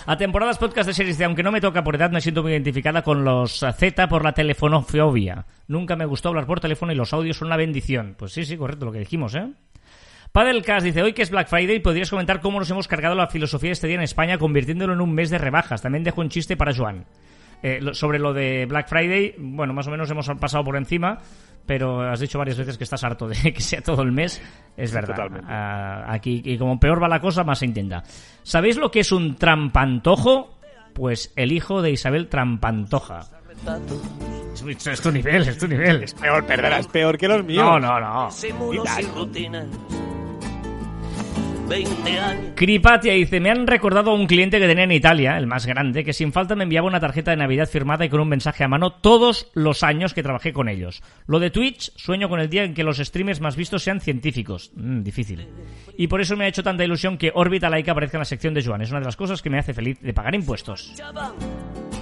A 0.07 0.17
temporadas 0.17 0.59
podcast 0.59 0.89
de 0.89 0.93
series 0.93 1.19
de 1.19 1.25
Aunque 1.25 1.45
no 1.45 1.53
me 1.53 1.61
toca 1.61 1.85
por 1.85 1.95
edad, 1.95 2.11
me 2.11 2.21
siento 2.21 2.43
muy 2.43 2.51
identificada 2.51 3.03
con 3.03 3.25
los 3.25 3.63
eh, 3.63 3.73
Z 3.73 4.09
por 4.09 4.25
la 4.25 4.33
telefonofobia. 4.33 5.47
Nunca 5.69 5.95
me 5.95 6.05
gustó 6.05 6.31
hablar 6.31 6.47
por 6.47 6.59
teléfono 6.59 6.91
y 6.93 6.97
los 6.97 7.13
audios 7.13 7.37
son 7.37 7.47
una 7.47 7.57
bendición. 7.57 8.17
Pues 8.19 8.33
sí, 8.33 8.45
sí, 8.45 8.57
correcto, 8.57 8.87
lo 8.87 8.93
que 8.93 8.99
dijimos, 8.99 9.37
¿eh? 9.37 9.53
Padelcast 10.33 10.85
dice, 10.85 11.01
hoy 11.01 11.13
que 11.13 11.23
es 11.23 11.31
Black 11.31 11.47
Friday, 11.47 11.79
podrías 11.79 12.11
comentar 12.11 12.41
cómo 12.41 12.59
nos 12.59 12.69
hemos 12.71 12.89
cargado 12.89 13.15
la 13.15 13.29
filosofía 13.29 13.69
de 13.69 13.75
este 13.75 13.87
día 13.87 13.97
en 13.97 14.03
España 14.03 14.37
convirtiéndolo 14.37 14.95
en 14.95 15.01
un 15.01 15.15
mes 15.15 15.31
de 15.31 15.39
rebajas. 15.39 15.81
También 15.81 16.03
dejo 16.03 16.23
un 16.23 16.29
chiste 16.29 16.57
para 16.57 16.75
Joan. 16.75 17.07
Eh, 17.67 17.81
sobre 17.95 18.19
lo 18.19 18.35
de 18.35 18.67
Black 18.67 18.91
Friday, 18.91 19.37
bueno, 19.39 19.73
más 19.73 19.87
o 19.87 19.91
menos 19.91 20.11
hemos 20.11 20.29
pasado 20.39 20.63
por 20.63 20.77
encima, 20.77 21.17
pero 21.65 22.03
has 22.03 22.21
dicho 22.21 22.37
varias 22.37 22.59
veces 22.59 22.77
que 22.77 22.85
estás 22.85 23.03
harto 23.05 23.27
de 23.27 23.37
que 23.55 23.61
sea 23.63 23.81
todo 23.81 24.03
el 24.03 24.13
mes. 24.13 24.43
Es 24.77 24.93
verdad. 24.93 25.15
Totalmente. 25.17 25.47
Ah, 25.51 26.05
aquí, 26.07 26.43
y 26.45 26.59
como 26.59 26.79
peor 26.79 27.03
va 27.03 27.09
la 27.09 27.21
cosa, 27.21 27.43
más 27.43 27.61
se 27.61 27.65
intenta. 27.65 28.03
¿Sabéis 28.43 28.77
lo 28.77 28.91
que 28.91 29.01
es 29.01 29.13
un 29.13 29.37
trampantojo? 29.37 30.59
Pues 30.93 31.33
el 31.37 31.53
hijo 31.53 31.81
de 31.81 31.93
Isabel 31.93 32.29
Trampantoja. 32.29 33.21
Es, 34.53 34.87
es 34.87 35.01
tu 35.01 35.11
nivel, 35.11 35.49
es 35.49 35.57
tu 35.57 35.67
nivel. 35.67 36.03
Es 36.03 36.13
peor, 36.13 36.45
perdona, 36.45 36.81
es 36.81 36.87
peor 36.89 37.17
que 37.17 37.29
los 37.29 37.43
míos. 37.47 37.65
No, 37.65 37.81
no, 37.81 37.99
no. 37.99 38.31
20 41.69 42.19
años. 42.19 42.53
Cripatia 42.55 43.15
dice, 43.15 43.41
me 43.41 43.51
han 43.51 43.67
recordado 43.67 44.11
a 44.11 44.15
un 44.15 44.27
cliente 44.27 44.59
que 44.59 44.67
tenía 44.67 44.85
en 44.85 44.93
Italia, 44.93 45.37
el 45.37 45.47
más 45.47 45.67
grande, 45.67 46.05
que 46.05 46.13
sin 46.13 46.33
falta 46.33 46.55
me 46.55 46.65
enviaba 46.65 46.87
una 46.87 47.01
tarjeta 47.01 47.31
de 47.31 47.37
Navidad 47.37 47.69
firmada 47.69 48.05
y 48.05 48.09
con 48.09 48.21
un 48.21 48.29
mensaje 48.29 48.65
a 48.65 48.69
mano 48.69 48.93
todos 48.93 49.51
los 49.55 49.83
años 49.83 50.15
que 50.15 50.23
trabajé 50.23 50.53
con 50.53 50.69
ellos. 50.69 51.03
Lo 51.27 51.41
de 51.41 51.51
Twitch, 51.51 51.93
sueño 51.97 52.29
con 52.29 52.41
el 52.41 52.49
día 52.49 52.65
en 52.65 52.75
que 52.75 52.85
los 52.85 52.99
streamers 52.99 53.41
más 53.41 53.57
vistos 53.57 53.83
sean 53.83 54.01
científicos. 54.01 54.73
Mm, 54.75 55.03
difícil. 55.03 55.49
Y 55.97 56.07
por 56.09 56.21
eso 56.21 56.37
me 56.37 56.45
ha 56.45 56.49
hecho 56.49 56.63
tanta 56.63 56.85
ilusión 56.85 57.19
que 57.19 57.33
Órbita 57.35 57.71
Laica 57.71 57.93
aparezca 57.93 58.19
en 58.19 58.21
la 58.21 58.27
sección 58.27 58.55
de 58.55 58.65
Joan. 58.65 58.83
Es 58.83 58.91
una 58.91 59.01
de 59.01 59.07
las 59.07 59.17
cosas 59.17 59.43
que 59.43 59.51
me 59.51 59.59
hace 59.59 59.75
feliz 59.75 60.01
de 60.01 60.13
pagar 60.13 60.35
impuestos. 60.35 60.93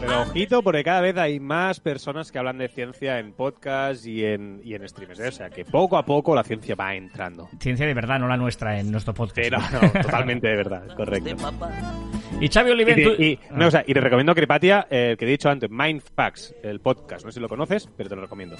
Pero 0.05 0.22
ojito, 0.22 0.62
porque 0.62 0.82
cada 0.82 1.00
vez 1.00 1.16
hay 1.16 1.38
más 1.38 1.78
personas 1.78 2.32
que 2.32 2.38
hablan 2.38 2.59
de 2.59 2.68
ciencia 2.68 3.18
en 3.20 3.32
podcast 3.32 4.05
y 4.05 4.24
en, 4.24 4.61
y 4.64 4.74
en 4.74 4.88
streams. 4.88 5.20
¿eh? 5.20 5.28
O 5.28 5.32
sea 5.32 5.48
que 5.48 5.64
poco 5.64 5.96
a 5.96 6.05
poco 6.05 6.34
la 6.34 6.42
ciencia 6.42 6.74
va 6.74 6.94
entrando. 6.94 7.48
Ciencia 7.61 7.86
de 7.86 7.94
verdad, 7.94 8.18
no 8.18 8.26
la 8.26 8.36
nuestra 8.36 8.78
en 8.80 8.90
nuestro 8.90 9.14
podcast. 9.14 9.36
Pero 9.36 9.59
no, 9.59 9.90
totalmente 10.03 10.48
de 10.48 10.57
verdad, 10.57 10.82
correcto. 10.96 11.36
Y 12.40 12.48
Xavi 12.48 12.70
Y, 12.70 12.72
Oliver... 12.72 12.94
te- 12.96 13.03
tú- 13.05 13.22
y- 13.22 13.38
Ah. 13.48 13.55
no, 13.57 13.66
o 13.68 13.70
sea, 13.70 13.84
y 13.86 13.94
te 13.94 14.00
recomiendo 14.00 14.34
Cripatia, 14.34 14.86
eh, 14.90 15.14
que 15.18 15.24
he 15.24 15.28
dicho 15.28 15.48
antes, 15.48 15.70
Mindfax, 15.70 16.55
el 16.64 16.80
podcast. 16.80 17.24
No 17.24 17.30
sé 17.30 17.36
si 17.36 17.40
lo 17.40 17.48
conoces, 17.48 17.88
pero 17.96 18.09
te 18.09 18.16
lo 18.16 18.22
recomiendo. 18.22 18.57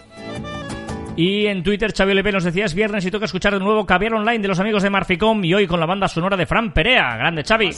Y 1.17 1.47
en 1.47 1.63
Twitter, 1.63 1.93
Xavi 1.93 2.13
Oliver 2.13 2.35
nos 2.35 2.45
decía, 2.45 2.65
es 2.65 2.75
viernes 2.75 3.05
y 3.05 3.11
toca 3.11 3.25
escuchar 3.27 3.53
de 3.53 3.59
nuevo 3.61 3.85
Caviar 3.85 4.15
Online 4.15 4.39
de 4.39 4.49
los 4.49 4.61
amigos 4.61 4.83
de 4.83 4.91
Marficom 4.91 5.45
y 5.45 5.53
hoy 5.55 5.67
con 5.67 5.81
la 5.81 5.87
banda 5.87 6.07
sonora 6.09 6.37
de 6.37 6.47
Fran 6.47 6.73
Perea. 6.73 7.17
Grande, 7.17 7.43
Xavi. 7.45 7.71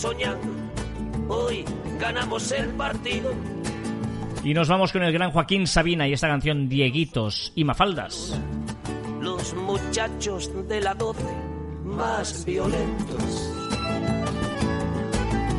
Hoy 1.28 1.64
ganamos 1.98 2.52
el 2.52 2.68
partido. 2.70 3.32
Y 4.42 4.52
nos 4.52 4.68
vamos 4.68 4.92
con 4.92 5.02
el 5.02 5.12
gran 5.12 5.30
Joaquín 5.30 5.66
Sabina 5.66 6.06
y 6.06 6.12
esta 6.12 6.28
canción 6.28 6.68
Dieguitos 6.68 7.52
y 7.54 7.64
Mafaldas. 7.64 8.38
Los 9.20 9.54
muchachos 9.54 10.50
de 10.68 10.80
la 10.82 10.94
12 10.94 11.22
más 11.84 12.44
violentos. 12.44 13.54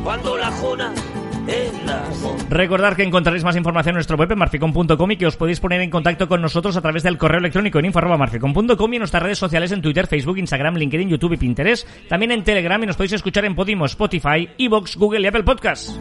Cuando 0.04 0.36
la 0.36 0.50
jona. 0.52 0.94
Recordad 2.48 2.96
que 2.96 3.02
encontraréis 3.02 3.44
más 3.44 3.56
información 3.56 3.92
en 3.92 3.96
nuestro 3.96 4.16
web 4.16 4.30
en 4.32 4.38
marficom.com 4.38 5.10
y 5.10 5.16
que 5.16 5.26
os 5.26 5.36
podéis 5.36 5.60
poner 5.60 5.80
en 5.80 5.90
contacto 5.90 6.28
con 6.28 6.40
nosotros 6.40 6.76
a 6.76 6.80
través 6.80 7.02
del 7.02 7.18
correo 7.18 7.38
electrónico 7.38 7.78
en 7.78 7.86
info.marficom.com 7.86 8.92
y 8.92 8.96
en 8.96 9.00
nuestras 9.00 9.22
redes 9.22 9.38
sociales 9.38 9.72
en 9.72 9.82
Twitter, 9.82 10.06
Facebook, 10.06 10.38
Instagram, 10.38 10.76
LinkedIn, 10.76 11.08
YouTube 11.08 11.34
y 11.34 11.36
Pinterest. 11.36 11.86
También 12.08 12.32
en 12.32 12.44
Telegram 12.44 12.82
y 12.82 12.86
nos 12.86 12.96
podéis 12.96 13.14
escuchar 13.14 13.44
en 13.44 13.54
Podimo, 13.54 13.86
Spotify, 13.86 14.48
Evox, 14.58 14.96
Google 14.96 15.20
y 15.20 15.26
Apple 15.26 15.44
Podcasts. 15.44 15.98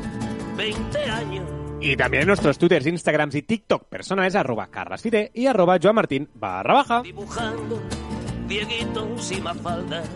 20 0.57 0.99
años. 1.09 1.43
Y 1.81 1.95
también 1.95 2.21
en 2.21 2.27
nuestros 2.27 2.57
Twitters, 2.57 2.87
Instagrams 2.87 3.35
y 3.35 3.41
TikTok 3.43 3.87
personales, 3.89 4.35
arroba 4.35 4.67
carrasfide 4.67 5.31
y 5.33 5.45
arroba 5.45 5.77
joanmartin 5.81 6.29
barra 6.33 6.73
baja. 6.73 7.01
Dibujando 7.01 7.81
Dieguitos 8.47 9.31
y 9.31 9.41
Mafaldas. 9.41 10.09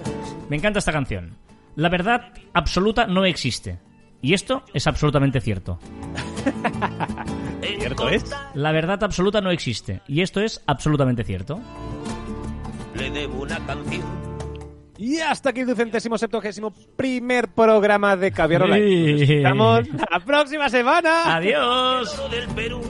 Me 0.50 0.56
encanta 0.56 0.80
esta 0.80 0.92
canción. 0.92 1.36
La 1.76 1.90
verdad 1.90 2.34
absoluta 2.54 3.08
no 3.08 3.26
existe. 3.26 3.80
Y 4.22 4.34
esto 4.34 4.64
es 4.74 4.86
absolutamente 4.88 5.40
cierto. 5.42 5.80
¿Cierto 7.62 8.10
es? 8.10 8.24
Conta 8.24 8.52
La 8.54 8.72
verdad 8.72 9.04
absoluta 9.04 9.42
no 9.42 9.52
existe. 9.52 10.02
Y 10.08 10.22
esto 10.22 10.42
es 10.42 10.62
absolutamente 10.68 11.24
cierto. 11.24 11.60
Le 12.96 13.10
debo 13.12 13.44
una 13.44 13.66
canción. 13.66 14.04
Y 14.98 15.20
hasta 15.20 15.52
aquí 15.52 15.62
el 15.62 15.68
ducentésimo 15.68 16.18
septuagésimo 16.18 16.74
primer 16.98 17.48
programa 17.54 18.18
de 18.18 18.34
Caviar 18.34 18.64
Online. 18.64 18.86
Sí. 18.86 19.12
Nos 19.12 19.22
escuchamos 19.22 19.88
la 20.12 20.20
próxima 20.20 20.70
semana. 20.70 21.36
Adiós. 21.38 22.20
Oro 22.20 22.30
del 22.30 22.48
Perú. 22.50 22.82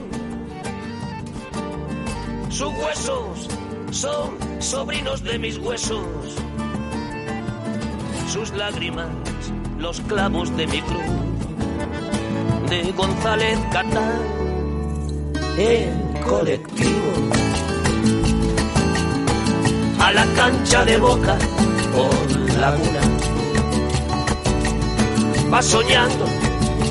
Sus 2.50 2.74
huesos 2.74 3.48
son 3.92 4.38
sobrinos 4.60 5.24
de 5.24 5.38
mis 5.38 5.60
huesos. 5.60 6.04
Sus 8.28 8.52
lágrimas, 8.54 9.10
los 9.80 10.02
clavos 10.02 10.56
de 10.58 10.68
mi 10.68 10.82
cruz. 10.82 11.02
De 12.70 12.92
González 12.92 13.58
Catán, 13.72 14.22
el 15.58 16.22
colectivo. 16.22 17.12
A 20.00 20.12
la 20.12 20.26
cancha 20.36 20.86
de 20.86 20.98
boca 20.98 21.38
por 21.94 22.60
laguna. 22.60 23.02
Va 25.52 25.62
soñando, 25.62 26.26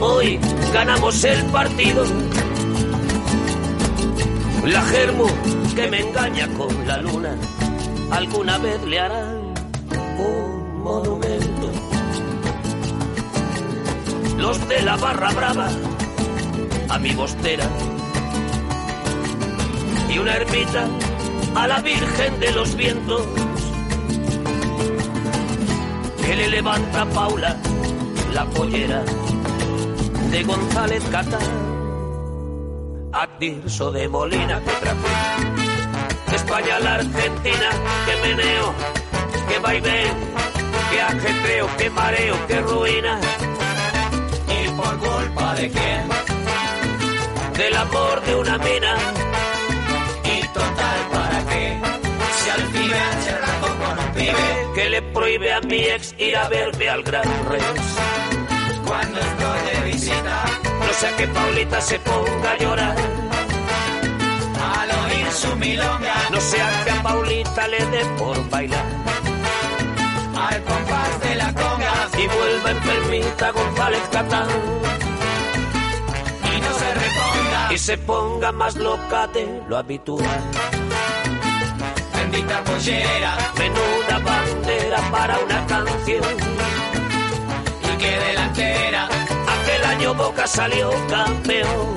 hoy 0.00 0.40
ganamos 0.72 1.22
el 1.24 1.44
partido. 1.46 2.04
La 4.64 4.82
germo 4.82 5.26
que 5.74 5.88
me 5.88 6.00
engaña 6.00 6.48
con 6.56 6.86
la 6.86 7.00
luna, 7.00 7.36
alguna 8.10 8.58
vez 8.58 8.82
le 8.84 8.98
harán 8.98 9.54
un 10.18 10.82
monumento. 10.82 11.27
Los 14.38 14.68
de 14.68 14.82
la 14.82 14.96
barra 14.96 15.30
brava, 15.32 15.68
a 16.88 16.98
mi 16.98 17.12
bostera. 17.12 17.68
Y 20.08 20.18
una 20.18 20.34
ermita 20.36 20.86
a 21.54 21.66
la 21.66 21.80
Virgen 21.80 22.40
de 22.40 22.52
los 22.52 22.74
Vientos. 22.76 23.22
Que 26.24 26.36
le 26.36 26.48
levanta 26.48 27.04
Paula 27.06 27.56
la 28.32 28.44
pollera 28.46 29.02
de 30.30 30.44
González 30.44 31.02
Catán. 31.10 31.40
A 33.12 33.26
Tirso 33.38 33.90
de 33.90 34.08
Molina 34.08 34.60
que 34.60 34.70
traje. 34.70 36.30
De 36.30 36.36
España 36.36 36.76
a 36.76 36.80
la 36.80 36.94
Argentina, 36.94 37.70
que 38.06 38.28
meneo, 38.28 38.74
que 39.48 39.58
vaivén, 39.58 40.14
que 40.90 41.00
ajetreo, 41.00 41.66
que 41.76 41.90
mareo, 41.90 42.46
que 42.46 42.60
ruina. 42.60 43.20
¿Y 44.78 44.80
por 44.80 44.98
culpa 44.98 45.54
de 45.54 45.70
quién? 45.70 46.08
Del 47.54 47.76
amor 47.76 48.22
de 48.22 48.34
una 48.36 48.58
mina. 48.58 48.94
¿Y 50.22 50.46
total 50.48 51.00
para 51.12 51.44
qué? 51.46 51.80
Si 52.38 52.50
al 52.50 52.62
pibe 52.62 53.00
hace 53.00 53.38
rato 53.38 53.66
con 53.66 53.98
un 53.98 54.12
pibe 54.14 54.68
que 54.76 54.90
le 54.90 55.02
prohíbe 55.02 55.52
a 55.52 55.60
mi 55.62 55.78
ex 55.78 56.14
ir 56.18 56.36
a 56.36 56.48
verme 56.48 56.88
al 56.88 57.02
Gran 57.02 57.24
Rex. 57.50 57.64
Cuando 58.86 59.18
estoy 59.18 59.60
de 59.72 59.90
visita, 59.90 60.44
no 60.62 60.92
sea 60.92 61.16
que 61.16 61.26
Paulita 61.26 61.80
se 61.80 61.98
ponga 61.98 62.52
a 62.52 62.58
llorar. 62.58 62.96
Al 64.78 64.90
oír 64.90 65.32
su 65.32 65.56
milonga, 65.56 66.14
no 66.30 66.40
sea 66.40 66.84
que 66.84 66.90
a 66.92 67.02
Paulita 67.02 67.66
le 67.66 67.84
dé 67.86 68.04
por 68.16 68.48
bailar. 68.48 68.86
Al 70.36 70.62
y 72.28 72.36
vuelva 72.36 72.70
enfermita 72.70 73.50
González 73.52 74.02
Catán. 74.10 74.48
Y 76.56 76.60
no 76.60 76.72
se 76.72 76.94
reponga, 76.94 77.72
y 77.72 77.78
se 77.78 77.98
ponga 77.98 78.52
más 78.52 78.76
loca 78.76 79.26
de 79.28 79.62
lo 79.68 79.76
habitual. 79.76 80.40
Bendita 82.14 82.64
pollera, 82.64 83.36
menuda 83.58 84.18
bandera 84.18 85.00
para 85.10 85.38
una 85.38 85.66
canción. 85.66 86.24
Y 87.82 87.96
que 87.98 88.18
delantera, 88.18 89.04
aquel 89.06 89.84
año 89.84 90.14
Boca 90.14 90.46
salió 90.46 90.90
campeón. 91.08 91.96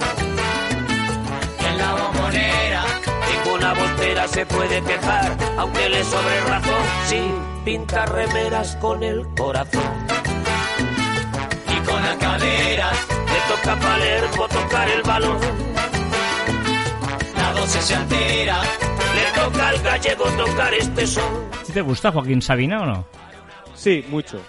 una 1.73 1.93
bombonera. 1.95 2.83
Ninguna 3.31 3.73
voltera 3.73 4.27
se 4.27 4.45
puede 4.45 4.81
quejar, 4.83 5.37
aunque 5.57 5.89
le 5.89 6.03
sobre 6.03 6.41
razón, 6.41 6.85
sí, 7.07 7.31
pinta 7.65 8.05
remeras 8.05 8.75
con 8.77 9.03
el 9.03 9.27
corazón. 9.35 10.00
Y 11.71 11.85
con 11.85 12.01
la 12.03 12.17
cadera 12.17 12.91
le 12.91 13.55
toca 13.55 13.73
a 13.73 13.79
Palermo 13.79 14.47
tocar 14.47 14.89
el 14.89 15.01
balón. 15.03 15.37
La 17.35 17.53
doce 17.53 17.81
se 17.81 17.95
altera, 17.95 18.61
le 18.61 19.41
toca 19.41 19.69
al 19.69 19.79
gallego 19.81 20.25
tocar 20.31 20.73
este 20.73 21.07
son. 21.07 21.23
¿Sí 21.63 21.73
te 21.73 21.81
gusta 21.81 22.11
Joaquín 22.11 22.41
Sabina 22.41 22.81
o 22.81 22.85
no? 22.85 23.07
Sí, 23.75 24.05
mucho. 24.09 24.41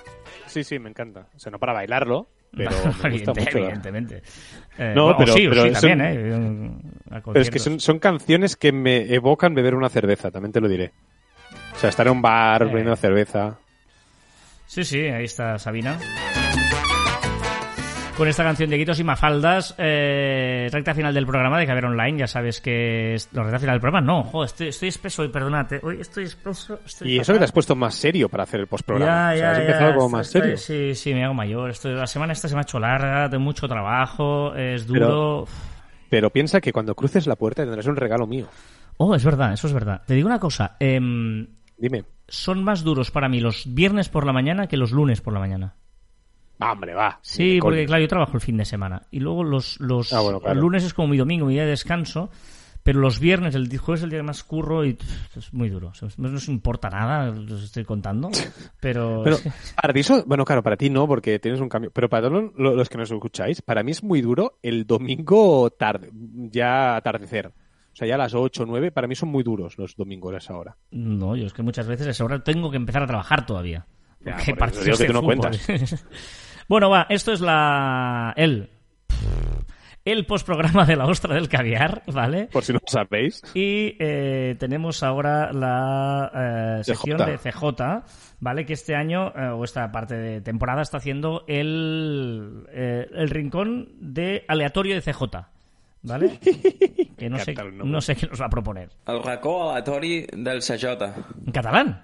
Sí, 0.47 0.64
sí, 0.64 0.79
me 0.79 0.91
encanta. 0.91 1.27
O 1.35 1.39
sea, 1.39 1.51
no 1.51 1.59
para 1.59 1.73
bailarlo, 1.73 2.29
pero 2.55 2.70
me 3.03 3.11
gusta 3.11 3.33
Evidente- 3.33 3.41
mucho. 3.41 3.59
evidentemente. 3.59 4.23
Eh, 4.79 4.93
No, 4.95 5.16
pero- 5.16 5.33
sí, 5.33 5.47
pero 5.49 5.62
sí, 5.64 5.75
son- 5.75 5.81
también, 5.91 6.01
¿eh? 6.03 7.20
Pero 7.25 7.41
es 7.41 7.51
que 7.51 7.59
son, 7.59 7.81
son 7.81 7.99
canciones 7.99 8.57
que 8.57 8.73
me 8.73 9.14
evocan 9.14 9.55
beber 9.55 9.75
una 9.75 9.89
cerveza, 9.89 10.31
también 10.31 10.53
te 10.53 10.61
lo 10.61 10.68
diré. 10.68 10.93
O 11.75 11.79
sea, 11.79 11.89
estar 11.91 12.07
en 12.07 12.12
un 12.14 12.23
bar 12.23 12.62
Eh. 12.62 12.66
bebiendo 12.66 12.95
cerveza. 12.97 13.57
Sí, 14.66 14.85
sí, 14.85 15.01
ahí 15.01 15.25
está 15.25 15.59
Sabina. 15.59 15.99
Con 18.23 18.29
esta 18.29 18.45
canción 18.45 18.70
de 18.70 18.79
Guitos 18.79 19.01
y 19.01 19.03
Mafaldas, 19.03 19.75
eh, 19.79 20.68
recta 20.70 20.95
final 20.95 21.12
del 21.12 21.27
programa 21.27 21.59
de 21.59 21.66
Caber 21.66 21.87
Online, 21.87 22.20
ya 22.20 22.29
sabes 22.29 22.61
que 22.61 23.14
es... 23.14 23.33
No, 23.33 23.43
recta 23.43 23.59
final 23.59 23.75
del 23.75 23.81
programa, 23.81 24.07
no, 24.07 24.23
joder, 24.23 24.47
estoy, 24.47 24.68
estoy 24.68 24.89
espeso 24.91 25.23
hoy, 25.23 25.29
perdónate. 25.29 25.81
Hoy 25.83 25.97
estoy 26.01 26.23
espeso, 26.23 26.79
estoy 26.87 27.11
Y 27.14 27.18
eso 27.18 27.33
que 27.33 27.41
te 27.41 27.45
has 27.47 27.51
puesto 27.51 27.75
más 27.75 27.97
serio 27.97 28.29
para 28.29 28.45
hacer 28.45 28.61
el 28.61 28.68
postprograma. 28.68 29.35
Ya, 29.35 29.35
o 29.35 29.37
sea, 29.37 29.41
ya, 29.41 29.51
has 29.51 29.57
ya, 29.57 29.62
empezado 29.64 29.95
como 29.97 30.09
más 30.11 30.27
estoy- 30.29 30.41
serio. 30.41 30.57
Sí, 30.57 30.95
sí, 30.95 31.14
me 31.14 31.25
hago 31.25 31.35
mayor. 31.35 31.70
Estoy, 31.70 31.95
la 31.97 32.07
semana 32.07 32.33
esta 32.33 32.47
se 32.47 32.55
me 32.55 32.61
ha 32.61 32.62
hecho 32.62 32.79
larga, 32.79 33.29
de 33.29 33.39
mucho 33.39 33.66
trabajo, 33.66 34.55
es 34.55 34.87
duro. 34.87 35.49
Pero 36.09 36.31
piensa 36.31 36.61
que 36.61 36.73
cuando 36.73 36.95
cruces 36.95 37.27
la 37.27 37.35
puerta 37.35 37.64
tendrás 37.64 37.87
un 37.89 37.97
regalo 37.97 38.29
mío. 38.29 38.47
Oh, 38.99 39.16
es 39.16 39.25
verdad, 39.25 39.53
eso 39.53 39.66
es 39.66 39.73
verdad. 39.73 40.01
Te 40.07 40.14
digo 40.14 40.29
una 40.29 40.39
cosa, 40.39 40.77
em, 40.79 41.49
Dime. 41.77 42.05
son 42.29 42.62
más 42.62 42.85
duros 42.85 43.11
para 43.11 43.29
mí 43.29 43.41
los 43.41 43.64
viernes 43.75 44.09
por 44.09 44.25
la 44.27 44.33
mañana 44.33 44.68
que 44.68 44.77
los 44.77 44.93
lunes 44.93 45.20
por 45.20 45.35
la 45.35 45.41
mañana. 45.41 45.75
Va, 46.63 46.73
hombre, 46.73 46.95
va. 46.95 47.19
Sí, 47.23 47.59
porque 47.61 47.85
claro, 47.87 48.03
yo 48.03 48.09
trabajo 48.09 48.33
el 48.35 48.41
fin 48.41 48.57
de 48.57 48.65
semana. 48.65 49.03
Y 49.11 49.21
luego 49.21 49.45
los, 49.45 49.79
los 49.81 50.13
Ah, 50.13 50.21
bueno, 50.21 50.41
claro. 50.41 50.55
el 50.55 50.61
lunes 50.61 50.85
es 50.85 50.95
como 50.95 51.09
mi 51.09 51.17
domingo, 51.19 51.47
mi 51.47 51.55
día 51.55 51.65
de 51.65 51.71
descanso. 51.71 52.31
Pero 52.85 52.99
los 52.99 53.21
viernes, 53.21 53.55
el 53.55 53.69
jueves 53.79 54.01
es 54.01 54.05
el 54.05 54.11
día 54.11 54.19
que 54.19 54.25
más 54.25 54.43
curro 54.43 54.85
y 54.85 54.99
es 55.37 55.53
muy 55.55 55.69
duro. 55.69 55.91
O 55.91 55.95
sea, 55.95 56.09
no 56.17 56.29
nos 56.31 56.49
importa 56.49 56.91
nada, 56.91 57.31
os 57.31 57.63
estoy 57.63 57.85
contando. 57.85 58.29
Pero, 58.81 59.23
para 59.81 59.93
ti 59.95 60.01
eso, 60.01 60.25
bueno, 60.27 60.45
claro, 60.45 60.65
para 60.65 60.77
ti 60.77 60.91
no, 60.91 61.07
porque 61.07 61.39
tienes 61.39 61.61
un 61.61 61.69
cambio. 61.69 61.93
Pero 61.93 62.09
para 62.09 62.29
todos 62.29 62.51
lo- 62.57 62.75
los 62.75 62.89
que 62.89 62.99
nos 62.99 63.09
escucháis, 63.09 63.63
para 63.63 63.85
mí 63.85 63.93
es 63.93 64.03
muy 64.03 64.21
duro 64.21 64.59
el 64.63 64.85
domingo 64.85 65.71
tarde, 65.71 66.11
ya 66.51 66.97
atardecer. 66.97 67.47
O 67.93 67.95
sea, 67.95 68.09
ya 68.09 68.17
a 68.17 68.19
las 68.19 68.35
8 68.35 68.65
o 68.65 68.67
9, 68.67 68.91
para 68.91 69.07
mí 69.07 69.15
son 69.15 69.29
muy 69.29 69.45
duros 69.45 69.79
los 69.79 69.95
domingos 69.95 70.35
a 70.35 70.39
esa 70.39 70.57
hora. 70.57 70.77
no, 70.91 71.37
yo 71.37 71.47
es 71.47 71.53
que 71.53 71.63
muchas 71.63 71.87
veces 71.87 72.09
a 72.09 72.11
esa 72.11 72.25
hora 72.25 72.43
tengo 72.43 72.69
que 72.71 72.79
empezar 72.79 73.05
a 73.05 73.07
trabajar 73.07 73.47
todavía. 73.47 73.87
Ya, 74.25 74.35
Porque 74.37 74.55
por 74.57 74.69
eso 74.71 74.83
digo 74.83 74.97
que 74.97 75.05
tú 75.07 75.13
no 75.13 75.23
fútbol. 75.23 75.51
bueno, 76.73 76.89
va, 76.89 77.05
esto 77.11 77.35
es 77.35 77.43
la... 77.43 78.33
El... 78.35 78.70
El 80.07 80.25
postprograma 80.25 80.87
de 80.87 80.97
la 80.97 81.05
ostra 81.05 81.35
del 81.35 81.47
caviar, 81.47 82.03
¿vale? 82.07 82.49
Por 82.51 82.64
si 82.64 82.73
no 82.73 82.79
lo 82.79 82.91
sabéis. 82.91 83.43
Y 83.53 83.95
eh, 83.99 84.57
tenemos 84.59 85.03
ahora 85.03 85.53
la 85.53 86.79
eh, 86.81 86.85
sección 86.85 87.18
CJ. 87.18 87.27
de 87.27 87.37
CJ, 87.37 88.41
¿vale? 88.41 88.64
Que 88.64 88.73
este 88.73 88.97
año, 88.97 89.35
eh, 89.37 89.49
o 89.49 89.62
esta 89.64 89.93
parte 89.93 90.16
de 90.16 90.41
temporada, 90.41 90.81
está 90.81 90.97
haciendo 90.97 91.45
el, 91.47 92.66
eh, 92.70 93.07
el 93.12 93.29
rincón 93.29 93.91
de 94.01 94.47
aleatorio 94.49 94.95
de 94.95 95.03
CJ, 95.03 95.25
¿ale? 96.11 96.41
Que 97.18 97.29
no 97.29 97.39
sé, 97.39 97.55
no 97.85 98.01
sé 98.01 98.16
qué 98.16 98.29
nos 98.29 98.41
va 98.41 98.47
a 98.47 98.51
proponer. 98.51 98.89
El 99.07 99.23
racó 99.23 99.73
aleatori 99.73 100.27
del 100.33 100.62
CJ. 100.62 100.87
¿En 101.47 101.53
catalán? 101.53 102.03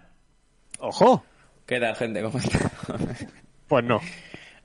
¡Ojo! 0.79 1.25
¿Qué 1.65 1.81
tal, 1.81 1.97
gente? 1.97 2.23
¿Cómo 2.23 2.39
está? 2.39 2.71
Pues 3.67 3.85
no. 3.85 4.01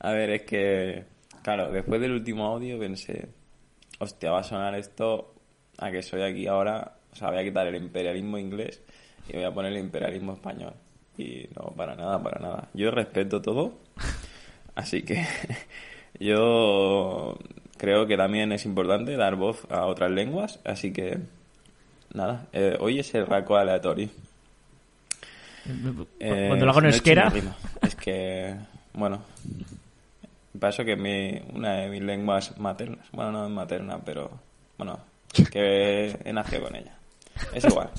A 0.03 0.11
ver, 0.11 0.29
es 0.31 0.41
que, 0.41 1.05
claro, 1.41 1.71
después 1.71 2.01
del 2.01 2.11
último 2.11 2.45
audio 2.45 2.77
pensé, 2.77 3.29
hostia, 3.99 4.31
va 4.31 4.39
a 4.39 4.43
sonar 4.43 4.75
esto 4.75 5.33
a 5.77 5.91
que 5.91 6.03
soy 6.03 6.21
aquí 6.21 6.45
ahora, 6.45 6.97
o 7.13 7.15
sea, 7.15 7.29
voy 7.29 7.39
a 7.39 7.43
quitar 7.43 7.67
el 7.67 7.75
imperialismo 7.75 8.37
inglés 8.37 8.81
y 9.29 9.33
voy 9.33 9.45
a 9.45 9.53
poner 9.53 9.71
el 9.71 9.79
imperialismo 9.79 10.33
español. 10.33 10.73
Y 11.17 11.47
no, 11.55 11.71
para 11.71 11.95
nada, 11.95 12.21
para 12.21 12.37
nada. 12.41 12.67
Yo 12.73 12.91
respeto 12.91 13.41
todo, 13.41 13.79
así 14.75 15.03
que 15.03 15.25
yo 16.19 17.39
creo 17.77 18.05
que 18.05 18.17
también 18.17 18.51
es 18.51 18.65
importante 18.65 19.15
dar 19.15 19.37
voz 19.37 19.65
a 19.69 19.85
otras 19.85 20.11
lenguas, 20.11 20.59
así 20.65 20.91
que 20.91 21.17
nada, 22.13 22.47
eh, 22.51 22.75
hoy 22.77 22.99
es 22.99 23.15
el 23.15 23.25
raco 23.25 23.55
aleatorio. 23.55 24.09
Eh, 26.19 26.45
Cuando 26.49 26.65
lo 26.65 26.71
hago 26.71 26.81
en 26.81 26.89
no 26.89 26.91
he 26.91 27.29
rima. 27.29 27.55
Es 27.81 27.95
que, 27.95 28.53
bueno, 28.91 29.21
paso 30.63 30.85
que 30.85 30.95
mi, 30.95 31.41
una 31.53 31.73
de 31.73 31.89
mis 31.89 32.01
lenguas 32.01 32.57
maternas, 32.57 33.05
bueno, 33.11 33.33
no 33.33 33.45
es 33.45 33.51
materna, 33.51 33.99
pero, 33.99 34.31
bueno, 34.77 34.97
que 35.51 36.17
he 36.23 36.31
nacido 36.31 36.63
con 36.63 36.75
ella. 36.77 36.93
Es 37.53 37.65
igual. 37.65 37.89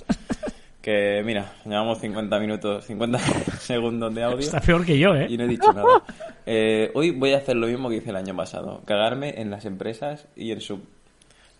Que, 0.80 1.22
mira, 1.22 1.52
llevamos 1.66 1.98
50 2.00 2.38
minutos, 2.40 2.86
50 2.86 3.18
segundos 3.60 4.14
de 4.14 4.22
audio 4.22 4.38
Está 4.38 4.60
peor 4.60 4.82
que 4.86 4.98
yo, 4.98 5.14
¿eh? 5.14 5.26
y 5.28 5.36
no 5.36 5.44
he 5.44 5.48
dicho 5.48 5.72
nada. 5.74 6.02
Eh, 6.46 6.90
hoy 6.94 7.10
voy 7.10 7.32
a 7.32 7.38
hacer 7.38 7.56
lo 7.56 7.66
mismo 7.66 7.88
que 7.88 7.96
hice 7.96 8.10
el 8.10 8.16
año 8.16 8.36
pasado, 8.36 8.82
cagarme 8.84 9.40
en 9.40 9.50
las 9.50 9.64
empresas 9.64 10.26
y 10.36 10.52
en 10.52 10.60
su... 10.60 10.78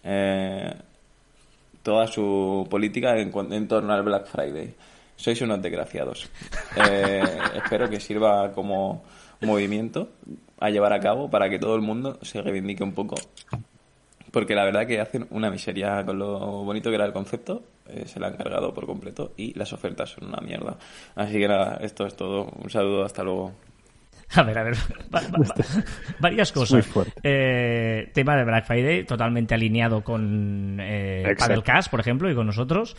eh, 0.02 0.74
toda 1.82 2.06
su 2.06 2.66
política 2.68 3.16
en, 3.18 3.32
en 3.50 3.66
torno 3.66 3.94
al 3.94 4.02
Black 4.02 4.26
Friday. 4.26 4.74
Sois 5.16 5.40
unos 5.42 5.62
desgraciados. 5.62 6.28
Eh, 6.90 7.22
espero 7.56 7.88
que 7.88 8.00
sirva 8.00 8.52
como 8.52 9.04
movimiento 9.40 10.10
a 10.60 10.70
llevar 10.70 10.92
a 10.92 11.00
cabo 11.00 11.30
para 11.30 11.48
que 11.48 11.58
todo 11.58 11.76
el 11.76 11.82
mundo 11.82 12.18
se 12.22 12.40
reivindique 12.42 12.82
un 12.82 12.92
poco. 12.92 13.14
Porque 14.30 14.54
la 14.54 14.64
verdad 14.64 14.86
que 14.86 15.00
hacen 15.00 15.26
una 15.30 15.50
miseria 15.50 16.04
con 16.04 16.18
lo 16.18 16.38
bonito 16.64 16.90
que 16.90 16.96
era 16.96 17.04
el 17.06 17.12
concepto. 17.12 17.62
eh, 17.86 18.04
se 18.06 18.18
la 18.18 18.28
han 18.28 18.36
cargado 18.36 18.72
por 18.74 18.86
completo 18.86 19.32
y 19.36 19.56
las 19.58 19.72
ofertas 19.72 20.10
son 20.10 20.28
una 20.28 20.38
mierda. 20.40 20.76
Así 21.14 21.34
que 21.38 21.46
nada, 21.46 21.78
esto 21.82 22.06
es 22.06 22.16
todo. 22.16 22.50
Un 22.62 22.70
saludo, 22.70 23.04
hasta 23.04 23.22
luego. 23.22 23.52
A 24.34 24.42
ver, 24.42 24.58
a 24.58 24.62
ver. 24.64 24.74
va- 25.14 25.20
va- 25.20 25.38
va- 25.38 25.84
varias 26.18 26.56
muy 26.56 26.62
cosas. 26.62 26.86
fuerte. 26.86 27.12
Eh, 27.22 28.10
tema 28.14 28.34
de 28.36 28.44
Black 28.44 28.64
Friday, 28.66 29.04
totalmente 29.04 29.54
alineado 29.54 30.02
con 30.02 30.78
eh. 30.80 31.36
Padelcast, 31.38 31.90
por 31.90 32.00
ejemplo, 32.00 32.28
y 32.30 32.34
con 32.34 32.46
nosotros. 32.46 32.96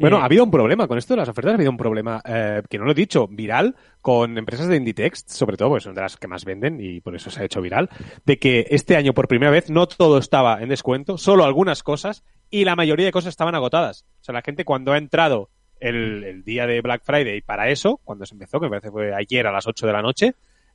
Bueno, 0.00 0.18
ha 0.18 0.24
habido 0.24 0.44
un 0.44 0.50
problema 0.50 0.88
con 0.88 0.96
esto 0.96 1.12
de 1.12 1.18
las 1.18 1.28
ofertas, 1.28 1.52
ha 1.52 1.54
habido 1.56 1.70
un 1.70 1.76
problema, 1.76 2.22
eh, 2.24 2.62
que 2.70 2.78
no 2.78 2.86
lo 2.86 2.92
he 2.92 2.94
dicho, 2.94 3.28
viral, 3.28 3.76
con 4.00 4.38
empresas 4.38 4.66
de 4.66 4.76
Inditext, 4.76 5.28
sobre 5.28 5.58
todo, 5.58 5.68
porque 5.68 5.84
son 5.84 5.94
de 5.94 6.00
las 6.00 6.16
que 6.16 6.26
más 6.26 6.46
venden 6.46 6.80
y 6.80 7.02
por 7.02 7.14
eso 7.14 7.30
se 7.30 7.42
ha 7.42 7.44
hecho 7.44 7.60
viral, 7.60 7.90
de 8.24 8.38
que 8.38 8.66
este 8.70 8.96
año 8.96 9.12
por 9.12 9.28
primera 9.28 9.52
vez 9.52 9.68
no 9.68 9.86
todo 9.86 10.16
estaba 10.16 10.62
en 10.62 10.70
descuento, 10.70 11.18
solo 11.18 11.44
algunas 11.44 11.82
cosas, 11.82 12.24
y 12.48 12.64
la 12.64 12.76
mayoría 12.76 13.04
de 13.04 13.12
cosas 13.12 13.28
estaban 13.28 13.54
agotadas. 13.54 14.06
O 14.22 14.24
sea, 14.24 14.32
la 14.32 14.42
gente 14.42 14.64
cuando 14.64 14.92
ha 14.92 14.98
entrado 14.98 15.50
el, 15.80 16.44
día 16.44 16.66
de 16.66 16.80
Black 16.80 17.02
Friday 17.04 17.42
para 17.42 17.68
eso, 17.68 18.00
cuando 18.02 18.24
se 18.24 18.34
empezó, 18.34 18.58
que 18.58 18.66
me 18.66 18.70
parece 18.70 18.90
fue 18.90 19.14
ayer 19.14 19.46
a 19.46 19.52
las 19.52 19.66
8 19.66 19.86
de 19.86 19.92
la 19.92 20.02
noche, 20.02 20.34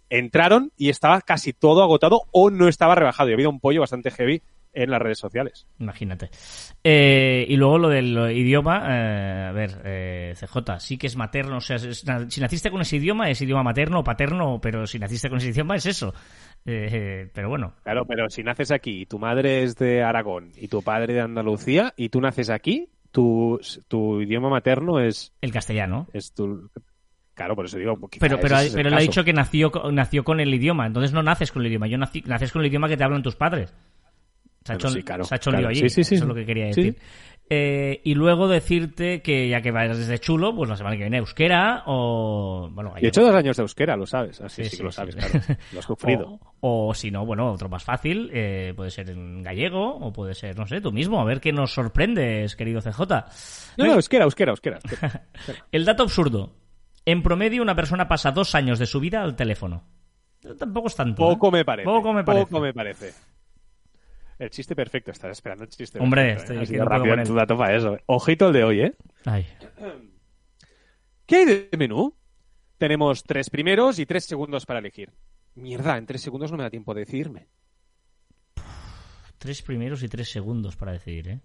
entraron 0.09 0.71
y 0.77 0.89
estaba 0.89 1.21
casi 1.21 1.51
todo 1.51 1.81
agotado 1.81 2.21
o 2.31 2.51
no 2.51 2.67
estaba 2.67 2.93
rebajado. 2.93 3.29
Y 3.29 3.33
ha 3.33 3.35
habido 3.35 3.49
un 3.49 3.59
pollo 3.59 3.81
bastante 3.81 4.11
heavy 4.11 4.43
en 4.75 4.91
las 4.91 5.01
redes 5.01 5.17
sociales. 5.19 5.65
Imagínate. 5.79 6.29
Eh, 6.83 7.45
y 7.49 7.55
luego 7.55 7.77
lo 7.79 7.89
del 7.89 8.09
idioma, 8.35 8.83
eh, 8.87 9.45
a 9.49 9.51
ver, 9.51 9.81
eh, 9.85 10.33
CJ, 10.35 10.79
sí 10.79 10.97
que 10.97 11.07
es 11.07 11.15
materno, 11.15 11.57
o 11.57 11.61
sea, 11.61 11.77
es- 11.77 12.05
si 12.29 12.41
naciste 12.41 12.69
con 12.69 12.81
ese 12.81 12.97
idioma 12.97 13.29
es 13.29 13.41
idioma 13.41 13.63
materno 13.63 13.99
o 13.99 14.03
paterno, 14.03 14.59
pero 14.61 14.85
si 14.85 14.99
naciste 14.99 15.29
con 15.29 15.37
ese 15.39 15.49
idioma 15.49 15.75
es 15.75 15.85
eso. 15.85 16.13
Eh, 16.65 17.29
pero 17.33 17.49
bueno, 17.49 17.73
Claro, 17.83 18.05
pero 18.05 18.29
si 18.29 18.43
naces 18.43 18.71
aquí 18.71 19.01
y 19.01 19.05
tu 19.05 19.19
madre 19.19 19.63
es 19.63 19.75
de 19.75 20.03
Aragón 20.03 20.51
y 20.57 20.67
tu 20.67 20.81
padre 20.81 21.13
de 21.13 21.21
Andalucía 21.21 21.93
y 21.95 22.09
tú 22.09 22.19
naces 22.21 22.49
aquí, 22.49 22.89
tu, 23.11 23.59
tu 23.87 24.21
idioma 24.21 24.49
materno 24.49 24.99
es, 24.99 25.31
el 25.41 25.51
castellano. 25.51 26.07
es 26.13 26.33
tu... 26.33 26.69
Claro, 27.33 27.55
por 27.55 27.65
eso 27.65 27.77
digo... 27.77 27.95
quizá 28.09 28.25
Pero, 28.25 28.39
pero, 28.39 28.57
es 28.59 28.73
pero 28.73 28.87
él 28.89 28.95
ha 28.95 28.99
dicho 28.99 29.23
que 29.23 29.33
nació, 29.33 29.69
nació 29.91 30.23
con 30.23 30.39
el 30.39 30.53
idioma, 30.53 30.87
entonces 30.87 31.11
no 31.13 31.21
naces 31.21 31.51
con 31.51 31.61
el 31.61 31.67
idioma, 31.67 31.87
yo 31.87 31.97
nací, 31.97 32.23
naces 32.25 32.51
con 32.51 32.61
el 32.61 32.67
idioma 32.67 32.87
que 32.87 32.97
te 32.97 33.03
hablan 33.03 33.23
tus 33.23 33.35
padres. 33.35 33.73
Se 34.65 34.73
ha 34.73 34.75
hecho, 34.75 34.89
sí, 34.89 35.03
claro, 35.03 35.23
se 35.23 35.35
ha 35.35 35.37
hecho 35.37 35.51
claro. 35.51 35.69
lío 35.69 35.69
allí, 35.69 35.89
Sí, 35.89 36.03
sí, 36.03 36.15
eso 36.15 36.23
es 36.23 36.27
lo 36.27 36.33
que 36.33 36.45
quería 36.45 36.65
decir. 36.65 36.97
Eh, 37.47 38.01
y 38.03 38.15
luego 38.15 38.47
decirte 38.47 39.21
que 39.21 39.47
ya 39.47 39.61
que 39.61 39.69
vas 39.69 39.95
desde 39.95 40.17
chulo, 40.17 40.55
pues 40.55 40.67
la 40.67 40.75
semana 40.75 40.95
que 40.95 41.03
viene 41.03 41.17
euskera 41.17 41.83
o... 41.85 42.67
Bueno, 42.71 42.95
he 42.97 43.05
hecho 43.07 43.21
dos 43.21 43.35
años 43.35 43.55
de 43.55 43.61
euskera, 43.61 43.95
lo 43.95 44.07
sabes. 44.07 44.41
Así 44.41 44.63
sí, 44.63 44.69
Sí, 44.71 44.77
que 44.77 44.83
lo 44.83 44.91
sabes, 44.91 45.15
claro. 45.15 45.39
Lo 45.71 45.79
has 45.79 45.85
sufrido. 45.85 46.39
O, 46.67 46.87
o 46.87 46.93
si 46.95 47.11
no, 47.11 47.23
bueno, 47.27 47.51
otro 47.51 47.69
más 47.69 47.83
fácil, 47.83 48.31
eh, 48.33 48.73
puede 48.75 48.89
ser 48.89 49.11
en 49.11 49.43
gallego 49.43 49.97
o 49.97 50.11
puede 50.11 50.33
ser, 50.33 50.57
no 50.57 50.65
sé, 50.65 50.81
tú 50.81 50.91
mismo, 50.91 51.21
a 51.21 51.23
ver 51.23 51.39
qué 51.39 51.51
nos 51.51 51.71
sorprendes, 51.71 52.55
querido 52.55 52.81
CJ. 52.81 52.99
No, 53.77 53.85
no, 53.85 53.93
euskera, 53.93 54.23
euskera, 54.23 54.49
euskera. 54.49 54.79
euskera. 54.83 55.25
El 55.71 55.85
dato 55.85 56.01
absurdo. 56.01 56.55
En 57.05 57.21
promedio, 57.21 57.61
una 57.61 57.75
persona 57.75 58.07
pasa 58.07 58.31
dos 58.31 58.55
años 58.55 58.79
de 58.79 58.87
su 58.87 58.99
vida 58.99 59.21
al 59.21 59.35
teléfono. 59.35 59.83
Tampoco 60.57 60.87
es 60.87 60.95
tanto. 60.95 61.21
¿eh? 61.23 61.33
Poco 61.33 61.51
me 61.51 61.63
parece. 61.63 61.85
Poco 61.85 62.13
me 62.13 62.23
parece. 62.23 62.45
Poco 62.45 62.61
me 62.61 62.73
parece. 62.73 63.13
El 64.37 64.49
chiste 64.49 64.75
perfecto, 64.75 65.11
estás 65.11 65.31
esperando 65.31 65.63
el 65.63 65.69
chiste 65.69 65.99
Hombre, 65.99 66.33
perfecto, 66.33 66.53
estoy 66.53 66.63
¿eh? 66.65 66.77
Que 66.77 66.83
no 66.83 66.89
rápido 66.89 67.13
él. 67.13 67.23
tu 67.27 67.35
dato 67.35 67.57
para 67.57 67.75
eso. 67.75 67.97
Ojito 68.07 68.47
el 68.47 68.53
de 68.53 68.63
hoy, 68.63 68.81
¿eh? 68.81 68.93
Ay. 69.25 69.47
¿Qué 71.25 71.35
hay 71.37 71.45
de 71.45 71.77
menú? 71.77 72.15
Tenemos 72.77 73.23
tres 73.23 73.49
primeros 73.49 73.99
y 73.99 74.05
tres 74.05 74.25
segundos 74.25 74.65
para 74.65 74.79
elegir. 74.79 75.13
Mierda, 75.55 75.97
en 75.97 76.05
tres 76.05 76.21
segundos 76.21 76.51
no 76.51 76.57
me 76.57 76.63
da 76.63 76.69
tiempo 76.69 76.93
de 76.93 77.01
decidirme. 77.01 77.47
Tres 79.37 79.61
primeros 79.61 80.03
y 80.03 80.09
tres 80.09 80.29
segundos 80.29 80.75
para 80.75 80.91
decidir, 80.91 81.29
¿eh? 81.29 81.39